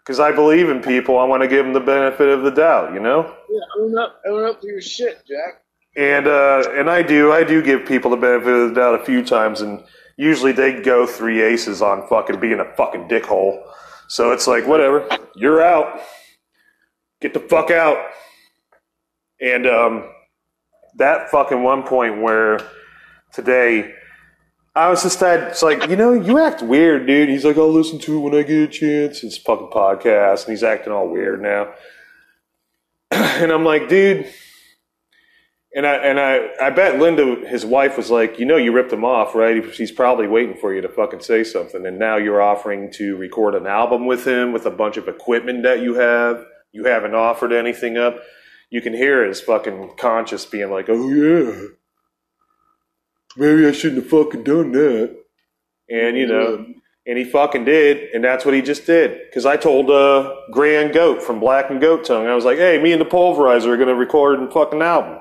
Because 0.00 0.20
I 0.20 0.32
believe 0.32 0.70
in 0.70 0.80
people. 0.80 1.18
I 1.18 1.24
want 1.24 1.42
to 1.42 1.48
give 1.48 1.66
them 1.66 1.74
the 1.74 1.80
benefit 1.80 2.30
of 2.30 2.42
the 2.42 2.50
doubt, 2.50 2.94
you 2.94 3.00
know? 3.00 3.34
Yeah, 3.50 3.82
own 3.82 3.98
up, 3.98 4.22
own 4.26 4.44
up 4.48 4.60
to 4.62 4.66
your 4.66 4.80
shit, 4.80 5.22
Jack. 5.26 5.62
And 5.96 6.26
uh, 6.26 6.64
and 6.72 6.88
I 6.88 7.02
do 7.02 7.32
I 7.32 7.44
do 7.44 7.62
give 7.62 7.84
people 7.84 8.10
the 8.10 8.16
benefit 8.16 8.48
of 8.48 8.68
the 8.68 8.74
doubt 8.74 9.00
a 9.00 9.04
few 9.04 9.22
times, 9.24 9.62
and 9.62 9.82
usually 10.16 10.52
they 10.52 10.80
go 10.80 11.06
three 11.06 11.42
aces 11.42 11.82
on 11.82 12.06
fucking 12.08 12.40
being 12.40 12.60
a 12.60 12.72
fucking 12.76 13.08
dickhole. 13.08 13.62
So 14.06 14.30
it's 14.32 14.46
like 14.46 14.66
whatever, 14.66 15.08
you're 15.34 15.60
out. 15.60 16.00
Get 17.20 17.34
the 17.34 17.40
fuck 17.40 17.70
out. 17.70 17.98
And 19.40 19.66
um, 19.66 20.04
that 20.98 21.30
fucking 21.30 21.62
one 21.62 21.82
point 21.82 22.20
where 22.20 22.60
today 23.32 23.94
I 24.74 24.88
was 24.88 25.02
just 25.02 25.18
that 25.20 25.50
it's 25.50 25.62
like 25.62 25.88
you 25.88 25.96
know 25.96 26.12
you 26.12 26.38
act 26.38 26.62
weird, 26.62 27.06
dude. 27.06 27.28
He's 27.28 27.44
like 27.44 27.56
I'll 27.56 27.72
listen 27.72 27.98
to 28.00 28.16
it 28.16 28.20
when 28.20 28.34
I 28.34 28.42
get 28.42 28.62
a 28.62 28.68
chance. 28.68 29.24
It's 29.24 29.36
fucking 29.36 29.70
podcast, 29.72 30.44
and 30.44 30.52
he's 30.52 30.62
acting 30.62 30.92
all 30.92 31.08
weird 31.08 31.42
now. 31.42 31.72
and 33.10 33.50
I'm 33.50 33.64
like, 33.64 33.88
dude. 33.88 34.26
And 35.74 35.86
I 35.86 35.94
and 35.96 36.18
I, 36.18 36.48
I 36.62 36.70
bet 36.70 36.98
Linda, 36.98 37.46
his 37.46 37.64
wife, 37.64 37.96
was 37.96 38.10
like, 38.10 38.38
you 38.38 38.46
know, 38.46 38.56
you 38.56 38.72
ripped 38.72 38.92
him 38.92 39.04
off, 39.04 39.34
right? 39.34 39.64
He's 39.64 39.92
probably 39.92 40.26
waiting 40.26 40.56
for 40.56 40.72
you 40.72 40.80
to 40.80 40.88
fucking 40.88 41.20
say 41.20 41.44
something, 41.44 41.84
and 41.84 41.98
now 41.98 42.16
you're 42.16 42.40
offering 42.40 42.90
to 42.92 43.16
record 43.16 43.54
an 43.54 43.66
album 43.66 44.06
with 44.06 44.26
him 44.26 44.52
with 44.52 44.64
a 44.64 44.70
bunch 44.70 44.96
of 44.96 45.08
equipment 45.08 45.64
that 45.64 45.80
you 45.80 45.94
have. 45.94 46.44
You 46.72 46.84
haven't 46.84 47.14
offered 47.14 47.52
anything 47.52 47.96
up. 47.98 48.18
You 48.70 48.80
can 48.82 48.92
hear 48.92 49.24
his 49.24 49.40
fucking 49.40 49.92
conscience 49.98 50.44
being 50.44 50.70
like, 50.70 50.86
oh 50.88 51.08
yeah, 51.08 51.68
maybe 53.36 53.66
I 53.66 53.72
shouldn't 53.72 54.02
have 54.02 54.10
fucking 54.10 54.44
done 54.44 54.72
that. 54.72 55.16
And 55.90 56.16
you 56.16 56.26
know, 56.26 56.66
and 57.06 57.16
he 57.16 57.24
fucking 57.24 57.64
did, 57.64 58.12
and 58.12 58.22
that's 58.22 58.44
what 58.44 58.52
he 58.52 58.60
just 58.60 58.84
did. 58.84 59.18
Because 59.26 59.46
I 59.46 59.56
told 59.56 59.90
uh, 59.90 60.34
Grand 60.52 60.92
Goat 60.92 61.22
from 61.22 61.40
Black 61.40 61.70
and 61.70 61.80
Goat 61.80 62.04
Tongue, 62.04 62.26
I 62.26 62.34
was 62.34 62.44
like, 62.44 62.58
hey, 62.58 62.80
me 62.82 62.92
and 62.92 63.00
the 63.00 63.06
Pulverizer 63.06 63.68
are 63.68 63.78
gonna 63.78 63.94
record 63.94 64.40
a 64.40 64.50
fucking 64.50 64.82
album. 64.82 65.20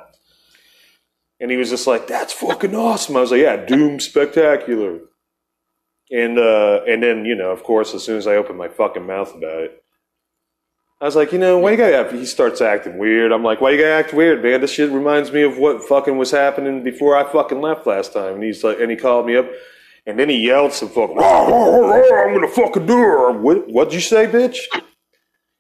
And 1.40 1.52
he 1.52 1.58
was 1.58 1.70
just 1.70 1.88
like, 1.88 2.08
"That's 2.08 2.34
fucking 2.34 2.76
awesome." 2.76 3.16
I 3.16 3.22
was 3.22 3.32
like, 3.32 3.42
"Yeah, 3.42 3.58
Doom 3.58 4.00
Spectacular." 4.00 5.00
And 6.10 6.40
uh, 6.40 6.82
and 6.88 7.04
then 7.04 7.26
you 7.26 7.36
know, 7.36 7.52
of 7.52 7.64
course, 7.64 7.94
as 7.94 8.04
soon 8.04 8.18
as 8.18 8.28
I 8.28 8.36
opened 8.36 8.58
my 8.58 8.70
fucking 8.70 9.06
mouth 9.06 9.36
about 9.36 9.62
it, 9.62 9.84
I 11.00 11.06
was 11.06 11.16
like, 11.16 11.32
you 11.32 11.38
know, 11.38 11.60
why 11.60 11.72
you 11.72 11.78
gotta? 11.78 12.18
He 12.18 12.26
starts 12.26 12.60
acting 12.60 12.98
weird. 12.98 13.32
I'm 13.32 13.44
like, 13.44 13.62
why 13.62 13.70
you 13.72 13.78
gotta 13.78 13.94
act 13.94 14.14
weird, 14.14 14.42
man? 14.42 14.62
This 14.62 14.72
shit 14.72 14.92
reminds 14.92 15.32
me 15.32 15.44
of 15.44 15.58
what 15.60 15.84
fucking 15.84 16.18
was 16.18 16.32
happening 16.32 16.84
before 16.84 17.16
I 17.16 17.32
fucking 17.32 17.62
left 17.62 17.86
last 17.86 18.14
time. 18.14 18.36
And 18.36 18.44
he's 18.44 18.64
like, 18.64 18.80
and 18.80 18.90
he 18.90 18.98
called 18.98 19.28
me 19.28 19.38
up, 19.38 19.48
and 20.08 20.18
then 20.18 20.28
he 20.28 20.38
yelled 20.38 20.74
some 20.74 20.90
fucking, 20.90 21.16
"Rah, 21.16 21.48
rah, 21.48 21.98
rah, 21.98 22.28
I'm 22.28 22.34
gonna 22.34 22.48
fucking 22.48 22.88
do 22.88 23.30
it. 23.30 23.40
What, 23.40 23.68
what'd 23.68 23.94
you 23.94 24.00
say, 24.00 24.26
bitch? 24.26 24.58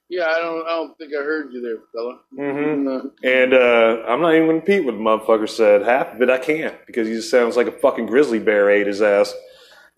Yeah, 0.09 0.26
I 0.26 0.39
don't, 0.39 0.65
I 0.65 0.69
don't 0.69 0.97
think 0.97 1.11
I 1.14 1.22
heard 1.22 1.51
you 1.51 1.61
there, 1.61 1.77
fella. 1.93 2.19
Mm-hmm. 2.39 3.07
And 3.23 3.53
uh, 3.53 4.03
I'm 4.07 4.22
not 4.22 4.35
even 4.35 4.47
to 4.47 4.53
repeat 4.53 4.85
what 4.85 4.93
the 4.93 4.97
motherfucker 4.97 5.49
said. 5.49 5.84
Half 5.84 6.15
of 6.15 6.22
it 6.22 6.30
I 6.30 6.38
can't 6.38 6.76
because 6.88 7.07
he 7.07 7.14
just 7.15 7.30
sounds 7.30 7.57
like 7.57 7.68
a 7.68 7.73
fucking 7.73 8.05
grizzly 8.05 8.39
bear 8.39 8.69
ate 8.69 8.88
his 8.88 9.01
ass. 9.01 9.34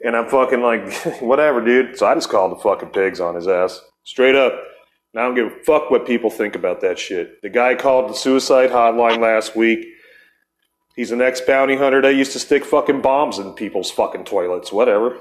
And 0.04 0.16
I'm 0.18 0.28
fucking 0.28 0.62
like, 0.62 0.92
whatever, 1.22 1.64
dude. 1.64 1.98
So 1.98 2.08
I 2.08 2.16
just 2.16 2.30
called 2.30 2.52
the 2.52 2.62
fucking 2.62 2.90
pigs 2.90 3.20
on 3.20 3.36
his 3.36 3.48
ass. 3.48 3.82
Straight 4.04 4.36
up. 4.36 4.54
And 5.14 5.22
I 5.22 5.26
don't 5.26 5.36
give 5.36 5.48
a 5.48 5.64
fuck 5.64 5.90
what 5.90 6.06
people 6.06 6.30
think 6.30 6.56
about 6.56 6.82
that 6.82 7.00
shit. 7.00 7.42
The 7.42 7.50
guy 7.50 7.76
called 7.76 8.10
the 8.10 8.14
suicide 8.14 8.70
hotline 8.70 9.20
last 9.20 9.56
week. 9.56 9.88
He's 10.96 11.12
an 11.12 11.22
ex 11.22 11.42
bounty 11.42 11.76
hunter 11.76 12.02
that 12.02 12.16
used 12.16 12.34
to 12.34 12.40
stick 12.40 12.66
fucking 12.66 13.02
bombs 13.02 13.40
in 13.40 13.54
people's 13.54 13.90
fucking 13.90 14.26
toilets. 14.26 14.72
Whatever. 14.72 15.18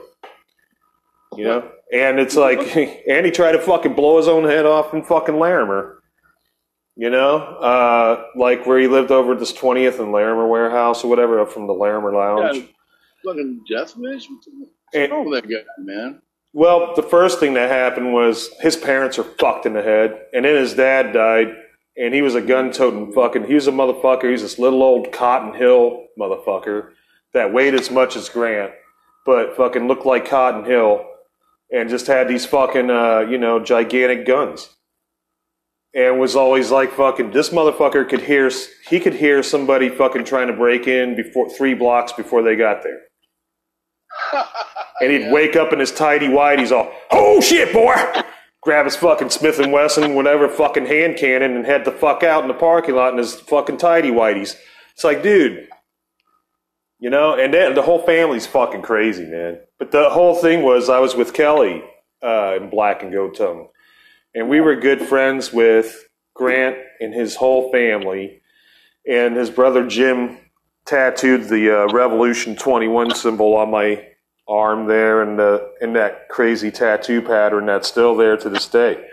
You 1.37 1.45
know? 1.45 1.71
And 1.93 2.19
it's 2.19 2.37
like, 2.37 2.77
and 3.09 3.25
he 3.25 3.33
tried 3.33 3.53
to 3.53 3.61
fucking 3.61 3.95
blow 3.95 4.19
his 4.19 4.29
own 4.29 4.45
head 4.45 4.67
off 4.67 4.93
in 4.93 5.03
fucking 5.05 5.39
Larimer. 5.39 6.03
You 6.97 7.11
know? 7.11 7.37
Uh, 7.37 8.25
like 8.35 8.67
where 8.67 8.79
he 8.79 8.89
lived 8.89 9.11
over 9.11 9.33
at 9.33 9.39
this 9.39 9.53
20th 9.53 10.01
and 10.01 10.13
Larimer 10.13 10.49
warehouse 10.49 11.05
or 11.05 11.09
whatever, 11.09 11.41
up 11.41 11.53
from 11.53 11.67
the 11.67 11.73
Larimer 11.73 12.13
Lounge. 12.13 12.57
Yeah, 12.57 12.63
fucking 13.25 13.65
death 13.71 13.97
wish? 13.97 14.27
What's 14.29 15.11
wrong 15.11 15.31
with 15.31 15.43
that 15.43 15.49
guy, 15.49 15.63
man? 15.79 16.21
Well, 16.53 16.95
the 16.97 17.03
first 17.03 17.41
thing 17.41 17.55
that 17.55 17.71
happened 17.71 18.13
was 18.13 18.51
his 18.61 18.77
parents 18.77 19.19
are 19.19 19.25
fucked 19.25 19.67
in 19.67 19.75
the 19.75 19.83
head, 19.83 20.19
and 20.33 20.45
then 20.45 20.57
his 20.57 20.75
dad 20.75 21.13
died, 21.13 21.55
and 21.97 22.15
he 22.15 22.23
was 22.23 22.35
a 22.35 22.41
gun 22.41 22.73
toting 22.73 23.13
fucking. 23.13 23.45
He 23.45 23.55
was 23.55 23.69
a 23.69 23.73
motherfucker. 23.73 24.25
He 24.25 24.33
was 24.33 24.43
this 24.43 24.59
little 24.59 24.83
old 24.83 25.13
Cotton 25.13 25.55
Hill 25.55 26.07
motherfucker 26.19 26.91
that 27.35 27.53
weighed 27.53 27.75
as 27.75 27.91
much 27.91 28.17
as 28.17 28.29
Grant, 28.31 28.73
but 29.27 29.57
fucking 29.57 29.89
looked 29.89 30.07
like 30.07 30.29
Cotton 30.29 30.65
Hill, 30.65 31.05
and 31.71 31.91
just 31.91 32.07
had 32.07 32.29
these 32.29 32.47
fucking 32.47 32.91
uh, 32.91 33.21
you 33.21 33.37
know 33.37 33.61
gigantic 33.61 34.27
guns, 34.27 34.71
and 35.95 36.19
was 36.19 36.35
always 36.35 36.71
like 36.71 36.93
fucking. 36.93 37.33
This 37.33 37.51
motherfucker 37.51 38.09
could 38.09 38.23
hear. 38.23 38.51
He 38.89 39.01
could 39.01 39.15
hear 39.15 39.43
somebody 39.43 39.91
fucking 39.91 40.25
trying 40.25 40.47
to 40.47 40.55
break 40.55 40.87
in 40.87 41.15
before 41.15 41.51
three 41.51 41.75
blocks 41.75 42.13
before 42.13 42.43
they 42.43 42.57
got 42.57 42.83
there. 42.83 43.03
And 45.01 45.13
he'd 45.13 45.31
wake 45.31 45.55
up 45.55 45.73
in 45.73 45.79
his 45.79 45.93
tidy 45.93 46.27
whities 46.27 46.73
all, 46.73 46.93
oh 47.13 47.41
shit, 47.41 47.73
boy! 47.73 47.95
Grab 48.61 48.85
his 48.85 48.97
fucking 48.97 49.31
Smith 49.31 49.61
and 49.61 49.73
Wesson, 49.73 50.15
whatever 50.15 50.49
fucking 50.49 50.87
hand 50.87 51.17
cannon, 51.17 51.55
and 51.55 51.65
head 51.65 51.85
the 51.85 51.93
fuck 51.93 52.25
out 52.25 52.43
in 52.43 52.49
the 52.49 52.55
parking 52.55 52.97
lot 52.97 53.13
in 53.13 53.19
his 53.19 53.35
fucking 53.35 53.77
tidy 53.77 54.11
whiteys. 54.11 54.57
It's 54.95 55.05
like, 55.05 55.23
dude, 55.23 55.69
you 56.99 57.09
know. 57.11 57.39
And 57.39 57.55
then 57.55 57.75
the 57.75 57.83
whole 57.83 58.03
family's 58.03 58.47
fucking 58.47 58.83
crazy, 58.83 59.25
man. 59.25 59.61
But 59.79 59.93
the 59.93 60.11
whole 60.11 60.35
thing 60.35 60.63
was, 60.65 60.89
I 60.89 60.99
was 60.99 61.15
with 61.15 61.33
Kelly 61.33 61.85
uh, 62.21 62.57
in 62.61 62.69
Black 62.69 63.05
and 63.05 63.13
Goat 63.13 63.37
Tongue, 63.37 63.69
and 64.35 64.49
we 64.49 64.61
were 64.61 64.75
good 64.75 65.01
friends 65.03 65.53
with 65.53 66.09
Grant 66.35 66.77
and 66.99 67.15
his 67.15 67.37
whole 67.37 67.71
family, 67.71 68.43
and 69.09 69.37
his 69.37 69.51
brother 69.51 69.87
Jim 69.87 70.39
tattooed 70.85 71.45
the 71.45 71.83
uh, 71.85 71.93
Revolution 71.93 72.57
21 72.57 73.15
symbol 73.15 73.57
on 73.57 73.71
my 73.71 74.05
arm 74.49 74.87
there 74.87 75.23
and 75.23 75.39
the 75.39 75.73
in 75.81 75.93
that 75.93 76.29
crazy 76.29 76.71
tattoo 76.71 77.21
pattern 77.21 77.67
that's 77.67 77.89
still 77.89 78.17
there 78.17 78.37
to 78.37 78.49
this 78.49 78.67
day. 78.67 79.05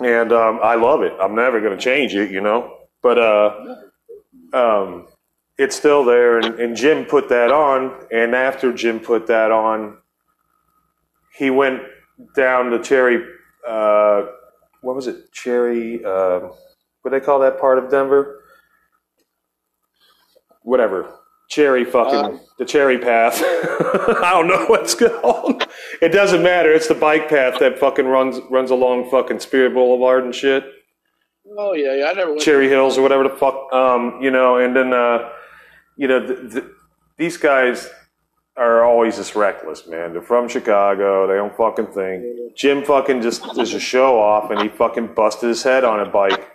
And 0.00 0.32
um, 0.32 0.60
I 0.62 0.74
love 0.74 1.02
it. 1.02 1.12
I'm 1.20 1.34
never 1.34 1.60
going 1.60 1.76
to 1.76 1.82
change 1.82 2.14
it, 2.14 2.30
you 2.30 2.40
know. 2.40 2.78
But 3.02 3.18
uh, 3.18 3.76
um, 4.52 5.06
it's 5.56 5.76
still 5.76 6.04
there. 6.04 6.38
And, 6.38 6.58
and 6.58 6.76
Jim 6.76 7.04
put 7.04 7.28
that 7.28 7.52
on. 7.52 8.06
And 8.10 8.34
after 8.34 8.72
Jim 8.72 8.98
put 8.98 9.28
that 9.28 9.52
on, 9.52 9.98
he 11.36 11.50
went 11.50 11.82
down 12.34 12.70
to 12.70 12.82
Cherry. 12.82 13.24
Uh, 13.66 14.26
what 14.80 14.96
was 14.96 15.06
it? 15.06 15.32
Cherry. 15.32 16.04
Uh, 16.04 16.40
what 17.02 17.10
do 17.12 17.18
they 17.18 17.24
call 17.24 17.40
that 17.40 17.60
part 17.60 17.78
of 17.78 17.90
Denver? 17.90 18.42
Whatever. 20.62 21.20
Cherry 21.50 21.84
fucking 21.84 22.40
the 22.58 22.64
cherry 22.64 22.98
path. 22.98 23.40
I 23.42 24.30
don't 24.32 24.48
know 24.48 24.66
what's 24.66 24.94
called. 24.94 25.66
It 26.00 26.08
doesn't 26.08 26.42
matter. 26.42 26.72
It's 26.72 26.88
the 26.88 26.94
bike 26.94 27.28
path 27.28 27.58
that 27.60 27.78
fucking 27.78 28.06
runs 28.06 28.40
runs 28.50 28.70
along 28.70 29.10
fucking 29.10 29.40
Speer 29.40 29.70
Boulevard 29.70 30.24
and 30.24 30.34
shit. 30.34 30.64
Oh 31.56 31.74
yeah, 31.74 31.94
yeah. 31.94 32.06
I 32.06 32.12
never 32.14 32.30
went. 32.30 32.42
Cherry 32.42 32.68
Hills 32.68 32.96
or 32.96 33.02
whatever 33.02 33.24
the 33.24 33.36
fuck. 33.36 33.72
Um, 33.72 34.18
you 34.22 34.30
know, 34.30 34.56
and 34.56 34.74
then 34.74 34.92
uh, 34.92 35.28
you 35.96 36.08
know, 36.08 36.26
th- 36.26 36.52
th- 36.52 36.64
these 37.18 37.36
guys 37.36 37.90
are 38.56 38.84
always 38.84 39.16
just 39.16 39.34
reckless, 39.36 39.86
man. 39.86 40.12
They're 40.12 40.22
from 40.22 40.48
Chicago. 40.48 41.26
They 41.26 41.34
don't 41.34 41.56
fucking 41.56 41.92
think. 41.92 42.56
Jim 42.56 42.84
fucking 42.84 43.20
just 43.20 43.58
is 43.58 43.74
a 43.74 43.80
show 43.80 44.18
off, 44.18 44.50
and 44.50 44.60
he 44.62 44.68
fucking 44.68 45.14
busted 45.14 45.48
his 45.48 45.62
head 45.62 45.84
on 45.84 46.00
a 46.00 46.06
bike, 46.08 46.50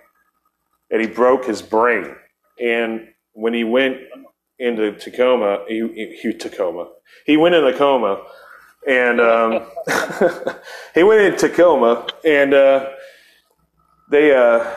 and 0.90 1.00
he 1.02 1.08
broke 1.08 1.46
his 1.46 1.62
brain. 1.62 2.16
And 2.62 3.08
when 3.34 3.54
he 3.54 3.64
went 3.64 3.98
into 4.60 4.92
Tacoma, 4.94 5.64
he, 5.68 6.18
he, 6.22 6.34
Tacoma. 6.34 6.90
He 7.26 7.38
went 7.38 7.56
in 7.56 7.66
a 7.66 7.74
coma, 7.74 8.22
and 8.88 9.22
um, 9.22 9.68
he 10.96 11.04
went 11.04 11.22
in 11.22 11.36
Tacoma, 11.38 12.08
and 12.26 12.54
uh, 12.54 12.90
they 14.10 14.36
uh, 14.36 14.74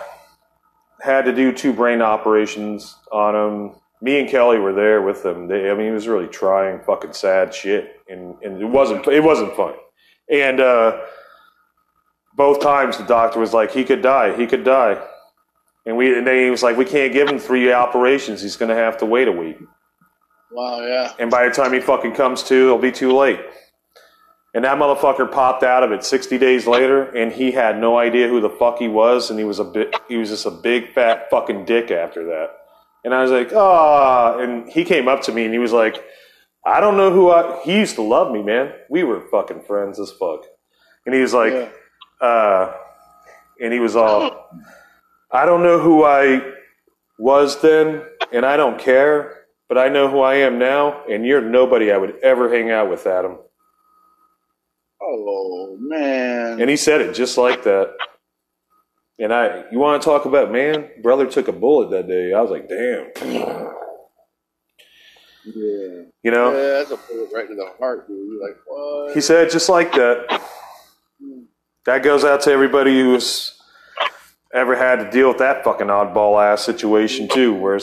had 1.00 1.24
to 1.24 1.34
do 1.34 1.52
two 1.52 1.72
brain 1.72 2.00
operations 2.00 2.96
on 3.10 3.34
him. 3.34 3.74
Me 4.00 4.20
and 4.20 4.28
Kelly 4.28 4.58
were 4.58 4.72
there 4.72 5.02
with 5.02 5.24
him. 5.24 5.48
They, 5.48 5.70
I 5.70 5.74
mean, 5.74 5.86
he 5.86 5.92
was 5.92 6.08
really 6.08 6.28
trying 6.28 6.80
fucking 6.80 7.12
sad 7.12 7.54
shit, 7.54 8.00
and, 8.08 8.36
and 8.42 8.60
it 8.60 8.66
wasn't 8.66 9.06
it 9.08 9.22
wasn't 9.22 9.54
fun. 9.54 9.74
And 10.30 10.60
uh, 10.60 11.00
both 12.34 12.60
times 12.60 12.98
the 12.98 13.04
doctor 13.04 13.38
was 13.38 13.52
like, 13.52 13.72
he 13.72 13.84
could 13.84 14.02
die, 14.02 14.36
he 14.36 14.46
could 14.46 14.64
die. 14.64 15.02
And 15.84 15.96
we 15.96 16.16
and 16.16 16.26
they 16.26 16.44
he 16.44 16.50
was 16.50 16.62
like, 16.62 16.76
we 16.76 16.84
can't 16.84 17.12
give 17.12 17.28
him 17.28 17.38
three 17.38 17.72
operations. 17.72 18.40
He's 18.42 18.56
going 18.56 18.68
to 18.68 18.74
have 18.74 18.98
to 18.98 19.06
wait 19.06 19.28
a 19.28 19.32
week. 19.32 19.58
Wow, 20.52 20.86
yeah. 20.86 21.12
And 21.18 21.30
by 21.30 21.48
the 21.48 21.54
time 21.54 21.72
he 21.72 21.80
fucking 21.80 22.14
comes 22.14 22.42
to, 22.44 22.54
it'll 22.54 22.78
be 22.78 22.92
too 22.92 23.12
late. 23.12 23.40
And 24.54 24.64
that 24.64 24.76
motherfucker 24.76 25.32
popped 25.32 25.62
out 25.62 25.82
of 25.82 25.92
it 25.92 26.04
60 26.04 26.36
days 26.36 26.66
later, 26.66 27.04
and 27.16 27.32
he 27.32 27.52
had 27.52 27.78
no 27.78 27.98
idea 27.98 28.28
who 28.28 28.40
the 28.40 28.50
fuck 28.50 28.78
he 28.78 28.86
was, 28.86 29.30
and 29.30 29.38
he 29.38 29.46
was 29.46 29.58
a 29.58 29.64
bit, 29.64 29.96
he 30.08 30.16
was 30.16 30.28
just 30.28 30.44
a 30.44 30.50
big 30.50 30.92
fat 30.92 31.30
fucking 31.30 31.64
dick 31.64 31.90
after 31.90 32.26
that. 32.26 32.50
And 33.04 33.14
I 33.14 33.22
was 33.22 33.30
like, 33.30 33.50
oh, 33.52 34.38
and 34.38 34.68
he 34.68 34.84
came 34.84 35.08
up 35.08 35.22
to 35.22 35.32
me 35.32 35.44
and 35.44 35.52
he 35.52 35.58
was 35.58 35.72
like, 35.72 36.04
I 36.64 36.80
don't 36.80 36.96
know 36.96 37.10
who 37.10 37.30
I, 37.30 37.60
he 37.64 37.76
used 37.78 37.96
to 37.96 38.02
love 38.02 38.30
me, 38.30 38.42
man. 38.42 38.72
We 38.88 39.02
were 39.02 39.20
fucking 39.20 39.62
friends 39.62 39.98
as 39.98 40.12
fuck. 40.12 40.44
And 41.04 41.14
he 41.14 41.20
was 41.20 41.34
like, 41.34 41.72
uh, 42.20 42.72
and 43.60 43.72
he 43.72 43.80
was 43.80 43.96
all, 43.96 44.48
I 45.32 45.46
don't 45.46 45.62
know 45.62 45.78
who 45.78 46.04
I 46.04 46.42
was 47.18 47.60
then, 47.62 48.02
and 48.32 48.44
I 48.44 48.56
don't 48.56 48.78
care, 48.78 49.44
but 49.68 49.78
I 49.78 49.88
know 49.88 50.10
who 50.10 50.20
I 50.20 50.34
am 50.36 50.58
now, 50.58 51.04
and 51.10 51.24
you're 51.24 51.40
nobody 51.40 51.90
I 51.90 51.96
would 51.96 52.16
ever 52.22 52.52
hang 52.52 52.70
out 52.70 52.90
with, 52.90 53.06
Adam. 53.06 53.38
Oh 55.00 55.76
man. 55.80 56.60
And 56.60 56.68
he 56.70 56.76
said 56.76 57.00
it 57.00 57.14
just 57.14 57.38
like 57.38 57.64
that. 57.64 57.94
And 59.18 59.32
I, 59.32 59.64
you 59.70 59.78
want 59.78 60.02
to 60.02 60.04
talk 60.04 60.24
about, 60.24 60.50
man, 60.50 60.88
brother 61.02 61.26
took 61.26 61.48
a 61.48 61.52
bullet 61.52 61.90
that 61.90 62.08
day. 62.08 62.32
I 62.32 62.40
was 62.40 62.50
like, 62.50 62.68
damn. 62.68 63.10
Yeah. 65.44 66.02
You 66.22 66.30
know? 66.30 66.52
Yeah, 66.52 66.78
that's 66.78 66.90
a 66.90 66.96
bullet 66.96 67.30
right 67.32 67.48
to 67.48 67.54
the 67.54 67.72
heart, 67.78 68.08
dude. 68.08 68.16
You're 68.16 68.48
like, 68.48 68.58
what? 68.66 69.14
He 69.14 69.20
said 69.20 69.50
just 69.50 69.68
like 69.68 69.92
that. 69.92 70.42
Hmm. 71.20 71.42
That 71.84 72.02
goes 72.02 72.24
out 72.24 72.42
to 72.42 72.52
everybody 72.52 73.00
who's 73.00 73.51
ever 74.52 74.76
had 74.76 74.96
to 74.96 75.10
deal 75.10 75.28
with 75.28 75.38
that 75.38 75.64
fucking 75.64 75.86
oddball 75.86 76.42
ass 76.42 76.62
situation 76.62 77.28
too, 77.28 77.54
where 77.54 77.80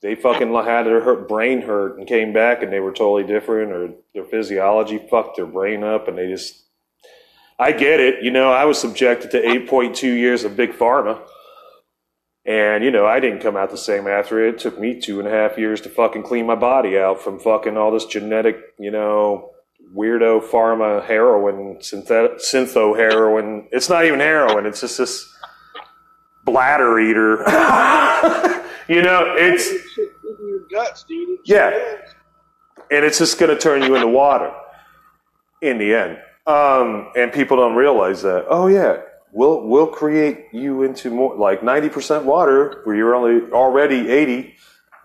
they 0.00 0.14
fucking 0.14 0.52
had 0.52 0.84
their 0.84 1.14
brain 1.16 1.62
hurt 1.62 1.98
and 1.98 2.06
came 2.06 2.32
back 2.32 2.62
and 2.62 2.72
they 2.72 2.80
were 2.80 2.92
totally 2.92 3.24
different, 3.24 3.72
or 3.72 3.90
their 4.14 4.24
physiology 4.24 4.98
fucked 5.10 5.36
their 5.36 5.46
brain 5.46 5.84
up, 5.84 6.08
and 6.08 6.18
they 6.18 6.28
just. 6.28 6.60
I 7.58 7.70
get 7.70 8.00
it, 8.00 8.24
you 8.24 8.30
know. 8.32 8.50
I 8.50 8.64
was 8.64 8.80
subjected 8.80 9.30
to 9.32 9.40
8.2 9.40 10.02
years 10.02 10.42
of 10.42 10.56
big 10.56 10.72
pharma, 10.72 11.20
and 12.44 12.82
you 12.82 12.90
know 12.90 13.06
I 13.06 13.20
didn't 13.20 13.40
come 13.40 13.56
out 13.56 13.70
the 13.70 13.76
same 13.76 14.08
after 14.08 14.44
it. 14.44 14.54
It 14.54 14.60
took 14.60 14.80
me 14.80 15.00
two 15.00 15.20
and 15.20 15.28
a 15.28 15.30
half 15.30 15.58
years 15.58 15.80
to 15.82 15.88
fucking 15.88 16.24
clean 16.24 16.46
my 16.46 16.56
body 16.56 16.98
out 16.98 17.22
from 17.22 17.38
fucking 17.38 17.76
all 17.76 17.92
this 17.92 18.06
genetic, 18.06 18.58
you 18.80 18.90
know, 18.90 19.50
weirdo 19.94 20.42
pharma 20.42 21.04
heroin, 21.04 21.76
syntho 21.76 22.96
heroin. 22.96 23.68
It's 23.70 23.88
not 23.88 24.06
even 24.06 24.18
heroin. 24.18 24.66
It's 24.66 24.80
just 24.80 24.98
this 24.98 25.31
bladder 26.44 26.98
eater. 27.00 27.38
you 28.88 29.02
know, 29.02 29.34
it's 29.36 29.68
in 29.70 30.48
your 30.48 30.66
guts, 30.70 31.04
dude. 31.04 31.38
Yeah. 31.44 31.70
and 32.90 33.04
it's 33.04 33.18
just 33.18 33.38
going 33.38 33.54
to 33.54 33.60
turn 33.60 33.82
you 33.82 33.94
into 33.94 34.08
water 34.08 34.52
in 35.60 35.78
the 35.78 35.94
end. 35.94 36.18
Um, 36.46 37.12
and 37.16 37.32
people 37.32 37.56
don't 37.56 37.76
realize 37.76 38.22
that. 38.22 38.46
Oh 38.50 38.66
yeah, 38.66 39.02
we'll 39.32 39.66
we'll 39.68 39.86
create 39.86 40.46
you 40.52 40.82
into 40.82 41.08
more 41.10 41.36
like 41.36 41.62
ninety 41.62 41.88
percent 41.88 42.24
water 42.24 42.80
where 42.84 42.96
you're 42.96 43.14
only 43.14 43.50
already 43.52 44.08
eighty. 44.10 44.56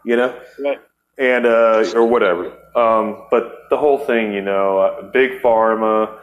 You 0.03 0.15
know, 0.15 0.39
Right. 0.63 0.79
and 1.19 1.45
uh, 1.45 1.83
or 1.95 2.07
whatever. 2.07 2.45
Um, 2.75 3.25
but 3.29 3.51
the 3.69 3.77
whole 3.77 3.99
thing, 3.99 4.33
you 4.33 4.41
know, 4.41 4.79
uh, 4.79 5.11
big 5.11 5.41
pharma. 5.43 6.19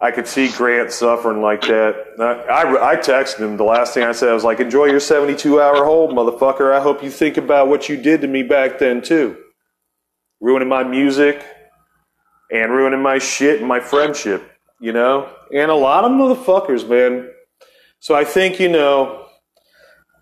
I 0.00 0.12
could 0.12 0.28
see 0.28 0.48
Grant 0.48 0.92
suffering 0.92 1.42
like 1.42 1.62
that. 1.62 2.14
I, 2.20 2.62
I, 2.62 2.92
I 2.92 2.96
texted 2.96 3.38
him. 3.40 3.56
The 3.56 3.64
last 3.64 3.94
thing 3.94 4.04
I 4.04 4.12
said 4.12 4.28
I 4.28 4.34
was 4.34 4.44
like, 4.44 4.60
"Enjoy 4.60 4.84
your 4.84 5.00
seventy-two 5.00 5.60
hour 5.60 5.84
hold, 5.84 6.12
motherfucker. 6.12 6.72
I 6.72 6.80
hope 6.80 7.02
you 7.02 7.10
think 7.10 7.36
about 7.36 7.68
what 7.68 7.88
you 7.88 7.96
did 7.96 8.20
to 8.20 8.28
me 8.28 8.44
back 8.44 8.78
then 8.78 9.02
too, 9.02 9.36
ruining 10.40 10.68
my 10.68 10.84
music 10.84 11.44
and 12.52 12.70
ruining 12.70 13.02
my 13.02 13.18
shit 13.18 13.58
and 13.58 13.68
my 13.68 13.80
friendship. 13.80 14.52
You 14.80 14.92
know, 14.92 15.28
and 15.52 15.70
a 15.70 15.74
lot 15.74 16.04
of 16.04 16.12
motherfuckers, 16.12 16.88
man. 16.88 17.30
So 17.98 18.14
I 18.14 18.22
think 18.22 18.60
you 18.60 18.68
know, 18.68 19.26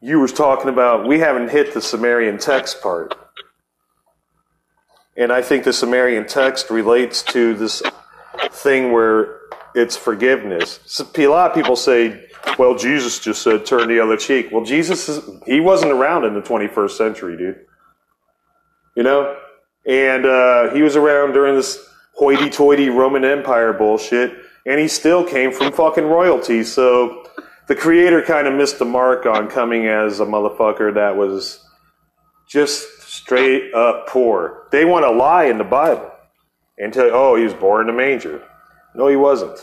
you 0.00 0.20
was 0.20 0.32
talking 0.32 0.70
about 0.70 1.06
we 1.06 1.18
haven't 1.18 1.50
hit 1.50 1.74
the 1.74 1.82
Sumerian 1.82 2.38
text 2.38 2.80
part. 2.80 3.14
And 5.18 5.32
I 5.32 5.42
think 5.42 5.64
the 5.64 5.72
Sumerian 5.72 6.26
text 6.26 6.70
relates 6.70 7.22
to 7.24 7.54
this 7.54 7.82
thing 8.50 8.92
where 8.92 9.40
it's 9.76 9.94
forgiveness. 9.94 10.80
So 10.86 11.06
a 11.16 11.26
lot 11.26 11.50
of 11.50 11.54
people 11.54 11.76
say, 11.76 12.24
well, 12.58 12.74
Jesus 12.74 13.20
just 13.20 13.42
said 13.42 13.66
turn 13.66 13.88
the 13.88 14.00
other 14.00 14.16
cheek. 14.16 14.48
Well, 14.50 14.64
Jesus, 14.64 15.08
is, 15.08 15.22
he 15.44 15.60
wasn't 15.60 15.92
around 15.92 16.24
in 16.24 16.32
the 16.32 16.40
21st 16.40 16.90
century, 16.92 17.36
dude. 17.36 17.66
You 18.96 19.02
know? 19.02 19.36
And 19.86 20.24
uh, 20.24 20.72
he 20.74 20.80
was 20.80 20.96
around 20.96 21.34
during 21.34 21.54
this 21.54 21.78
hoity 22.14 22.48
toity 22.48 22.88
Roman 22.88 23.24
Empire 23.24 23.74
bullshit, 23.74 24.34
and 24.64 24.80
he 24.80 24.88
still 24.88 25.22
came 25.22 25.52
from 25.52 25.72
fucking 25.72 26.06
royalty. 26.06 26.64
So 26.64 27.28
the 27.68 27.76
creator 27.76 28.22
kind 28.22 28.46
of 28.46 28.54
missed 28.54 28.78
the 28.78 28.86
mark 28.86 29.26
on 29.26 29.48
coming 29.48 29.86
as 29.86 30.20
a 30.20 30.24
motherfucker 30.24 30.94
that 30.94 31.16
was 31.16 31.62
just 32.48 33.02
straight 33.02 33.74
up 33.74 34.08
poor. 34.08 34.68
They 34.72 34.86
want 34.86 35.04
to 35.04 35.10
lie 35.10 35.44
in 35.44 35.58
the 35.58 35.64
Bible 35.64 36.10
and 36.78 36.94
tell 36.94 37.10
oh, 37.12 37.36
he 37.36 37.44
was 37.44 37.54
born 37.54 37.88
in 37.88 37.94
a 37.94 37.96
manger. 37.96 38.42
No, 38.96 39.08
he 39.08 39.16
wasn't. 39.16 39.58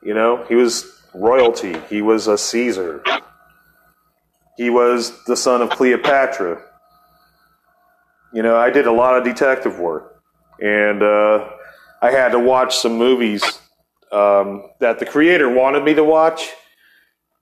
You 0.00 0.14
know, 0.14 0.44
he 0.48 0.54
was 0.54 1.02
royalty. 1.12 1.76
He 1.90 2.02
was 2.02 2.28
a 2.28 2.38
Caesar. 2.38 3.02
He 4.56 4.70
was 4.70 5.24
the 5.24 5.36
son 5.36 5.60
of 5.60 5.70
Cleopatra. 5.70 6.62
You 8.32 8.42
know, 8.42 8.56
I 8.56 8.70
did 8.70 8.86
a 8.86 8.92
lot 8.92 9.16
of 9.16 9.24
detective 9.24 9.80
work, 9.80 10.22
and 10.60 11.02
uh, 11.02 11.48
I 12.00 12.12
had 12.12 12.30
to 12.30 12.38
watch 12.38 12.76
some 12.76 12.96
movies 12.96 13.42
um, 14.12 14.70
that 14.78 15.00
the 15.00 15.06
creator 15.06 15.48
wanted 15.48 15.82
me 15.82 15.94
to 15.94 16.04
watch, 16.04 16.48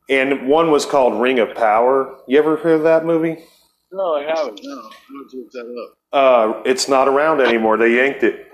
and 0.08 0.48
one 0.48 0.70
was 0.70 0.86
called 0.86 1.20
Ring 1.20 1.40
of 1.40 1.54
Power. 1.54 2.20
You 2.26 2.38
ever 2.38 2.56
heard 2.56 2.76
of 2.76 2.82
that 2.84 3.04
movie? 3.04 3.44
No, 3.92 4.14
I 4.14 4.22
haven't. 4.22 4.60
No, 4.62 4.78
I 4.80 4.90
look 5.34 5.50
that 5.52 5.88
up. 5.88 5.98
Uh, 6.12 6.62
it's 6.64 6.88
not 6.88 7.06
around 7.06 7.40
anymore. 7.40 7.76
They 7.76 7.96
yanked 7.96 8.22
it. 8.22 8.46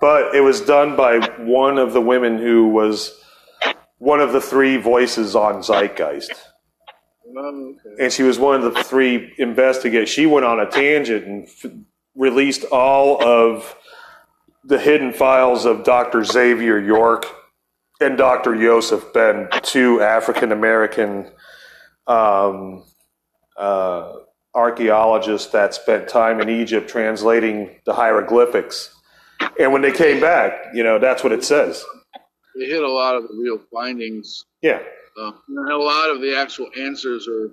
But 0.00 0.34
it 0.34 0.40
was 0.40 0.60
done 0.60 0.96
by 0.96 1.18
one 1.38 1.78
of 1.78 1.92
the 1.92 2.00
women 2.00 2.38
who 2.38 2.68
was 2.68 3.18
one 3.98 4.20
of 4.20 4.32
the 4.32 4.40
three 4.40 4.76
voices 4.76 5.34
on 5.34 5.62
Zeitgeist. 5.62 6.32
Okay. 7.36 7.78
And 7.98 8.12
she 8.12 8.22
was 8.22 8.38
one 8.38 8.62
of 8.62 8.74
the 8.74 8.84
three 8.84 9.32
investigators. 9.38 10.08
She 10.08 10.26
went 10.26 10.46
on 10.46 10.60
a 10.60 10.70
tangent 10.70 11.26
and 11.26 11.44
f- 11.46 11.70
released 12.14 12.64
all 12.64 13.22
of 13.22 13.76
the 14.64 14.78
hidden 14.78 15.12
files 15.12 15.64
of 15.64 15.84
Dr. 15.84 16.24
Xavier 16.24 16.78
York 16.78 17.26
and 18.00 18.18
Dr. 18.18 18.54
Joseph 18.54 19.12
Ben, 19.12 19.48
two 19.62 20.00
African 20.00 20.52
American 20.52 21.30
um, 22.06 22.84
uh, 23.56 24.12
archaeologists 24.54 25.52
that 25.52 25.74
spent 25.74 26.08
time 26.08 26.40
in 26.40 26.48
Egypt 26.48 26.88
translating 26.88 27.76
the 27.84 27.94
hieroglyphics. 27.94 28.95
And 29.58 29.72
when 29.72 29.82
they 29.82 29.92
came 29.92 30.20
back, 30.20 30.52
you 30.74 30.82
know, 30.82 30.98
that's 30.98 31.22
what 31.22 31.32
it 31.32 31.44
says. 31.44 31.84
They 32.58 32.66
hit 32.66 32.82
a 32.82 32.90
lot 32.90 33.16
of 33.16 33.28
the 33.28 33.34
real 33.34 33.60
findings. 33.72 34.44
Yeah. 34.62 34.80
Uh, 35.20 35.32
and 35.48 35.70
a 35.70 35.76
lot 35.76 36.10
of 36.10 36.20
the 36.20 36.36
actual 36.36 36.68
answers 36.78 37.26
are 37.28 37.50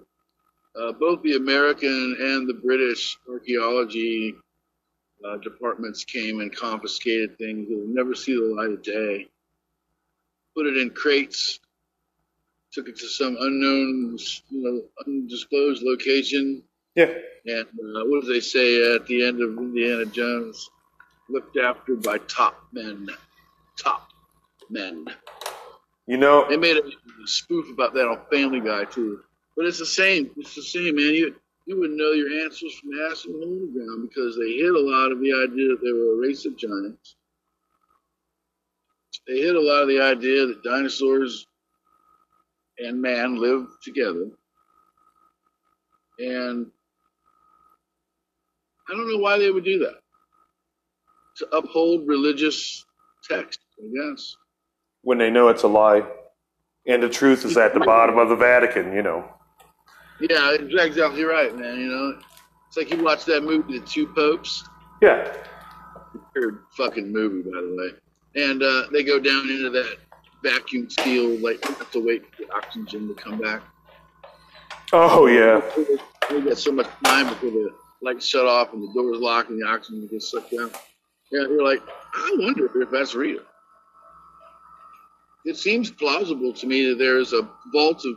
uh, 0.81 0.91
both 0.93 1.21
the 1.23 1.35
American 1.35 2.15
and 2.19 2.47
the 2.47 2.55
British 2.55 3.17
archaeology 3.29 4.35
uh, 5.25 5.37
departments 5.37 6.03
came 6.03 6.41
and 6.41 6.53
confiscated 6.55 7.37
things 7.37 7.69
that 7.69 7.77
will 7.77 7.93
never 7.93 8.15
see 8.15 8.35
the 8.35 8.55
light 8.55 8.71
of 8.71 8.83
day. 8.83 9.27
Put 10.55 10.67
it 10.67 10.77
in 10.77 10.89
crates, 10.89 11.59
took 12.73 12.87
it 12.89 12.97
to 12.97 13.07
some 13.07 13.37
unknown, 13.39 14.17
you 14.49 14.63
know, 14.63 14.81
undisclosed 15.05 15.83
location. 15.83 16.63
Yeah. 16.95 17.13
And 17.45 17.65
uh, 17.65 18.03
what 18.05 18.21
do 18.21 18.33
they 18.33 18.39
say 18.39 18.95
at 18.95 19.05
the 19.07 19.25
end 19.25 19.41
of 19.41 19.57
Indiana 19.57 20.05
Jones? 20.05 20.69
Looked 21.33 21.57
after 21.57 21.95
by 21.95 22.19
top 22.19 22.63
men. 22.73 23.09
Top 23.75 24.09
men. 24.69 25.07
You 26.05 26.17
know, 26.17 26.47
They 26.47 26.57
made 26.57 26.77
a 26.77 26.83
spoof 27.25 27.71
about 27.71 27.95
that 27.95 28.07
on 28.07 28.19
Family 28.31 28.59
Guy 28.59 28.85
too. 28.85 29.21
But 29.57 29.65
it's 29.65 29.79
the 29.79 29.85
same. 29.85 30.29
It's 30.37 30.53
the 30.53 30.61
same, 30.61 30.95
man. 30.95 31.13
You 31.13 31.35
you 31.65 31.79
wouldn't 31.79 31.97
know 31.97 32.11
your 32.11 32.43
answers 32.43 32.77
from 32.79 32.91
asking 33.09 33.39
the 33.39 33.79
ground 33.79 34.09
because 34.09 34.37
they 34.37 34.53
hit 34.53 34.75
a 34.75 34.79
lot 34.79 35.11
of 35.11 35.19
the 35.21 35.33
idea 35.33 35.69
that 35.69 35.79
they 35.83 35.91
were 35.93 36.13
a 36.13 36.27
race 36.27 36.45
of 36.45 36.55
giants. 36.57 37.15
They 39.27 39.39
hit 39.39 39.55
a 39.55 39.61
lot 39.61 39.83
of 39.83 39.87
the 39.87 40.01
idea 40.01 40.45
that 40.45 40.63
dinosaurs 40.63 41.47
and 42.77 43.01
man 43.01 43.37
lived 43.37 43.69
together. 43.83 44.27
And 46.19 46.67
I 48.89 48.93
don't 48.93 49.11
know 49.11 49.19
why 49.19 49.39
they 49.39 49.49
would 49.49 49.65
do 49.65 49.79
that. 49.79 50.02
To 51.37 51.47
uphold 51.55 52.07
religious 52.07 52.85
text, 53.27 53.59
I 53.79 53.87
guess. 54.11 54.35
when 55.01 55.17
they 55.17 55.29
know 55.29 55.47
it's 55.49 55.63
a 55.63 55.67
lie. 55.67 56.03
And 56.85 57.01
the 57.01 57.09
truth 57.09 57.45
is 57.45 57.57
at 57.57 57.73
the 57.73 57.79
bottom 57.85 58.17
of 58.17 58.29
the 58.29 58.35
Vatican, 58.35 58.93
you 58.93 59.01
know. 59.01 59.25
Yeah, 60.19 60.51
you're 60.51 60.85
exactly 60.85 61.23
right, 61.23 61.57
man. 61.57 61.79
You 61.79 61.87
know, 61.87 62.19
it's 62.67 62.77
like 62.77 62.91
you 62.91 63.03
watch 63.03 63.25
that 63.25 63.43
movie, 63.43 63.79
The 63.79 63.85
Two 63.85 64.07
Popes. 64.07 64.63
Yeah. 65.01 65.33
Weird 66.35 66.59
fucking 66.77 67.11
movie, 67.11 67.49
by 67.49 67.61
the 67.61 67.75
way. 67.77 68.43
And 68.43 68.61
uh, 68.61 68.83
they 68.91 69.03
go 69.03 69.19
down 69.19 69.49
into 69.49 69.69
that 69.71 69.97
vacuum 70.43 70.89
seal, 70.89 71.37
like 71.39 71.63
you 71.67 71.73
have 71.75 71.91
to 71.91 72.05
wait 72.05 72.25
for 72.35 72.43
the 72.43 72.53
oxygen 72.53 73.07
to 73.07 73.13
come 73.15 73.39
back. 73.39 73.61
Oh, 74.91 75.25
yeah. 75.27 75.61
We 76.29 76.41
got 76.41 76.57
so 76.57 76.71
much 76.71 76.87
time 77.03 77.27
before 77.29 77.49
the 77.51 77.73
lights 78.01 78.27
shut 78.27 78.45
off 78.45 78.73
and 78.73 78.83
the 78.83 78.93
doors 78.93 79.17
lock 79.19 79.49
and 79.49 79.59
the 79.61 79.67
oxygen 79.67 80.07
gets 80.07 80.29
sucked 80.31 80.53
out. 80.53 80.75
Yeah, 81.33 81.47
you're 81.49 81.67
like, 81.67 81.81
I 82.13 82.35
wonder 82.37 82.69
if 82.79 82.91
that's 82.91 83.15
real. 83.15 83.41
It 85.45 85.57
seems 85.57 85.89
plausible 85.89 86.53
to 86.53 86.67
me 86.67 86.89
that 86.89 86.99
there's 86.99 87.33
a 87.33 87.49
vault 87.73 88.05
of 88.05 88.15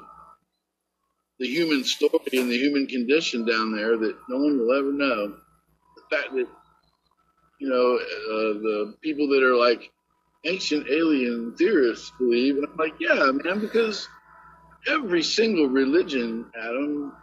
the 1.39 1.47
human 1.47 1.83
story 1.83 2.13
and 2.35 2.51
the 2.51 2.59
human 2.59 2.87
condition 2.87 3.47
down 3.47 3.75
there 3.75 3.97
that 3.97 4.17
no 4.29 4.37
one 4.37 4.59
will 4.59 4.79
ever 4.79 4.93
know. 4.93 5.35
The 5.97 6.17
fact 6.17 6.35
that, 6.35 6.47
you 7.59 7.69
know, 7.71 7.97
uh, 7.97 8.61
the 8.61 8.95
people 9.01 9.29
that 9.29 9.43
are 9.43 9.57
like 9.57 9.91
ancient 10.45 10.87
alien 10.91 11.55
theorists 11.57 12.13
believe, 12.19 12.57
and 12.57 12.67
I'm 12.67 12.77
like, 12.77 12.97
yeah, 13.01 13.31
man, 13.33 13.61
because 13.61 14.07
every 14.87 15.23
single 15.23 15.69
religion, 15.69 16.51
Adam, 16.55 17.15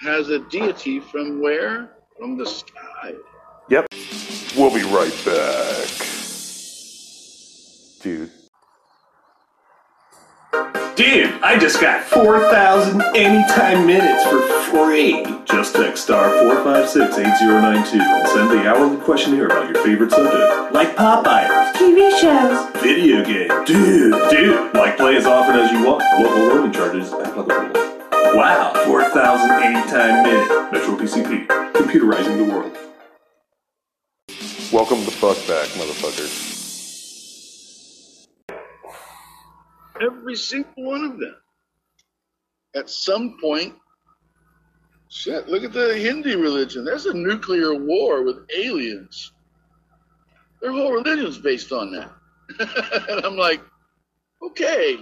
has 0.00 0.28
a 0.28 0.38
deity 0.48 1.00
from 1.00 1.42
where? 1.42 1.90
From 2.16 2.38
the 2.38 2.46
sky. 2.46 3.14
Yep. 3.70 3.86
We'll 4.56 4.74
be 4.74 4.82
right 4.82 5.14
back. 5.24 5.86
Dude. 8.02 8.30
Dude, 10.96 11.40
I 11.40 11.56
just 11.56 11.80
got 11.80 12.02
4,000 12.02 13.00
anytime 13.14 13.86
minutes 13.86 14.24
for 14.24 14.42
free. 14.70 15.24
Just 15.44 15.76
text 15.76 16.02
star 16.02 16.30
4568092 16.30 18.00
and 18.00 18.28
send 18.28 18.50
the 18.50 18.68
hourly 18.68 18.96
questionnaire 18.96 19.46
about 19.46 19.72
your 19.72 19.82
favorite 19.84 20.10
subject. 20.10 20.74
Like 20.74 20.96
Popeyes, 20.96 21.72
TV 21.74 22.10
shows. 22.20 22.82
video 22.82 23.24
game. 23.24 23.48
Dude, 23.64 24.30
dude, 24.30 24.74
like 24.74 24.96
play 24.96 25.16
as 25.16 25.26
often 25.26 25.54
as 25.54 25.70
you 25.70 25.86
want. 25.86 26.02
Local 26.18 26.48
roaming 26.48 26.72
charges 26.72 27.12
applicable. 27.12 27.70
Wow, 28.36 28.72
4,000 28.84 29.50
anytime 29.62 30.24
minutes. 30.24 30.72
Metro 30.72 30.96
PCP, 30.96 31.46
computerizing 31.72 32.36
the 32.36 32.52
world. 32.52 32.76
Welcome 34.72 35.04
to 35.04 35.10
Fuck 35.10 35.36
Back, 35.48 35.66
motherfuckers. 35.70 36.58
Every 40.00 40.36
single 40.36 40.84
one 40.84 41.02
of 41.02 41.18
them. 41.18 41.34
At 42.76 42.88
some 42.88 43.36
point, 43.40 43.74
shit, 45.08 45.48
look 45.48 45.64
at 45.64 45.72
the 45.72 45.98
Hindi 45.98 46.36
religion. 46.36 46.84
There's 46.84 47.06
a 47.06 47.12
nuclear 47.12 47.74
war 47.74 48.22
with 48.22 48.46
aliens. 48.56 49.32
Their 50.62 50.70
whole 50.70 50.92
religion's 50.92 51.38
based 51.38 51.72
on 51.72 51.90
that. 51.90 52.12
and 53.08 53.26
I'm 53.26 53.36
like, 53.36 53.60
okay. 54.40 54.98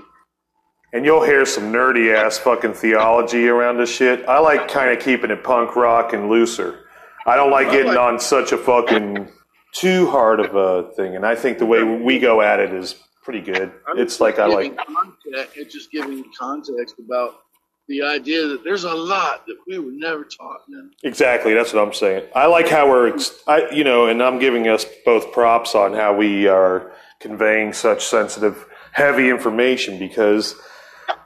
And 0.95 1.05
you'll 1.05 1.25
hear 1.25 1.45
some 1.45 1.71
nerdy 1.71 2.15
ass 2.15 2.39
fucking 2.39 2.73
theology 2.73 3.47
around 3.49 3.77
this 3.77 3.95
shit. 3.95 4.27
I 4.27 4.39
like 4.39 4.69
kind 4.69 4.97
of 4.97 5.05
keeping 5.05 5.31
it 5.31 5.45
punk 5.45 5.77
rock 5.77 6.15
and 6.15 6.31
looser. 6.31 6.87
I 7.27 7.37
don't 7.37 7.51
like 7.51 7.71
getting 7.71 7.99
on 7.99 8.19
such 8.19 8.53
a 8.53 8.57
fucking 8.57 9.29
too 9.75 10.11
hard 10.11 10.41
of 10.41 10.55
a 10.55 10.91
thing. 10.93 11.17
And 11.17 11.27
I 11.27 11.35
think 11.35 11.59
the 11.59 11.67
way 11.67 11.83
we 11.83 12.19
go 12.19 12.41
at 12.41 12.61
it 12.61 12.73
is 12.73 12.95
pretty 13.23 13.41
good. 13.41 13.73
I'm 13.87 13.99
It's 13.99 14.21
like 14.21 14.39
I 14.39 14.47
like. 14.47 14.77
Context, 14.77 15.57
it's 15.57 15.75
just 15.75 15.91
giving 15.91 16.25
context 16.39 16.97
about 16.99 17.41
the 17.89 18.03
idea 18.03 18.47
that 18.47 18.65
there's 18.65 18.85
a 18.85 18.95
lot 18.95 19.47
that 19.47 19.57
we 19.67 19.79
were 19.79 19.93
never 19.93 20.25
taught, 20.25 20.61
man. 20.69 20.91
Exactly, 21.03 21.55
that's 21.55 21.73
what 21.73 21.83
I'm 21.83 21.95
saying. 21.95 22.29
I 22.35 22.47
like 22.47 22.69
how 22.69 22.89
we're, 22.89 23.15
ex- 23.15 23.43
I, 23.47 23.71
you 23.71 23.83
know, 23.83 24.07
and 24.07 24.23
I'm 24.23 24.39
giving 24.39 24.69
us 24.69 24.85
both 25.05 25.33
props 25.33 25.75
on 25.75 25.95
how 25.95 26.15
we 26.15 26.47
are 26.47 26.93
conveying 27.21 27.73
such 27.73 28.05
sensitive, 28.05 28.67
heavy 28.93 29.31
information 29.31 29.99
because, 29.99 30.55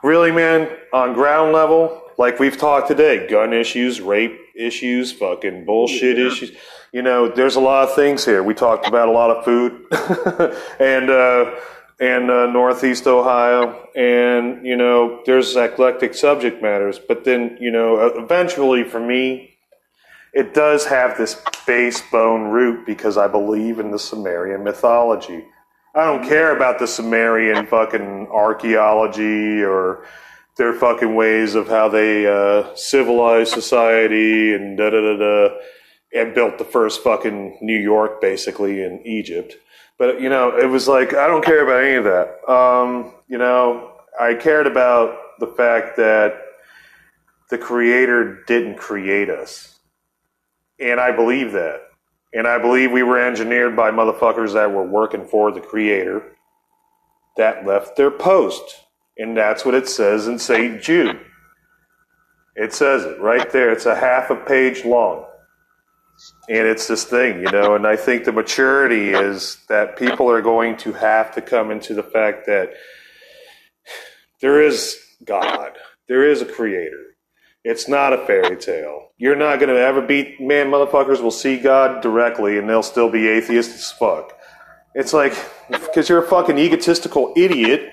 really, 0.03 0.31
man, 0.31 0.69
on 0.93 1.13
ground 1.13 1.51
level, 1.51 2.01
like 2.17 2.39
we've 2.39 2.57
talked 2.57 2.87
today, 2.87 3.27
gun 3.27 3.51
issues, 3.53 3.99
rape 3.99 4.39
issues, 4.55 5.11
fucking 5.11 5.65
bullshit 5.65 6.17
issues. 6.17 6.55
You 6.93 7.01
know, 7.01 7.27
there's 7.27 7.55
a 7.55 7.59
lot 7.59 7.89
of 7.89 7.95
things 7.95 8.23
here. 8.23 8.43
We 8.43 8.53
talked 8.53 8.87
about 8.87 9.09
a 9.09 9.11
lot 9.11 9.31
of 9.31 9.43
food, 9.43 9.83
and 10.79 11.09
uh, 11.09 11.55
and 11.99 12.29
uh, 12.29 12.45
Northeast 12.45 13.07
Ohio, 13.07 13.89
and 13.95 14.63
you 14.63 14.77
know, 14.77 15.21
there's 15.25 15.55
eclectic 15.55 16.13
subject 16.13 16.61
matters. 16.61 16.99
But 16.99 17.23
then, 17.23 17.57
you 17.59 17.71
know, 17.71 17.97
eventually, 18.15 18.83
for 18.83 18.99
me, 18.99 19.57
it 20.33 20.53
does 20.53 20.85
have 20.85 21.17
this 21.17 21.41
base 21.65 21.99
bone 22.11 22.49
root 22.49 22.85
because 22.85 23.17
I 23.17 23.27
believe 23.27 23.79
in 23.79 23.89
the 23.89 23.99
Sumerian 23.99 24.63
mythology. 24.63 25.43
I 25.95 26.05
don't 26.05 26.27
care 26.27 26.55
about 26.55 26.77
the 26.77 26.87
Sumerian 26.87 27.65
fucking 27.65 28.27
archaeology 28.31 29.63
or 29.63 30.05
their 30.57 30.73
fucking 30.73 31.15
ways 31.15 31.55
of 31.55 31.67
how 31.67 31.89
they 31.89 32.27
uh, 32.27 32.75
civilized 32.75 33.51
society 33.51 34.53
and 34.53 34.77
da 34.77 34.91
da 34.91 35.01
da 35.01 35.17
da, 35.17 35.55
and 36.13 36.35
built 36.35 36.57
the 36.57 36.65
first 36.65 37.03
fucking 37.03 37.57
New 37.61 37.77
York 37.77 38.21
basically 38.21 38.83
in 38.83 39.01
Egypt. 39.05 39.55
But 39.97 40.21
you 40.21 40.29
know, 40.29 40.57
it 40.57 40.65
was 40.65 40.87
like 40.87 41.13
I 41.13 41.27
don't 41.27 41.43
care 41.43 41.63
about 41.63 41.83
any 41.83 41.95
of 41.95 42.03
that. 42.03 42.51
Um, 42.51 43.13
you 43.27 43.37
know, 43.37 43.91
I 44.19 44.33
cared 44.35 44.67
about 44.67 45.17
the 45.39 45.47
fact 45.47 45.97
that 45.97 46.35
the 47.49 47.57
Creator 47.57 48.43
didn't 48.47 48.77
create 48.77 49.29
us, 49.29 49.79
and 50.79 50.99
I 50.99 51.11
believe 51.11 51.51
that. 51.53 51.81
And 52.35 52.47
I 52.47 52.57
believe 52.57 52.91
we 52.91 53.03
were 53.03 53.19
engineered 53.19 53.75
by 53.75 53.91
motherfuckers 53.91 54.53
that 54.53 54.71
were 54.71 54.83
working 54.83 55.27
for 55.27 55.51
the 55.51 55.61
Creator 55.61 56.35
that 57.37 57.65
left 57.65 57.95
their 57.95 58.09
post. 58.09 58.81
And 59.17 59.37
that's 59.37 59.63
what 59.63 59.75
it 59.75 59.87
says 59.87 60.27
in 60.27 60.39
St. 60.39 60.81
Jude. 60.81 61.19
It 62.55 62.73
says 62.73 63.03
it 63.03 63.19
right 63.19 63.51
there. 63.51 63.71
It's 63.71 63.85
a 63.85 63.95
half 63.95 64.31
a 64.31 64.35
page 64.35 64.83
long. 64.83 65.25
And 66.49 66.67
it's 66.67 66.87
this 66.87 67.05
thing, 67.05 67.41
you 67.41 67.51
know, 67.51 67.75
and 67.75 67.87
I 67.87 67.95
think 67.95 68.23
the 68.23 68.31
maturity 68.31 69.09
is 69.09 69.57
that 69.69 69.97
people 69.97 70.29
are 70.29 70.41
going 70.41 70.77
to 70.77 70.93
have 70.93 71.33
to 71.35 71.41
come 71.41 71.71
into 71.71 71.93
the 71.93 72.03
fact 72.03 72.45
that 72.47 72.73
there 74.41 74.61
is 74.61 74.97
God, 75.25 75.71
there 76.07 76.29
is 76.29 76.41
a 76.41 76.45
creator. 76.45 77.15
It's 77.63 77.87
not 77.87 78.11
a 78.11 78.25
fairy 78.25 78.57
tale. 78.57 79.11
You're 79.17 79.37
not 79.37 79.59
going 79.59 79.69
to 79.69 79.79
ever 79.79 80.01
be, 80.01 80.35
man, 80.39 80.67
motherfuckers 80.67 81.21
will 81.21 81.31
see 81.31 81.57
God 81.57 82.01
directly 82.01 82.57
and 82.57 82.69
they'll 82.69 82.83
still 82.83 83.09
be 83.09 83.27
atheists 83.27 83.73
as 83.73 83.91
fuck. 83.91 84.37
It's 84.95 85.13
like, 85.13 85.33
because 85.69 86.09
you're 86.09 86.23
a 86.23 86.27
fucking 86.27 86.57
egotistical 86.57 87.33
idiot 87.37 87.89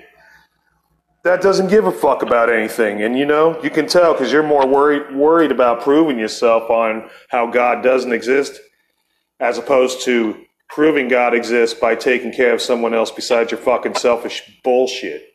that 1.25 1.43
doesn't 1.43 1.69
give 1.69 1.87
a 1.87 1.93
fuck 1.93 2.23
about 2.23 2.51
anything. 2.51 3.03
And 3.03 3.19
you 3.19 3.27
know, 3.27 3.61
you 3.63 3.71
can 3.71 3.87
tell 3.87 4.13
because 4.13 4.33
you're 4.33 4.43
more 4.43 4.67
worried 4.67 5.15
worried 5.15 5.53
about 5.53 5.83
proving 5.83 6.19
yourself 6.19 6.71
on 6.71 7.11
how 7.29 7.47
God 7.47 7.83
doesn't 7.83 8.13
exist, 8.13 8.59
as 9.39 9.59
opposed 9.59 10.03
to 10.03 10.45
proving 10.69 11.09
God 11.09 11.35
exists 11.35 11.79
by 11.79 11.95
taking 11.95 12.33
care 12.33 12.55
of 12.55 12.63
someone 12.63 12.95
else 12.95 13.11
besides 13.11 13.51
your 13.51 13.61
fucking 13.61 13.95
selfish 13.97 14.61
bullshit. 14.63 15.35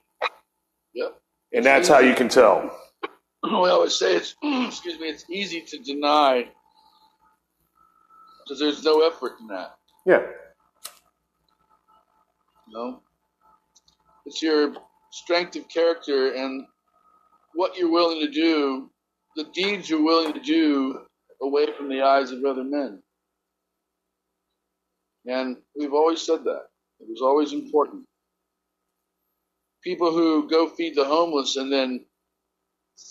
Yep. 0.94 1.20
And 1.54 1.66
that's 1.66 1.88
how 1.88 2.00
you 2.00 2.16
can 2.16 2.30
tell. 2.30 2.72
We 3.44 3.70
always 3.70 3.94
say 3.94 4.16
it's, 4.16 4.36
excuse 4.44 5.00
me, 5.00 5.08
it's 5.08 5.26
easy 5.30 5.62
to 5.62 5.78
deny 5.80 6.48
because 8.44 8.60
there's 8.60 8.84
no 8.84 9.06
effort 9.06 9.34
in 9.40 9.48
that. 9.48 9.76
Yeah. 10.06 10.22
You 12.68 12.74
know, 12.74 13.02
it's 14.26 14.42
your 14.42 14.74
strength 15.16 15.56
of 15.56 15.68
character 15.70 16.34
and 16.34 16.66
what 17.54 17.78
you're 17.78 17.92
willing 17.92 18.20
to 18.20 18.30
do, 18.30 18.90
the 19.38 19.46
deeds 19.54 19.90
you're 19.90 20.04
willing 20.04 20.34
to 20.34 20.42
do 20.42 21.00
away 21.42 21.68
from 21.78 21.88
the 21.88 22.02
eyes 22.02 22.32
of 22.32 22.44
other 22.44 22.66
men. 22.66 23.02
And 25.26 25.58
we've 25.80 25.94
always 25.94 26.22
said 26.22 26.44
that. 26.44 26.64
It 27.00 27.08
was 27.08 27.22
always 27.22 27.54
important. 27.54 28.04
People 29.84 30.12
who 30.12 30.50
go 30.50 30.70
feed 30.70 30.96
the 30.96 31.06
homeless 31.06 31.56
and 31.56 31.72
then 31.72 32.06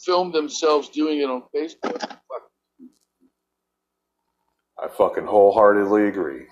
film 0.05 0.31
themselves 0.31 0.91
doing 0.91 1.21
it 1.21 1.31
on 1.31 1.43
Facebook. 1.57 2.01
Fuck. 2.01 2.51
I 4.79 4.89
fucking 4.89 5.25
wholeheartedly 5.25 6.09
agree. 6.09 6.47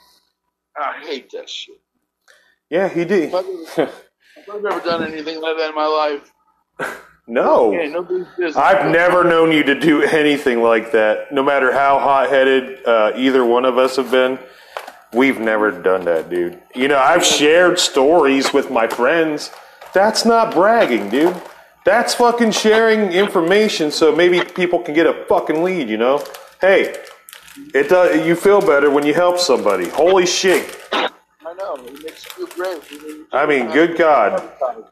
I 0.77 1.05
hate 1.05 1.31
that 1.33 1.51
shit. 1.51 1.77
Yeah, 2.70 2.89
he 2.89 3.05
did. 3.05 3.35
I've 4.37 4.49
ever, 4.49 4.59
if 4.59 4.65
I've 4.67 4.73
ever 4.73 4.85
done 4.85 5.13
anything 5.13 5.41
like 5.41 5.57
that 5.59 5.69
in 5.71 5.75
my 5.75 5.87
life, 5.87 6.33
No. 7.29 7.71
business. 7.71 8.57
I've 8.57 8.91
never 8.91 9.23
known 9.25 9.53
you 9.53 9.63
to 9.63 9.79
do 9.79 10.03
anything 10.03 10.61
like 10.61 10.91
that. 10.93 11.33
No 11.33 11.43
matter 11.43 11.73
how 11.73 11.99
hot 11.99 12.29
headed 12.29 12.85
uh, 12.85 13.13
either 13.17 13.45
one 13.45 13.65
of 13.65 13.79
us 13.79 13.97
have 13.97 14.11
been, 14.11 14.39
we've 15.13 15.39
never 15.39 15.71
done 15.71 16.05
that, 16.07 16.29
dude. 16.29 16.61
You 16.75 16.89
know, 16.89 16.99
I've 16.99 17.25
shared 17.25 17.79
stories 17.79 18.53
with 18.53 18.71
my 18.71 18.89
friends. 18.89 19.51
That's 19.95 20.25
not 20.25 20.53
bragging, 20.53 21.11
dude. 21.11 21.41
That's 21.85 22.15
fucking 22.15 22.53
sharing 22.53 23.13
information 23.13 23.91
so 23.93 24.15
maybe 24.15 24.41
people 24.43 24.81
can 24.81 24.95
get 24.95 25.07
a 25.07 25.25
fucking 25.29 25.63
lead, 25.63 25.89
you 25.89 25.99
know? 25.99 26.25
Hey, 26.61 26.95
it 27.75 27.89
does, 27.89 28.27
you 28.27 28.35
feel 28.35 28.61
better 28.61 28.91
when 28.91 29.05
you 29.07 29.15
help 29.15 29.39
somebody. 29.39 29.89
Holy 29.89 30.27
shit. 30.27 30.77
I 31.53 31.55
know. 31.55 31.74
It 31.85 32.03
makes 32.03 32.27
you 32.39 32.47
great. 32.49 32.81
I 33.31 33.45
mean, 33.45 33.70
good 33.73 33.99
God. 33.99 34.43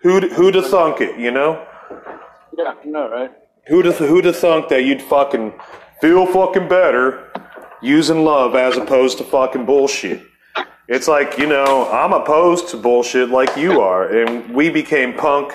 Who'd, 0.03 0.25
who'd 0.33 0.55
have 0.57 0.67
thunk 0.67 1.01
it, 1.01 1.19
you 1.19 1.31
know? 1.31 1.67
Yeah, 2.57 2.75
I 2.83 2.87
know, 2.87 3.09
right? 3.09 3.31
Who'd 3.69 3.87
have, 3.87 3.97
who'd 3.97 4.27
have 4.27 4.37
thunk 4.37 4.69
that 4.69 4.85
you'd 4.85 5.01
fucking 5.01 5.55
feel 6.03 6.27
fucking 6.27 6.69
better 6.69 7.33
using 7.81 8.25
love 8.25 8.57
as 8.57 8.77
opposed 8.77 9.17
to 9.19 9.25
fucking 9.25 9.65
bullshit. 9.65 10.23
It's 10.87 11.09
like, 11.09 11.39
you 11.39 11.47
know, 11.47 11.91
I'm 11.91 12.13
opposed 12.13 12.69
to 12.71 12.77
bullshit 12.77 13.31
like 13.31 13.57
you 13.57 13.81
are, 13.81 14.09
and 14.15 14.55
we 14.55 14.69
became 14.69 15.15
punk, 15.15 15.55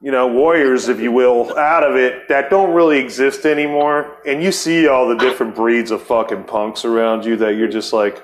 you 0.00 0.10
know, 0.10 0.26
warriors, 0.26 0.88
if 0.88 0.98
you 0.98 1.12
will, 1.12 1.56
out 1.56 1.84
of 1.84 1.94
it 1.94 2.28
that 2.28 2.50
don't 2.50 2.74
really 2.74 2.98
exist 2.98 3.44
anymore. 3.44 4.16
And 4.26 4.42
you 4.42 4.50
see 4.50 4.88
all 4.88 5.06
the 5.06 5.16
different 5.16 5.54
breeds 5.54 5.92
of 5.92 6.02
fucking 6.02 6.44
punks 6.44 6.84
around 6.84 7.24
you 7.24 7.36
that 7.36 7.54
you're 7.54 7.68
just 7.68 7.92
like, 7.92 8.20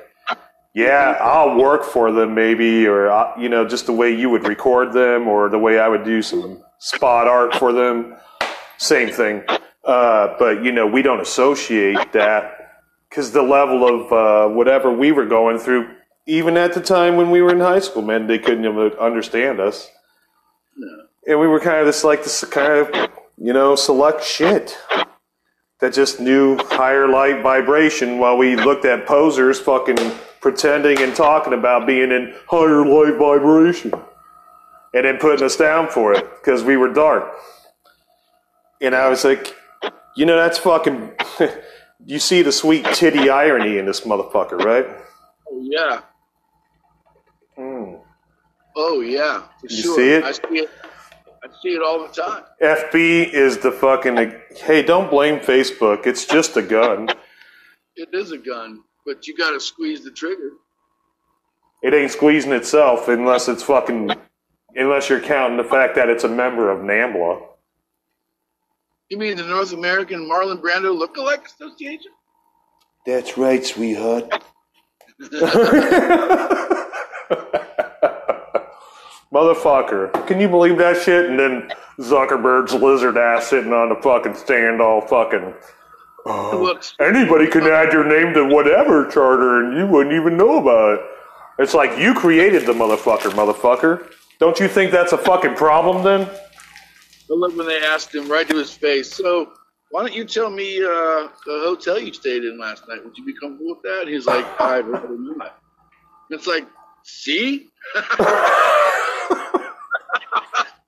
yeah, 0.79 1.17
I'll 1.21 1.57
work 1.57 1.83
for 1.83 2.13
them 2.13 2.37
maybe, 2.37 2.87
or, 2.87 3.11
uh, 3.11 3.33
you 3.37 3.49
know, 3.49 3.67
just 3.67 3.87
the 3.87 3.93
way 3.93 4.15
you 4.15 4.31
would 4.31 4.47
record 4.47 4.93
them 4.93 5.27
or 5.27 5.49
the 5.49 5.59
way 5.59 5.81
I 5.81 5.89
would 5.89 6.05
do 6.05 6.23
some 6.23 6.63
spot 6.79 7.27
art 7.27 7.53
for 7.57 7.73
them. 7.73 8.15
Same 8.77 9.11
thing. 9.11 9.43
Uh, 9.85 10.37
but, 10.39 10.63
you 10.63 10.71
know, 10.71 10.87
we 10.87 11.03
don't 11.03 11.19
associate 11.19 12.13
that 12.13 12.85
because 13.11 13.33
the 13.33 13.43
level 13.43 13.89
of 13.89 14.13
uh, 14.13 14.55
whatever 14.55 14.93
we 14.93 15.11
were 15.11 15.27
going 15.27 15.59
through, 15.59 15.89
even 16.27 16.57
at 16.57 16.75
the 16.75 16.81
time 16.81 17.17
when 17.17 17.33
we 17.33 17.43
were 17.43 17.51
in 17.51 17.59
high 17.59 17.81
school, 17.81 18.03
man, 18.03 18.29
they 18.29 18.39
couldn't 18.39 18.65
even 18.65 18.93
understand 19.01 19.59
us. 19.59 19.91
And 21.27 21.41
we 21.41 21.49
were 21.49 21.59
kind 21.59 21.79
of 21.79 21.87
this 21.87 22.05
like 22.05 22.23
this 22.23 22.45
kind 22.45 22.73
of 22.73 23.11
you 23.37 23.53
know 23.53 23.75
select 23.75 24.23
shit 24.23 24.79
that 25.81 25.93
just 25.93 26.21
knew 26.21 26.57
higher 26.57 27.09
light 27.09 27.43
vibration 27.43 28.19
while 28.19 28.37
we 28.37 28.55
looked 28.55 28.85
at 28.85 29.07
posers 29.07 29.59
fucking 29.59 29.99
pretending 30.41 31.01
and 31.01 31.15
talking 31.15 31.53
about 31.53 31.87
being 31.87 32.11
in 32.11 32.35
higher 32.49 32.85
light 32.87 33.17
vibration 33.19 33.93
and 34.95 35.05
then 35.05 35.19
putting 35.19 35.45
us 35.45 35.57
down 35.57 35.89
for 35.89 36.13
it 36.13 36.25
because 36.41 36.63
we 36.63 36.77
were 36.77 36.93
dark. 36.93 37.33
And 38.81 38.95
I 38.95 39.09
was 39.09 39.25
like, 39.25 39.55
you 40.17 40.27
know, 40.27 40.37
that's 40.37 40.59
fucking. 40.59 41.13
you 42.07 42.19
see 42.19 42.43
the 42.43 42.53
sweet 42.53 42.85
titty 42.87 43.29
irony 43.29 43.79
in 43.79 43.87
this 43.87 44.03
motherfucker, 44.03 44.59
right? 44.65 44.87
Oh, 45.51 45.61
yeah. 45.63 46.01
Mm. 47.59 48.01
Oh 48.81 49.01
yeah, 49.01 49.43
You 49.65 49.69
sure. 49.69 49.97
see 49.97 50.11
it? 50.11 50.23
I 50.25 50.31
see 50.31 50.59
it. 50.61 50.71
I 51.43 51.49
see 51.61 51.71
it 51.71 51.83
all 51.83 52.07
the 52.07 52.15
time. 52.15 52.45
FB 52.63 53.33
is 53.33 53.59
the 53.59 53.73
fucking. 53.73 54.33
Hey, 54.57 54.83
don't 54.83 55.11
blame 55.11 55.41
Facebook. 55.41 56.07
It's 56.07 56.25
just 56.25 56.57
a 56.57 56.63
gun. 56.63 57.09
It 57.97 58.11
is 58.13 58.31
a 58.31 58.39
gun, 58.39 58.85
but 59.09 59.27
you 59.27 59.35
got 59.35 59.53
to 59.53 59.61
squeeze 59.61 60.05
the 60.05 60.11
trigger. 60.11 60.53
It 61.83 61.95
ain't 61.95 62.11
squeezing 62.11 62.53
itself 62.53 63.09
unless 63.09 63.49
it's 63.49 63.63
fucking. 63.63 64.11
Unless 64.77 65.09
you're 65.09 65.21
counting 65.21 65.57
the 65.57 65.65
fact 65.65 65.97
that 65.97 66.11
it's 66.11 66.25
a 66.25 66.29
member 66.29 66.71
of 66.71 66.81
NAMBLA. 66.81 67.41
You 69.09 69.17
mean 69.17 69.39
the 69.39 69.45
North 69.45 69.73
American 69.73 70.29
Marlon 70.29 70.61
Brando 70.61 70.95
Lookalike 70.95 71.47
Association? 71.47 72.13
That's 73.07 73.39
right, 73.39 73.65
sweetheart. 73.65 74.45
Motherfucker. 79.33 80.27
Can 80.27 80.39
you 80.39 80.49
believe 80.49 80.77
that 80.79 81.03
shit? 81.03 81.31
And 81.31 81.39
then 81.39 81.71
Zuckerberg's 81.99 82.75
lizard 82.75 83.17
ass 83.17 83.47
sitting 83.47 83.73
on 83.73 83.89
the 83.89 83.97
fucking 83.97 84.35
stand 84.35 84.83
all 84.83 85.01
fucking. 85.01 85.55
"Oh, 86.29 86.81
anybody 87.01 87.47
can 87.47 87.63
add 87.65 87.93
your 87.93 88.05
name 88.05 88.35
to 88.35 88.45
whatever 88.45 89.07
charter 89.11 89.65
and 89.65 89.77
you 89.77 89.87
wouldn't 89.87 90.15
even 90.15 90.37
know 90.37 90.59
about 90.59 90.99
it. 90.99 91.05
It's 91.59 91.75
like 91.75 91.99
you 91.99 92.15
created 92.15 92.67
the 92.67 92.73
motherfucker, 92.73 93.31
motherfucker. 93.31 94.13
Don't 94.39 94.61
you 94.61 94.69
think 94.69 94.93
that's 94.93 95.13
a 95.13 95.19
fucking 95.19 95.55
problem 95.57 96.05
then? 96.05 96.23
I 96.23 97.35
love 97.35 97.57
when 97.57 97.67
they 97.67 97.81
asked 97.81 98.15
him 98.15 98.29
right 98.29 98.49
to 98.49 98.57
his 98.57 98.73
face. 98.73 99.13
So 99.13 99.53
why 99.91 100.03
don't 100.03 100.15
you 100.15 100.25
tell 100.25 100.51
me 100.51 100.79
uh, 100.79 101.29
the 101.47 101.61
hotel 101.65 101.99
you 101.99 102.13
stayed 102.13 102.45
in 102.45 102.59
last 102.59 102.87
night? 102.89 103.05
Would 103.05 103.17
you 103.19 103.25
be 103.25 103.35
comfortable 103.35 103.75
with 103.75 103.83
that? 103.83 104.07
He's 104.07 104.27
like, 104.27 104.47
I'd 104.61 104.87
rather 104.87 105.17
not. 105.19 105.59
It's 106.31 106.47
like, 106.47 106.67
see? 107.03 107.69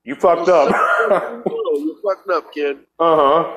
You 0.04 0.16
fucked 0.16 0.48
up. 0.48 0.70
you 1.46 1.96
fucked 2.02 2.28
up, 2.30 2.52
kid. 2.52 2.78
Uh 2.98 3.16
huh. 3.16 3.56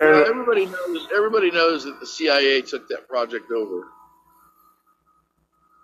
Everybody 0.00 0.66
knows. 0.66 1.08
Everybody 1.14 1.50
knows 1.50 1.84
that 1.84 2.00
the 2.00 2.06
CIA 2.06 2.62
took 2.62 2.88
that 2.88 3.06
project 3.06 3.50
over, 3.52 3.86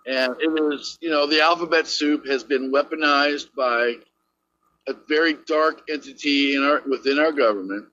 and 0.07 0.35
it 0.41 0.51
was, 0.51 0.97
you 1.01 1.09
know, 1.09 1.27
the 1.27 1.41
alphabet 1.41 1.87
soup 1.87 2.25
has 2.27 2.43
been 2.43 2.71
weaponized 2.71 3.53
by 3.55 3.93
a 4.87 4.93
very 5.07 5.35
dark 5.45 5.81
entity 5.89 6.55
in 6.55 6.63
our 6.63 6.81
within 6.89 7.19
our 7.19 7.31
government 7.31 7.85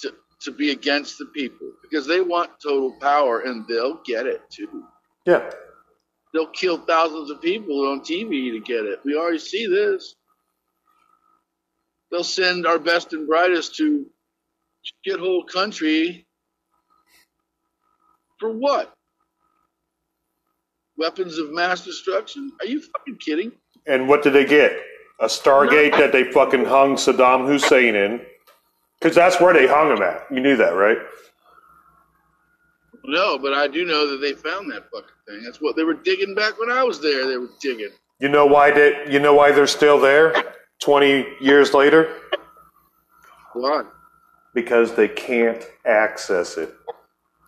to 0.00 0.12
to 0.40 0.50
be 0.50 0.70
against 0.70 1.18
the 1.18 1.26
people 1.26 1.70
because 1.82 2.06
they 2.06 2.20
want 2.20 2.50
total 2.60 2.92
power, 3.00 3.40
and 3.40 3.64
they'll 3.68 4.00
get 4.04 4.26
it 4.26 4.42
too. 4.50 4.84
Yeah. 5.24 5.50
They'll 6.34 6.48
kill 6.48 6.78
thousands 6.78 7.30
of 7.30 7.40
people 7.40 7.88
on 7.88 8.00
TV 8.00 8.52
to 8.52 8.60
get 8.60 8.84
it. 8.84 9.00
We 9.04 9.16
already 9.16 9.38
see 9.38 9.66
this. 9.66 10.14
They'll 12.10 12.24
send 12.24 12.66
our 12.66 12.78
best 12.78 13.12
and 13.12 13.26
brightest 13.26 13.76
to 13.76 14.06
shithole 15.06 15.46
country 15.46 16.26
for 18.38 18.52
what? 18.52 18.94
Weapons 20.96 21.38
of 21.38 21.52
mass 21.52 21.84
destruction? 21.84 22.52
Are 22.60 22.66
you 22.66 22.80
fucking 22.80 23.16
kidding? 23.16 23.52
And 23.86 24.08
what 24.08 24.22
did 24.22 24.32
they 24.32 24.44
get? 24.44 24.72
A 25.20 25.26
Stargate 25.26 25.92
that 25.98 26.12
they 26.12 26.30
fucking 26.32 26.64
hung 26.64 26.96
Saddam 26.96 27.46
Hussein 27.46 27.94
in. 27.94 28.20
Because 29.00 29.14
that's 29.14 29.40
where 29.40 29.54
they 29.54 29.66
hung 29.66 29.96
him 29.96 30.02
at. 30.02 30.22
You 30.30 30.40
knew 30.40 30.56
that, 30.56 30.70
right? 30.70 30.98
No, 33.04 33.38
but 33.38 33.54
I 33.54 33.68
do 33.68 33.84
know 33.84 34.10
that 34.10 34.18
they 34.18 34.32
found 34.32 34.70
that 34.72 34.90
fucking 34.90 35.08
thing. 35.26 35.42
That's 35.44 35.60
what 35.60 35.76
they 35.76 35.84
were 35.84 35.94
digging 35.94 36.34
back 36.34 36.58
when 36.58 36.70
I 36.70 36.82
was 36.82 37.00
there. 37.00 37.26
They 37.26 37.36
were 37.36 37.48
digging. 37.60 37.90
You 38.20 38.28
know 38.28 38.44
why 38.46 38.70
they, 38.72 39.06
You 39.08 39.20
know 39.20 39.34
why 39.34 39.52
they're 39.52 39.66
still 39.66 40.00
there? 40.00 40.34
Twenty 40.80 41.26
years 41.40 41.74
later? 41.74 42.14
Why? 43.54 43.82
Because 44.58 44.96
they 44.96 45.06
can't 45.06 45.64
access 45.86 46.56
it. 46.56 46.74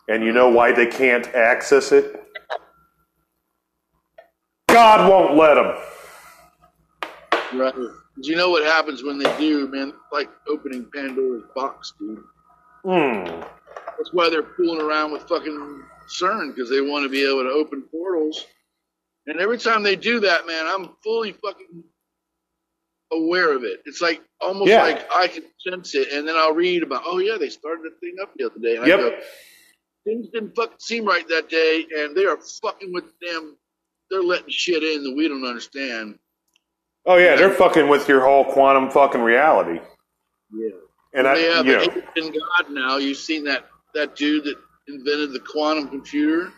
And 0.06 0.22
you 0.22 0.30
know 0.30 0.48
why 0.48 0.70
they 0.70 0.86
can't 0.86 1.26
access 1.34 1.90
it? 1.90 2.24
God 4.68 5.10
won't 5.10 5.36
let 5.36 5.54
them. 5.54 5.74
Right. 7.52 7.74
Do 7.74 8.30
you 8.30 8.36
know 8.36 8.50
what 8.50 8.64
happens 8.64 9.02
when 9.02 9.18
they 9.18 9.36
do, 9.38 9.66
man? 9.66 9.92
Like 10.12 10.30
opening 10.46 10.88
Pandora's 10.94 11.42
box, 11.52 11.94
dude. 11.98 12.22
Hmm. 12.84 13.24
That's 13.24 14.12
why 14.12 14.30
they're 14.30 14.54
fooling 14.56 14.80
around 14.80 15.10
with 15.10 15.22
fucking 15.22 15.82
CERN 16.08 16.54
because 16.54 16.70
they 16.70 16.80
want 16.80 17.02
to 17.02 17.08
be 17.08 17.28
able 17.28 17.42
to 17.42 17.50
open 17.50 17.82
portals. 17.90 18.46
And 19.26 19.40
every 19.40 19.58
time 19.58 19.82
they 19.82 19.96
do 19.96 20.20
that, 20.20 20.46
man, 20.46 20.64
I'm 20.68 20.90
fully 21.02 21.32
fucking 21.32 21.82
aware 23.12 23.54
of 23.54 23.64
it. 23.64 23.80
It's 23.86 24.00
like 24.00 24.22
almost 24.40 24.70
Yeah. 24.70 24.82
like 24.82 25.06
I 25.14 25.28
can 25.28 25.44
sense 25.68 25.94
it, 25.94 26.12
and 26.12 26.26
then 26.26 26.36
I'll 26.36 26.54
read 26.54 26.82
about, 26.82 27.02
oh 27.06 27.18
yeah, 27.18 27.36
they 27.38 27.48
started 27.50 27.84
a 27.86 27.98
thing 28.00 28.16
up 28.22 28.32
the 28.36 28.46
other 28.46 28.58
day. 28.60 28.76
And 28.76 28.86
Yep. 28.86 28.98
Go, 29.00 29.18
things 30.04 30.28
didn't 30.32 30.54
fucking 30.56 30.78
seem 30.78 31.04
right 31.04 31.26
that 31.28 31.48
day, 31.48 31.86
and 31.98 32.16
they 32.16 32.24
are 32.26 32.38
fucking 32.62 32.92
with 32.92 33.12
them. 33.20 33.56
They're 34.10 34.22
letting 34.22 34.50
shit 34.50 34.82
in 34.82 35.04
that 35.04 35.14
we 35.16 35.28
don't 35.28 35.44
understand. 35.44 36.18
Oh 37.06 37.16
yeah, 37.16 37.36
they're 37.36 37.54
fucking 37.54 37.88
with 37.88 38.08
your 38.08 38.20
whole 38.20 38.44
quantum 38.44 38.90
fucking 38.90 39.20
reality. 39.22 39.80
Yeah. 40.52 40.70
And 41.14 41.26
I, 41.26 41.34
they 41.34 41.44
have 41.44 41.66
you 41.66 41.76
know, 41.76 42.02
in 42.16 42.32
God 42.32 42.70
now. 42.70 42.96
You've 42.98 43.16
seen 43.16 43.44
that 43.44 43.66
that 43.94 44.14
dude 44.16 44.44
that 44.44 44.56
invented 44.88 45.32
the 45.32 45.40
quantum 45.40 45.88
computer. 45.88 46.52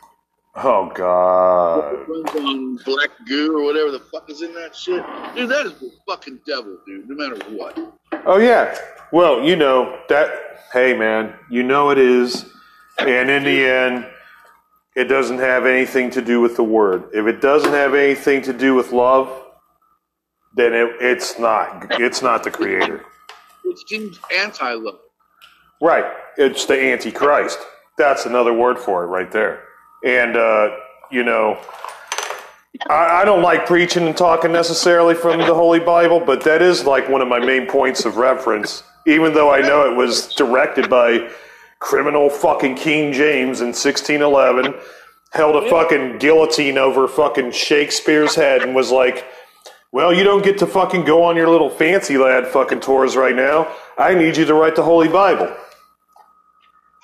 Oh 0.57 0.91
god. 0.95 2.09
runs 2.09 2.31
on 2.31 2.77
black 2.85 3.11
goo 3.27 3.59
or 3.59 3.65
whatever 3.65 3.91
the 3.91 4.01
fuck 4.01 4.29
is 4.31 4.43
in 4.43 4.55
that 4.55 4.74
shit. 4.74 5.05
Dude, 5.35 5.49
that 5.51 5.66
is 5.66 5.74
the 5.74 5.91
fucking 6.07 6.41
devil, 6.47 6.79
dude. 6.87 7.09
No 7.09 7.15
matter 7.15 7.45
what. 7.51 7.79
Oh 8.27 8.39
yeah. 8.39 8.77
Well, 9.12 9.43
you 9.43 9.57
know 9.57 9.99
that. 10.09 10.31
Hey 10.73 10.97
man, 10.97 11.35
you 11.51 11.62
know 11.62 11.91
it 11.91 11.99
is, 11.99 12.47
and 12.99 13.29
in 13.29 13.45
the 13.45 13.65
end, 13.65 14.07
it 14.97 15.05
doesn't 15.05 15.39
have 15.39 15.66
anything 15.66 16.11
to 16.11 16.23
do 16.23 16.41
with 16.41 16.57
the 16.57 16.65
word. 16.65 17.11
If 17.12 17.27
it 17.27 17.41
doesn't 17.41 17.73
have 17.73 17.95
anything 17.95 18.41
to 18.43 18.53
do 18.53 18.74
with 18.74 18.93
love, 18.93 19.29
then 20.55 20.73
it, 20.73 20.97
it's 21.01 21.39
not. 21.39 21.87
It's 22.01 22.23
not 22.23 22.43
the 22.43 22.51
creator. 22.51 23.05
It 23.65 23.79
seems 23.87 24.19
anti-love. 24.39 24.99
Right. 25.81 26.05
It's 26.37 26.65
the 26.66 26.81
Antichrist. 26.81 27.59
That's 27.99 28.27
another 28.27 28.53
word 28.53 28.79
for 28.79 29.05
it 29.05 29.09
right 29.09 29.31
there. 29.31 29.65
And, 30.05 30.37
uh, 30.37 30.77
you 31.11 31.23
know, 31.23 31.59
I, 32.89 33.23
I 33.23 33.24
don't 33.24 33.43
like 33.43 33.66
preaching 33.66 34.07
and 34.07 34.16
talking 34.16 34.53
necessarily 34.53 35.15
from 35.15 35.39
the 35.39 35.55
Holy 35.55 35.81
Bible, 35.81 36.20
but 36.20 36.43
that 36.45 36.62
is 36.62 36.85
like 36.85 37.09
one 37.09 37.23
of 37.23 37.29
my 37.29 37.39
main 37.39 37.66
points 37.66 38.05
of 38.05 38.16
reference, 38.16 38.83
even 39.07 39.35
though 39.35 39.53
I 39.53 39.61
know 39.61 39.91
it 39.91 39.97
was 39.97 40.35
directed 40.35 40.89
by 40.89 41.31
criminal 41.79 42.31
fucking 42.31 42.77
King 42.77 43.12
James 43.12 43.61
in 43.61 43.69
1611, 43.69 44.74
held 45.33 45.57
a 45.57 45.69
fucking 45.69 46.19
guillotine 46.19 46.79
over 46.79 47.09
fucking 47.09 47.53
Shakespeare's 47.53 48.35
head 48.35 48.62
and 48.62 48.74
was 48.74 48.91
like, 48.91 49.27
well, 49.91 50.12
you 50.12 50.24
don't 50.24 50.45
get 50.45 50.59
to 50.59 50.66
fucking 50.66 51.05
go 51.05 51.23
on 51.23 51.37
your 51.37 51.49
little 51.49 51.69
fancy 51.69 52.16
lad 52.16 52.47
fucking 52.47 52.81
tours 52.81 53.15
right 53.15 53.37
now. 53.37 53.70
I 53.99 54.15
need 54.15 54.37
you 54.37 54.45
to 54.47 54.55
write 54.55 54.74
the 54.74 54.83
Holy 54.83 55.09
Bible. 55.09 55.55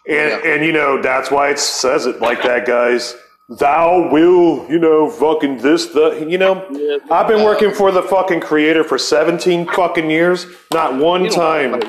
And 0.09 0.45
and 0.45 0.65
you 0.65 0.73
know 0.73 1.03
that's 1.03 1.31
why 1.31 1.51
it 1.51 1.59
says 1.59 2.07
it 2.07 2.21
like 2.21 2.43
that, 2.43 2.67
guys. 2.67 3.15
Thou 3.51 4.11
will, 4.11 4.71
you 4.71 4.79
know, 4.79 5.09
fucking 5.09 5.59
this, 5.59 5.87
the, 5.87 6.27
you 6.29 6.37
know. 6.37 6.67
I've 7.11 7.27
been 7.27 7.43
working 7.43 7.73
for 7.73 7.91
the 7.91 8.03
fucking 8.03 8.41
creator 8.41 8.85
for 8.85 8.99
seventeen 8.99 9.67
fucking 9.67 10.11
years. 10.11 10.47
Not 10.73 10.97
one 10.97 11.29
time, 11.31 11.81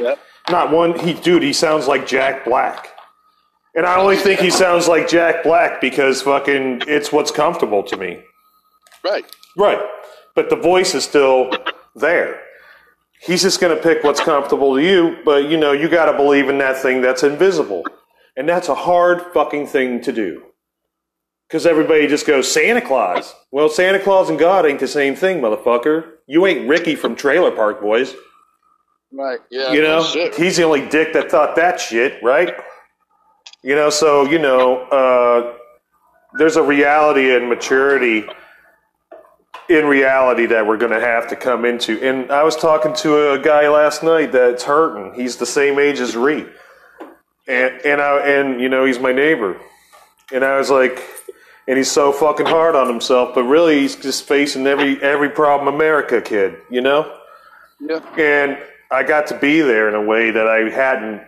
not 0.50 0.72
one. 0.72 0.98
He, 1.00 1.14
dude, 1.14 1.44
he 1.44 1.54
sounds 1.54 1.88
like 1.88 2.08
Jack 2.08 2.46
Black. 2.46 2.90
And 3.76 3.86
I 3.86 3.98
only 3.98 4.18
think 4.18 4.40
he 4.40 4.50
sounds 4.50 4.88
like 4.88 5.08
Jack 5.08 5.44
Black 5.44 5.80
because 5.80 6.22
fucking 6.22 6.84
it's 6.88 7.12
what's 7.12 7.32
comfortable 7.32 7.84
to 7.84 7.98
me. 7.98 8.22
Right. 9.04 9.26
Right. 9.56 9.80
But 10.36 10.50
the 10.50 10.56
voice 10.56 10.96
is 10.96 11.04
still 11.04 11.52
there. 11.96 12.42
He's 13.22 13.42
just 13.42 13.60
going 13.60 13.76
to 13.76 13.82
pick 13.82 14.04
what's 14.04 14.22
comfortable 14.22 14.76
to 14.76 14.82
you, 14.82 15.18
but 15.26 15.50
you 15.50 15.58
know, 15.58 15.74
you 15.74 15.90
got 15.90 16.06
to 16.06 16.14
believe 16.14 16.48
in 16.48 16.58
that 16.60 16.78
thing 16.78 17.02
that's 17.02 17.24
invisible. 17.24 17.84
And 18.40 18.48
that's 18.48 18.70
a 18.70 18.76
hard 18.76 19.22
fucking 19.34 19.68
thing 19.68 20.00
to 20.02 20.14
do. 20.14 20.44
Because 21.48 21.66
everybody 21.66 22.08
just 22.08 22.26
goes, 22.26 22.50
Santa 22.50 22.80
Claus. 22.80 23.36
Well, 23.52 23.68
Santa 23.68 24.00
Claus 24.00 24.30
and 24.30 24.40
God 24.40 24.66
ain't 24.66 24.80
the 24.80 24.88
same 24.88 25.14
thing, 25.14 25.42
motherfucker. 25.42 26.14
You 26.26 26.46
ain't 26.46 26.70
Ricky 26.70 26.96
from 26.96 27.18
Trailer 27.18 27.52
Park 27.52 27.82
Boys. 27.82 28.16
Right. 29.12 29.40
Yeah. 29.52 29.74
you 29.74 29.82
know, 29.82 30.04
shit. 30.06 30.36
he's 30.36 30.56
the 30.56 30.64
only 30.64 30.88
dick 30.88 31.12
that 31.14 31.30
thought 31.30 31.58
that 31.58 31.82
shit, 31.82 32.24
right? 32.24 32.56
You 33.62 33.76
know, 33.76 33.90
so 33.90 34.24
you 34.24 34.40
know, 34.40 34.84
uh, 34.84 35.56
there's 36.38 36.56
a 36.56 36.64
reality 36.64 37.36
and 37.36 37.50
maturity 37.50 38.26
in 39.68 39.86
reality 39.86 40.46
that 40.46 40.66
we're 40.66 40.78
going 40.78 40.94
to 40.94 41.02
have 41.02 41.28
to 41.28 41.36
come 41.36 41.66
into. 41.66 42.02
And 42.02 42.32
I 42.32 42.44
was 42.44 42.56
talking 42.56 42.94
to 42.96 43.34
a 43.34 43.40
guy 43.40 43.68
last 43.68 44.02
night 44.02 44.32
that's 44.32 44.64
hurting. 44.64 45.14
He's 45.20 45.36
the 45.36 45.46
same 45.46 45.78
age 45.78 46.00
as 46.00 46.16
Ree, 46.16 46.46
and 47.50 47.82
and 47.86 48.02
I 48.02 48.20
and 48.20 48.62
you 48.62 48.70
know 48.70 48.86
he's 48.86 49.00
my 49.00 49.12
neighbor, 49.12 49.60
and 50.32 50.46
I 50.46 50.58
was 50.58 50.70
like, 50.70 51.04
and 51.68 51.78
he's 51.78 51.92
so 51.92 52.12
fucking 52.12 52.46
hard 52.46 52.76
on 52.76 52.88
himself, 52.88 53.36
but 53.36 53.44
really 53.44 53.80
he's 53.80 53.96
just 53.96 54.24
facing 54.24 54.66
every 54.68 55.02
every 55.04 55.30
problem 55.30 55.74
America 55.74 56.22
kid, 56.22 56.56
you 56.70 56.82
know. 56.82 57.16
Yeah. 57.80 58.00
And 58.18 58.58
I 58.92 59.04
got 59.04 59.28
to 59.28 59.38
be 59.38 59.62
there 59.62 59.88
in 59.88 59.96
a 59.96 60.02
way 60.02 60.32
that 60.32 60.48
I 60.48 60.70
hadn't. 60.70 61.22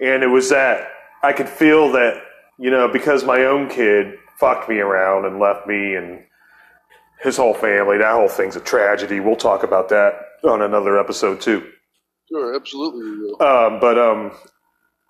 And 0.00 0.22
it 0.22 0.28
was 0.28 0.48
that 0.50 0.88
I 1.22 1.32
could 1.32 1.48
feel 1.48 1.92
that, 1.92 2.22
you 2.58 2.70
know, 2.70 2.88
because 2.88 3.24
my 3.24 3.44
own 3.44 3.68
kid 3.68 4.14
fucked 4.38 4.68
me 4.68 4.78
around 4.78 5.24
and 5.24 5.38
left 5.38 5.66
me 5.66 5.94
and 5.94 6.24
his 7.20 7.36
whole 7.36 7.54
family, 7.54 7.98
that 7.98 8.14
whole 8.14 8.28
thing's 8.28 8.56
a 8.56 8.60
tragedy. 8.60 9.20
We'll 9.20 9.36
talk 9.36 9.62
about 9.62 9.88
that 9.90 10.14
on 10.44 10.62
another 10.62 10.98
episode 10.98 11.40
too. 11.40 11.70
Sure. 12.28 12.56
Absolutely. 12.56 13.32
Um, 13.46 13.78
but 13.78 13.98
um, 13.98 14.32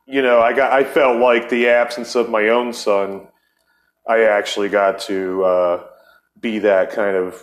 you 0.06 0.22
know, 0.22 0.40
I 0.40 0.52
got 0.52 0.72
I 0.72 0.84
felt 0.84 1.18
like 1.20 1.48
the 1.48 1.68
absence 1.68 2.14
of 2.14 2.28
my 2.28 2.48
own 2.48 2.72
son, 2.72 3.28
I 4.08 4.24
actually 4.24 4.68
got 4.68 4.98
to 5.00 5.44
uh, 5.44 5.84
be 6.40 6.58
that 6.60 6.90
kind 6.90 7.16
of 7.16 7.42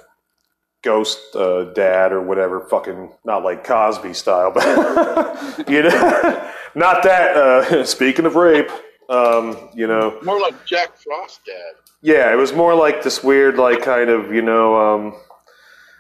ghost 0.82 1.20
uh, 1.36 1.66
dad 1.74 2.12
or 2.12 2.22
whatever. 2.22 2.62
Fucking 2.62 3.12
not 3.26 3.44
like 3.44 3.64
Cosby 3.64 4.14
style, 4.14 4.52
but 4.56 5.70
you 5.70 5.84
know, 5.84 6.52
not 6.76 7.04
that. 7.04 7.36
Uh, 7.38 7.84
speaking 7.86 8.26
of 8.26 8.36
rape, 8.36 8.70
um, 9.10 9.70
you 9.74 9.88
know, 9.88 10.20
More 10.24 10.40
like 10.40 10.66
Jack 10.66 10.96
Frost 10.98 11.42
dad. 11.46 11.74
yeah, 12.02 12.32
it 12.32 12.36
was 12.36 12.54
more 12.54 12.76
like 12.76 13.04
this 13.04 13.24
weird, 13.24 13.58
like 13.58 13.82
kind 13.82 14.10
of, 14.10 14.32
you 14.34 14.42
know, 14.42 14.76
um, 14.76 15.16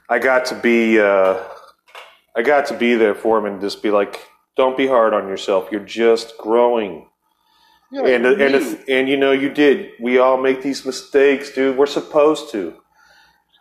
I 0.10 0.20
got 0.20 0.46
to 0.46 0.56
be, 0.56 1.00
uh, 1.00 1.42
I 2.36 2.42
got 2.44 2.68
to 2.68 2.78
be 2.78 2.96
there 2.96 3.16
for 3.16 3.38
him 3.40 3.46
and 3.46 3.60
just 3.62 3.82
be 3.82 3.90
like, 3.92 4.29
don't 4.60 4.76
be 4.76 4.88
hard 4.88 5.14
on 5.14 5.30
yourself. 5.30 5.70
You're 5.72 5.86
just 5.86 6.38
growing. 6.38 7.08
Yeah, 7.94 8.06
and 8.06 8.26
you 8.26 8.32
and 8.32 8.56
if, 8.56 8.90
and 8.90 9.08
you 9.08 9.16
know 9.16 9.32
you 9.32 9.50
did. 9.50 9.92
We 10.02 10.20
all 10.20 10.38
make 10.38 10.62
these 10.62 10.86
mistakes, 10.86 11.52
dude. 11.52 11.78
We're 11.78 11.86
supposed 11.86 12.52
to. 12.52 12.76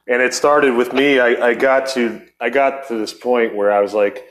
And 0.08 0.20
it 0.20 0.34
started 0.34 0.74
with 0.74 0.92
me. 0.92 1.20
I, 1.20 1.50
I 1.50 1.54
got 1.54 1.86
to 1.90 2.20
I 2.40 2.50
got 2.50 2.88
to 2.88 2.98
this 2.98 3.14
point 3.14 3.54
where 3.54 3.70
I 3.70 3.80
was 3.80 3.94
like, 3.94 4.26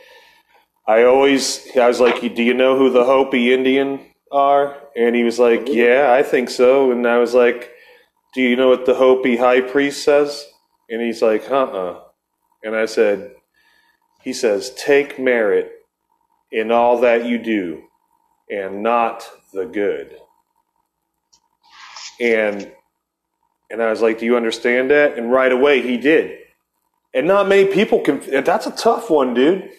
I 0.85 1.03
always 1.03 1.65
I 1.77 1.88
was 1.88 2.02
like, 2.02 2.19
do 2.35 2.44
you 2.44 2.53
know 2.53 2.77
who 2.77 2.89
the 2.91 3.06
Hopi 3.06 3.53
Indian 3.53 4.02
are? 4.30 4.76
And 4.94 5.15
he 5.15 5.23
was 5.23 5.39
like, 5.39 5.69
yeah, 5.69 6.11
I 6.11 6.22
think 6.22 6.49
so. 6.49 6.91
And 6.91 7.07
I 7.07 7.18
was 7.18 7.34
like, 7.34 7.72
do 8.35 8.41
you 8.41 8.57
know 8.57 8.68
what 8.68 8.85
the 8.85 8.95
Hopi 8.95 9.38
high 9.38 9.61
priest 9.61 10.03
says? 10.03 10.45
And 10.89 11.02
he's 11.02 11.22
like, 11.22 11.49
uh 11.49 11.64
uh 11.64 12.02
And 12.61 12.76
I 12.76 12.88
said, 12.88 13.31
he 14.22 14.34
says, 14.34 14.73
take 14.76 15.18
merit 15.18 15.77
in 16.52 16.72
all 16.72 17.02
that 17.02 17.26
you 17.26 17.38
do 17.38 17.84
and 18.49 18.82
not 18.84 19.30
the 19.53 19.65
good. 19.65 20.18
And 22.19 22.72
and 23.69 23.82
I 23.82 23.90
was 23.90 24.02
like, 24.02 24.19
"Do 24.19 24.26
you 24.26 24.38
understand 24.38 24.91
that?" 24.91 25.18
And 25.18 25.32
right 25.32 25.52
away 25.52 25.82
he 25.82 25.98
did. 25.98 26.38
And 27.14 27.28
not 27.28 27.48
many 27.48 27.65
people 27.65 27.99
can. 28.02 28.22
That's 28.44 28.68
a 28.68 28.72
tough 28.72 29.10
one, 29.10 29.34
dude. 29.34 29.69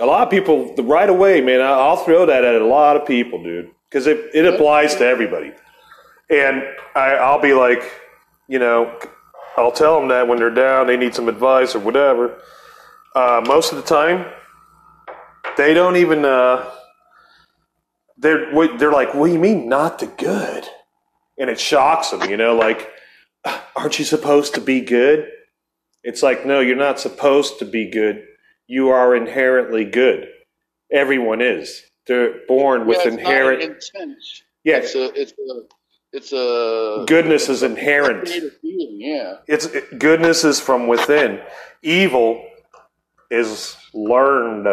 A 0.00 0.06
lot 0.06 0.22
of 0.22 0.30
people 0.30 0.74
right 0.76 1.08
away, 1.08 1.40
man. 1.40 1.60
I'll 1.60 1.96
throw 1.96 2.26
that 2.26 2.44
at 2.44 2.60
a 2.60 2.64
lot 2.64 2.96
of 2.96 3.06
people, 3.06 3.42
dude, 3.42 3.70
because 3.88 4.06
it 4.06 4.30
it 4.34 4.46
applies 4.46 4.94
to 4.96 5.06
everybody. 5.06 5.52
And 6.30 6.64
I, 6.94 7.16
I'll 7.16 7.40
be 7.40 7.52
like, 7.52 7.82
you 8.48 8.58
know, 8.58 8.98
I'll 9.56 9.72
tell 9.72 10.00
them 10.00 10.08
that 10.08 10.26
when 10.26 10.38
they're 10.38 10.50
down, 10.50 10.86
they 10.86 10.96
need 10.96 11.14
some 11.14 11.28
advice 11.28 11.74
or 11.74 11.80
whatever. 11.80 12.40
Uh, 13.14 13.42
most 13.46 13.72
of 13.72 13.76
the 13.76 13.84
time, 13.84 14.26
they 15.56 15.74
don't 15.74 15.96
even. 15.96 16.24
Uh, 16.24 16.70
they're 18.16 18.52
they're 18.78 18.92
like, 18.92 19.14
"What 19.14 19.26
do 19.26 19.32
you 19.32 19.38
mean, 19.38 19.68
not 19.68 19.98
the 19.98 20.06
good?" 20.06 20.66
And 21.38 21.50
it 21.50 21.58
shocks 21.58 22.10
them, 22.10 22.30
you 22.30 22.36
know, 22.36 22.54
like, 22.54 22.90
"Aren't 23.76 23.98
you 23.98 24.04
supposed 24.04 24.54
to 24.54 24.60
be 24.60 24.80
good?" 24.80 25.28
It's 26.04 26.22
like, 26.22 26.44
no, 26.44 26.60
you're 26.60 26.76
not 26.76 27.00
supposed 27.00 27.58
to 27.60 27.64
be 27.64 27.90
good. 27.90 28.26
You 28.66 28.90
are 28.90 29.16
inherently 29.16 29.86
good. 29.86 30.28
Everyone 30.92 31.40
is. 31.40 31.82
They're 32.06 32.34
born 32.46 32.86
with 32.86 32.98
yeah, 33.04 33.12
inherent. 33.12 33.60
Not 33.60 33.70
an 33.70 33.76
intent. 34.10 34.22
Yeah. 34.62 34.76
It's 34.76 34.94
a. 34.94 35.20
It's 35.20 35.32
a. 35.32 35.62
It's 36.12 36.32
a. 36.32 37.04
Goodness 37.08 37.48
is 37.48 37.62
inherent. 37.62 38.26
being, 38.62 39.00
Yeah. 39.00 39.36
It's 39.48 39.66
goodness 39.98 40.44
is 40.44 40.60
from 40.60 40.86
within. 40.86 41.40
Evil 41.82 42.46
is 43.30 43.76
learned. 43.94 44.68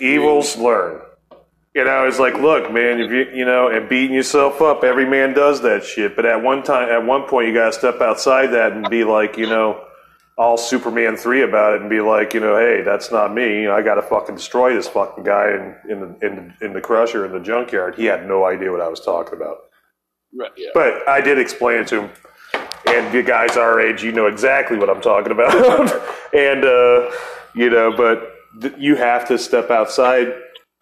Evil's 0.00 0.56
learned. 0.56 1.02
You 1.74 1.84
know, 1.84 2.06
it's 2.06 2.18
like, 2.18 2.34
look, 2.34 2.72
man, 2.72 3.00
if 3.00 3.10
you 3.10 3.26
you 3.32 3.44
know, 3.44 3.68
and 3.68 3.88
beating 3.88 4.14
yourself 4.14 4.60
up, 4.60 4.82
every 4.82 5.06
man 5.08 5.32
does 5.32 5.60
that 5.62 5.84
shit. 5.84 6.16
But 6.16 6.26
at 6.26 6.42
one 6.42 6.62
time, 6.62 6.88
at 6.88 7.04
one 7.04 7.28
point, 7.28 7.48
you 7.48 7.54
got 7.54 7.72
to 7.72 7.78
step 7.78 8.00
outside 8.00 8.48
that 8.48 8.72
and 8.72 8.88
be 8.90 9.04
like, 9.04 9.36
you 9.36 9.46
know, 9.46 9.84
all 10.36 10.56
Superman 10.56 11.16
three 11.16 11.42
about 11.42 11.74
it, 11.74 11.80
and 11.82 11.90
be 11.90 12.00
like, 12.00 12.34
you 12.34 12.40
know, 12.40 12.56
hey, 12.56 12.82
that's 12.82 13.12
not 13.12 13.32
me. 13.32 13.68
I 13.68 13.82
got 13.82 13.94
to 13.94 14.02
fucking 14.02 14.36
destroy 14.36 14.74
this 14.74 14.88
fucking 14.88 15.24
guy 15.24 15.50
in 15.50 15.90
in 15.90 16.00
the, 16.00 16.26
in 16.26 16.36
the 16.36 16.66
in 16.66 16.72
the 16.72 16.80
crusher 16.80 17.24
in 17.26 17.32
the 17.32 17.40
junkyard. 17.40 17.94
He 17.96 18.06
had 18.06 18.26
no 18.26 18.44
idea 18.44 18.72
what 18.72 18.80
I 18.80 18.88
was 18.88 19.00
talking 19.00 19.34
about. 19.34 19.58
Right. 20.36 20.50
Yeah. 20.56 20.70
But 20.74 21.08
I 21.08 21.20
did 21.20 21.38
explain 21.38 21.80
it 21.80 21.88
to 21.88 22.02
him. 22.02 22.10
And 22.86 23.12
you 23.12 23.22
guys 23.22 23.56
our 23.56 23.80
age, 23.80 24.02
you 24.02 24.12
know 24.12 24.26
exactly 24.26 24.78
what 24.78 24.88
I'm 24.88 25.00
talking 25.00 25.32
about. 25.32 25.52
and, 26.32 26.64
uh, 26.64 27.10
you 27.54 27.68
know, 27.68 27.92
but 27.94 28.37
th- 28.60 28.74
you 28.78 28.96
have 28.96 29.28
to 29.28 29.38
step 29.38 29.70
outside 29.70 30.32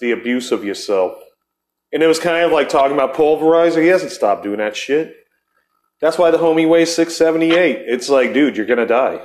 the 0.01 0.13
abuse 0.13 0.53
of 0.53 0.65
yourself. 0.65 1.15
And 1.93 2.03
it 2.03 2.07
was 2.07 2.19
kind 2.19 2.45
of 2.45 2.53
like 2.53 2.69
talking 2.69 2.93
about 2.97 3.15
pulverizer. 3.15 3.81
He 3.81 3.89
hasn't 3.89 4.13
stopped 4.13 4.43
doing 4.43 4.59
that 4.59 4.77
shit. 4.77 5.15
That's 6.01 6.19
why 6.19 6.31
the 6.31 6.39
homie 6.39 6.69
weighs 6.69 6.95
678. 6.95 7.85
It's 7.87 8.09
like, 8.09 8.35
dude, 8.35 8.57
you're 8.57 8.67
going 8.67 8.79
to 8.79 8.87
die. 8.87 9.21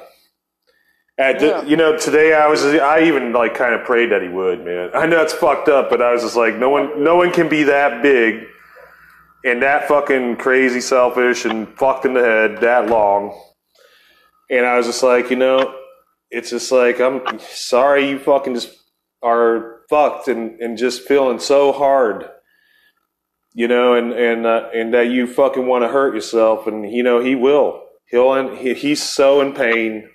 At 1.18 1.40
the- 1.40 1.48
Yeah. 1.48 1.64
you 1.64 1.76
know, 1.76 1.98
today 1.98 2.34
I 2.34 2.48
was, 2.48 2.64
I 2.64 3.02
even 3.02 3.34
like 3.34 3.56
kind 3.56 3.74
of 3.76 3.84
prayed 3.86 4.12
that 4.12 4.22
he 4.22 4.30
would, 4.30 4.64
man. 4.64 4.92
I 4.94 5.06
know 5.06 5.22
it's 5.22 5.34
fucked 5.34 5.68
up, 5.68 5.90
but 5.90 6.02
I 6.02 6.14
was 6.14 6.22
just 6.22 6.38
like, 6.38 6.56
no 6.56 6.70
one, 6.70 7.04
no 7.04 7.16
one 7.16 7.32
can 7.32 7.50
be 7.50 7.64
that 7.64 8.02
big 8.02 8.44
and 9.44 9.62
that 9.64 9.88
fucking 9.88 10.38
crazy 10.38 10.80
selfish 10.82 11.44
and 11.46 11.68
fucked 11.78 12.06
in 12.06 12.14
the 12.14 12.22
head 12.24 12.62
that 12.62 12.88
long. 12.88 13.38
And 14.50 14.66
I 14.66 14.78
was 14.78 14.86
just 14.86 15.04
like, 15.04 15.30
you 15.30 15.36
know, 15.36 15.76
it's 16.32 16.50
just 16.50 16.72
like 16.72 17.00
I'm 17.00 17.40
sorry 17.40 18.10
you 18.10 18.20
fucking 18.20 18.56
just 18.56 18.76
are 19.22 19.82
fucked 19.90 20.28
and, 20.28 20.60
and 20.60 20.78
just 20.78 21.08
feeling 21.08 21.40
so 21.40 21.72
hard. 21.72 22.26
You 23.54 23.68
know, 23.68 23.94
and 23.96 24.14
and 24.14 24.46
uh, 24.46 24.70
and 24.74 24.94
that 24.94 25.10
you 25.10 25.28
fucking 25.28 25.68
want 25.68 25.84
to 25.84 25.90
hurt 25.90 26.16
yourself, 26.16 26.68
and 26.68 26.90
you 26.90 27.04
know 27.04 27.20
he 27.20 27.36
will. 27.36 27.84
He'll 28.10 28.56
he, 28.56 28.74
he's 28.74 29.04
so 29.04 29.42
in 29.42 29.54
pain. 29.54 30.10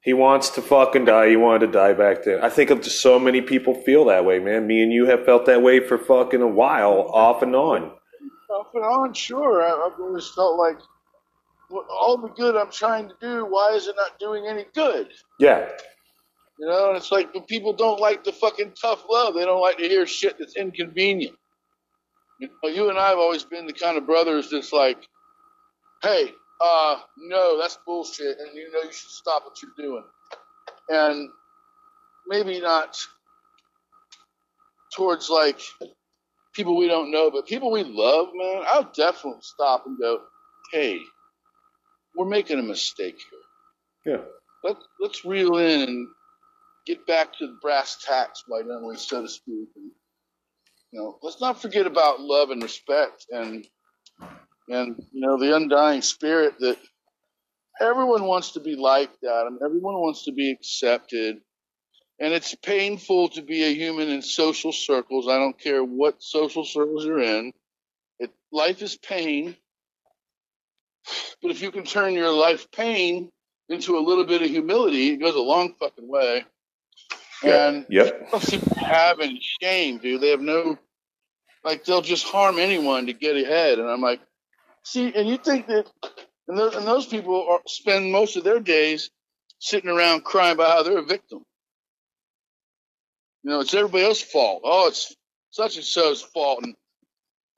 He 0.00 0.12
wants 0.12 0.50
to 0.50 0.62
fucking 0.62 1.06
die. 1.06 1.30
He 1.30 1.36
wanted 1.36 1.66
to 1.66 1.72
die 1.72 1.92
back 1.92 2.22
then. 2.22 2.38
I 2.40 2.48
think 2.48 2.70
of 2.70 2.80
just 2.80 3.02
so 3.02 3.18
many 3.18 3.40
people 3.42 3.74
feel 3.74 4.04
that 4.04 4.24
way, 4.24 4.38
man. 4.38 4.68
Me 4.68 4.80
and 4.80 4.92
you 4.92 5.06
have 5.06 5.24
felt 5.24 5.46
that 5.46 5.62
way 5.62 5.80
for 5.80 5.98
fucking 5.98 6.40
a 6.40 6.46
while, 6.46 7.10
off 7.12 7.42
and 7.42 7.56
on. 7.56 7.90
Off 8.48 8.68
and 8.74 8.84
on, 8.84 9.12
sure. 9.12 9.64
I've 9.64 9.98
always 9.98 10.28
felt 10.28 10.56
like 10.56 10.78
all 11.70 12.16
the 12.16 12.28
good 12.28 12.56
I'm 12.56 12.70
trying 12.70 13.08
to 13.08 13.14
do, 13.20 13.46
why 13.46 13.72
is 13.74 13.86
it 13.86 13.96
not 13.96 14.18
doing 14.18 14.46
any 14.46 14.66
good? 14.74 15.08
Yeah. 15.38 15.68
You 16.58 16.66
know, 16.66 16.88
and 16.88 16.96
it's 16.96 17.12
like 17.12 17.28
people 17.48 17.72
don't 17.72 18.00
like 18.00 18.24
the 18.24 18.32
fucking 18.32 18.72
tough 18.80 19.04
love. 19.10 19.34
They 19.34 19.44
don't 19.44 19.60
like 19.60 19.78
to 19.78 19.88
hear 19.88 20.06
shit 20.06 20.36
that's 20.38 20.56
inconvenient. 20.56 21.36
You 22.40 22.48
know, 22.62 22.68
you 22.68 22.88
and 22.88 22.98
I 22.98 23.08
have 23.08 23.18
always 23.18 23.44
been 23.44 23.66
the 23.66 23.72
kind 23.72 23.98
of 23.98 24.06
brothers 24.06 24.50
that's 24.50 24.72
like, 24.72 25.06
hey, 26.02 26.32
uh, 26.60 26.96
no, 27.18 27.58
that's 27.60 27.78
bullshit, 27.84 28.38
and 28.38 28.54
you 28.54 28.70
know 28.72 28.80
you 28.82 28.92
should 28.92 29.10
stop 29.10 29.44
what 29.44 29.60
you're 29.62 29.72
doing. 29.76 30.04
And 30.88 31.28
maybe 32.26 32.60
not 32.60 32.98
towards 34.94 35.28
like 35.28 35.60
people 36.54 36.76
we 36.76 36.88
don't 36.88 37.10
know, 37.10 37.30
but 37.30 37.46
people 37.46 37.70
we 37.70 37.84
love, 37.84 38.28
man, 38.34 38.62
I'll 38.66 38.90
definitely 38.96 39.42
stop 39.42 39.84
and 39.86 39.98
go, 39.98 40.22
hey, 40.72 40.98
we're 42.16 42.28
making 42.28 42.58
a 42.58 42.62
mistake 42.62 43.18
here. 44.04 44.14
Yeah. 44.14 44.24
Let's 44.64 44.84
let's 45.00 45.24
reel 45.24 45.58
in 45.58 45.82
and 45.82 46.08
get 46.86 47.06
back 47.06 47.36
to 47.38 47.46
the 47.46 47.58
brass 47.60 47.98
tacks, 48.04 48.42
quite 48.48 48.66
literally, 48.66 48.96
so 48.96 49.22
to 49.22 49.28
speak. 49.28 49.68
And, 49.76 49.90
you 50.92 51.00
know, 51.00 51.18
let's 51.22 51.40
not 51.40 51.60
forget 51.60 51.86
about 51.86 52.20
love 52.20 52.50
and 52.50 52.62
respect 52.62 53.26
and 53.30 53.66
and 54.68 54.96
you 55.12 55.20
know 55.20 55.38
the 55.38 55.54
undying 55.54 56.02
spirit 56.02 56.54
that 56.60 56.78
everyone 57.80 58.24
wants 58.24 58.52
to 58.52 58.60
be 58.60 58.74
liked, 58.76 59.22
Adam. 59.24 59.58
Everyone 59.64 59.94
wants 60.00 60.24
to 60.24 60.32
be 60.32 60.50
accepted. 60.50 61.38
And 62.18 62.32
it's 62.32 62.54
painful 62.54 63.28
to 63.30 63.42
be 63.42 63.62
a 63.64 63.74
human 63.74 64.08
in 64.08 64.22
social 64.22 64.72
circles. 64.72 65.28
I 65.28 65.36
don't 65.36 65.58
care 65.60 65.84
what 65.84 66.22
social 66.22 66.64
circles 66.64 67.04
you're 67.04 67.20
in. 67.20 67.52
It, 68.18 68.30
life 68.50 68.80
is 68.80 68.96
pain. 68.96 69.54
But 71.42 71.50
if 71.50 71.62
you 71.62 71.70
can 71.70 71.84
turn 71.84 72.14
your 72.14 72.32
life 72.32 72.70
pain 72.70 73.30
into 73.68 73.98
a 73.98 74.00
little 74.00 74.24
bit 74.24 74.42
of 74.42 74.48
humility, 74.48 75.10
it 75.10 75.18
goes 75.18 75.34
a 75.34 75.40
long 75.40 75.74
fucking 75.74 76.08
way. 76.08 76.44
And 77.42 77.86
Yep. 77.88 78.40
seem 78.40 78.60
to 78.60 78.80
have 78.80 79.20
any 79.20 79.40
shame, 79.62 79.98
dude. 79.98 80.20
They 80.20 80.30
have 80.30 80.40
no, 80.40 80.78
like, 81.64 81.84
they'll 81.84 82.02
just 82.02 82.24
harm 82.24 82.58
anyone 82.58 83.06
to 83.06 83.12
get 83.12 83.36
ahead. 83.36 83.78
And 83.78 83.88
I'm 83.88 84.00
like, 84.00 84.20
see, 84.84 85.12
and 85.14 85.28
you 85.28 85.36
think 85.36 85.66
that, 85.66 85.90
and 86.48 86.58
those, 86.58 86.74
and 86.74 86.86
those 86.86 87.06
people 87.06 87.46
are, 87.48 87.60
spend 87.66 88.10
most 88.10 88.36
of 88.36 88.44
their 88.44 88.60
days 88.60 89.10
sitting 89.58 89.90
around 89.90 90.24
crying 90.24 90.54
about 90.54 90.70
how 90.70 90.82
they're 90.82 90.98
a 90.98 91.04
victim. 91.04 91.44
You 93.42 93.50
know, 93.50 93.60
it's 93.60 93.74
everybody 93.74 94.04
else's 94.04 94.24
fault. 94.24 94.62
Oh, 94.64 94.88
it's 94.88 95.14
such 95.50 95.76
and 95.76 95.84
so's 95.84 96.20
fault, 96.22 96.64
and 96.64 96.74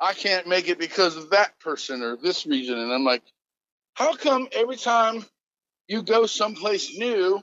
I 0.00 0.12
can't 0.12 0.46
make 0.46 0.68
it 0.68 0.78
because 0.78 1.16
of 1.16 1.30
that 1.30 1.58
person 1.60 2.02
or 2.02 2.16
this 2.16 2.46
reason. 2.46 2.78
And 2.78 2.92
I'm 2.92 3.04
like, 3.04 3.22
how 3.98 4.14
come 4.14 4.46
every 4.52 4.76
time 4.76 5.24
you 5.88 6.02
go 6.02 6.24
someplace 6.24 6.96
new, 6.96 7.42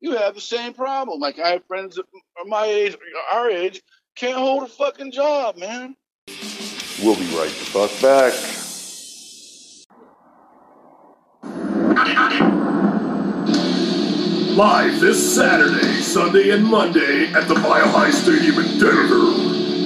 you 0.00 0.16
have 0.16 0.34
the 0.34 0.40
same 0.40 0.72
problem? 0.72 1.20
Like 1.20 1.38
I 1.38 1.50
have 1.50 1.66
friends 1.66 1.96
that 1.96 2.06
are 2.38 2.46
my 2.46 2.64
age, 2.64 2.96
our 3.34 3.50
age, 3.50 3.82
can't 4.16 4.38
hold 4.38 4.62
a 4.62 4.66
fucking 4.66 5.12
job, 5.12 5.58
man. 5.58 5.94
We'll 7.02 7.16
be 7.16 7.26
right 7.36 7.50
the 7.50 7.66
fuck 7.68 7.90
back. 8.00 8.32
Live 14.56 15.00
this 15.00 15.34
Saturday, 15.36 16.00
Sunday, 16.00 16.50
and 16.50 16.64
Monday 16.64 17.30
at 17.34 17.46
the 17.46 17.54
Mile 17.56 17.88
High 17.88 18.10
Stadium 18.10 18.58
in 18.58 18.78
Denver. 18.78 19.34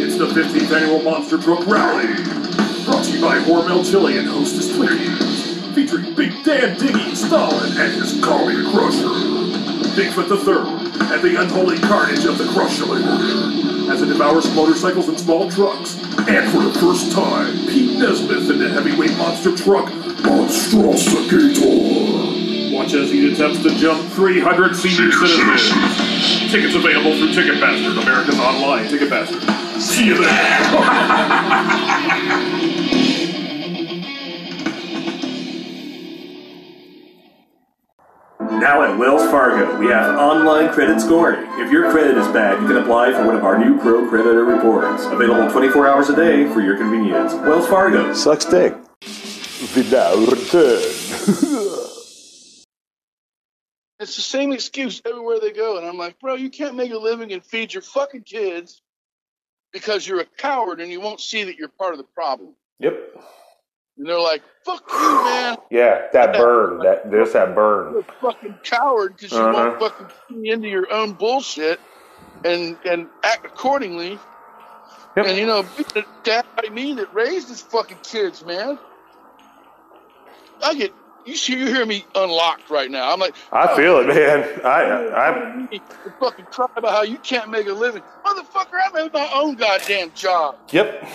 It's 0.01 0.17
the 0.17 0.27
15th 0.27 0.81
annual 0.81 1.03
Monster 1.03 1.39
Truck 1.39 1.67
Rally. 1.67 2.07
Brought 2.85 3.05
to 3.05 3.11
you 3.11 3.21
by 3.21 3.39
Hormel 3.41 3.89
Chili 3.89 4.19
and 4.19 4.29
Hostess 4.29 4.69
Twinkies. 4.69 5.32
Featuring 5.75 6.15
Big 6.15 6.33
Dan 6.45 6.77
Diggy 6.77 7.17
Stalin 7.17 7.73
and 7.79 7.95
his 7.95 8.21
Collie 8.23 8.63
Crusher. 8.71 9.09
Bigfoot 9.97 10.29
the 10.29 10.37
Third 10.37 10.67
and 10.67 11.23
the 11.23 11.41
unholy 11.41 11.79
carnage 11.79 12.27
of 12.27 12.37
the 12.37 12.45
Crusher 12.49 12.85
as 13.91 14.03
it 14.03 14.07
devours 14.07 14.55
motorcycles 14.55 15.09
and 15.09 15.19
small 15.19 15.51
trucks. 15.51 15.97
And 16.29 16.53
for 16.53 16.61
the 16.63 16.75
first 16.79 17.13
time, 17.13 17.55
Pete 17.69 17.99
Nesmith 17.99 18.51
in 18.51 18.59
the 18.59 18.69
heavyweight 18.69 19.17
monster 19.17 19.57
truck, 19.57 19.87
Monstrosicator. 19.87 22.75
Watch 22.75 22.93
as 22.93 23.11
he 23.11 23.33
attempts 23.33 23.63
to 23.63 23.71
jump 23.77 24.07
300 24.13 24.77
senior 24.77 25.11
citizens. 25.13 25.73
Tickets 26.53 26.75
available 26.75 27.17
through 27.17 27.33
Ticketmaster, 27.33 27.97
America's 28.03 28.39
online 28.39 28.85
Ticketmaster. 28.87 29.41
See 29.81 30.05
you 30.07 30.19
there. 30.23 30.61
Now 38.63 38.85
at 38.85 38.97
Wells 38.97 39.29
Fargo, 39.29 39.77
we 39.77 39.87
have 39.87 40.17
online 40.17 40.73
credit 40.73 41.01
scoring. 41.01 41.51
If 41.59 41.73
your 41.73 41.91
credit 41.91 42.17
is 42.17 42.29
bad, 42.29 42.63
you 42.63 42.69
can 42.69 42.77
apply 42.77 43.11
for 43.11 43.27
one 43.27 43.35
of 43.35 43.43
our 43.43 43.59
new 43.59 43.77
Pro 43.81 44.09
Creditor 44.09 44.45
reports. 44.45 45.05
Available 45.07 45.51
24 45.51 45.89
hours 45.89 46.11
a 46.11 46.15
day 46.15 46.49
for 46.55 46.61
your 46.61 46.77
convenience. 46.77 47.35
Wells 47.35 47.67
Fargo. 47.67 48.15
Sucks 48.15 48.45
dick. 48.45 48.73
We 49.75 49.83
now 49.91 50.15
return. 50.15 50.81
It's 53.99 54.17
the 54.17 54.23
same 54.23 54.53
excuse 54.53 55.01
everywhere 55.05 55.39
they 55.39 55.53
go. 55.53 55.79
And 55.79 55.87
I'm 55.87 55.97
like, 55.97 56.19
bro, 56.19 56.35
you 56.35 56.51
can't 56.51 56.75
make 56.75 56.91
a 56.93 56.99
living 56.99 57.33
and 57.33 57.45
feed 57.45 57.73
your 57.73 57.83
fucking 57.83 58.23
kids 58.23 58.83
because 59.73 60.07
you're 60.07 60.21
a 60.21 60.25
coward 60.25 60.81
and 60.81 60.91
you 60.91 61.01
won't 61.01 61.21
see 61.21 61.45
that 61.45 61.57
you're 61.57 61.69
part 61.69 61.93
of 61.93 61.99
the 61.99 62.05
problem. 62.05 62.55
Yep. 62.81 63.23
And 64.03 64.09
they're 64.11 64.19
like, 64.19 64.43
fuck 64.65 64.83
you, 64.91 65.25
man. 65.25 65.57
Yeah, 65.71 66.09
that 66.13 66.33
burn. 66.37 66.79
That 66.81 67.09
there's 67.09 67.35
that 67.35 67.55
burn. 67.55 67.93
You're 67.93 68.01
a 68.01 68.05
fucking 68.21 68.59
coward 68.65 69.15
because 69.17 69.31
you 69.31 69.39
Uh-huh. 69.39 69.77
won't 69.79 69.79
fucking 69.79 70.07
key 70.29 70.51
into 70.51 70.67
your 70.69 70.93
own 70.93 71.13
bullshit 71.13 71.79
and 72.45 72.77
and 72.85 73.07
act 73.23 73.47
accordingly. 73.47 74.19
And 75.15 75.37
you 75.39 75.47
know, 75.47 75.65
dad 76.25 76.45
like 76.57 76.73
me 76.73 76.95
that 76.95 77.15
raised 77.15 77.49
his 77.49 77.61
fucking 77.63 77.99
kids, 78.03 78.45
man. 78.45 78.77
I 80.65 80.75
get 80.75 80.93
you 81.25 81.37
see 81.37 81.57
you 81.57 81.67
hear 81.69 81.87
me 81.87 82.05
unlocked 82.17 82.71
right 82.71 82.91
now. 82.91 83.13
I'm 83.13 83.21
like, 83.21 83.37
I 83.53 83.77
feel 83.77 83.99
it, 83.99 84.09
man. 84.09 84.61
I, 84.65 84.83
I, 84.83 85.69
You 85.71 85.81
fucking 86.19 86.47
cry 86.47 86.67
about 86.75 86.91
how 86.91 87.03
you 87.03 87.19
can't 87.19 87.51
make 87.51 87.69
a 87.69 87.73
living, 87.73 88.03
motherfucker. 88.25 88.81
I 88.85 88.91
made 88.93 89.13
my 89.13 89.31
own 89.33 89.55
goddamn 89.55 90.11
job. 90.17 90.57
yep. 90.73 91.09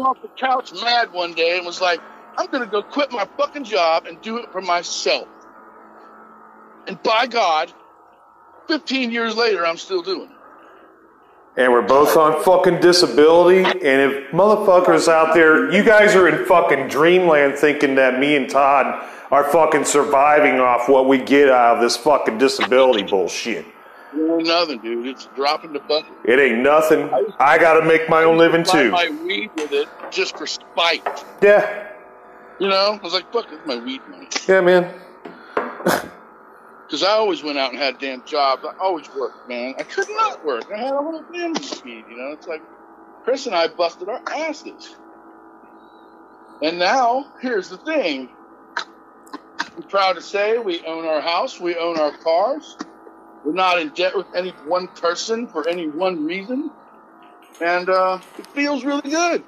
Off 0.00 0.22
the 0.22 0.28
couch 0.28 0.72
mad 0.72 1.12
one 1.12 1.34
day 1.34 1.56
and 1.56 1.66
was 1.66 1.80
like, 1.80 2.00
I'm 2.36 2.46
gonna 2.46 2.66
go 2.66 2.82
quit 2.82 3.10
my 3.10 3.26
fucking 3.36 3.64
job 3.64 4.06
and 4.06 4.20
do 4.20 4.38
it 4.38 4.52
for 4.52 4.60
myself. 4.60 5.26
And 6.86 7.02
by 7.02 7.26
God, 7.26 7.72
15 8.68 9.10
years 9.10 9.36
later, 9.36 9.66
I'm 9.66 9.76
still 9.76 10.02
doing 10.02 10.30
it. 10.30 10.38
And 11.58 11.72
we're 11.72 11.82
both 11.82 12.16
on 12.16 12.42
fucking 12.44 12.80
disability. 12.80 13.64
And 13.64 13.76
if 13.82 14.30
motherfuckers 14.30 15.08
out 15.08 15.34
there, 15.34 15.72
you 15.72 15.82
guys 15.82 16.14
are 16.14 16.28
in 16.28 16.46
fucking 16.46 16.86
dreamland 16.86 17.56
thinking 17.56 17.96
that 17.96 18.20
me 18.20 18.36
and 18.36 18.48
Todd 18.48 19.04
are 19.32 19.44
fucking 19.50 19.84
surviving 19.84 20.60
off 20.60 20.88
what 20.88 21.08
we 21.08 21.18
get 21.18 21.48
out 21.48 21.76
of 21.76 21.82
this 21.82 21.96
fucking 21.96 22.38
disability 22.38 23.02
bullshit. 23.02 23.66
It 24.14 24.30
ain't 24.30 24.46
nothing, 24.46 24.78
dude. 24.80 25.06
It's 25.06 25.26
a 25.26 25.36
drop 25.36 25.64
in 25.64 25.72
the 25.72 25.80
bucket. 25.80 26.12
It 26.24 26.38
ain't 26.38 26.60
nothing. 26.60 27.10
I 27.38 27.58
gotta 27.58 27.84
make 27.84 28.08
my 28.08 28.24
own 28.24 28.38
living 28.38 28.64
too. 28.64 28.90
my 28.90 29.10
weed 29.24 29.50
with 29.56 29.72
it 29.72 29.88
just 30.10 30.36
for 30.36 30.46
spite. 30.46 31.06
Yeah. 31.42 31.88
You 32.58 32.68
know, 32.68 32.98
I 33.00 33.04
was 33.04 33.12
like, 33.12 33.32
fuck, 33.32 33.46
it's 33.52 33.66
my 33.66 33.76
weed 33.76 34.00
money. 34.08 34.28
Yeah, 34.48 34.60
man. 34.60 34.94
Because 36.88 37.02
I 37.02 37.10
always 37.10 37.42
went 37.42 37.58
out 37.58 37.70
and 37.70 37.78
had 37.78 37.98
damn 37.98 38.24
jobs. 38.24 38.64
I 38.64 38.74
always 38.78 39.06
worked, 39.14 39.46
man. 39.46 39.74
I 39.78 39.82
could 39.82 40.08
not 40.08 40.42
work. 40.42 40.72
I 40.74 40.78
had 40.78 40.94
a 40.94 40.96
whole 40.96 41.22
family 41.24 41.60
to 41.60 41.76
feed, 41.76 42.04
you 42.08 42.16
know. 42.16 42.30
It's 42.32 42.46
like 42.46 42.62
Chris 43.24 43.44
and 43.44 43.54
I 43.54 43.68
busted 43.68 44.08
our 44.08 44.22
asses. 44.26 44.96
And 46.62 46.78
now, 46.78 47.30
here's 47.42 47.68
the 47.68 47.76
thing. 47.76 48.30
I'm 49.76 49.82
proud 49.90 50.14
to 50.14 50.22
say 50.22 50.56
we 50.56 50.80
own 50.86 51.04
our 51.04 51.20
house, 51.20 51.60
we 51.60 51.76
own 51.76 51.98
our 51.98 52.16
cars. 52.16 52.78
We're 53.44 53.52
not 53.52 53.78
in 53.78 53.90
debt 53.90 54.16
with 54.16 54.26
any 54.34 54.50
one 54.66 54.88
person 54.88 55.46
for 55.46 55.68
any 55.68 55.88
one 55.88 56.24
reason. 56.24 56.70
And 57.60 57.88
uh, 57.88 58.20
it 58.38 58.46
feels 58.48 58.84
really 58.84 59.10
good. 59.10 59.44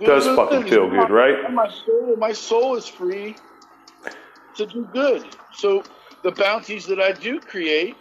It 0.00 0.06
Does 0.06 0.26
fucking 0.26 0.68
feel 0.68 0.88
good, 0.88 1.10
right? 1.10 1.52
My 1.52 1.68
soul, 1.68 2.16
my 2.16 2.32
soul 2.32 2.76
is 2.76 2.86
free 2.86 3.34
to 4.56 4.66
do 4.66 4.88
good. 4.92 5.24
So 5.54 5.82
the 6.22 6.30
bounties 6.30 6.86
that 6.86 7.00
I 7.00 7.12
do 7.12 7.40
create, 7.40 7.96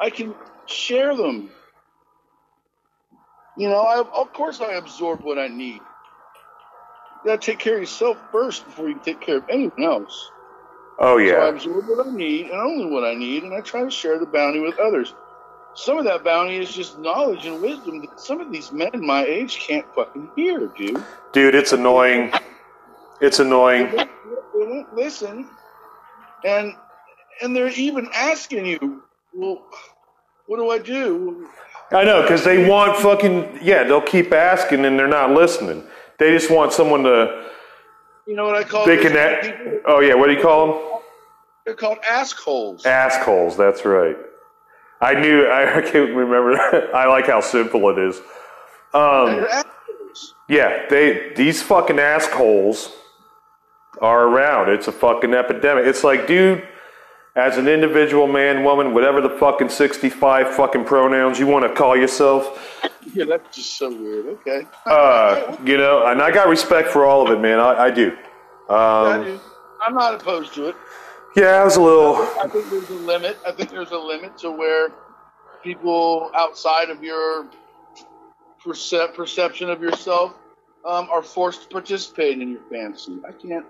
I 0.00 0.10
can 0.10 0.34
share 0.66 1.14
them. 1.14 1.50
You 3.56 3.68
know, 3.68 3.80
I, 3.80 3.98
of 3.98 4.32
course 4.32 4.60
I 4.60 4.74
absorb 4.74 5.22
what 5.22 5.38
I 5.38 5.48
need. 5.48 5.80
You 7.24 7.32
gotta 7.32 7.38
take 7.38 7.58
care 7.58 7.74
of 7.74 7.80
yourself 7.80 8.18
first 8.30 8.64
before 8.64 8.88
you 8.88 8.94
can 8.94 9.04
take 9.04 9.20
care 9.20 9.38
of 9.38 9.44
anyone 9.48 9.82
else. 9.82 10.30
Oh 10.98 11.18
yeah. 11.18 11.32
So 11.32 11.40
I 11.40 11.48
absorb 11.48 11.88
what 11.88 12.06
I 12.06 12.10
need 12.10 12.46
and 12.46 12.60
only 12.60 12.86
what 12.86 13.04
I 13.04 13.14
need, 13.14 13.42
and 13.42 13.54
I 13.54 13.60
try 13.60 13.82
to 13.82 13.90
share 13.90 14.18
the 14.18 14.26
bounty 14.26 14.60
with 14.60 14.78
others. 14.78 15.14
Some 15.74 15.98
of 15.98 16.04
that 16.04 16.24
bounty 16.24 16.56
is 16.56 16.72
just 16.72 16.98
knowledge 16.98 17.44
and 17.44 17.60
wisdom 17.60 18.00
that 18.00 18.18
some 18.18 18.40
of 18.40 18.50
these 18.50 18.72
men 18.72 18.90
my 18.94 19.24
age 19.24 19.58
can't 19.58 19.86
fucking 19.94 20.30
hear, 20.34 20.68
dude. 20.68 21.02
Dude, 21.32 21.54
it's 21.54 21.74
annoying. 21.74 22.32
It's 23.20 23.40
annoying. 23.40 23.90
They 23.90 23.96
won't, 23.96 24.10
they 24.54 24.66
won't 24.66 24.94
listen, 24.94 25.48
and 26.44 26.74
and 27.42 27.54
they're 27.54 27.68
even 27.68 28.08
asking 28.14 28.64
you, 28.64 29.02
well, 29.34 29.66
what 30.46 30.56
do 30.56 30.70
I 30.70 30.78
do? 30.78 31.48
I 31.92 32.04
know 32.04 32.22
because 32.22 32.42
they 32.42 32.68
want 32.68 32.96
fucking 32.96 33.60
yeah. 33.62 33.84
They'll 33.84 34.00
keep 34.00 34.32
asking 34.32 34.84
and 34.84 34.98
they're 34.98 35.06
not 35.06 35.32
listening. 35.32 35.84
They 36.18 36.30
just 36.30 36.50
want 36.50 36.72
someone 36.72 37.02
to 37.04 37.50
You 38.26 38.34
know 38.34 38.44
what 38.44 38.56
I 38.56 38.64
call 38.64 38.84
they 38.86 38.96
can. 38.96 39.12
people? 39.40 39.80
Oh 39.86 40.00
yeah, 40.00 40.14
what 40.14 40.26
do 40.26 40.32
you 40.34 40.42
call 40.42 40.66
them? 40.66 41.00
They're 41.64 41.74
called 41.74 41.98
assholes. 42.08 42.84
Assholes. 42.84 43.56
That's 43.56 43.84
right. 43.84 44.16
I 45.00 45.14
knew. 45.14 45.48
I 45.50 45.82
can't 45.90 46.14
remember. 46.14 46.90
I 46.94 47.06
like 47.06 47.26
how 47.26 47.40
simple 47.40 47.88
it 47.90 47.98
is. 47.98 48.20
Um, 48.94 49.46
yeah, 50.48 50.86
they 50.88 51.32
these 51.36 51.62
fucking 51.62 51.98
assholes 51.98 52.92
are 54.00 54.24
around. 54.26 54.70
It's 54.70 54.88
a 54.88 54.92
fucking 54.92 55.34
epidemic. 55.34 55.86
It's 55.86 56.04
like, 56.04 56.26
dude, 56.26 56.66
as 57.36 57.58
an 57.58 57.68
individual 57.68 58.26
man, 58.26 58.64
woman, 58.64 58.94
whatever 58.94 59.20
the 59.20 59.30
fucking 59.30 59.68
sixty-five 59.68 60.54
fucking 60.54 60.84
pronouns 60.84 61.38
you 61.38 61.46
want 61.46 61.66
to 61.68 61.72
call 61.74 61.96
yourself, 61.96 62.80
Yeah, 63.14 63.24
that's 63.26 63.54
just 63.56 63.76
so 63.78 63.88
weird. 63.90 64.26
Okay. 64.26 64.66
uh, 64.86 65.56
you 65.64 65.76
know, 65.76 66.06
and 66.06 66.20
I 66.22 66.30
got 66.30 66.48
respect 66.48 66.88
for 66.88 67.04
all 67.04 67.26
of 67.26 67.32
it, 67.36 67.40
man. 67.40 67.60
I, 67.60 67.84
I 67.84 67.90
do. 67.90 68.16
I 68.68 69.12
Um, 69.14 69.24
do. 69.24 69.40
I'm 69.86 69.94
not 69.94 70.14
opposed 70.14 70.54
to 70.54 70.68
it. 70.68 70.76
yeah, 71.36 71.60
I 71.60 71.64
was 71.64 71.76
a 71.76 71.82
little. 71.82 72.16
I 72.16 72.48
think 72.48 72.68
there's 72.70 72.88
a 72.90 72.94
limit. 72.94 73.36
I 73.46 73.52
think 73.52 73.70
there's 73.70 73.90
a 73.92 73.98
limit 73.98 74.36
to 74.38 74.50
where 74.50 74.88
people 75.62 76.30
outside 76.34 76.90
of 76.90 77.02
your 77.04 77.48
percep- 78.64 79.14
perception 79.14 79.70
of 79.70 79.80
yourself 79.82 80.34
um, 80.86 81.08
are 81.10 81.22
forced 81.22 81.62
to 81.64 81.68
participate 81.68 82.40
in 82.40 82.48
your 82.50 82.62
fantasy. 82.70 83.18
I 83.28 83.32
can't, 83.32 83.66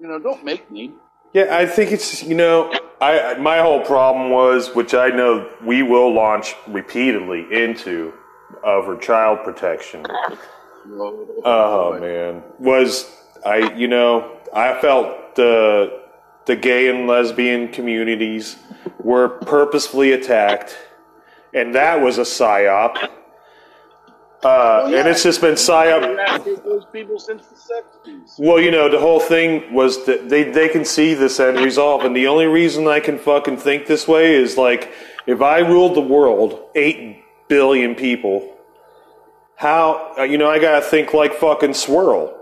you 0.00 0.08
know, 0.08 0.18
don't 0.18 0.44
make 0.44 0.70
me. 0.70 0.92
Yeah, 1.32 1.56
I 1.56 1.66
think 1.66 1.92
it's 1.92 2.22
you 2.22 2.34
know, 2.34 2.72
I 3.00 3.34
my 3.38 3.58
whole 3.58 3.84
problem 3.84 4.30
was, 4.30 4.74
which 4.74 4.94
I 4.94 5.08
know 5.08 5.50
we 5.64 5.82
will 5.82 6.12
launch 6.12 6.54
repeatedly 6.66 7.46
into, 7.50 8.14
over 8.64 8.96
child 8.96 9.40
protection. 9.44 10.06
Oh 11.44 11.98
man, 12.00 12.42
was 12.58 13.14
I 13.44 13.72
you 13.74 13.88
know 13.88 14.38
I 14.54 14.80
felt 14.80 15.34
the 15.34 16.00
the 16.46 16.56
gay 16.56 16.88
and 16.88 17.06
lesbian 17.06 17.68
communities 17.68 18.56
were 18.98 19.28
purposefully 19.28 20.12
attacked, 20.12 20.76
and 21.52 21.74
that 21.74 22.00
was 22.00 22.16
a 22.18 22.22
psyop. 22.22 23.10
Uh, 24.44 24.84
and 24.86 25.08
it's 25.08 25.22
just 25.24 25.40
been 25.40 25.54
psyop. 25.54 26.64
Those 26.64 26.84
people 26.92 27.18
since 27.18 27.46
the 27.46 27.56
60s. 27.56 28.38
Well, 28.38 28.60
you 28.60 28.70
know, 28.70 28.88
the 28.88 29.00
whole 29.00 29.18
thing 29.18 29.74
was 29.74 30.06
that 30.06 30.28
they, 30.28 30.44
they 30.44 30.68
can 30.68 30.84
see 30.84 31.14
this 31.14 31.40
end 31.40 31.58
resolve. 31.58 32.04
and 32.04 32.14
the 32.14 32.28
only 32.28 32.46
reason 32.46 32.86
I 32.86 33.00
can 33.00 33.18
fucking 33.18 33.56
think 33.56 33.86
this 33.86 34.06
way 34.06 34.36
is 34.36 34.56
like, 34.56 34.92
if 35.26 35.42
I 35.42 35.58
ruled 35.58 35.96
the 35.96 36.00
world, 36.02 36.70
eight 36.76 37.24
billion 37.48 37.96
people, 37.96 38.54
how, 39.56 40.14
uh, 40.16 40.22
you 40.22 40.38
know, 40.38 40.48
I 40.48 40.60
gotta 40.60 40.84
think 40.84 41.12
like 41.12 41.34
fucking 41.34 41.74
Swirl. 41.74 42.34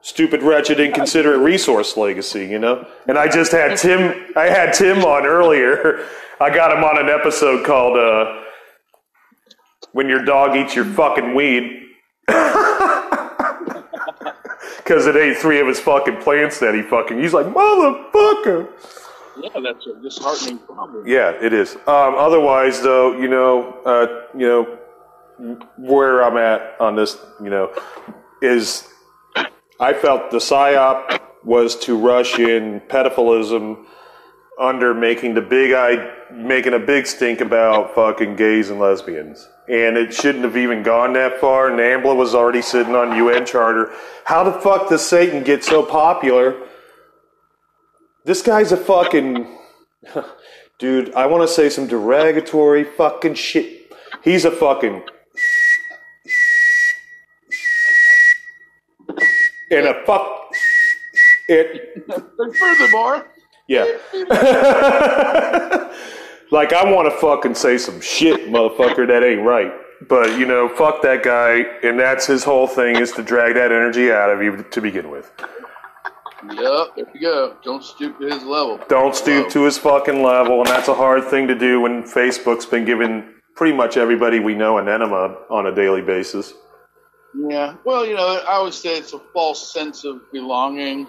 Stupid, 0.00 0.42
wretched, 0.42 0.80
inconsiderate 0.80 1.38
resource 1.40 1.96
legacy, 1.96 2.46
you 2.46 2.58
know? 2.58 2.88
And 3.06 3.18
I 3.18 3.28
just 3.28 3.52
had 3.52 3.76
Tim, 3.76 4.32
I 4.34 4.46
had 4.46 4.72
Tim 4.72 5.04
on 5.04 5.26
earlier. 5.26 6.06
I 6.40 6.52
got 6.52 6.76
him 6.76 6.82
on 6.82 6.98
an 6.98 7.08
episode 7.08 7.64
called, 7.64 7.96
uh, 7.96 8.42
When 9.92 10.08
Your 10.08 10.24
Dog 10.24 10.56
Eats 10.56 10.74
Your 10.74 10.84
Fucking 10.84 11.34
Weed. 11.34 11.80
Because 14.92 15.06
it 15.06 15.16
ate 15.16 15.36
three 15.36 15.60
of 15.60 15.68
his 15.68 15.78
fucking 15.78 16.16
plants 16.18 16.58
that 16.58 16.74
he 16.74 16.82
fucking. 16.82 17.18
He's 17.18 17.32
like, 17.32 17.46
motherfucker. 17.46 18.68
Yeah, 19.40 19.60
that's 19.60 19.86
a 19.86 20.02
disheartening 20.02 20.58
problem. 20.58 21.06
Yeah, 21.06 21.30
it 21.30 21.52
is. 21.52 21.76
Um, 21.86 22.14
otherwise, 22.16 22.82
though, 22.82 23.16
you 23.16 23.28
know, 23.28 23.78
uh, 23.86 24.26
you 24.36 24.46
know, 25.38 25.58
where 25.78 26.22
I'm 26.22 26.36
at 26.36 26.80
on 26.80 26.96
this, 26.96 27.16
you 27.42 27.48
know, 27.48 27.72
is 28.42 28.88
I 29.80 29.94
felt 29.94 30.30
the 30.30 30.38
psyop 30.38 31.20
was 31.44 31.76
to 31.80 31.96
rush 31.96 32.38
in 32.38 32.80
pedophilism 32.88 33.84
under 34.58 34.94
making 34.94 35.34
the 35.34 35.40
big 35.40 35.72
eye, 35.72 36.14
making 36.30 36.74
a 36.74 36.78
big 36.78 37.06
stink 37.06 37.40
about 37.40 37.94
fucking 37.94 38.36
gays 38.36 38.70
and 38.70 38.78
lesbians. 38.78 39.48
And 39.68 39.96
it 39.96 40.12
shouldn't 40.12 40.44
have 40.44 40.56
even 40.56 40.82
gone 40.82 41.12
that 41.14 41.40
far. 41.40 41.70
NAMBLA 41.70 42.16
was 42.16 42.34
already 42.34 42.62
sitting 42.62 42.94
on 42.94 43.16
UN 43.16 43.46
charter. 43.46 43.92
How 44.24 44.44
the 44.44 44.52
fuck 44.52 44.88
does 44.88 45.06
Satan 45.06 45.42
get 45.42 45.64
so 45.64 45.82
popular? 45.82 46.56
This 48.24 48.42
guy's 48.42 48.72
a 48.72 48.76
fucking 48.76 49.58
dude. 50.78 51.14
I 51.14 51.26
want 51.26 51.42
to 51.48 51.48
say 51.52 51.68
some 51.68 51.86
derogatory 51.86 52.84
fucking 52.84 53.34
shit. 53.34 53.92
He's 54.22 54.44
a 54.44 54.50
fucking 54.50 55.02
and 59.70 59.86
a 59.86 60.04
fuck 60.04 60.50
it. 61.48 62.04
And 62.38 62.56
furthermore, 62.56 63.26
Yeah. 63.72 63.84
like 66.50 66.74
I 66.74 66.84
want 66.84 67.10
to 67.10 67.18
fucking 67.18 67.54
say 67.54 67.78
some 67.78 68.02
shit, 68.02 68.50
motherfucker. 68.50 69.06
That 69.06 69.24
ain't 69.24 69.40
right. 69.40 69.72
But 70.08 70.38
you 70.38 70.44
know, 70.44 70.68
fuck 70.68 71.00
that 71.02 71.22
guy, 71.22 71.64
and 71.82 71.98
that's 71.98 72.26
his 72.26 72.44
whole 72.44 72.66
thing 72.66 72.96
is 72.96 73.12
to 73.12 73.22
drag 73.22 73.54
that 73.54 73.72
energy 73.72 74.12
out 74.12 74.28
of 74.28 74.42
you 74.42 74.62
to 74.62 74.80
begin 74.82 75.10
with. 75.10 75.32
yep, 75.38 76.88
there 76.96 77.06
you 77.14 77.20
go. 77.22 77.56
Don't 77.64 77.82
stoop 77.82 78.18
to 78.18 78.26
his 78.26 78.42
level. 78.42 78.78
Don't 78.88 79.16
stoop 79.16 79.48
to 79.50 79.64
his 79.64 79.78
fucking 79.78 80.22
level, 80.22 80.58
and 80.58 80.66
that's 80.66 80.88
a 80.88 80.94
hard 80.94 81.24
thing 81.24 81.48
to 81.48 81.54
do 81.54 81.80
when 81.80 82.02
Facebook's 82.02 82.66
been 82.66 82.84
giving 82.84 83.32
pretty 83.56 83.74
much 83.74 83.96
everybody 83.96 84.38
we 84.38 84.54
know 84.54 84.76
an 84.76 84.88
enema 84.88 85.36
on 85.48 85.66
a 85.66 85.74
daily 85.74 86.02
basis. 86.02 86.52
Yeah. 87.34 87.76
Well, 87.84 88.04
you 88.04 88.14
know, 88.14 88.42
I 88.46 88.52
always 88.52 88.74
say 88.74 88.98
it's 88.98 89.14
a 89.14 89.18
false 89.32 89.72
sense 89.72 90.04
of 90.04 90.30
belonging. 90.30 91.06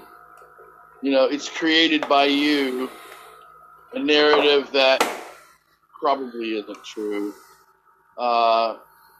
You 1.03 1.11
know, 1.11 1.25
it's 1.25 1.49
created 1.49 2.07
by 2.07 2.25
you, 2.25 2.89
a 3.91 3.99
narrative 3.99 4.71
that 4.71 5.05
probably 5.99 6.57
isn't 6.57 6.81
true. 6.85 7.33
Uh, 8.17 8.77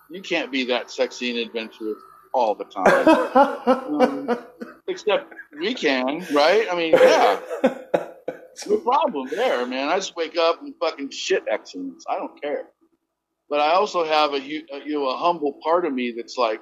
you 0.10 0.22
can't 0.22 0.49
be 0.49 0.64
that 0.68 0.89
sexy 0.89 1.31
and 1.31 1.39
adventurous 1.39 1.97
all 2.34 2.55
the 2.55 2.64
time. 2.64 3.99
um, 4.01 4.39
except 4.88 5.34
we 5.60 5.73
can, 5.73 6.26
right? 6.31 6.68
I 6.72 6.76
mean, 6.76 6.93
yeah. 6.93 7.39
No 8.68 8.77
problem 8.77 9.27
there, 9.31 9.65
man. 9.65 9.89
I 9.89 9.95
just 9.95 10.15
wake 10.15 10.38
up 10.38 10.61
and 10.61 10.73
fucking 10.80 11.10
shit 11.10 11.43
excellence. 11.51 12.05
I 12.07 12.18
don't 12.18 12.39
care. 12.39 12.65
But 13.49 13.60
I 13.60 13.73
also 13.73 14.05
have 14.05 14.34
a, 14.34 14.39
you 14.39 14.64
know 14.69 15.10
a 15.10 15.18
humble 15.18 15.60
part 15.64 15.85
of 15.85 15.93
me 15.93 16.14
that's 16.15 16.38
like, 16.38 16.61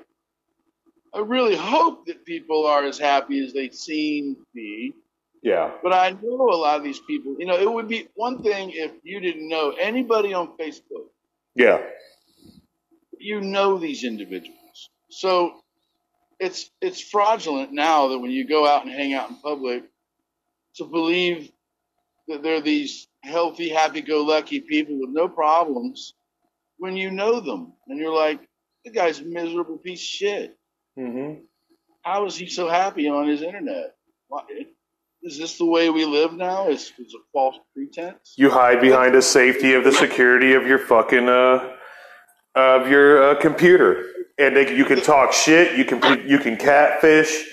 I 1.13 1.19
really 1.19 1.55
hope 1.55 2.07
that 2.07 2.25
people 2.25 2.65
are 2.65 2.85
as 2.85 2.97
happy 2.97 3.45
as 3.45 3.53
they 3.53 3.69
seem 3.69 4.35
to 4.35 4.45
be. 4.55 4.95
Yeah. 5.41 5.71
But 5.81 5.93
I 5.93 6.11
know 6.11 6.49
a 6.49 6.55
lot 6.55 6.77
of 6.77 6.83
these 6.83 6.99
people. 6.99 7.35
You 7.39 7.47
know, 7.47 7.57
it 7.57 7.71
would 7.71 7.87
be 7.87 8.07
one 8.15 8.43
thing 8.43 8.71
if 8.73 8.91
you 9.03 9.19
didn't 9.19 9.47
know 9.49 9.71
anybody 9.71 10.33
on 10.33 10.55
Facebook. 10.57 11.07
Yeah. 11.55 11.81
You 13.17 13.41
know 13.41 13.77
these 13.77 14.03
individuals, 14.03 14.89
so 15.09 15.61
it's 16.39 16.71
it's 16.81 16.99
fraudulent 16.99 17.71
now 17.71 18.07
that 18.07 18.17
when 18.17 18.31
you 18.31 18.47
go 18.47 18.65
out 18.65 18.83
and 18.83 18.91
hang 18.91 19.13
out 19.13 19.29
in 19.29 19.35
public, 19.35 19.83
to 20.77 20.85
believe 20.85 21.51
that 22.27 22.41
they're 22.41 22.61
these 22.61 23.07
healthy, 23.21 23.69
happy-go-lucky 23.69 24.61
people 24.61 24.99
with 24.99 25.11
no 25.11 25.27
problems 25.27 26.15
when 26.77 26.97
you 26.97 27.11
know 27.11 27.39
them 27.39 27.73
and 27.87 27.99
you're 27.99 28.15
like, 28.15 28.39
the 28.83 28.91
guy's 28.91 29.19
a 29.19 29.23
miserable 29.23 29.77
piece 29.77 29.99
of 29.99 30.05
shit. 30.05 30.57
Mm-hmm. 30.97 31.41
How 32.01 32.25
is 32.25 32.35
he 32.35 32.47
so 32.47 32.67
happy 32.67 33.07
on 33.07 33.27
his 33.27 33.43
internet? 33.43 33.95
Why, 34.27 34.41
is 35.23 35.37
this 35.37 35.57
the 35.57 35.65
way 35.65 35.89
we 35.89 36.05
live 36.05 36.33
now? 36.33 36.67
Is 36.69 36.91
is 36.97 37.13
a 37.13 37.23
false 37.31 37.57
pretense? 37.73 38.33
You 38.37 38.49
hide 38.49 38.81
behind 38.81 39.13
the 39.13 39.21
safety 39.21 39.73
of 39.73 39.83
the 39.83 39.91
security 39.91 40.53
of 40.53 40.65
your 40.65 40.79
fucking 40.79 41.29
uh, 41.29 41.69
of 42.55 42.87
your 42.89 43.31
uh, 43.31 43.39
computer, 43.39 44.05
and 44.37 44.55
they, 44.55 44.75
you 44.75 44.85
can 44.85 45.01
talk 45.01 45.33
shit. 45.33 45.77
You 45.77 45.85
can 45.85 46.27
you 46.27 46.39
can 46.39 46.57
catfish. 46.57 47.45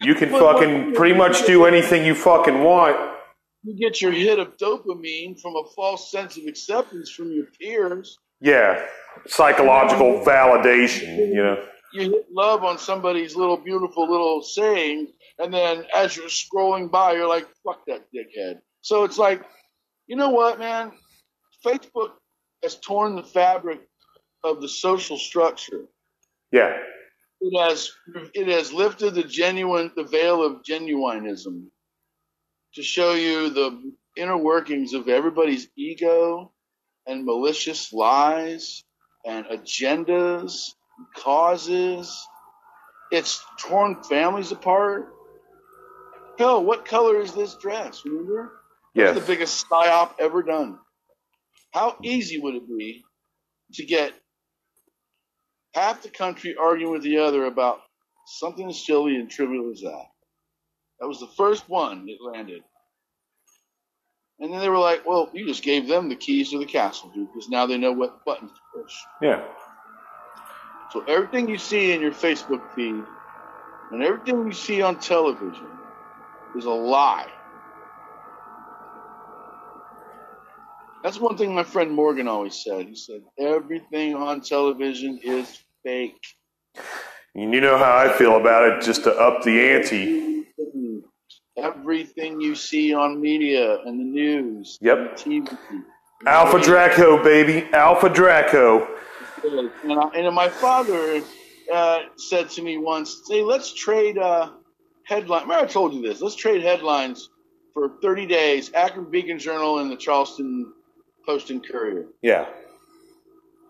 You 0.00 0.16
can 0.16 0.30
fucking 0.30 0.94
pretty 0.94 1.14
much 1.14 1.46
do 1.46 1.64
anything 1.64 2.04
you 2.04 2.16
fucking 2.16 2.64
want. 2.64 2.96
You 3.62 3.76
get 3.78 4.00
your 4.00 4.10
hit 4.10 4.40
of 4.40 4.56
dopamine 4.56 5.40
from 5.40 5.54
a 5.54 5.62
false 5.76 6.10
sense 6.10 6.36
of 6.36 6.46
acceptance 6.46 7.08
from 7.08 7.30
your 7.30 7.46
peers. 7.60 8.18
Yeah, 8.40 8.84
psychological 9.28 10.24
validation. 10.24 11.28
You 11.28 11.34
know. 11.36 11.64
You 11.92 12.10
hit 12.10 12.26
love 12.32 12.64
on 12.64 12.78
somebody's 12.78 13.36
little 13.36 13.58
beautiful 13.58 14.10
little 14.10 14.42
saying, 14.42 15.08
and 15.38 15.52
then 15.52 15.84
as 15.94 16.16
you're 16.16 16.26
scrolling 16.26 16.90
by, 16.90 17.12
you're 17.12 17.28
like, 17.28 17.48
"Fuck 17.64 17.84
that 17.86 18.06
dickhead." 18.14 18.60
So 18.80 19.04
it's 19.04 19.18
like, 19.18 19.42
you 20.06 20.16
know 20.16 20.30
what, 20.30 20.58
man? 20.58 20.92
Facebook 21.64 22.12
has 22.62 22.78
torn 22.80 23.16
the 23.16 23.22
fabric 23.22 23.80
of 24.44 24.60
the 24.60 24.68
social 24.68 25.18
structure. 25.18 25.86
Yeah. 26.50 26.76
It 27.40 27.58
has 27.58 27.90
it 28.34 28.48
has 28.48 28.72
lifted 28.72 29.14
the 29.14 29.24
genuine 29.24 29.90
the 29.96 30.04
veil 30.04 30.44
of 30.44 30.62
genuinism 30.62 31.66
to 32.74 32.82
show 32.82 33.12
you 33.14 33.50
the 33.50 33.92
inner 34.16 34.36
workings 34.36 34.92
of 34.94 35.08
everybody's 35.08 35.68
ego 35.76 36.52
and 37.06 37.24
malicious 37.24 37.92
lies 37.92 38.84
and 39.24 39.46
agendas, 39.46 40.74
and 40.98 41.06
causes. 41.16 42.26
It's 43.10 43.44
torn 43.60 44.02
families 44.04 44.52
apart. 44.52 45.12
Hell, 46.38 46.64
what 46.64 46.84
color 46.84 47.20
is 47.20 47.32
this 47.32 47.54
dress? 47.54 48.02
Remember? 48.04 48.52
Yes. 48.94 49.14
the 49.14 49.24
biggest 49.24 49.66
psyop 49.68 50.12
ever 50.18 50.42
done. 50.42 50.78
How 51.72 51.96
easy 52.02 52.38
would 52.38 52.54
it 52.54 52.68
be 52.68 53.04
to 53.74 53.84
get 53.84 54.12
half 55.74 56.02
the 56.02 56.10
country 56.10 56.54
arguing 56.60 56.92
with 56.92 57.02
the 57.02 57.18
other 57.18 57.46
about 57.46 57.80
something 58.26 58.68
as 58.68 58.84
silly 58.84 59.16
and 59.16 59.30
trivial 59.30 59.70
as 59.72 59.80
that? 59.80 60.04
That 61.00 61.08
was 61.08 61.20
the 61.20 61.26
first 61.26 61.68
one 61.68 62.06
that 62.06 62.18
landed. 62.20 62.62
And 64.40 64.52
then 64.52 64.60
they 64.60 64.68
were 64.68 64.78
like, 64.78 65.06
well, 65.06 65.30
you 65.32 65.46
just 65.46 65.62
gave 65.62 65.88
them 65.88 66.08
the 66.08 66.16
keys 66.16 66.50
to 66.50 66.58
the 66.58 66.66
castle, 66.66 67.10
dude, 67.14 67.28
because 67.32 67.48
now 67.48 67.64
they 67.66 67.78
know 67.78 67.92
what 67.92 68.24
buttons 68.24 68.50
to 68.50 68.80
push. 68.82 68.94
Yeah. 69.22 69.42
So 70.90 71.02
everything 71.04 71.48
you 71.48 71.58
see 71.58 71.92
in 71.92 72.02
your 72.02 72.12
Facebook 72.12 72.74
feed 72.74 73.02
and 73.90 74.02
everything 74.02 74.46
you 74.46 74.52
see 74.52 74.82
on 74.82 74.98
television 74.98 75.66
is 76.56 76.64
a 76.64 76.70
lie. 76.70 77.28
That's 81.02 81.18
one 81.18 81.36
thing 81.36 81.54
my 81.54 81.64
friend 81.64 81.90
Morgan 81.90 82.28
always 82.28 82.62
said. 82.62 82.86
He 82.86 82.94
said, 82.94 83.22
everything 83.38 84.14
on 84.14 84.40
television 84.40 85.18
is 85.22 85.58
fake. 85.84 86.20
And 87.34 87.52
you 87.52 87.60
know 87.60 87.76
how 87.76 87.96
I 87.96 88.12
feel 88.12 88.36
about 88.36 88.64
it, 88.70 88.82
just 88.82 89.04
to 89.04 89.12
up 89.12 89.42
the 89.42 89.58
ante. 89.60 90.44
Everything 91.56 92.40
you 92.40 92.54
see 92.54 92.94
on 92.94 93.20
media 93.20 93.78
and 93.84 93.98
the 93.98 94.04
news, 94.04 94.78
Yep. 94.80 95.16
TV. 95.16 95.48
Alpha 96.26 96.60
Draco, 96.60 97.22
baby. 97.22 97.68
Alpha 97.72 98.08
Draco. 98.08 98.86
And, 99.44 99.70
I, 99.92 100.08
and 100.14 100.34
my 100.34 100.48
father 100.48 101.20
uh, 101.72 102.00
said 102.16 102.48
to 102.50 102.62
me 102.62 102.78
once, 102.78 103.22
"Hey, 103.28 103.42
let's 103.42 103.74
trade 103.74 104.18
uh, 104.18 104.50
headline." 105.04 105.42
Remember, 105.42 105.64
I 105.64 105.68
told 105.68 105.94
you 105.94 106.02
this. 106.02 106.20
Let's 106.20 106.34
trade 106.34 106.62
headlines 106.62 107.30
for 107.74 107.98
30 108.02 108.26
days. 108.26 108.72
Akron 108.74 109.10
Beacon 109.10 109.38
Journal 109.38 109.78
and 109.78 109.90
the 109.90 109.96
Charleston 109.96 110.72
Post 111.24 111.50
and 111.50 111.66
Courier. 111.66 112.06
Yeah. 112.22 112.48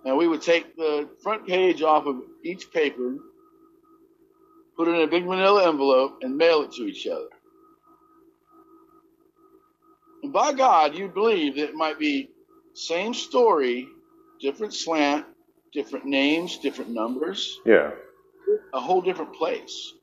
And 0.05 0.17
we 0.17 0.27
would 0.27 0.43
take 0.43 0.75
the 0.77 1.09
front 1.23 1.47
page 1.47 1.83
off 1.83 2.07
of 2.07 2.23
each 2.43 2.73
paper, 2.73 3.19
put 4.77 4.89
it 4.89 4.93
in 4.93 5.03
a 5.03 5.07
big 5.07 5.25
manila 5.25 5.69
envelope, 5.69 6.19
and 6.23 6.37
mail 6.37 6.63
it 6.63 6.73
to 6.73 6.83
each 6.83 7.07
other. 7.07 7.29
And 10.23 10.33
by 10.33 10.53
God, 10.53 10.97
you'd 10.97 11.15
believe 11.15 11.57
that 11.57 11.69
it 11.71 11.75
might 11.75 11.99
be 11.99 12.31
same 12.75 13.13
story, 13.15 13.89
different 14.41 14.73
slant, 14.73 15.27
different 15.73 16.05
names, 16.05 16.59
different 16.59 16.91
numbers, 16.91 17.61
Yeah. 17.65 17.93
a 18.73 18.81
whole 18.81 19.01
different 19.01 19.35
place. 19.35 19.95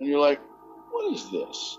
And 0.00 0.08
you're 0.08 0.20
like, 0.20 0.40
what 0.90 1.12
is 1.12 1.30
this? 1.30 1.78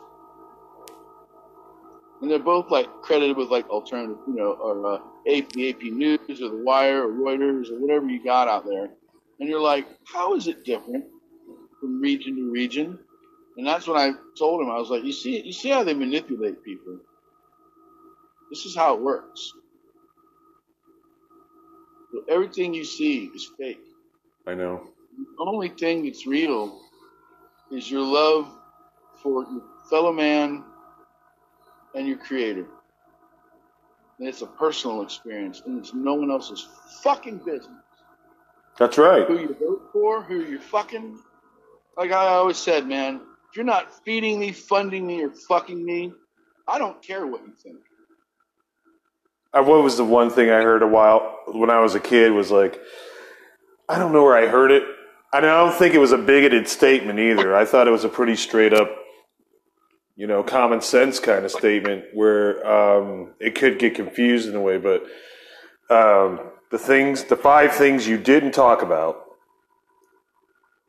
And 2.22 2.30
they're 2.30 2.40
both 2.40 2.70
like 2.70 2.88
credited 3.02 3.36
with 3.36 3.50
like 3.50 3.68
alternative, 3.70 4.18
you 4.28 4.36
know, 4.36 4.54
or 4.54 4.86
uh, 4.86 5.00
AP, 5.28 5.50
AP 5.58 5.82
News 5.92 6.42
or 6.42 6.50
The 6.50 6.62
Wire 6.64 7.08
or 7.08 7.12
Reuters 7.12 7.72
or 7.72 7.80
whatever 7.80 8.08
you 8.08 8.24
got 8.24 8.48
out 8.48 8.64
there. 8.66 8.90
And 9.40 9.50
you're 9.50 9.60
like, 9.60 9.88
how 10.06 10.36
is 10.36 10.48
it 10.48 10.64
different 10.64 11.06
from 11.80 12.00
region 12.00 12.36
to 12.36 12.52
region? 12.52 13.00
And 13.58 13.66
that's 13.66 13.88
when 13.88 13.98
I 13.98 14.12
told 14.38 14.62
him, 14.62 14.70
I 14.70 14.78
was 14.78 14.90
like, 14.90 15.04
you 15.04 15.12
see, 15.12 15.42
you 15.42 15.52
see 15.52 15.70
how 15.70 15.84
they 15.84 15.96
manipulate 15.96 16.64
people. 16.64 17.00
This 18.52 18.66
is 18.66 18.76
how 18.76 18.96
it 18.96 19.02
works. 19.02 19.52
So 22.12 22.24
everything 22.30 22.74
you 22.74 22.86
see 22.86 23.32
is 23.34 23.50
fake. 23.58 23.82
I 24.46 24.54
know. 24.54 24.90
The 25.18 25.44
only 25.44 25.70
thing 25.70 26.06
that's 26.06 26.28
real 26.28 26.82
is 27.72 27.90
your 27.90 28.02
love 28.02 28.48
for 29.22 29.44
your 29.44 29.64
fellow 29.90 30.12
man 30.12 30.64
and 31.96 32.08
your 32.08 32.18
creator. 32.18 32.66
And 34.20 34.28
it's 34.28 34.42
a 34.42 34.48
personal 34.48 35.02
experience, 35.02 35.64
and 35.66 35.80
it's 35.80 35.94
no 35.94 36.14
one 36.14 36.30
else's 36.30 36.68
fucking 37.02 37.40
business. 37.40 37.82
That's 38.78 38.98
right. 38.98 39.26
Who 39.28 39.40
you 39.40 39.56
vote 39.60 39.90
for, 39.92 40.22
who 40.22 40.44
you're 40.44 40.62
fucking. 40.62 41.20
Like 41.98 42.12
I 42.12 42.28
always 42.28 42.58
said, 42.58 42.88
man, 42.88 43.22
if 43.50 43.56
you're 43.56 43.66
not 43.66 44.04
feeding 44.06 44.40
me, 44.40 44.52
funding 44.52 45.06
me, 45.06 45.24
or 45.24 45.32
fucking 45.32 45.84
me, 45.84 46.14
I 46.68 46.78
don't 46.78 47.02
care 47.02 47.26
what 47.26 47.42
you 47.42 47.54
think. 47.62 47.78
Uh, 49.54 49.64
what 49.64 49.84
was 49.84 49.98
the 49.98 50.06
one 50.06 50.30
thing 50.30 50.50
I 50.50 50.62
heard 50.62 50.82
a 50.82 50.88
while 50.88 51.40
when 51.48 51.70
I 51.70 51.80
was 51.80 51.96
a 51.96 52.00
kid 52.00 52.32
was 52.32 52.52
like, 52.52 52.80
I 53.90 54.00
don't 54.00 54.14
know 54.14 54.24
where 54.24 54.38
I 54.38 54.48
heard 54.48 54.72
it. 54.72 54.84
I, 55.34 55.40
don't 55.40 55.74
think 55.74 55.94
it 55.94 56.00
was 56.00 56.12
a 56.12 56.18
bigoted 56.18 56.68
statement 56.68 57.20
either. 57.20 57.56
I 57.56 57.66
thought 57.66 57.88
it 57.88 57.92
was 57.92 58.04
a 58.04 58.10
pretty 58.10 58.36
straight 58.36 58.74
up, 58.74 58.90
you 60.16 60.28
know, 60.28 60.44
common 60.44 60.82
sense 60.82 61.20
kind 61.20 61.46
of 61.46 61.52
statement 61.52 62.06
where 62.14 62.66
um, 62.68 63.34
it 63.40 63.56
could 63.56 63.80
get 63.80 63.96
confused 63.96 64.48
in 64.50 64.56
a 64.56 64.62
way. 64.62 64.78
But 64.78 65.04
um, 65.90 66.42
the 66.70 66.78
things, 66.78 67.24
the 67.26 67.36
five 67.36 67.74
things 67.74 68.08
you 68.08 68.18
didn't 68.18 68.52
talk 68.52 68.82
about 68.82 69.24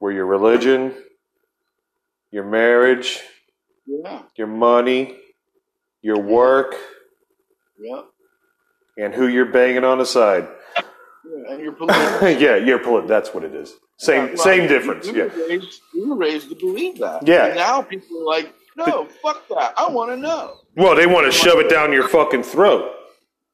were 0.01 0.12
your 0.12 0.27
religion, 0.27 0.94
your 2.31 2.44
marriage, 2.44 3.20
Yeah, 3.86 4.23
your 4.36 4.48
money, 4.48 5.16
your 6.02 6.20
work, 6.20 6.74
yeah. 7.78 8.02
and 8.98 9.14
who 9.14 9.28
you're 9.28 9.52
banging 9.52 9.85
on 9.85 9.98
the 9.98 10.06
side. 10.06 10.48
Yeah. 11.24 11.52
And 11.52 11.60
you're 11.62 11.72
political. 11.80 12.28
yeah, 12.30 12.56
you're 12.56 13.06
That's 13.06 13.32
what 13.34 13.44
it 13.44 13.54
is. 13.54 13.74
Same, 13.98 14.28
Well, 14.28 14.36
same 14.36 14.68
difference. 14.68 15.06
We 15.06 15.18
Yeah, 15.18 15.24
were, 15.24 15.48
raised, 15.48 15.80
we 15.94 16.06
were 16.06 16.16
raised 16.16 16.48
to 16.50 16.54
believe 16.56 16.98
that. 16.98 17.26
Yeah. 17.26 17.46
And 17.46 17.56
now 17.56 17.82
people 17.82 18.20
are 18.22 18.26
like, 18.26 18.52
no, 18.76 19.06
fuck 19.22 19.46
that. 19.48 19.74
I 19.76 19.88
want 19.88 20.10
to 20.10 20.16
know. 20.16 20.56
Well, 20.76 20.96
they 20.96 21.06
want 21.06 21.26
to 21.26 21.32
shove 21.32 21.58
it 21.58 21.68
down 21.68 21.92
your 21.92 22.08
fucking 22.08 22.42
throat. 22.42 22.90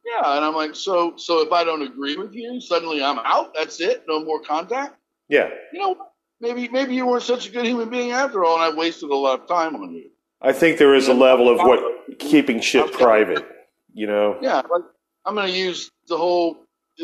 Yeah, 0.06 0.36
and 0.36 0.44
I'm 0.44 0.54
like, 0.54 0.74
so, 0.74 1.14
so 1.16 1.42
if 1.42 1.52
I 1.52 1.64
don't 1.64 1.82
agree 1.82 2.16
with 2.16 2.32
you, 2.32 2.60
suddenly 2.60 3.02
I'm 3.02 3.18
out. 3.18 3.52
That's 3.54 3.80
it. 3.80 4.04
No 4.08 4.24
more 4.24 4.40
contact. 4.40 4.94
Yeah, 5.28 5.50
You 5.74 5.80
know, 5.80 5.96
maybe, 6.40 6.68
maybe 6.68 6.94
you 6.94 7.06
weren't 7.06 7.22
such 7.24 7.46
a 7.48 7.50
good 7.50 7.66
human 7.66 7.90
being 7.90 8.12
after 8.12 8.42
all, 8.44 8.54
and 8.54 8.62
I've 8.62 8.76
wasted 8.76 9.10
a 9.10 9.14
lot 9.14 9.40
of 9.40 9.46
time 9.46 9.76
on 9.76 9.92
you. 9.92 10.08
I 10.40 10.52
think 10.52 10.78
there 10.78 10.94
is 10.94 11.08
a 11.08 11.12
level 11.12 11.50
of 11.50 11.58
what 11.58 12.18
keeping 12.18 12.60
shit 12.60 12.92
private. 12.92 13.44
You 13.92 14.06
know. 14.06 14.38
Yeah, 14.40 14.62
like 14.70 14.82
I'm 15.26 15.34
going 15.34 15.48
to 15.48 15.52
use 15.52 15.90
the 16.06 16.16
whole 16.16 16.56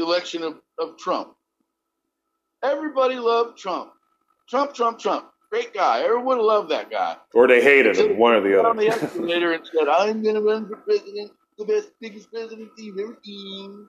election 0.02 0.42
of, 0.42 0.60
of 0.78 0.96
Trump. 0.98 1.34
Everybody 2.62 3.16
loved 3.16 3.58
Trump. 3.58 3.92
Trump, 4.48 4.74
Trump, 4.74 4.98
Trump. 4.98 5.26
Great 5.50 5.72
guy. 5.72 6.02
Everyone 6.02 6.38
loved 6.38 6.70
that 6.70 6.90
guy. 6.90 7.16
Or 7.32 7.46
they 7.46 7.62
hated 7.62 7.96
him, 7.96 8.18
one 8.18 8.34
or 8.34 8.40
the 8.40 8.50
Got 8.50 8.66
on 8.66 8.76
the 8.76 8.88
escalator 8.88 9.52
and 9.52 9.64
said, 9.66 9.88
I'm 9.88 10.22
going 10.22 10.34
to 10.34 10.40
run 10.40 10.68
for 10.68 10.76
president, 10.76 11.30
the 11.58 11.64
best, 11.64 11.90
biggest 12.00 12.30
president 12.32 12.70
you've 12.76 12.98
ever 12.98 13.16
seen. 13.24 13.88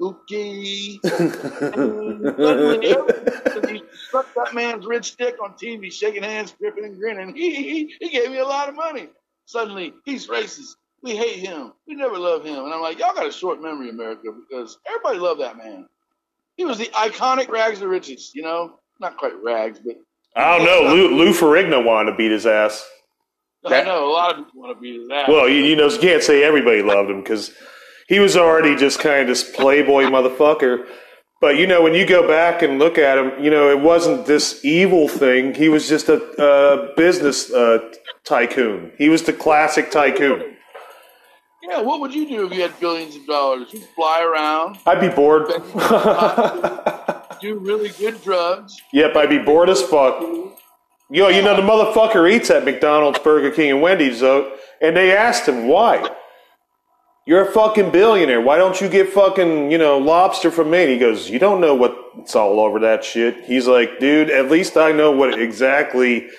Okay. 0.00 0.98
and 1.04 1.32
suddenly, 1.34 2.86
everybody 2.88 3.82
struck 3.92 4.32
that 4.34 4.54
man's 4.54 4.86
rich 4.86 5.16
dick 5.16 5.36
on 5.42 5.52
TV, 5.52 5.92
shaking 5.92 6.22
hands, 6.22 6.54
gripping 6.58 6.84
and 6.84 6.98
grinning. 6.98 7.32
He, 7.36 7.54
he, 7.54 7.94
he 8.00 8.08
gave 8.10 8.30
me 8.30 8.38
a 8.38 8.46
lot 8.46 8.68
of 8.68 8.74
money. 8.74 9.08
Suddenly, 9.46 9.94
he's 10.04 10.28
racist. 10.28 10.76
We 11.02 11.16
hate 11.16 11.36
him. 11.36 11.72
We 11.86 11.94
never 11.94 12.18
love 12.18 12.44
him. 12.44 12.64
And 12.64 12.72
I'm 12.72 12.80
like, 12.80 12.98
y'all 12.98 13.14
got 13.14 13.26
a 13.26 13.32
short 13.32 13.62
memory, 13.62 13.90
America, 13.90 14.32
because 14.48 14.78
everybody 14.86 15.18
loved 15.18 15.40
that 15.40 15.56
man. 15.56 15.86
He 16.56 16.64
was 16.64 16.78
the 16.78 16.86
iconic 16.86 17.48
rags 17.48 17.78
to 17.78 17.88
riches, 17.88 18.32
you 18.34 18.42
know? 18.42 18.78
Not 19.00 19.16
quite 19.16 19.34
rags, 19.42 19.78
but 19.78 19.94
I 20.34 20.56
don't 20.56 20.66
know. 20.66 20.92
Lou, 20.92 21.16
Lou 21.16 21.32
Ferrigno 21.32 21.84
wanted 21.84 22.10
to 22.10 22.16
beat 22.16 22.32
his 22.32 22.46
ass. 22.46 22.84
I 23.64 23.82
know 23.82 24.08
a 24.08 24.10
lot 24.10 24.32
of 24.32 24.44
people 24.44 24.62
want 24.62 24.76
to 24.76 24.80
beat 24.80 25.00
his 25.00 25.08
ass. 25.10 25.28
Well, 25.28 25.48
you, 25.48 25.62
you 25.62 25.76
know, 25.76 25.88
you 25.88 25.98
can't 25.98 26.22
say 26.22 26.42
everybody 26.42 26.82
loved 26.82 27.10
him 27.10 27.22
because 27.22 27.52
he 28.08 28.18
was 28.18 28.36
already 28.36 28.74
just 28.74 28.98
kind 28.98 29.22
of 29.22 29.26
this 29.28 29.44
playboy 29.44 30.04
motherfucker. 30.04 30.86
But 31.40 31.56
you 31.56 31.68
know, 31.68 31.82
when 31.82 31.94
you 31.94 32.04
go 32.06 32.26
back 32.26 32.62
and 32.62 32.80
look 32.80 32.98
at 32.98 33.18
him, 33.18 33.42
you 33.42 33.50
know, 33.50 33.70
it 33.70 33.80
wasn't 33.80 34.26
this 34.26 34.64
evil 34.64 35.06
thing. 35.06 35.54
He 35.54 35.68
was 35.68 35.88
just 35.88 36.08
a, 36.08 36.20
a 36.42 36.94
business 36.96 37.52
uh, 37.52 37.78
tycoon. 38.24 38.92
He 38.98 39.08
was 39.08 39.22
the 39.22 39.32
classic 39.32 39.92
tycoon. 39.92 40.56
Yeah, 41.68 41.82
what 41.82 42.00
would 42.00 42.14
you 42.14 42.26
do 42.26 42.46
if 42.46 42.54
you 42.54 42.62
had 42.62 42.78
billions 42.80 43.14
of 43.14 43.26
dollars? 43.26 43.72
You'd 43.72 43.84
fly 43.94 44.22
around, 44.22 44.78
I'd 44.86 45.00
be 45.00 45.08
bored. 45.08 45.48
do 47.40 47.58
really 47.58 47.90
good 47.90 48.22
drugs. 48.22 48.80
Yep, 48.92 49.14
I'd 49.14 49.28
be 49.28 49.38
bored 49.38 49.68
as 49.68 49.82
fuck. 49.82 50.22
Yo, 51.10 51.28
you 51.28 51.42
know 51.42 51.56
the 51.56 51.62
motherfucker 51.62 52.30
eats 52.30 52.50
at 52.50 52.64
McDonald's, 52.64 53.18
Burger 53.18 53.50
King, 53.50 53.70
and 53.70 53.82
Wendy's 53.82 54.20
though, 54.20 54.56
and 54.80 54.96
they 54.96 55.14
asked 55.14 55.46
him 55.46 55.68
why. 55.68 56.08
You're 57.26 57.46
a 57.46 57.52
fucking 57.52 57.90
billionaire. 57.90 58.40
Why 58.40 58.56
don't 58.56 58.80
you 58.80 58.88
get 58.88 59.10
fucking, 59.10 59.70
you 59.70 59.76
know, 59.76 59.98
lobster 59.98 60.50
from 60.50 60.70
me? 60.70 60.84
And 60.84 60.90
he 60.90 60.98
goes, 60.98 61.28
You 61.28 61.38
don't 61.38 61.60
know 61.60 61.74
what's 61.74 62.34
all 62.34 62.58
over 62.60 62.78
that 62.80 63.04
shit. 63.04 63.44
He's 63.44 63.66
like, 63.66 64.00
dude, 64.00 64.30
at 64.30 64.50
least 64.50 64.78
I 64.78 64.92
know 64.92 65.12
what 65.12 65.38
exactly 65.38 66.30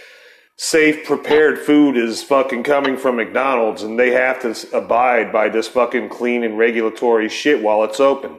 safe 0.62 1.06
prepared 1.06 1.58
food 1.58 1.96
is 1.96 2.22
fucking 2.22 2.64
coming 2.64 2.98
from 2.98 3.16
McDonald's 3.16 3.82
and 3.82 3.98
they 3.98 4.12
have 4.12 4.42
to 4.42 4.78
abide 4.78 5.32
by 5.32 5.48
this 5.48 5.70
fucking 5.70 6.10
clean 6.10 6.44
and 6.44 6.58
regulatory 6.58 7.30
shit 7.30 7.64
while 7.64 7.86
it's 7.86 8.02
open. 8.02 8.38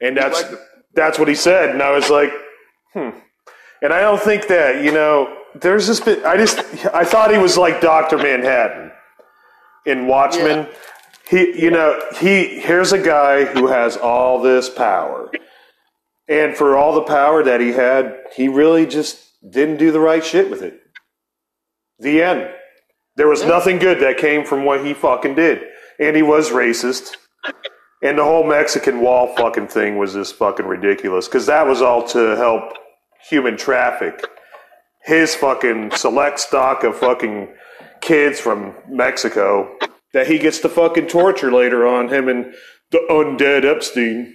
And 0.00 0.16
that's 0.16 0.42
that's 0.92 1.16
what 1.16 1.28
he 1.28 1.36
said 1.36 1.70
and 1.70 1.80
I 1.80 1.92
was 1.92 2.10
like, 2.10 2.32
hmm. 2.92 3.10
And 3.80 3.92
I 3.92 4.00
don't 4.00 4.20
think 4.20 4.48
that, 4.48 4.82
you 4.82 4.90
know, 4.90 5.38
there's 5.54 5.86
this 5.86 6.00
bit 6.00 6.24
I 6.24 6.36
just 6.36 6.58
I 6.92 7.04
thought 7.04 7.30
he 7.30 7.38
was 7.38 7.56
like 7.56 7.80
Dr. 7.80 8.18
Manhattan 8.18 8.90
in 9.86 10.08
Watchmen. 10.08 10.66
He 11.28 11.62
you 11.62 11.70
know, 11.70 12.02
he 12.18 12.58
here's 12.58 12.90
a 12.90 13.00
guy 13.00 13.44
who 13.44 13.68
has 13.68 13.96
all 13.96 14.42
this 14.42 14.68
power. 14.68 15.30
And 16.26 16.56
for 16.56 16.76
all 16.76 16.92
the 16.92 17.02
power 17.02 17.44
that 17.44 17.60
he 17.60 17.68
had, 17.68 18.16
he 18.34 18.48
really 18.48 18.84
just 18.84 19.30
didn't 19.48 19.76
do 19.76 19.92
the 19.92 20.00
right 20.00 20.24
shit 20.24 20.50
with 20.50 20.62
it. 20.62 20.80
The 22.04 22.22
end. 22.22 22.50
There 23.16 23.28
was 23.28 23.44
nothing 23.44 23.78
good 23.78 24.00
that 24.00 24.18
came 24.18 24.44
from 24.44 24.64
what 24.64 24.84
he 24.84 24.94
fucking 24.94 25.34
did. 25.34 25.62
And 25.98 26.14
he 26.14 26.22
was 26.22 26.50
racist. 26.50 27.16
And 28.02 28.18
the 28.18 28.24
whole 28.24 28.46
Mexican 28.46 29.00
wall 29.00 29.34
fucking 29.36 29.68
thing 29.68 29.96
was 29.96 30.12
just 30.12 30.34
fucking 30.36 30.66
ridiculous. 30.66 31.26
Because 31.26 31.46
that 31.46 31.66
was 31.66 31.80
all 31.80 32.06
to 32.08 32.36
help 32.36 32.74
human 33.28 33.56
traffic 33.56 34.22
his 35.04 35.34
fucking 35.34 35.90
select 35.92 36.40
stock 36.40 36.82
of 36.82 36.96
fucking 36.96 37.48
kids 38.00 38.40
from 38.40 38.74
Mexico 38.88 39.76
that 40.14 40.26
he 40.26 40.38
gets 40.38 40.60
to 40.60 40.68
fucking 40.68 41.06
torture 41.06 41.52
later 41.52 41.86
on, 41.86 42.08
him 42.08 42.28
and 42.28 42.54
the 42.90 43.04
undead 43.10 43.64
Epstein. 43.64 44.34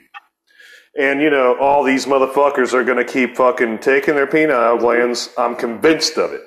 And 0.97 1.21
you 1.21 1.29
know, 1.29 1.57
all 1.59 1.83
these 1.83 2.05
motherfuckers 2.05 2.73
are 2.73 2.83
gonna 2.83 3.03
keep 3.03 3.35
fucking 3.35 3.79
taking 3.79 4.15
their 4.15 4.27
penile 4.27 4.79
glands. 4.79 5.29
I'm 5.37 5.55
convinced 5.55 6.17
of 6.17 6.33
it. 6.33 6.41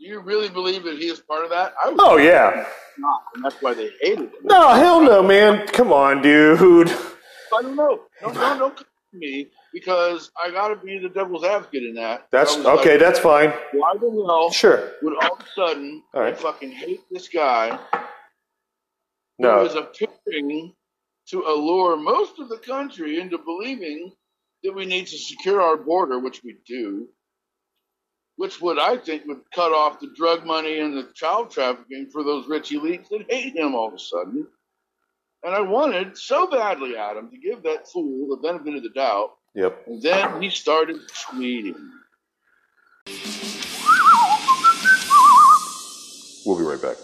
Do 0.00 0.06
you 0.06 0.20
really 0.20 0.48
believe 0.48 0.84
that 0.84 0.96
he 0.98 1.08
is 1.08 1.20
part 1.20 1.44
of 1.44 1.50
that? 1.50 1.74
I 1.82 1.94
Oh 1.98 2.16
yeah. 2.16 2.66
not, 2.98 3.22
and 3.34 3.44
that's 3.44 3.56
why 3.60 3.74
they 3.74 3.90
hated 4.00 4.30
him. 4.30 4.32
No, 4.44 4.70
hell 4.74 5.02
no, 5.02 5.22
man. 5.22 5.66
Come 5.68 5.92
on, 5.92 6.22
dude. 6.22 6.88
I 6.88 7.62
don't 7.62 7.76
know. 7.76 8.00
Don't, 8.22 8.34
don't, 8.34 8.58
don't 8.58 8.76
come 8.76 8.86
to 9.12 9.18
me 9.18 9.48
because 9.74 10.30
I 10.42 10.50
got 10.50 10.68
to 10.68 10.76
be 10.76 10.98
the 10.98 11.08
devil's 11.10 11.44
advocate 11.44 11.82
in 11.82 11.94
that. 11.94 12.28
That's 12.32 12.56
okay, 12.56 12.92
like, 12.92 13.00
that's 13.00 13.18
fine. 13.18 13.52
Why 13.72 13.94
the 13.94 14.10
hell 14.26 14.50
Sure. 14.50 14.92
would 15.02 15.22
all 15.22 15.34
of 15.34 15.40
a 15.40 15.46
sudden 15.54 16.02
All 16.14 16.22
right. 16.22 16.32
I 16.32 16.36
fucking 16.36 16.70
hate 16.72 17.00
this 17.10 17.28
guy 17.28 17.78
No. 19.38 19.60
who 19.60 19.66
is 19.66 19.74
appearing 19.74 20.72
to 21.28 21.42
allure 21.42 21.96
most 21.96 22.38
of 22.38 22.48
the 22.48 22.56
country 22.58 23.20
into 23.20 23.36
believing 23.38 24.12
that 24.64 24.72
we 24.74 24.86
need 24.86 25.06
to 25.08 25.18
secure 25.18 25.60
our 25.60 25.76
border, 25.76 26.18
which 26.18 26.42
we 26.42 26.56
do, 26.66 27.08
which 28.40 28.58
would 28.62 28.78
I 28.78 28.96
think 28.96 29.26
would 29.26 29.42
cut 29.54 29.70
off 29.70 30.00
the 30.00 30.08
drug 30.16 30.46
money 30.46 30.78
and 30.78 30.96
the 30.96 31.10
child 31.12 31.50
trafficking 31.50 32.08
for 32.10 32.24
those 32.24 32.48
rich 32.48 32.70
elites 32.70 33.10
that 33.10 33.30
hate 33.30 33.54
him 33.54 33.74
all 33.74 33.88
of 33.88 33.92
a 33.92 33.98
sudden. 33.98 34.46
And 35.42 35.54
I 35.54 35.60
wanted 35.60 36.16
so 36.16 36.46
badly, 36.46 36.96
Adam, 36.96 37.30
to 37.30 37.36
give 37.36 37.62
that 37.64 37.86
fool 37.86 38.28
the 38.30 38.38
benefit 38.38 38.76
of 38.76 38.82
the 38.82 38.88
doubt. 38.88 39.32
Yep. 39.54 39.82
And 39.86 40.00
then 40.00 40.40
he 40.40 40.48
started 40.48 40.96
tweeting. 41.28 41.76
We'll 46.46 46.56
be 46.56 46.64
right 46.64 46.80
back. 46.80 46.96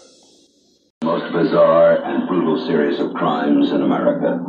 Most 1.03 1.31
bizarre 1.31 2.03
and 2.03 2.27
brutal 2.27 2.65
series 2.65 2.99
of 2.99 3.13
crimes 3.13 3.69
in 3.69 3.83
America. 3.83 4.43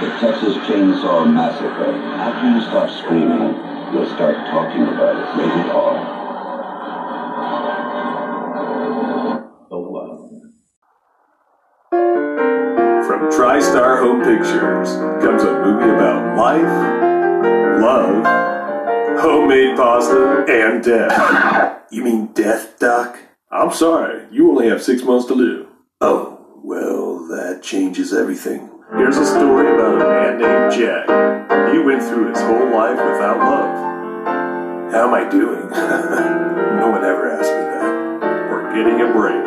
The 0.00 0.08
Texas 0.18 0.56
Chainsaw 0.66 1.30
Massacre. 1.30 1.92
After 1.92 2.48
you 2.48 2.62
stop 2.62 2.88
screaming, 2.88 3.52
you'll 3.92 4.08
start 4.14 4.34
talking 4.46 4.84
about 4.84 5.14
it. 5.14 5.26
Rated 5.38 5.70
R. 5.70 6.16
Oh, 9.70 9.84
From 13.06 13.28
TriStar 13.28 13.98
Home 14.00 14.22
Pictures 14.24 14.88
comes 15.22 15.42
a 15.42 15.52
movie 15.66 15.90
about 15.90 16.34
life, 16.34 17.82
love, 17.82 19.20
homemade 19.20 19.76
pasta, 19.76 20.46
and 20.48 20.82
death. 20.82 21.76
You 21.92 22.04
mean 22.04 22.26
death, 22.28 22.78
Doc? 22.78 23.18
I'm 23.50 23.72
sorry, 23.72 24.24
you 24.30 24.48
only 24.48 24.68
have 24.68 24.80
six 24.80 25.02
months 25.02 25.26
to 25.26 25.34
live. 25.34 25.66
Oh, 26.00 26.38
well, 26.62 27.26
that 27.26 27.62
changes 27.64 28.14
everything. 28.14 28.79
Here's 28.96 29.16
a 29.18 29.24
story 29.24 29.72
about 29.72 30.02
a 30.02 30.04
man 30.04 30.38
named 30.40 30.72
Jack. 30.72 31.06
He 31.72 31.78
went 31.78 32.02
through 32.02 32.30
his 32.30 32.40
whole 32.40 32.70
life 32.74 32.98
without 32.98 33.38
love. 33.38 34.92
How 34.92 35.06
am 35.06 35.14
I 35.14 35.30
doing? 35.30 35.70
no 35.70 36.90
one 36.90 37.04
ever 37.04 37.30
asked 37.30 37.52
me 37.54 37.62
that. 37.70 38.50
We're 38.50 38.74
getting 38.74 39.00
a 39.00 39.12
break. 39.12 39.44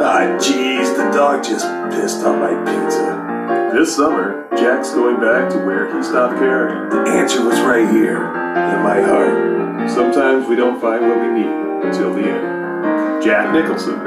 Ah, 0.00 0.38
jeez, 0.40 0.96
the 0.96 1.10
dog 1.10 1.44
just 1.44 1.66
pissed 1.90 2.24
on 2.24 2.40
my 2.40 2.56
pizza. 2.64 3.70
This 3.74 3.94
summer, 3.94 4.48
Jack's 4.56 4.94
going 4.94 5.20
back 5.20 5.50
to 5.52 5.58
where 5.58 5.94
he 5.94 6.02
stopped 6.02 6.38
caring. 6.38 6.88
The 6.88 7.10
answer 7.10 7.44
was 7.44 7.60
right 7.60 7.88
here, 7.90 8.24
in 8.24 8.82
my 8.82 9.02
heart. 9.02 9.90
Sometimes 9.90 10.48
we 10.48 10.56
don't 10.56 10.80
find 10.80 11.06
what 11.06 11.20
we 11.20 11.28
need 11.28 11.84
until 11.84 12.14
the 12.14 12.22
end. 12.22 13.22
Jack 13.22 13.52
Nicholson, 13.52 14.00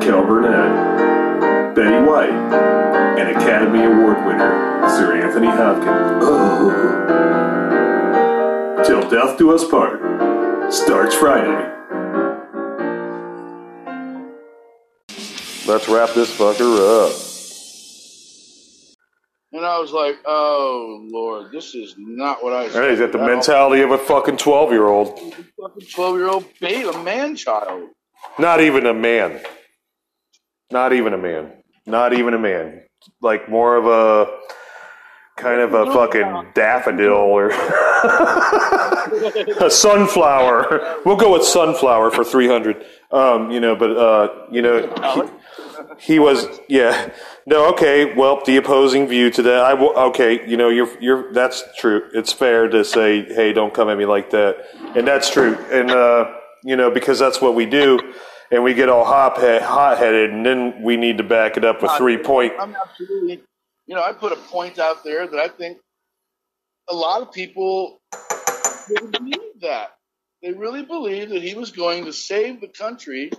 Kel 0.00 0.24
Burnett, 0.24 1.13
Betty 1.74 2.06
White, 2.06 2.30
and 3.18 3.36
Academy 3.36 3.84
Award 3.84 4.24
winner 4.26 4.88
Sir 4.90 5.20
Anthony 5.22 5.48
Hopkins. 5.48 6.24
Oh. 6.24 6.70
Till 8.84 9.08
Death 9.10 9.38
Do 9.38 9.54
Us 9.54 9.64
Part 9.68 10.72
starts 10.72 11.14
Friday. 11.14 11.70
Let's 15.66 15.88
wrap 15.88 16.10
this 16.10 16.30
fucker 16.36 17.06
up. 17.06 17.12
And 19.52 19.64
I 19.64 19.78
was 19.78 19.92
like, 19.92 20.16
oh, 20.26 21.06
Lord, 21.10 21.50
this 21.52 21.74
is 21.74 21.94
not 21.96 22.42
what 22.42 22.52
I 22.52 22.64
Hey, 22.68 22.90
he's 22.90 22.98
got 22.98 23.12
the 23.12 23.18
expected. 23.18 23.26
mentality 23.26 23.82
of 23.82 23.90
a 23.92 23.98
fucking 23.98 24.36
12 24.36 24.70
year 24.72 24.86
old. 24.86 25.18
Fucking 25.18 25.88
12 25.94 26.16
year 26.16 26.28
old 26.28 26.44
baby, 26.60 26.88
a 26.88 27.02
man 27.02 27.34
child. 27.36 27.88
Not 28.38 28.60
even 28.60 28.86
a 28.86 28.94
man. 28.94 29.40
Not 30.70 30.92
even 30.92 31.14
a 31.14 31.18
man. 31.18 31.52
Not 31.86 32.12
even 32.12 32.34
a 32.34 32.38
man. 32.38 32.82
Like 33.20 33.48
more 33.48 33.76
of 33.76 33.86
a 33.86 34.26
kind 35.36 35.60
of 35.60 35.74
a 35.74 35.86
fucking 35.86 36.52
daffodil 36.54 37.12
or 37.12 37.50
a 39.60 39.70
sunflower. 39.70 41.00
We'll 41.04 41.16
go 41.16 41.32
with 41.32 41.44
sunflower 41.44 42.12
for 42.12 42.24
300. 42.24 42.84
Um, 43.10 43.50
you 43.50 43.60
know, 43.60 43.76
but 43.76 43.96
uh, 43.96 44.46
you 44.50 44.62
know, 44.62 45.30
he, 45.98 46.14
he 46.14 46.18
was 46.18 46.46
yeah. 46.68 47.10
No, 47.46 47.68
okay. 47.72 48.14
Well, 48.14 48.42
the 48.44 48.56
opposing 48.56 49.06
view 49.06 49.30
to 49.30 49.42
that. 49.42 49.60
I 49.60 49.74
will, 49.74 49.94
okay. 50.08 50.48
You 50.48 50.56
know, 50.56 50.70
you're 50.70 50.88
you're 51.00 51.32
that's 51.32 51.62
true. 51.78 52.08
It's 52.14 52.32
fair 52.32 52.68
to 52.68 52.84
say, 52.84 53.24
hey, 53.24 53.52
don't 53.52 53.74
come 53.74 53.88
at 53.88 53.98
me 53.98 54.06
like 54.06 54.30
that, 54.30 54.64
and 54.96 55.06
that's 55.06 55.30
true. 55.30 55.56
And 55.70 55.90
uh, 55.90 56.32
you 56.62 56.76
know, 56.76 56.90
because 56.90 57.18
that's 57.18 57.40
what 57.40 57.54
we 57.54 57.66
do, 57.66 57.98
and 58.54 58.62
we 58.62 58.72
get 58.72 58.88
all 58.88 59.04
hot 59.04 59.36
headed, 59.98 60.30
and 60.30 60.46
then 60.46 60.80
we 60.80 60.96
need 60.96 61.18
to 61.18 61.24
back 61.24 61.56
it 61.56 61.64
up 61.64 61.82
with 61.82 61.90
three 61.98 62.16
point. 62.16 62.52
I'm 62.58 62.76
absolutely, 62.76 63.42
you 63.86 63.96
know, 63.96 64.02
I 64.02 64.12
put 64.12 64.30
a 64.30 64.36
point 64.36 64.78
out 64.78 65.02
there 65.02 65.26
that 65.26 65.38
I 65.40 65.48
think 65.48 65.78
a 66.88 66.94
lot 66.94 67.20
of 67.20 67.32
people 67.32 68.00
really 68.88 69.10
believe 69.10 69.60
that. 69.62 69.96
They 70.40 70.52
really 70.52 70.84
believe 70.84 71.30
that 71.30 71.42
he 71.42 71.54
was 71.54 71.72
going 71.72 72.04
to 72.04 72.12
save 72.12 72.60
the 72.60 72.68
country 72.68 73.32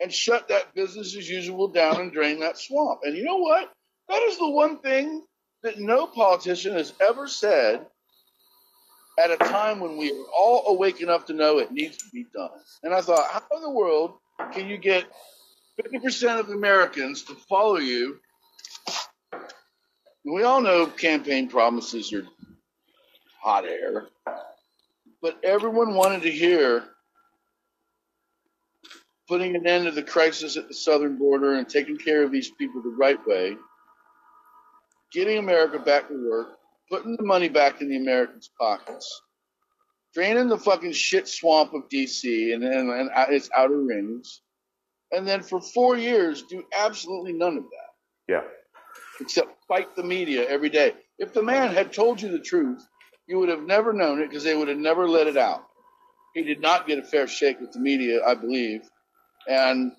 and 0.00 0.12
shut 0.12 0.48
that 0.48 0.74
business 0.74 1.16
as 1.16 1.28
usual 1.28 1.68
down 1.68 2.00
and 2.00 2.12
drain 2.12 2.40
that 2.40 2.58
swamp. 2.58 3.00
And 3.04 3.16
you 3.16 3.22
know 3.22 3.36
what? 3.36 3.70
That 4.08 4.22
is 4.22 4.36
the 4.36 4.50
one 4.50 4.80
thing 4.80 5.22
that 5.62 5.78
no 5.78 6.08
politician 6.08 6.72
has 6.72 6.92
ever 7.00 7.28
said 7.28 7.86
at 9.22 9.30
a 9.30 9.36
time 9.36 9.78
when 9.78 9.96
we 9.96 10.10
are 10.10 10.24
all 10.36 10.64
awake 10.68 11.00
enough 11.00 11.26
to 11.26 11.34
know 11.34 11.58
it 11.58 11.70
needs 11.70 11.98
to 11.98 12.04
be 12.12 12.26
done. 12.34 12.50
And 12.82 12.92
I 12.92 13.00
thought, 13.00 13.30
how 13.30 13.56
in 13.56 13.62
the 13.62 13.70
world 13.70 14.14
can 14.52 14.68
you 14.68 14.78
get 14.78 15.04
50% 15.82 16.40
of 16.40 16.50
Americans 16.50 17.22
to 17.24 17.34
follow 17.34 17.78
you? 17.78 18.18
We 20.24 20.42
all 20.42 20.60
know 20.60 20.86
campaign 20.86 21.48
promises 21.48 22.12
are 22.12 22.26
hot 23.40 23.64
air, 23.64 24.08
but 25.22 25.38
everyone 25.44 25.94
wanted 25.94 26.22
to 26.22 26.30
hear 26.30 26.82
putting 29.28 29.56
an 29.56 29.66
end 29.66 29.84
to 29.84 29.90
the 29.90 30.02
crisis 30.02 30.56
at 30.56 30.68
the 30.68 30.74
southern 30.74 31.16
border 31.18 31.54
and 31.54 31.68
taking 31.68 31.96
care 31.96 32.22
of 32.22 32.32
these 32.32 32.50
people 32.50 32.82
the 32.82 32.88
right 32.88 33.18
way, 33.26 33.56
getting 35.12 35.38
America 35.38 35.78
back 35.78 36.08
to 36.08 36.28
work, 36.28 36.58
putting 36.90 37.16
the 37.16 37.24
money 37.24 37.48
back 37.48 37.80
in 37.80 37.88
the 37.88 37.96
Americans' 37.96 38.50
pockets, 38.58 39.22
draining 40.16 40.48
the 40.48 40.56
fucking 40.58 40.92
shit 40.94 41.28
swamp 41.28 41.74
of 41.74 41.90
DC 41.90 42.54
and, 42.54 42.64
and, 42.64 42.90
and 42.90 43.10
uh, 43.14 43.26
its 43.28 43.50
outer 43.54 43.82
rings, 43.82 44.40
and 45.12 45.28
then 45.28 45.42
for 45.42 45.60
four 45.60 45.98
years 45.98 46.42
do 46.44 46.64
absolutely 46.78 47.34
none 47.34 47.58
of 47.58 47.64
that 47.64 48.32
Yeah. 48.32 48.42
except 49.20 49.50
fight 49.68 49.94
the 49.94 50.02
media 50.02 50.48
every 50.48 50.70
day. 50.70 50.94
If 51.18 51.34
the 51.34 51.42
man 51.42 51.74
had 51.74 51.92
told 51.92 52.22
you 52.22 52.30
the 52.30 52.40
truth 52.40 52.82
You 53.28 53.38
would 53.40 53.50
have 53.50 53.62
never 53.64 53.92
known 53.92 54.20
it 54.22 54.28
because 54.30 54.44
they 54.44 54.56
would 54.56 54.68
have 54.68 54.78
never 54.78 55.06
let 55.08 55.26
it 55.26 55.36
out. 55.36 55.64
He 56.34 56.42
did 56.44 56.60
not 56.60 56.86
get 56.86 56.98
a 56.98 57.02
fair 57.02 57.26
shake 57.26 57.60
with 57.60 57.72
the 57.72 57.80
media, 57.80 58.24
I 58.24 58.34
believe. 58.34 58.82
And 59.48 59.92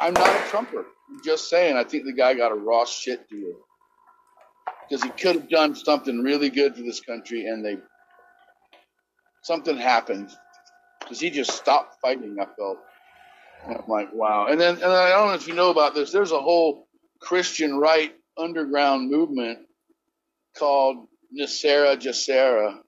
I'm 0.00 0.14
not 0.14 0.28
a 0.28 0.48
Trumper. 0.50 0.86
I'm 1.10 1.20
just 1.24 1.50
saying, 1.50 1.76
I 1.76 1.84
think 1.84 2.04
the 2.06 2.12
guy 2.12 2.34
got 2.34 2.52
a 2.52 2.54
raw 2.54 2.84
shit 2.86 3.28
deal 3.28 3.54
because 4.88 5.02
he 5.02 5.10
could 5.10 5.34
have 5.36 5.48
done 5.50 5.74
something 5.74 6.22
really 6.22 6.50
good 6.50 6.76
for 6.76 6.82
this 6.82 7.00
country, 7.00 7.46
and 7.48 7.64
they 7.64 7.76
something 9.46 9.76
happened 9.76 10.30
because 11.00 11.20
he 11.20 11.30
just 11.30 11.52
stopped 11.52 12.00
fighting. 12.02 12.36
I 12.40 12.46
felt. 12.56 12.78
And 13.66 13.76
I'm 13.78 13.88
like, 13.88 14.12
wow. 14.12 14.46
And 14.48 14.60
then, 14.60 14.74
and 14.74 14.84
I 14.84 15.10
don't 15.10 15.28
know 15.28 15.34
if 15.34 15.46
you 15.46 15.54
know 15.54 15.70
about 15.70 15.94
this. 15.94 16.10
There's 16.12 16.32
a 16.32 16.40
whole 16.40 16.88
Christian 17.20 17.78
right 17.78 18.12
underground 18.36 19.10
movement 19.10 19.60
called 20.58 21.06
NESARA 21.38 21.96
GESARA. 21.96 22.80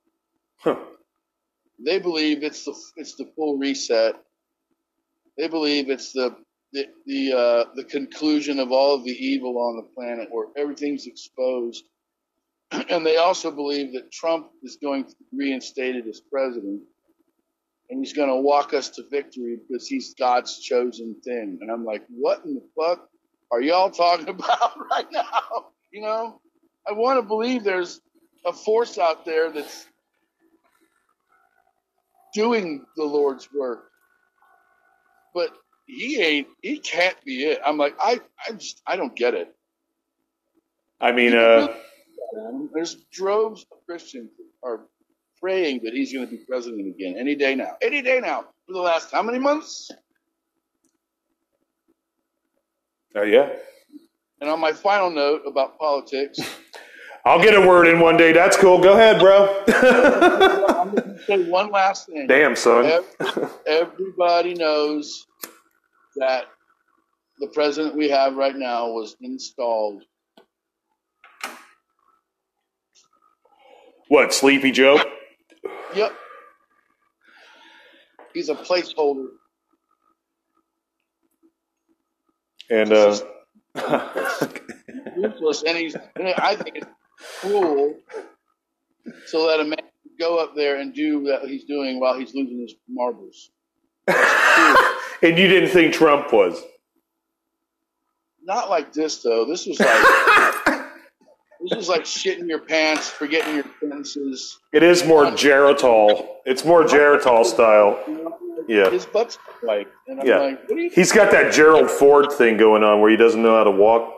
They 1.85 2.01
believe 2.01 2.43
it's 2.43 2.65
the 2.65 2.75
it's 2.97 3.15
the 3.15 3.31
full 3.37 3.57
reset. 3.57 4.17
They 5.37 5.47
believe 5.47 5.91
it's 5.91 6.13
the 6.13 6.37
the 6.73 6.87
the, 7.07 7.33
uh, 7.33 7.65
the 7.77 7.85
conclusion 7.85 8.59
of 8.59 8.73
all 8.73 8.97
of 8.97 9.05
the 9.05 9.13
evil 9.13 9.59
on 9.59 9.77
the 9.77 9.89
planet, 9.95 10.29
where 10.31 10.49
everything's 10.57 11.07
exposed. 11.07 11.85
And 12.91 13.05
they 13.05 13.17
also 13.17 13.51
believe 13.51 13.93
that 13.95 14.11
Trump 14.13 14.51
is 14.63 14.79
going 14.83 15.05
to 15.05 15.15
be 15.31 15.51
reinstated 15.51 16.07
as 16.07 16.21
president, 16.21 16.83
and 17.91 17.99
he's 17.99 18.13
going 18.13 18.29
to 18.29 18.37
walk 18.37 18.75
us 18.75 18.91
to 18.91 19.05
victory 19.11 19.57
because 19.57 19.87
he's 19.87 20.15
God's 20.15 20.59
chosen 20.59 21.17
thing. 21.25 21.59
And 21.61 21.71
I'm 21.71 21.85
like, 21.85 22.05
what 22.09 22.45
in 22.45 22.55
the 22.55 22.63
fuck 22.77 23.09
are 23.51 23.61
y'all 23.61 23.91
talking 23.91 24.29
about 24.29 24.79
right 24.91 25.07
now? 25.11 25.67
You 25.91 26.03
know, 26.03 26.41
I 26.89 26.93
want 26.93 27.19
to 27.19 27.23
believe 27.27 27.65
there's 27.65 28.01
a 28.45 28.53
force 28.53 28.99
out 28.99 29.25
there 29.25 29.51
that's 29.51 29.87
doing 32.35 32.85
the 32.97 33.05
Lord's 33.05 33.49
work, 33.53 33.85
but 35.35 35.51
he 35.87 36.21
ain't. 36.21 36.49
He 36.63 36.79
can't 36.79 37.17
be 37.25 37.45
it. 37.45 37.61
I'm 37.65 37.79
like, 37.79 37.97
I, 38.01 38.21
I 38.47 38.53
just, 38.53 38.83
I 38.87 38.97
don't 38.97 39.17
get 39.17 39.35
it. 39.35 39.55
I 41.01 41.13
mean, 41.13 41.35
uh, 41.35 41.75
There's 42.75 42.95
droves 43.13 43.65
of 43.73 43.79
Christians 43.87 44.31
are 44.63 44.81
praying 45.41 45.81
that 45.85 45.95
he's 45.95 46.13
going 46.13 46.27
to 46.27 46.31
be 46.31 46.39
president 46.45 46.87
again 46.89 47.17
any 47.19 47.35
day 47.35 47.55
now. 47.55 47.77
Any 47.81 48.03
day 48.03 48.21
now. 48.21 48.45
For 48.67 48.73
the 48.73 48.81
last 48.81 49.11
how 49.11 49.23
many 49.23 49.39
months? 49.39 49.91
oh 53.15 53.23
yeah. 53.23 53.51
And 54.41 54.51
on 54.51 54.61
my 54.61 54.73
final 54.73 55.11
note 55.11 55.43
about 55.47 55.79
politics, 55.79 56.39
I'll 57.25 57.43
get 57.43 57.55
a 57.55 57.61
word 57.61 57.87
in 57.89 58.01
one 58.01 58.17
day. 58.17 58.33
That's 58.33 58.57
cool. 58.57 58.79
Go 58.79 58.93
ahead, 58.93 59.19
bro. 59.19 59.65
I'm 59.69 60.95
going 60.95 61.17
to 61.17 61.25
say 61.27 61.51
one 61.51 61.71
last 61.71 62.07
thing. 62.07 62.27
Damn, 62.27 62.55
son. 62.55 63.05
Everybody 63.67 64.55
knows 64.55 65.27
that 66.17 66.47
the 67.39 67.49
president 67.49 67.97
we 67.97 68.09
have 68.09 68.37
right 68.37 68.57
now 68.57 68.91
was 68.91 69.17
installed. 69.21 70.05
What, 74.09 74.33
Sleepy 74.33 74.71
Joe? 74.71 75.01
Yep. 75.95 76.13
He's 78.35 78.49
a 78.49 78.55
placeholder. 78.55 79.29
And 82.71 82.93
uh, 82.93 83.19
Useless, 85.17 85.63
and 85.63 85.77
he's. 85.77 85.97
And 86.17 86.29
I 86.29 86.57
think 86.57 86.77
it's 86.77 86.87
cruel 87.41 87.95
to 89.31 89.39
let 89.39 89.61
a 89.61 89.65
man 89.65 89.79
go 90.19 90.39
up 90.39 90.55
there 90.55 90.81
and 90.81 90.93
do 90.93 91.21
what 91.21 91.49
he's 91.49 91.65
doing 91.65 92.01
while 92.01 92.19
he's 92.19 92.35
losing 92.35 92.61
his 92.61 92.75
marbles. 92.89 93.51
and 94.07 95.39
you 95.39 95.49
didn't 95.49 95.71
think 95.71 95.95
Trump 95.95 96.33
was? 96.33 96.63
Not 98.43 98.71
like 98.71 98.93
this 98.93 99.23
though. 99.23 99.45
This 99.45 99.67
was 99.67 99.79
like 99.81 99.89
this 101.71 101.79
is 101.79 101.89
like 101.89 102.03
shitting 102.05 102.49
your 102.49 102.61
pants, 102.61 103.09
forgetting 103.09 103.55
your 103.57 103.65
sentences. 103.81 104.59
It 104.73 104.83
is 104.83 105.05
more 105.05 105.25
Geritol. 105.27 106.27
It's 106.47 106.65
more 106.65 106.85
Geritol 106.85 107.45
style. 107.45 107.99
Yeah. 108.69 108.91
His 108.91 109.07
butt's 109.07 109.39
I'm 109.69 109.87
Yeah. 110.25 110.39
like, 110.39 110.61
what 110.69 110.77
do 110.77 110.83
you? 110.83 110.91
He's 110.91 111.13
got 111.13 111.31
that 111.33 111.53
Gerald 111.53 111.91
Ford 111.91 112.31
thing 112.33 112.57
going 112.57 112.83
on 112.85 113.01
where 113.01 113.11
he 113.11 113.17
doesn't 113.17 113.43
know 113.43 113.57
how 113.57 113.65
to 113.65 113.71
walk. 113.71 114.15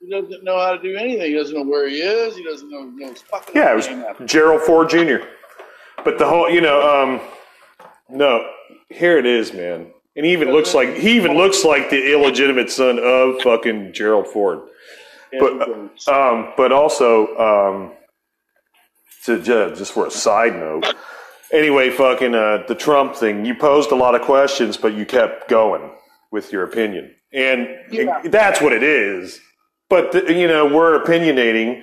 He 0.00 0.10
doesn't 0.10 0.42
know 0.42 0.58
how 0.58 0.72
to 0.76 0.82
do 0.82 0.96
anything. 0.96 1.30
He 1.30 1.34
doesn't 1.34 1.54
know 1.56 1.64
where 1.64 1.88
he 1.88 1.96
is. 1.96 2.36
He 2.36 2.42
doesn't 2.42 2.68
know, 2.70 2.82
know 2.84 3.10
his 3.10 3.22
fucking 3.22 3.54
Yeah, 3.54 3.72
it 3.72 3.76
was. 3.76 3.88
Gerald 4.30 4.62
Ford 4.62 4.88
Jr. 4.88 5.24
But 6.04 6.18
the 6.18 6.26
whole, 6.26 6.50
you 6.50 6.60
know, 6.60 6.80
um, 6.82 7.20
no, 8.08 8.44
here 8.88 9.18
it 9.18 9.26
is, 9.26 9.52
man. 9.52 9.92
And 10.16 10.26
he 10.26 10.32
even 10.32 10.50
looks 10.52 10.74
like 10.74 10.94
he 10.94 11.12
even 11.16 11.36
looks 11.36 11.64
like 11.64 11.88
the 11.88 12.12
illegitimate 12.12 12.70
son 12.70 12.98
of 12.98 13.40
fucking 13.42 13.92
Gerald 13.94 14.26
Ford. 14.26 14.60
But 15.40 15.68
um, 16.08 16.52
but 16.56 16.72
also 16.72 17.36
um, 17.36 17.92
to 19.24 19.38
ju- 19.40 19.74
just 19.76 19.92
for 19.92 20.06
a 20.06 20.10
side 20.10 20.54
note. 20.54 20.94
Anyway, 21.52 21.90
fucking 21.90 22.34
uh, 22.34 22.64
the 22.68 22.74
Trump 22.74 23.14
thing. 23.14 23.44
You 23.44 23.54
posed 23.54 23.92
a 23.92 23.94
lot 23.94 24.14
of 24.14 24.22
questions, 24.22 24.76
but 24.76 24.94
you 24.94 25.04
kept 25.06 25.48
going 25.48 25.90
with 26.30 26.52
your 26.52 26.64
opinion, 26.64 27.14
and 27.32 27.68
it- 27.90 28.30
that's 28.32 28.60
what 28.60 28.72
it 28.72 28.82
is. 28.82 29.40
But 29.90 30.12
th- 30.12 30.28
you 30.30 30.48
know, 30.48 30.66
we're 30.66 30.98
opinionating, 31.02 31.82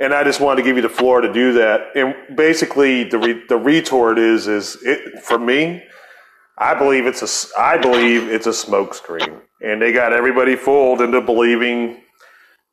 and 0.00 0.14
I 0.14 0.22
just 0.22 0.40
wanted 0.40 0.62
to 0.62 0.68
give 0.68 0.76
you 0.76 0.82
the 0.82 0.88
floor 0.88 1.20
to 1.20 1.32
do 1.32 1.52
that. 1.54 1.88
And 1.96 2.14
basically, 2.36 3.04
the 3.04 3.18
re- 3.18 3.42
the 3.48 3.56
retort 3.56 4.18
is 4.18 4.46
is 4.46 4.76
it 4.82 5.22
for 5.24 5.38
me. 5.38 5.82
I 6.56 6.74
believe 6.74 7.06
it's 7.06 7.22
a 7.56 7.60
I 7.60 7.78
believe 7.78 8.28
it's 8.28 8.46
a 8.46 8.50
smokescreen, 8.50 9.40
and 9.60 9.82
they 9.82 9.90
got 9.92 10.12
everybody 10.12 10.54
fooled 10.54 11.00
into 11.00 11.20
believing 11.20 12.00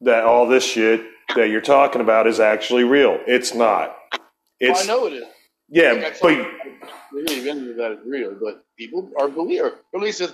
that 0.02 0.24
all 0.24 0.48
this 0.48 0.64
shit 0.66 1.02
that 1.36 1.50
you're 1.50 1.62
talking 1.62 2.02
about 2.02 2.28
is 2.28 2.40
actually 2.40 2.84
real. 2.84 3.20
It's 3.28 3.54
not. 3.54 3.96
Well, 4.12 4.20
It's 4.60 4.84
I 4.84 4.88
know 4.88 5.08
it 5.08 5.14
is. 5.14 5.24
yeah, 5.70 5.92
Like 5.94 6.20
but 6.22 6.48
believe 7.14 7.48
any 7.48 7.70
of 7.72 7.78
that 7.78 7.92
is 7.94 8.00
real, 8.06 8.36
but 8.42 8.64
people 8.78 9.10
are 9.20 9.28
believe, 9.28 9.62
or 9.64 9.74
at 9.96 10.02
least 10.02 10.22
it's 10.22 10.34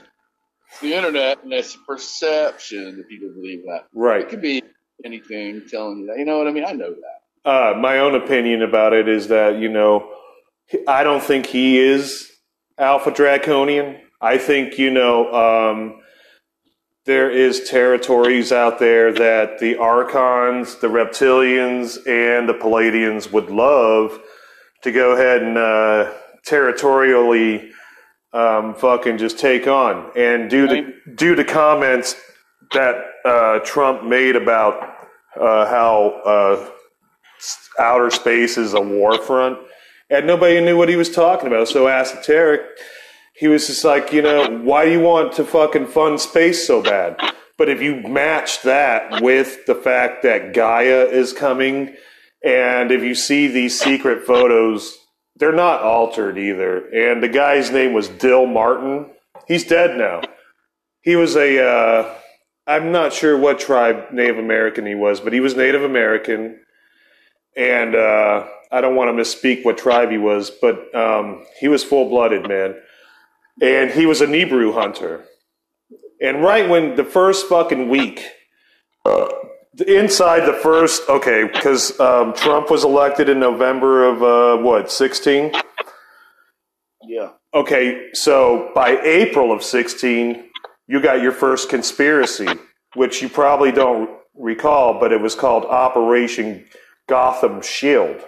the 0.81 0.93
internet, 0.93 1.43
and 1.43 1.53
it's 1.53 1.77
perception 1.87 2.97
that 2.97 3.07
people 3.07 3.29
believe 3.29 3.63
that. 3.67 3.85
Right. 3.93 4.21
It 4.21 4.29
could 4.29 4.41
be 4.41 4.63
anything 5.05 5.63
telling 5.69 5.99
you 5.99 6.07
that. 6.07 6.17
You 6.19 6.25
know 6.25 6.37
what 6.37 6.47
I 6.47 6.51
mean? 6.51 6.65
I 6.65 6.71
know 6.73 6.93
that. 6.93 7.49
uh, 7.49 7.77
my 7.79 7.99
own 7.99 8.15
opinion 8.15 8.61
about 8.63 8.93
it 8.93 9.07
is 9.07 9.27
that 9.29 9.59
you 9.59 9.69
know 9.69 10.09
I 10.87 11.03
don't 11.03 11.23
think 11.23 11.45
he 11.45 11.77
is 11.77 12.29
Alpha 12.77 13.11
Draconian. 13.11 13.97
I 14.19 14.37
think 14.37 14.77
you 14.77 14.89
know 14.89 15.31
um, 15.33 16.01
there 17.07 17.31
is 17.31 17.69
territories 17.69 18.51
out 18.51 18.79
there 18.79 19.13
that 19.13 19.59
the 19.59 19.77
Archons, 19.77 20.75
the 20.75 20.87
Reptilians, 20.87 21.95
and 22.05 22.49
the 22.49 22.53
Pleiadians 22.53 23.31
would 23.31 23.49
love 23.49 24.19
to 24.83 24.91
go 24.91 25.13
ahead 25.13 25.41
and 25.41 25.57
uh, 25.57 26.13
territorially 26.45 27.71
um, 28.33 28.75
fucking 28.75 29.17
just 29.17 29.39
take 29.39 29.67
on. 29.67 30.11
And 30.17 30.49
due 30.49 30.67
to 30.67 30.93
due 31.15 31.33
to 31.35 31.45
comments 31.45 32.15
that 32.73 32.95
uh, 33.23 33.59
Trump 33.59 34.03
made 34.03 34.35
about 34.35 34.73
uh, 35.39 35.65
how 35.65 36.21
uh, 36.25 36.69
outer 37.79 38.11
space 38.11 38.57
is 38.57 38.73
a 38.73 38.81
war 38.81 39.17
front, 39.17 39.59
and 40.09 40.27
nobody 40.27 40.59
knew 40.59 40.77
what 40.77 40.89
he 40.89 40.97
was 40.97 41.09
talking 41.09 41.47
about. 41.47 41.69
So 41.69 41.87
esoteric. 41.87 42.61
He 43.37 43.47
was 43.47 43.67
just 43.67 43.83
like, 43.83 44.11
you 44.11 44.23
know, 44.23 44.49
why 44.63 44.85
do 44.85 44.91
you 44.91 44.99
want 44.99 45.33
to 45.33 45.45
fucking 45.45 45.87
fund 45.87 46.19
space 46.19 46.65
so 46.65 46.81
bad? 46.81 47.21
But 47.57 47.69
if 47.69 47.81
you 47.81 48.01
match 48.01 48.63
that 48.63 49.21
with 49.21 49.65
the 49.67 49.75
fact 49.75 50.23
that 50.23 50.53
Gaia 50.53 51.05
is 51.05 51.33
coming, 51.33 51.95
and 52.43 52.91
if 52.91 53.03
you 53.03 53.13
see 53.13 53.47
these 53.47 53.79
secret 53.79 54.23
photos, 54.25 54.97
they're 55.35 55.51
not 55.51 55.81
altered 55.81 56.37
either. 56.37 56.87
And 56.87 57.21
the 57.21 57.29
guy's 57.29 57.71
name 57.71 57.93
was 57.93 58.07
Dill 58.07 58.47
Martin. 58.47 59.11
He's 59.47 59.65
dead 59.65 59.97
now. 59.97 60.21
He 61.01 61.15
was 61.15 61.35
a, 61.35 61.63
uh, 61.63 62.15
I'm 62.65 62.91
not 62.91 63.13
sure 63.13 63.37
what 63.37 63.59
tribe 63.59 64.11
Native 64.11 64.39
American 64.39 64.85
he 64.85 64.95
was, 64.95 65.19
but 65.19 65.31
he 65.31 65.39
was 65.39 65.55
Native 65.55 65.83
American. 65.83 66.59
And 67.55 67.95
uh, 67.95 68.47
I 68.71 68.81
don't 68.81 68.95
want 68.95 69.15
to 69.15 69.21
misspeak 69.21 69.63
what 69.63 69.77
tribe 69.77 70.09
he 70.09 70.17
was, 70.17 70.49
but 70.49 70.93
um, 70.95 71.45
he 71.59 71.67
was 71.67 71.83
full 71.83 72.09
blooded, 72.09 72.47
man. 72.47 72.75
And 73.61 73.91
he 73.91 74.05
was 74.05 74.21
a 74.21 74.27
Nibiru 74.27 74.73
hunter. 74.73 75.25
And 76.21 76.41
right 76.41 76.67
when 76.67 76.95
the 76.95 77.03
first 77.03 77.47
fucking 77.47 77.89
week, 77.89 78.25
uh, 79.05 79.27
inside 79.87 80.45
the 80.45 80.53
first, 80.53 81.07
okay, 81.09 81.49
because 81.51 81.99
um, 81.99 82.33
Trump 82.33 82.71
was 82.71 82.83
elected 82.83 83.29
in 83.29 83.39
November 83.39 84.05
of 84.05 84.23
uh, 84.23 84.63
what, 84.63 84.91
16? 84.91 85.53
Yeah. 87.03 87.29
Okay, 87.53 88.09
so 88.13 88.71
by 88.75 88.99
April 89.01 89.51
of 89.51 89.63
16, 89.63 90.49
you 90.87 91.01
got 91.01 91.21
your 91.21 91.31
first 91.31 91.69
conspiracy, 91.69 92.47
which 92.95 93.21
you 93.21 93.29
probably 93.29 93.71
don't 93.71 94.09
recall, 94.35 94.99
but 94.99 95.11
it 95.11 95.21
was 95.21 95.35
called 95.35 95.65
Operation 95.65 96.65
Gotham 97.07 97.61
Shield. 97.61 98.23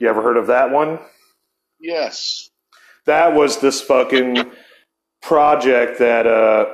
You 0.00 0.08
ever 0.08 0.22
heard 0.22 0.36
of 0.36 0.46
that 0.46 0.70
one? 0.70 0.98
Yes. 1.80 2.50
That 3.08 3.34
was 3.34 3.58
this 3.60 3.80
fucking 3.80 4.52
project 5.22 5.98
that 5.98 6.26
uh, 6.26 6.66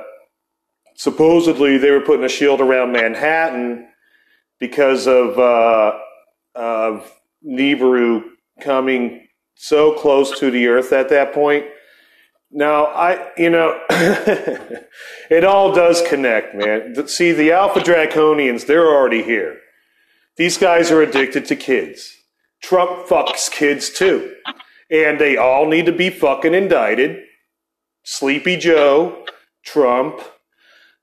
supposedly 0.97 1.77
they 1.77 1.91
were 1.91 2.01
putting 2.01 2.25
a 2.25 2.29
shield 2.29 2.59
around 2.59 2.91
Manhattan 2.91 3.87
because 4.59 5.07
of 5.07 5.39
uh, 5.39 5.97
of 6.53 7.09
Nibiru 7.41 8.23
coming 8.59 9.27
so 9.55 9.93
close 9.93 10.37
to 10.39 10.51
the 10.51 10.67
Earth 10.67 10.91
at 10.91 11.07
that 11.07 11.33
point. 11.33 11.67
Now, 12.51 12.87
I, 12.87 13.31
you 13.37 13.49
know, 13.49 13.79
it 13.89 15.45
all 15.45 15.73
does 15.73 16.01
connect, 16.01 16.53
man. 16.53 17.07
See, 17.07 17.31
the 17.31 17.53
Alpha 17.53 17.79
Draconians, 17.79 18.65
they're 18.65 18.93
already 18.93 19.23
here. 19.23 19.59
These 20.35 20.57
guys 20.57 20.91
are 20.91 21.01
addicted 21.01 21.45
to 21.45 21.55
kids. 21.55 22.13
Trump 22.61 23.07
fucks 23.07 23.49
kids 23.49 23.89
too. 23.89 24.35
And 24.91 25.19
they 25.19 25.37
all 25.37 25.67
need 25.67 25.85
to 25.87 25.91
be 25.91 26.09
fucking 26.09 26.53
indicted. 26.53 27.23
Sleepy 28.03 28.57
Joe, 28.57 29.25
Trump, 29.63 30.21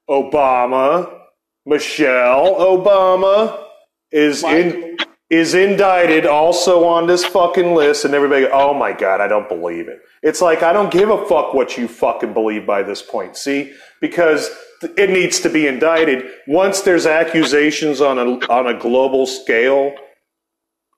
Obama, 0.08 1.20
Michelle 1.64 2.54
Obama 2.56 3.64
is 4.10 4.42
in 4.44 4.96
is 5.30 5.54
indicted 5.54 6.26
also 6.26 6.84
on 6.84 7.06
this 7.06 7.24
fucking 7.24 7.74
list. 7.74 8.04
And 8.04 8.14
everybody 8.14 8.46
oh 8.52 8.74
my 8.74 8.92
god 8.92 9.20
i 9.20 9.28
don't 9.28 9.48
believe 9.48 9.88
it. 9.88 10.00
It's 10.22 10.40
like 10.40 10.62
i 10.62 10.72
don't 10.72 10.90
give 10.90 11.10
a 11.10 11.26
fuck 11.26 11.54
what 11.54 11.78
you 11.78 11.88
fucking 11.88 12.32
believe 12.34 12.66
by 12.66 12.82
this 12.82 13.00
point 13.02 13.36
see? 13.36 13.72
Because 14.00 14.50
it 14.96 15.10
needs 15.10 15.38
to 15.40 15.48
be 15.48 15.66
indicted. 15.68 16.24
Once 16.48 16.80
there's 16.80 17.06
accusations 17.06 18.00
on 18.00 18.18
a 18.18 18.24
on 18.50 18.66
a 18.66 18.78
global 18.78 19.26
scale 19.26 19.94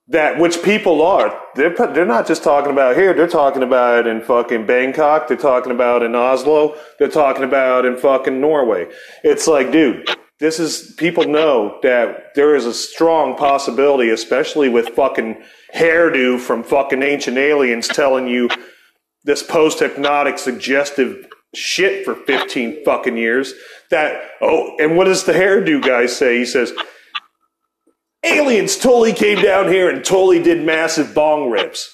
that 0.09 0.39
which 0.39 0.63
people 0.63 1.03
are. 1.03 1.41
They're 1.55 1.75
they're 1.75 2.05
not 2.05 2.27
just 2.27 2.43
talking 2.43 2.73
about 2.73 2.97
here. 2.97 3.15
They're 3.15 3.27
talking 3.27 3.63
about 3.63 4.07
in 4.07 4.21
fucking 4.21 4.67
Bangkok. 4.67 5.29
They're 5.29 5.37
talking 5.37 5.73
about 5.73 6.03
in 6.03 6.15
Oslo. 6.15 6.77
They're 6.99 7.09
talking 7.09 7.45
about 7.45 7.87
in 7.87 7.97
fucking 7.97 8.41
Norway. 8.41 8.89
It's 9.23 9.47
like 9.47 9.73
dude 9.73 10.09
this 10.41 10.59
is 10.59 10.93
people 10.99 11.25
know 11.25 11.79
that 11.83 12.35
there 12.35 12.57
is 12.57 12.67
a 12.67 12.75
strong 12.75 13.37
possibility 13.37 14.11
especially 14.11 14.69
with 14.69 14.89
fucking 14.91 15.43
hairdo 15.75 16.39
from 16.39 16.63
fucking 16.63 17.03
ancient 17.03 17.39
aliens 17.39 17.89
telling 17.89 18.27
you 18.27 18.49
this 19.25 19.43
post 19.43 19.79
hypnotic 19.79 20.39
suggestive 20.39 21.27
shit 21.55 22.05
for 22.05 22.15
15 22.15 22.85
fucking 22.85 23.17
years 23.17 23.55
that 23.91 24.31
oh 24.41 24.77
and 24.79 24.97
what 24.97 25.05
does 25.05 25.25
the 25.25 25.33
hairdo 25.33 25.81
guy 25.81 26.07
say? 26.07 26.39
He 26.39 26.45
says 26.45 26.73
aliens 28.25 28.77
totally 28.77 29.13
came 29.13 29.43
down 29.43 29.69
here 29.69 29.91
and 29.91 30.05
totally 30.05 30.43
did 30.43 30.65
massive 30.65 31.15
bong 31.15 31.51
rips. 31.51 31.91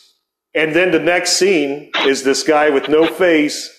And 0.54 0.74
then 0.74 0.90
the 0.90 0.98
next 0.98 1.32
scene 1.32 1.90
is 2.06 2.22
this 2.22 2.42
guy 2.42 2.70
with 2.70 2.88
no 2.88 3.06
face 3.06 3.76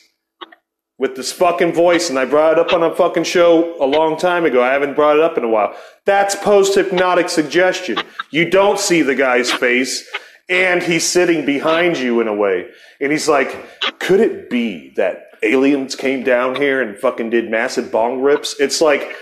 with 1.02 1.16
this 1.16 1.32
fucking 1.32 1.74
voice, 1.74 2.12
and 2.12 2.20
I 2.20 2.26
brought 2.26 2.54
it 2.54 2.60
up 2.60 2.74
on 2.74 2.84
a 2.84 2.94
fucking 2.94 3.24
show 3.24 3.76
a 3.84 3.88
long 3.88 4.18
time 4.18 4.46
ago. 4.46 4.62
I 4.62 4.72
haven't 4.72 4.94
brought 4.94 5.18
it 5.18 5.24
up 5.24 5.36
in 5.36 5.44
a 5.44 5.50
while. 5.50 5.76
That's 6.06 6.36
post 6.36 6.76
hypnotic 6.76 7.28
suggestion. 7.28 7.98
You 8.30 8.48
don't 8.52 8.78
see 8.78 9.02
the 9.02 9.16
guy's 9.16 9.52
face, 9.52 10.08
and 10.48 10.84
he's 10.84 11.04
sitting 11.04 11.44
behind 11.44 11.98
you 11.98 12.22
in 12.22 12.28
a 12.28 12.36
way. 12.36 12.68
And 13.00 13.12
he's 13.12 13.28
like, 13.28 14.00
could 14.00 14.20
it 14.20 14.52
be 14.52 14.94
that 14.96 15.24
aliens 15.42 15.96
came 15.96 16.24
down 16.24 16.56
here 16.56 16.84
and 16.84 16.96
fucking 16.96 17.32
did 17.32 17.50
massive 17.50 17.92
bong 17.92 18.22
rips? 18.22 18.56
It's 18.60 18.80
like, 18.80 19.16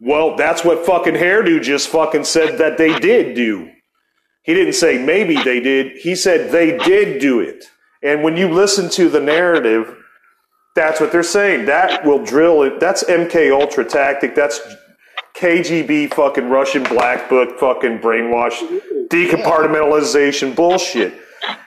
well, 0.00 0.36
that's 0.36 0.64
what 0.64 0.84
fucking 0.84 1.14
hairdo 1.14 1.62
just 1.62 1.88
fucking 1.88 2.24
said 2.24 2.58
that 2.58 2.78
they 2.78 2.98
did 2.98 3.34
do. 3.34 3.70
He 4.42 4.54
didn't 4.54 4.74
say 4.74 4.98
maybe 5.02 5.34
they 5.42 5.60
did. 5.60 5.96
He 5.98 6.14
said 6.14 6.52
they 6.52 6.76
did 6.78 7.20
do 7.20 7.40
it. 7.40 7.64
And 8.02 8.22
when 8.22 8.36
you 8.36 8.48
listen 8.48 8.88
to 8.90 9.08
the 9.08 9.20
narrative, 9.20 9.96
that's 10.76 11.00
what 11.00 11.10
they're 11.10 11.22
saying. 11.22 11.64
That 11.66 12.04
will 12.04 12.24
drill 12.24 12.62
it. 12.62 12.78
That's 12.78 13.02
MK 13.04 13.50
Ultra 13.50 13.84
tactic. 13.84 14.34
That's 14.34 14.60
KGB 15.34 16.14
fucking 16.14 16.48
Russian 16.48 16.82
black 16.84 17.28
book 17.28 17.58
fucking 17.58 17.98
brainwash 17.98 18.62
decompartmentalization 19.08 20.54
bullshit. 20.54 21.14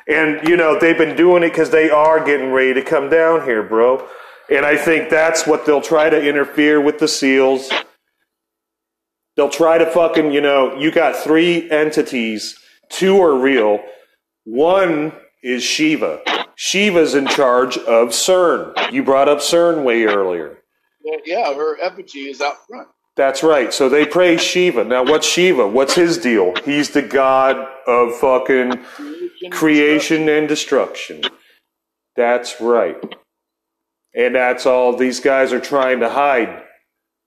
And 0.07 0.47
you 0.47 0.55
know 0.55 0.79
they've 0.79 0.97
been 0.97 1.15
doing 1.15 1.43
it 1.43 1.49
because 1.49 1.69
they 1.69 1.89
are 1.89 2.23
getting 2.23 2.51
ready 2.51 2.73
to 2.75 2.81
come 2.81 3.09
down 3.09 3.43
here, 3.43 3.63
bro. 3.63 4.07
And 4.49 4.65
I 4.65 4.77
think 4.77 5.09
that's 5.09 5.45
what 5.45 5.65
they'll 5.65 5.81
try 5.81 6.09
to 6.09 6.19
interfere 6.19 6.81
with 6.81 6.99
the 6.99 7.07
seals. 7.07 7.69
They'll 9.35 9.49
try 9.49 9.77
to 9.77 9.85
fucking, 9.85 10.31
you 10.31 10.41
know, 10.41 10.75
you 10.77 10.91
got 10.91 11.15
three 11.15 11.69
entities. 11.71 12.57
Two 12.89 13.21
are 13.21 13.37
real. 13.37 13.79
One 14.43 15.13
is 15.43 15.63
Shiva. 15.63 16.21
Shiva's 16.55 17.15
in 17.15 17.27
charge 17.27 17.77
of 17.77 18.09
CERN. 18.09 18.91
You 18.91 19.03
brought 19.03 19.29
up 19.29 19.39
CERN 19.39 19.83
way 19.83 20.03
earlier. 20.03 20.57
Yeah, 21.25 21.53
her 21.53 21.81
effigy 21.81 22.29
is 22.29 22.41
out 22.41 22.55
front. 22.67 22.89
That's 23.15 23.43
right. 23.43 23.73
So 23.73 23.89
they 23.89 24.05
praise 24.05 24.41
Shiva. 24.41 24.83
Now, 24.83 25.03
what's 25.03 25.27
Shiva? 25.27 25.67
What's 25.67 25.95
his 25.95 26.17
deal? 26.17 26.53
He's 26.63 26.91
the 26.91 27.01
god 27.01 27.57
of 27.87 28.15
fucking 28.15 28.83
creation 29.51 30.29
and 30.29 30.47
destruction. 30.47 31.23
That's 32.15 32.59
right. 32.59 32.97
And 34.15 34.35
that's 34.35 34.65
all 34.65 34.95
these 34.95 35.19
guys 35.19 35.53
are 35.53 35.61
trying 35.61 35.99
to 35.99 36.09
hide 36.09 36.63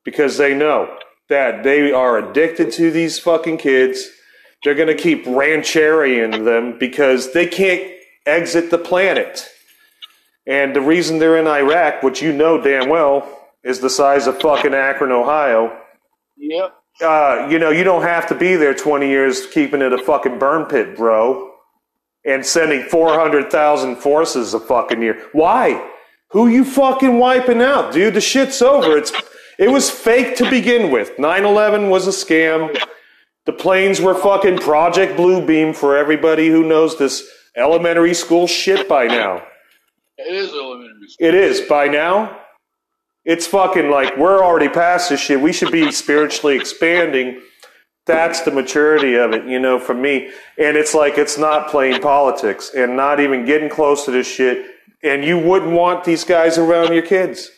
because 0.04 0.36
they 0.36 0.54
know 0.54 0.94
that 1.32 1.62
they 1.62 1.90
are 1.90 2.18
addicted 2.18 2.70
to 2.70 2.90
these 2.90 3.18
fucking 3.18 3.56
kids. 3.56 4.06
They're 4.62 4.74
going 4.74 4.94
to 4.94 5.02
keep 5.02 5.24
rancherian 5.24 6.44
them 6.44 6.78
because 6.78 7.32
they 7.32 7.46
can't 7.46 7.90
exit 8.26 8.70
the 8.70 8.76
planet. 8.76 9.48
And 10.46 10.76
the 10.76 10.82
reason 10.82 11.18
they're 11.18 11.38
in 11.38 11.46
Iraq, 11.46 12.02
which 12.02 12.20
you 12.20 12.34
know 12.34 12.60
damn 12.60 12.90
well, 12.90 13.48
is 13.64 13.80
the 13.80 13.88
size 13.88 14.26
of 14.26 14.42
fucking 14.42 14.74
Akron, 14.74 15.10
Ohio. 15.10 15.74
Yep. 16.36 16.74
Uh, 17.02 17.48
you 17.50 17.58
know, 17.58 17.70
you 17.70 17.82
don't 17.82 18.02
have 18.02 18.26
to 18.26 18.34
be 18.34 18.56
there 18.56 18.74
20 18.74 19.08
years 19.08 19.46
keeping 19.46 19.80
it 19.80 19.94
a 19.94 20.04
fucking 20.04 20.38
burn 20.38 20.66
pit, 20.66 20.94
bro. 20.94 21.50
And 22.26 22.44
sending 22.44 22.82
400,000 22.82 23.96
forces 23.96 24.52
a 24.52 24.60
fucking 24.60 25.00
year. 25.00 25.30
Why? 25.32 25.88
Who 26.32 26.48
you 26.48 26.66
fucking 26.66 27.18
wiping 27.18 27.62
out, 27.62 27.94
dude? 27.94 28.12
The 28.12 28.20
shit's 28.20 28.60
over. 28.60 28.98
It's 28.98 29.12
it 29.62 29.70
was 29.70 29.88
fake 29.90 30.36
to 30.36 30.50
begin 30.50 30.90
with. 30.90 31.16
9/11 31.18 31.88
was 31.88 32.08
a 32.08 32.10
scam. 32.10 32.76
The 33.46 33.52
planes 33.52 34.00
were 34.00 34.14
fucking 34.14 34.58
Project 34.58 35.16
Blue 35.16 35.44
Beam 35.44 35.72
for 35.72 35.96
everybody 35.96 36.48
who 36.48 36.64
knows 36.64 36.98
this 36.98 37.22
elementary 37.56 38.14
school 38.14 38.46
shit 38.46 38.88
by 38.88 39.06
now. 39.06 39.42
It 40.18 40.34
is 40.34 40.50
elementary 40.52 41.08
school. 41.08 41.28
It 41.28 41.34
is 41.34 41.60
by 41.60 41.88
now. 41.88 42.38
It's 43.24 43.46
fucking 43.46 43.88
like 43.88 44.16
we're 44.16 44.42
already 44.42 44.68
past 44.68 45.10
this 45.10 45.20
shit. 45.20 45.40
We 45.40 45.52
should 45.52 45.70
be 45.70 45.92
spiritually 45.92 46.56
expanding. 46.56 47.40
That's 48.04 48.40
the 48.40 48.50
maturity 48.50 49.14
of 49.14 49.32
it, 49.32 49.44
you 49.44 49.60
know, 49.60 49.78
for 49.78 49.94
me. 49.94 50.30
And 50.58 50.76
it's 50.76 50.92
like 50.92 51.18
it's 51.18 51.38
not 51.38 51.68
playing 51.68 52.00
politics 52.00 52.72
and 52.74 52.96
not 52.96 53.20
even 53.20 53.44
getting 53.44 53.68
close 53.68 54.04
to 54.06 54.10
this 54.10 54.26
shit. 54.26 54.66
And 55.04 55.24
you 55.24 55.38
wouldn't 55.38 55.72
want 55.72 56.02
these 56.02 56.24
guys 56.24 56.58
around 56.58 56.92
your 56.92 57.02
kids. 57.02 57.50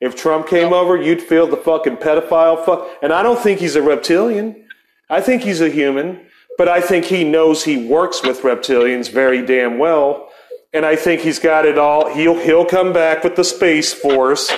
If 0.00 0.14
Trump 0.14 0.46
came 0.46 0.72
over, 0.72 1.00
you'd 1.00 1.22
feel 1.22 1.46
the 1.46 1.56
fucking 1.56 1.96
pedophile 1.96 2.64
fuck. 2.64 2.88
And 3.02 3.12
I 3.12 3.22
don't 3.22 3.38
think 3.38 3.60
he's 3.60 3.76
a 3.76 3.82
reptilian. 3.82 4.66
I 5.08 5.20
think 5.20 5.42
he's 5.42 5.60
a 5.60 5.70
human, 5.70 6.26
but 6.58 6.68
I 6.68 6.80
think 6.80 7.06
he 7.06 7.24
knows 7.24 7.64
he 7.64 7.86
works 7.86 8.22
with 8.22 8.42
reptilians 8.42 9.10
very 9.10 9.44
damn 9.44 9.78
well. 9.78 10.30
And 10.72 10.84
I 10.84 10.96
think 10.96 11.22
he's 11.22 11.38
got 11.38 11.64
it 11.64 11.78
all. 11.78 12.12
He'll 12.12 12.38
he'll 12.38 12.66
come 12.66 12.92
back 12.92 13.24
with 13.24 13.36
the 13.36 13.44
space 13.44 13.94
force. 13.94 14.52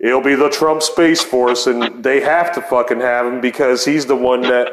It'll 0.00 0.22
be 0.22 0.34
the 0.34 0.50
Trump 0.50 0.82
space 0.82 1.22
force, 1.22 1.66
and 1.66 2.02
they 2.02 2.20
have 2.20 2.54
to 2.54 2.62
fucking 2.62 3.00
have 3.00 3.26
him 3.26 3.40
because 3.40 3.84
he's 3.84 4.06
the 4.06 4.16
one 4.16 4.40
that, 4.42 4.68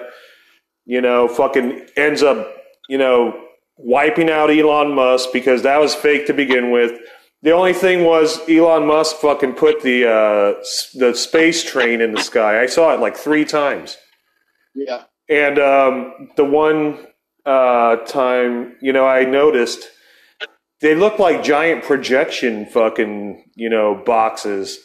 you 0.86 1.02
know, 1.02 1.28
fucking 1.28 1.88
ends 1.98 2.24
up, 2.24 2.48
you 2.88 2.98
know, 2.98 3.38
wiping 3.78 4.30
out 4.30 4.50
Elon 4.50 4.94
Musk 4.94 5.30
because 5.34 5.64
that 5.64 5.80
was 5.80 5.94
fake 5.94 6.28
to 6.28 6.34
begin 6.34 6.72
with. 6.72 7.00
The 7.48 7.54
only 7.54 7.72
thing 7.72 8.04
was 8.04 8.42
Elon 8.50 8.86
Musk 8.86 9.16
fucking 9.22 9.54
put 9.54 9.82
the 9.82 10.06
uh, 10.06 10.60
s- 10.60 10.90
the 10.94 11.14
space 11.16 11.64
train 11.64 12.02
in 12.02 12.12
the 12.12 12.22
sky. 12.22 12.62
I 12.62 12.66
saw 12.66 12.94
it 12.94 13.00
like 13.00 13.16
three 13.16 13.46
times. 13.46 13.96
Yeah. 14.76 15.04
And 15.30 15.58
um, 15.58 16.28
the 16.36 16.44
one 16.44 17.08
uh, 17.46 17.96
time, 18.06 18.76
you 18.82 18.92
know, 18.92 19.08
I 19.08 19.24
noticed 19.24 19.88
they 20.82 20.94
looked 20.94 21.22
like 21.22 21.42
giant 21.42 21.86
projection 21.86 22.66
fucking, 22.66 23.46
you 23.56 23.70
know, 23.70 23.96
boxes. 23.96 24.78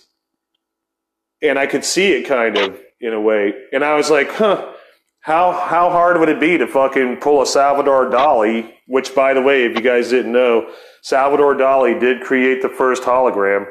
And 1.42 1.58
I 1.58 1.66
could 1.66 1.84
see 1.84 2.12
it 2.12 2.28
kind 2.28 2.56
of 2.56 2.80
in 3.00 3.12
a 3.12 3.20
way. 3.20 3.54
And 3.72 3.84
I 3.84 3.96
was 3.96 4.08
like, 4.08 4.30
huh, 4.30 4.72
how 5.18 5.50
how 5.50 5.90
hard 5.90 6.20
would 6.20 6.28
it 6.28 6.38
be 6.38 6.58
to 6.58 6.68
fucking 6.68 7.16
pull 7.16 7.42
a 7.42 7.46
Salvador 7.46 8.08
Dali? 8.08 8.70
Which, 8.92 9.14
by 9.14 9.32
the 9.32 9.40
way, 9.40 9.64
if 9.64 9.74
you 9.76 9.80
guys 9.82 10.10
didn't 10.10 10.32
know, 10.32 10.70
Salvador 11.02 11.54
Dali 11.54 11.98
did 11.98 12.22
create 12.22 12.60
the 12.60 12.68
first 12.68 13.02
hologram, 13.04 13.66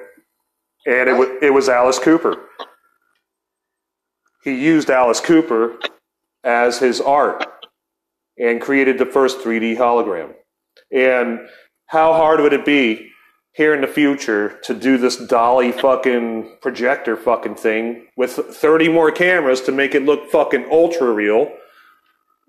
and 0.88 1.10
it 1.10 1.14
was 1.14 1.30
it 1.44 1.54
was 1.54 1.70
Alice 1.70 2.00
Cooper. 2.00 2.36
He 4.44 4.54
used 4.56 4.90
Alice 4.90 5.22
Cooper 5.22 5.78
as 6.44 6.80
his 6.80 7.00
art. 7.00 7.46
and 8.38 8.62
created 8.62 8.98
the 8.98 9.06
first 9.06 9.40
3D 9.40 9.78
hologram. 9.78 10.34
And 10.92 11.40
how 11.88 12.14
hard 12.14 12.40
would 12.40 12.54
it 12.54 12.66
be 12.66 13.12
here 13.54 13.74
in 13.76 13.82
the 13.82 13.88
future 13.88 14.60
to 14.64 14.74
do 14.74 14.98
this 14.98 15.18
Dali 15.18 15.72
fucking 15.80 16.58
projector 16.62 17.16
fucking 17.16 17.56
thing 17.56 18.08
with 18.18 18.32
30 18.32 18.90
more 18.90 19.12
cameras 19.12 19.62
to 19.62 19.72
make 19.72 19.94
it 19.94 20.04
look 20.04 20.32
fucking 20.32 20.68
ultra 20.72 21.12
real? 21.12 21.52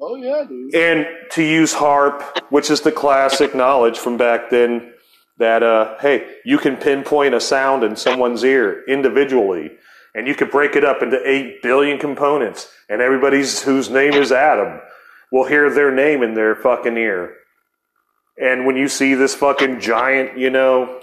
Oh 0.04 0.16
yeah, 0.16 0.44
dude. 0.48 0.74
and 0.74 1.06
to 1.30 1.42
use 1.44 1.74
HAARP 1.74 2.22
which 2.50 2.70
is 2.70 2.80
the 2.80 2.90
classic 2.90 3.54
knowledge 3.54 3.98
from 3.98 4.16
back 4.16 4.50
then 4.50 4.92
that 5.38 5.62
uh, 5.62 5.96
hey 6.00 6.26
you 6.44 6.58
can 6.58 6.76
pinpoint 6.76 7.34
a 7.34 7.40
sound 7.40 7.84
in 7.84 7.94
someone's 7.94 8.42
ear 8.42 8.84
individually 8.88 9.70
and 10.14 10.26
you 10.26 10.34
could 10.34 10.50
break 10.50 10.74
it 10.76 10.84
up 10.84 11.02
into 11.02 11.20
8 11.24 11.62
billion 11.62 11.98
components 11.98 12.68
and 12.88 13.00
everybody's 13.00 13.62
whose 13.62 13.88
name 13.90 14.12
is 14.14 14.32
adam 14.32 14.80
will 15.30 15.46
hear 15.46 15.72
their 15.72 15.94
name 15.94 16.22
in 16.22 16.34
their 16.34 16.56
fucking 16.56 16.96
ear 16.96 17.36
and 18.40 18.66
when 18.66 18.76
you 18.76 18.88
see 18.88 19.14
this 19.14 19.36
fucking 19.36 19.78
giant 19.80 20.36
you 20.36 20.50
know 20.50 21.00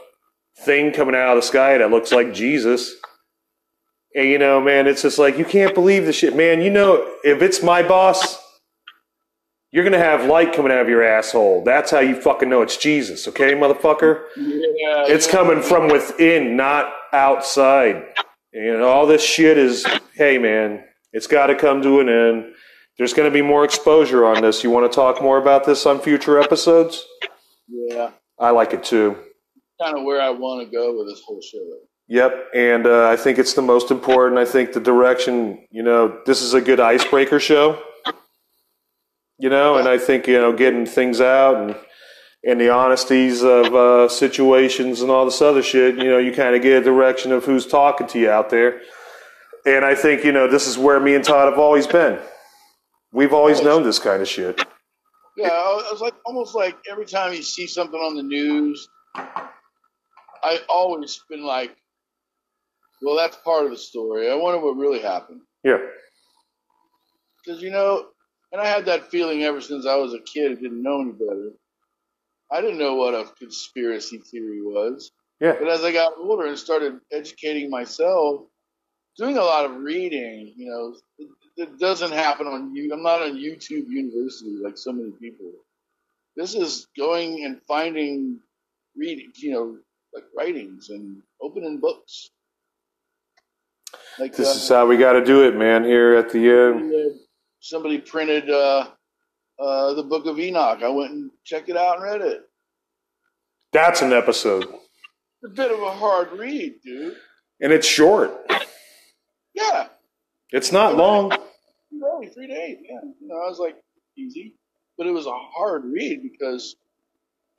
thing 0.65 0.91
coming 0.91 1.15
out 1.15 1.37
of 1.37 1.41
the 1.41 1.47
sky 1.47 1.77
that 1.77 1.89
looks 1.89 2.11
like 2.11 2.33
jesus 2.33 2.93
and 4.13 4.27
you 4.27 4.37
know 4.37 4.59
man 4.59 4.87
it's 4.87 5.03
just 5.03 5.17
like 5.17 5.37
you 5.37 5.45
can't 5.45 5.73
believe 5.73 6.05
this 6.05 6.17
shit 6.17 6.35
man 6.35 6.61
you 6.61 6.69
know 6.69 7.09
if 7.23 7.41
it's 7.41 7.63
my 7.63 7.81
boss 7.81 8.37
you're 9.71 9.83
gonna 9.83 9.97
have 9.99 10.25
light 10.25 10.53
coming 10.53 10.71
out 10.71 10.81
of 10.81 10.89
your 10.89 11.03
asshole. 11.03 11.63
That's 11.63 11.91
how 11.91 11.99
you 11.99 12.19
fucking 12.19 12.49
know 12.49 12.61
it's 12.61 12.77
Jesus, 12.77 13.27
okay, 13.27 13.53
motherfucker? 13.53 14.23
Yeah, 14.37 15.05
It's 15.07 15.27
yeah. 15.27 15.31
coming 15.33 15.61
from 15.61 15.87
within, 15.89 16.55
not 16.55 16.91
outside. 17.13 18.03
And 18.53 18.81
all 18.81 19.05
this 19.05 19.23
shit 19.23 19.57
is, 19.57 19.85
hey 20.15 20.37
man, 20.37 20.83
it's 21.13 21.27
got 21.27 21.47
to 21.47 21.55
come 21.55 21.81
to 21.83 21.99
an 21.99 22.09
end. 22.09 22.53
There's 22.97 23.13
going 23.13 23.29
to 23.29 23.33
be 23.33 23.41
more 23.41 23.63
exposure 23.63 24.25
on 24.25 24.41
this. 24.41 24.63
You 24.63 24.71
want 24.71 24.91
to 24.91 24.95
talk 24.95 25.21
more 25.21 25.37
about 25.37 25.65
this 25.65 25.85
on 25.85 25.99
future 26.01 26.39
episodes? 26.39 27.05
Yeah, 27.67 28.11
I 28.39 28.49
like 28.49 28.73
it 28.73 28.83
too. 28.83 29.15
kind 29.81 29.97
of 29.97 30.03
where 30.03 30.19
I 30.21 30.31
want 30.31 30.65
to 30.67 30.75
go 30.75 30.97
with 30.97 31.07
this 31.07 31.21
whole 31.25 31.41
show. 31.41 31.59
Yep, 32.07 32.47
and 32.55 32.87
uh, 32.87 33.07
I 33.07 33.15
think 33.15 33.37
it's 33.37 33.53
the 33.53 33.61
most 33.61 33.91
important. 33.91 34.39
I 34.39 34.45
think 34.45 34.73
the 34.73 34.79
direction, 34.79 35.63
you 35.69 35.83
know, 35.83 36.19
this 36.25 36.41
is 36.41 36.55
a 36.55 36.59
good 36.61 36.79
icebreaker 36.79 37.39
show. 37.39 37.79
You 39.39 39.49
know, 39.49 39.77
and 39.77 39.87
I 39.87 39.97
think 39.97 40.27
you 40.27 40.39
know 40.39 40.53
getting 40.53 40.85
things 40.85 41.21
out 41.21 41.55
and 41.57 41.75
and 42.43 42.59
the 42.59 42.69
honesties 42.69 43.43
of 43.43 43.73
uh, 43.73 44.07
situations 44.07 45.01
and 45.01 45.09
all 45.09 45.25
this 45.25 45.41
other 45.41 45.61
shit. 45.61 45.97
You 45.97 46.05
know, 46.05 46.17
you 46.17 46.33
kind 46.33 46.55
of 46.55 46.61
get 46.61 46.81
a 46.81 46.83
direction 46.83 47.31
of 47.31 47.45
who's 47.45 47.65
talking 47.65 48.07
to 48.07 48.19
you 48.19 48.29
out 48.29 48.49
there. 48.49 48.81
And 49.65 49.83
I 49.83 49.95
think 49.95 50.23
you 50.23 50.31
know 50.31 50.47
this 50.47 50.67
is 50.67 50.77
where 50.77 50.99
me 50.99 51.15
and 51.15 51.23
Todd 51.23 51.49
have 51.49 51.59
always 51.59 51.87
been. 51.87 52.19
We've 53.11 53.33
always 53.33 53.61
known 53.61 53.83
this 53.83 53.97
kind 53.99 54.21
of 54.21 54.27
shit. 54.27 54.61
Yeah, 55.35 55.47
I 55.47 55.89
was 55.91 56.01
like 56.01 56.15
almost 56.25 56.53
like 56.53 56.77
every 56.91 57.05
time 57.05 57.33
you 57.33 57.41
see 57.41 57.65
something 57.65 57.99
on 57.99 58.15
the 58.15 58.23
news, 58.23 58.87
I 60.43 60.59
always 60.69 61.21
been 61.29 61.43
like, 61.43 61.75
well, 63.01 63.15
that's 63.15 63.37
part 63.37 63.65
of 63.65 63.71
the 63.71 63.77
story. 63.77 64.29
I 64.29 64.35
wonder 64.35 64.59
what 64.59 64.75
really 64.75 64.99
happened. 64.99 65.41
Yeah. 65.63 65.77
Because, 67.43 67.61
you 67.61 67.71
know, 67.71 68.07
and 68.51 68.61
I 68.61 68.67
had 68.67 68.85
that 68.85 69.11
feeling 69.11 69.43
ever 69.43 69.61
since 69.61 69.85
I 69.85 69.95
was 69.95 70.13
a 70.13 70.19
kid, 70.19 70.59
didn't 70.59 70.81
know 70.81 71.01
any 71.01 71.11
better. 71.11 71.51
I 72.51 72.61
didn't 72.61 72.79
know 72.79 72.95
what 72.95 73.13
a 73.13 73.25
conspiracy 73.37 74.17
theory 74.17 74.61
was. 74.61 75.11
Yeah. 75.39 75.55
But 75.59 75.69
as 75.69 75.83
I 75.83 75.91
got 75.91 76.13
older 76.17 76.47
and 76.47 76.57
started 76.57 76.99
educating 77.11 77.69
myself, 77.69 78.41
doing 79.17 79.37
a 79.37 79.43
lot 79.43 79.65
of 79.65 79.75
reading, 79.77 80.53
you 80.55 80.69
know, 80.69 80.95
it, 81.19 81.29
it 81.57 81.79
doesn't 81.79 82.11
happen 82.11 82.47
on 82.47 82.73
you. 82.75 82.91
I'm 82.91 83.03
not 83.03 83.21
on 83.21 83.37
YouTube 83.37 83.87
University 83.87 84.57
like 84.63 84.77
so 84.77 84.91
many 84.91 85.11
people. 85.11 85.51
This 86.35 86.55
is 86.55 86.87
going 86.97 87.45
and 87.45 87.61
finding 87.67 88.39
reading, 88.95 89.31
you 89.35 89.51
know, 89.51 89.77
like 90.13 90.23
writings 90.35 90.89
and 90.89 91.21
opening 91.41 91.79
books. 91.79 92.31
Like 94.17 94.35
This 94.35 94.47
uh, 94.47 94.51
is 94.51 94.69
how 94.69 94.87
we 94.87 94.97
got 94.97 95.13
to 95.13 95.23
do 95.23 95.47
it, 95.47 95.55
man. 95.55 95.83
Here 95.83 96.15
at 96.15 96.31
the 96.31 96.49
end. 96.49 97.19
Somebody 97.59 97.97
printed 97.99 98.49
uh, 98.49 98.87
uh, 99.59 99.93
the 99.93 100.03
Book 100.03 100.25
of 100.25 100.39
Enoch. 100.39 100.79
I 100.83 100.89
went 100.89 101.11
and 101.11 101.31
checked 101.43 101.69
it 101.69 101.77
out 101.77 101.95
and 101.95 102.03
read 102.03 102.21
it. 102.21 102.41
That's 103.71 104.01
an 104.01 104.13
episode, 104.13 104.63
It's 104.63 105.45
a 105.45 105.49
bit 105.49 105.71
of 105.71 105.79
a 105.81 105.91
hard 105.91 106.31
read, 106.33 106.75
dude. 106.83 107.15
and 107.61 107.71
it's 107.71 107.85
short. 107.87 108.31
Yeah, 109.53 109.87
It's 110.51 110.71
not 110.71 110.95
long. 110.95 111.31
really, 111.91 112.27
three 112.29 112.47
days. 112.47 112.77
Yeah, 112.81 112.99
you 113.19 113.27
know, 113.27 113.35
I 113.35 113.47
was 113.49 113.59
like 113.59 113.75
easy, 114.17 114.55
but 114.97 115.05
it 115.05 115.11
was 115.11 115.27
a 115.27 115.31
hard 115.55 115.83
read 115.85 116.21
because 116.23 116.75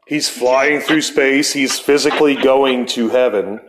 He's 0.07 0.29
flying 0.29 0.81
through 0.81 1.03
space. 1.03 1.53
He's 1.53 1.79
physically 1.79 2.35
going 2.35 2.87
to 2.87 3.11
heaven. 3.11 3.61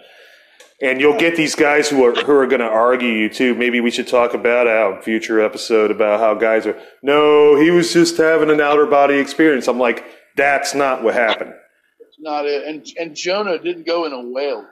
And 0.82 1.00
you'll 1.00 1.20
get 1.20 1.36
these 1.36 1.54
guys 1.54 1.90
who 1.90 2.04
are 2.04 2.14
who 2.14 2.32
are 2.34 2.48
going 2.48 2.62
to 2.62 2.68
argue 2.68 3.08
you 3.10 3.30
too. 3.30 3.54
Maybe 3.54 3.80
we 3.80 3.92
should 3.92 4.08
talk 4.08 4.34
about 4.34 4.68
in 4.68 5.02
future 5.04 5.40
episode 5.40 5.92
about 5.92 6.20
how 6.20 6.34
guys 6.34 6.66
are. 6.66 6.80
No, 7.04 7.56
he 7.56 7.70
was 7.70 7.94
just 7.94 8.18
having 8.18 8.50
an 8.50 8.60
outer 8.60 8.88
body 8.88 9.16
experience. 9.16 9.68
I'm 9.68 9.78
like, 9.80 10.04
that's 10.36 10.74
not 10.74 11.04
what 11.04 11.14
happened. 11.14 11.54
it's 12.00 12.18
not 12.20 12.46
it. 12.46 12.64
And 12.66 12.86
and 12.98 13.16
Jonah 13.16 13.60
didn't 13.60 13.86
go 13.86 14.06
in 14.06 14.14
a 14.14 14.22
whale. 14.22 14.66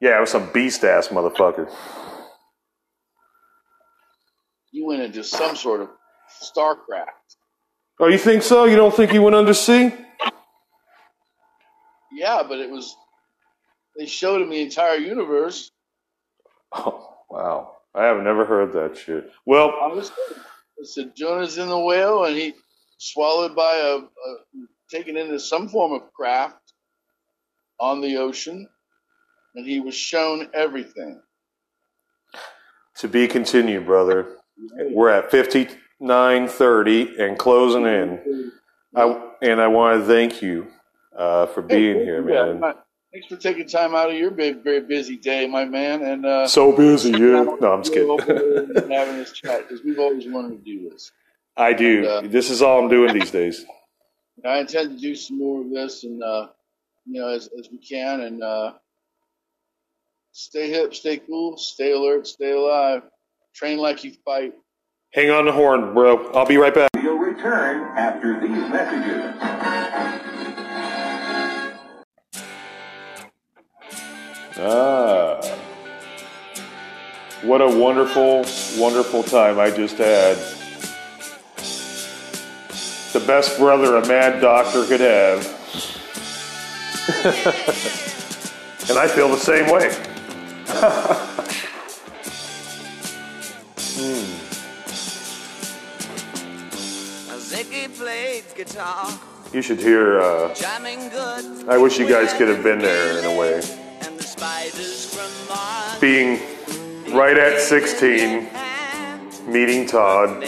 Yeah, 0.00 0.16
it 0.18 0.20
was 0.20 0.30
some 0.30 0.50
beast 0.52 0.84
ass 0.84 1.08
motherfucker. 1.08 1.68
You 4.72 4.86
went 4.86 5.02
into 5.02 5.24
some 5.24 5.56
sort 5.56 5.80
of 5.80 5.88
starcraft. 6.42 7.06
Oh, 7.98 8.06
you 8.06 8.18
think 8.18 8.42
so? 8.42 8.64
You 8.64 8.76
don't 8.76 8.94
think 8.94 9.10
he 9.10 9.18
went 9.18 9.34
undersea? 9.34 9.92
Yeah, 12.12 12.42
but 12.48 12.58
it 12.58 12.70
was. 12.70 12.94
They 13.96 14.06
showed 14.06 14.40
him 14.42 14.50
the 14.50 14.60
entire 14.62 14.96
universe. 14.96 15.70
Oh, 16.72 17.16
wow. 17.28 17.76
I 17.94 18.04
have 18.04 18.22
never 18.22 18.44
heard 18.44 18.72
that 18.74 18.96
shit. 18.96 19.30
Well, 19.46 19.74
I 19.82 19.88
was. 19.88 20.12
It 20.78 20.86
said 20.86 21.16
Jonah's 21.16 21.58
in 21.58 21.68
the 21.68 21.78
whale, 21.78 22.24
and 22.24 22.36
he 22.36 22.54
swallowed 22.98 23.54
by 23.56 23.74
a, 23.76 23.96
a 23.96 24.36
taken 24.90 25.16
into 25.16 25.38
some 25.38 25.68
form 25.68 25.92
of 25.92 26.12
craft 26.12 26.72
on 27.78 28.00
the 28.00 28.16
ocean, 28.16 28.68
and 29.54 29.66
he 29.66 29.80
was 29.80 29.94
shown 29.94 30.48
everything. 30.54 31.20
to 32.98 33.08
be 33.08 33.26
continued, 33.26 33.86
brother. 33.86 34.36
We're 34.92 35.10
at 35.10 35.30
59:30 35.30 37.18
and 37.18 37.38
closing 37.38 37.86
in. 37.86 38.52
I, 38.94 39.30
and 39.42 39.60
I 39.60 39.66
want 39.68 40.00
to 40.00 40.06
thank 40.06 40.42
you 40.42 40.68
uh, 41.16 41.46
for 41.46 41.62
being 41.62 41.96
here, 41.96 42.28
Yeah, 42.28 42.52
man. 42.52 42.74
Thanks 43.12 43.26
for 43.26 43.36
taking 43.36 43.66
time 43.66 43.94
out 43.94 44.10
of 44.10 44.16
your 44.16 44.30
very, 44.30 44.52
very 44.52 44.82
busy 44.82 45.16
day, 45.16 45.46
my 45.48 45.64
man. 45.64 46.02
And 46.02 46.24
uh, 46.24 46.46
So 46.46 46.70
busy, 46.76 47.10
yeah. 47.10 47.44
No, 47.60 47.72
I'm 47.72 47.82
just 47.82 47.92
kidding. 47.92 48.18
having 48.90 49.16
this 49.16 49.32
chat 49.32 49.68
because 49.68 49.84
we've 49.84 49.98
always 49.98 50.28
wanted 50.28 50.64
to 50.64 50.64
do 50.64 50.88
this. 50.88 51.10
I 51.56 51.72
do. 51.72 52.28
This 52.28 52.50
is 52.50 52.62
all 52.62 52.78
I'm 52.80 52.88
doing 52.88 53.12
these 53.12 53.32
days. 53.32 53.64
I 54.44 54.60
intend 54.60 54.96
to 54.96 54.96
do 54.96 55.14
some 55.14 55.38
more 55.38 55.60
of 55.60 55.70
this, 55.70 56.04
and 56.04 56.22
uh, 56.22 56.46
you 57.04 57.20
know, 57.20 57.28
as, 57.28 57.48
as 57.58 57.68
we 57.70 57.78
can, 57.78 58.20
and 58.20 58.42
uh, 58.42 58.72
stay 60.32 60.70
hip, 60.70 60.94
stay 60.94 61.18
cool, 61.18 61.58
stay 61.58 61.92
alert, 61.92 62.26
stay 62.26 62.52
alive, 62.52 63.02
train 63.54 63.78
like 63.78 64.04
you 64.04 64.12
fight. 64.24 64.54
Hang 65.12 65.30
on 65.30 65.44
the 65.44 65.52
horn, 65.52 65.92
bro. 65.92 66.30
I'll 66.32 66.46
be 66.46 66.56
right 66.56 66.74
back. 66.74 66.90
We'll 66.94 67.16
return 67.18 67.98
after 67.98 68.40
these 68.40 68.50
messages. 68.70 70.19
Ah. 74.62 75.40
What 77.42 77.62
a 77.62 77.68
wonderful, 77.68 78.44
wonderful 78.76 79.22
time 79.22 79.58
I 79.58 79.70
just 79.70 79.96
had. 79.96 80.36
The 83.14 83.26
best 83.26 83.58
brother 83.58 83.96
a 83.96 84.06
mad 84.06 84.42
doctor 84.42 84.84
could 84.84 85.00
have. 85.00 85.46
and 88.90 88.98
I 88.98 89.08
feel 89.08 89.28
the 89.28 89.38
same 89.38 89.70
way. 89.70 89.96
Hmm. 94.00 94.24
Ziggy 97.36 97.94
played 97.98 98.44
guitar, 98.56 99.10
You 99.52 99.60
should 99.60 99.78
hear. 99.78 100.20
Uh. 100.22 100.54
I 101.68 101.76
wish 101.76 101.98
you 101.98 102.08
guys 102.08 102.32
could 102.32 102.48
have 102.48 102.62
been 102.62 102.78
there 102.78 103.18
in 103.18 103.26
a 103.26 103.36
way. 103.36 103.60
Being 106.00 106.40
right 107.12 107.36
at 107.36 107.60
16, 107.60 108.48
meeting 109.46 109.86
Todd, 109.86 110.42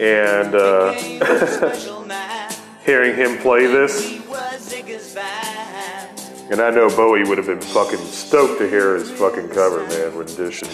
and 0.00 0.54
uh, 0.54 0.92
hearing 2.84 3.14
him 3.16 3.36
play 3.38 3.66
this. 3.66 4.20
And 6.50 6.60
I 6.60 6.70
know 6.70 6.88
Bowie 6.88 7.24
would 7.24 7.36
have 7.36 7.46
been 7.46 7.60
fucking 7.60 7.98
stoked 7.98 8.58
to 8.60 8.68
hear 8.68 8.96
his 8.96 9.10
fucking 9.10 9.50
cover, 9.50 9.86
man, 9.86 10.16
rendition. 10.16 10.68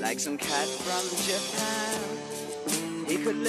Like 0.00 0.18
some 0.18 0.38
cat 0.38 0.66
from 0.66 1.04
Japan. 1.28 3.06
He 3.06 3.16
could 3.18 3.44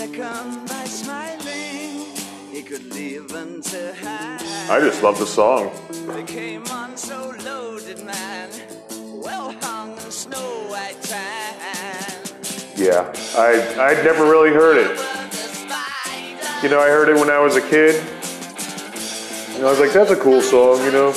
by 0.68 0.84
smiling. 0.86 1.89
He 2.60 2.66
could 2.66 2.92
them 3.30 3.62
to 3.62 3.94
hand. 3.94 4.44
I 4.70 4.82
just 4.82 5.02
love 5.02 5.18
the 5.18 5.26
song. 5.26 5.72
They 6.08 6.24
came 6.24 6.62
on 6.68 6.98
so 6.98 7.34
loaded, 7.46 8.04
man. 8.04 8.50
Well 9.24 9.56
hung 9.62 9.94
in 9.94 10.12
snow 10.12 10.68
white. 10.68 10.98
Yeah, 12.76 13.14
I 13.38 13.76
I'd 13.80 14.04
never 14.04 14.30
really 14.30 14.50
heard 14.50 14.76
it. 14.76 14.90
You 16.62 16.68
know, 16.68 16.82
I 16.82 16.90
heard 16.90 17.08
it 17.08 17.16
when 17.16 17.30
I 17.30 17.40
was 17.40 17.56
a 17.56 17.62
kid. 17.62 17.96
And 19.56 19.66
I 19.66 19.70
was 19.70 19.80
like, 19.80 19.94
that's 19.94 20.12
a 20.12 20.18
cool 20.18 20.42
song, 20.42 20.84
you 20.84 20.92
know. 20.92 21.14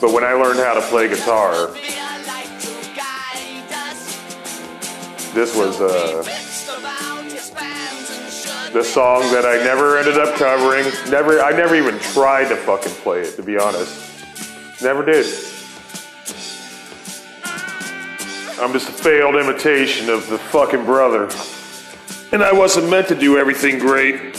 But 0.00 0.14
when 0.14 0.24
I 0.24 0.32
learned 0.32 0.60
how 0.60 0.72
to 0.72 0.80
play 0.80 1.08
guitar, 1.08 1.66
this 5.34 5.54
was 5.54 5.78
uh, 5.82 6.53
the 8.74 8.82
song 8.82 9.22
that 9.30 9.46
I 9.46 9.62
never 9.62 9.96
ended 9.98 10.18
up 10.18 10.34
covering. 10.34 10.84
Never, 11.08 11.40
I 11.40 11.52
never 11.52 11.76
even 11.76 11.96
tried 12.00 12.48
to 12.48 12.56
fucking 12.56 12.90
play 12.90 13.20
it, 13.20 13.36
to 13.36 13.42
be 13.42 13.56
honest. 13.56 14.12
Never 14.82 15.04
did. 15.04 15.26
I'm 18.58 18.72
just 18.72 18.88
a 18.88 18.92
failed 18.92 19.36
imitation 19.36 20.10
of 20.10 20.28
the 20.28 20.38
fucking 20.38 20.84
brother. 20.84 21.30
And 22.32 22.42
I 22.42 22.52
wasn't 22.52 22.90
meant 22.90 23.06
to 23.08 23.14
do 23.14 23.38
everything 23.38 23.78
great. 23.78 24.34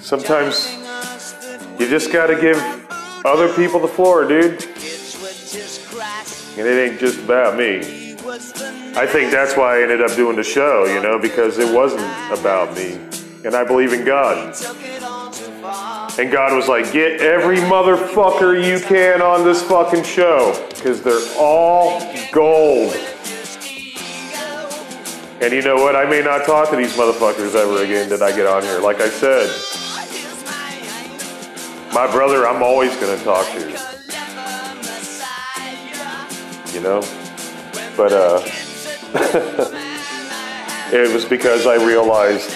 Sometimes 0.00 0.76
you 1.78 1.88
just 1.88 2.12
gotta 2.12 2.40
give 2.40 2.58
other 3.24 3.54
people 3.54 3.78
the 3.78 3.86
floor, 3.86 4.26
dude. 4.26 4.64
And 6.58 6.66
it 6.66 6.90
ain't 6.90 6.98
just 6.98 7.20
about 7.20 7.56
me. 7.56 8.01
I 8.32 9.06
think 9.06 9.30
that's 9.30 9.58
why 9.58 9.76
I 9.78 9.82
ended 9.82 10.00
up 10.00 10.16
doing 10.16 10.36
the 10.36 10.42
show, 10.42 10.86
you 10.86 11.02
know, 11.02 11.18
because 11.18 11.58
it 11.58 11.70
wasn't 11.74 12.00
about 12.32 12.74
me. 12.74 12.92
And 13.44 13.54
I 13.54 13.62
believe 13.62 13.92
in 13.92 14.06
God. 14.06 14.54
And 16.18 16.32
God 16.32 16.56
was 16.56 16.66
like, 16.66 16.92
get 16.92 17.20
every 17.20 17.58
motherfucker 17.58 18.56
you 18.64 18.80
can 18.86 19.20
on 19.20 19.44
this 19.44 19.62
fucking 19.62 20.04
show, 20.04 20.66
because 20.70 21.02
they're 21.02 21.20
all 21.38 22.00
gold. 22.32 22.94
And 25.42 25.52
you 25.52 25.60
know 25.60 25.76
what? 25.76 25.94
I 25.94 26.08
may 26.08 26.22
not 26.22 26.46
talk 26.46 26.70
to 26.70 26.76
these 26.76 26.96
motherfuckers 26.96 27.54
ever 27.54 27.84
again 27.84 28.08
that 28.08 28.22
I 28.22 28.34
get 28.34 28.46
on 28.46 28.62
here. 28.62 28.78
Like 28.78 29.00
I 29.02 29.10
said, 29.10 29.50
my 31.92 32.10
brother, 32.10 32.46
I'm 32.46 32.62
always 32.62 32.96
going 32.96 33.18
to 33.18 33.24
talk 33.24 33.46
to. 33.52 33.70
You 33.70 33.76
You 36.72 36.80
know? 36.80 37.21
But, 38.02 38.12
uh, 38.14 38.42
it 40.92 41.14
was 41.14 41.24
because 41.24 41.68
I 41.68 41.76
realized 41.76 42.52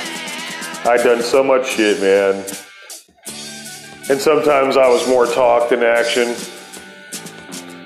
I'd 0.85 1.05
done 1.05 1.23
so 1.23 1.45
much 1.45 1.69
shit, 1.69 2.01
man. 2.01 2.45
And 4.11 4.21
sometimes 4.21 4.77
I 4.77 4.89
was 4.89 5.07
more 5.07 5.25
talk 5.25 5.69
than 5.69 5.85
action. 5.85 6.35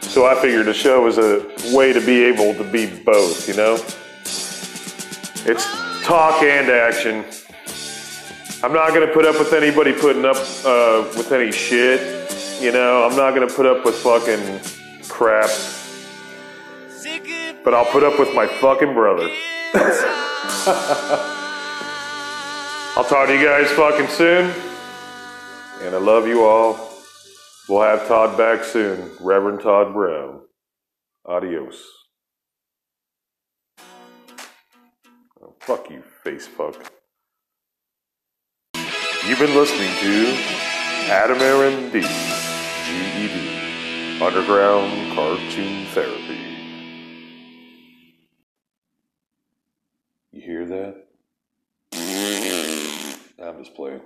So 0.01 0.25
I 0.25 0.41
figured 0.41 0.69
a 0.69 0.73
show 0.73 1.03
was 1.03 1.19
a 1.19 1.47
way 1.77 1.93
to 1.93 2.01
be 2.01 2.25
able 2.25 2.55
to 2.55 2.65
be 2.65 2.87
both, 3.05 3.47
you 3.47 3.57
know? 3.57 3.75
It's 5.45 5.67
talk 6.03 6.43
and 6.43 6.71
action. 6.71 7.27
I'm 8.63 8.73
not 8.73 8.95
gonna 8.95 9.13
put 9.13 9.27
up 9.27 9.39
with 9.39 9.53
anybody 9.53 9.93
putting 9.93 10.25
up 10.25 10.39
uh, 10.65 11.05
with 11.15 11.31
any 11.31 11.53
shit. 11.53 12.01
You 12.59 12.73
know, 12.73 13.07
I'm 13.07 13.19
not 13.19 13.35
gonna 13.35 13.53
put 13.53 13.67
up 13.67 13.85
with 13.85 13.97
fucking 13.97 14.61
crap. 15.11 15.51
But 17.65 17.75
I'll 17.75 17.85
put 17.87 18.03
up 18.03 18.19
with 18.19 18.35
my 18.35 18.47
fucking 18.47 18.95
brother. 18.95 19.29
I'll 22.97 23.05
talk 23.05 23.29
to 23.29 23.37
you 23.37 23.47
guys 23.47 23.71
fucking 23.71 24.09
soon. 24.09 24.53
And 25.83 25.95
I 25.95 25.99
love 25.99 26.27
you 26.27 26.45
all. 26.45 26.91
We'll 27.69 27.83
have 27.83 28.07
Todd 28.09 28.37
back 28.37 28.65
soon. 28.65 29.11
Reverend 29.21 29.61
Todd 29.61 29.93
Brown. 29.93 30.41
Adios. 31.25 31.81
Oh, 35.41 35.55
fuck 35.61 35.89
you, 35.91 36.03
face 36.25 36.47
fuck. 36.47 36.75
You've 39.27 39.39
been 39.39 39.55
listening 39.55 39.91
to 40.01 40.35
Adam 41.11 41.41
Aaron 41.41 41.91
D. 41.91 42.01
GED. 42.01 43.59
Underground 44.23 45.13
Cartoon 45.15 45.87
Therapy. 45.87 46.30
I'm 53.43 53.59
just 53.59 53.75
playing. 53.75 54.01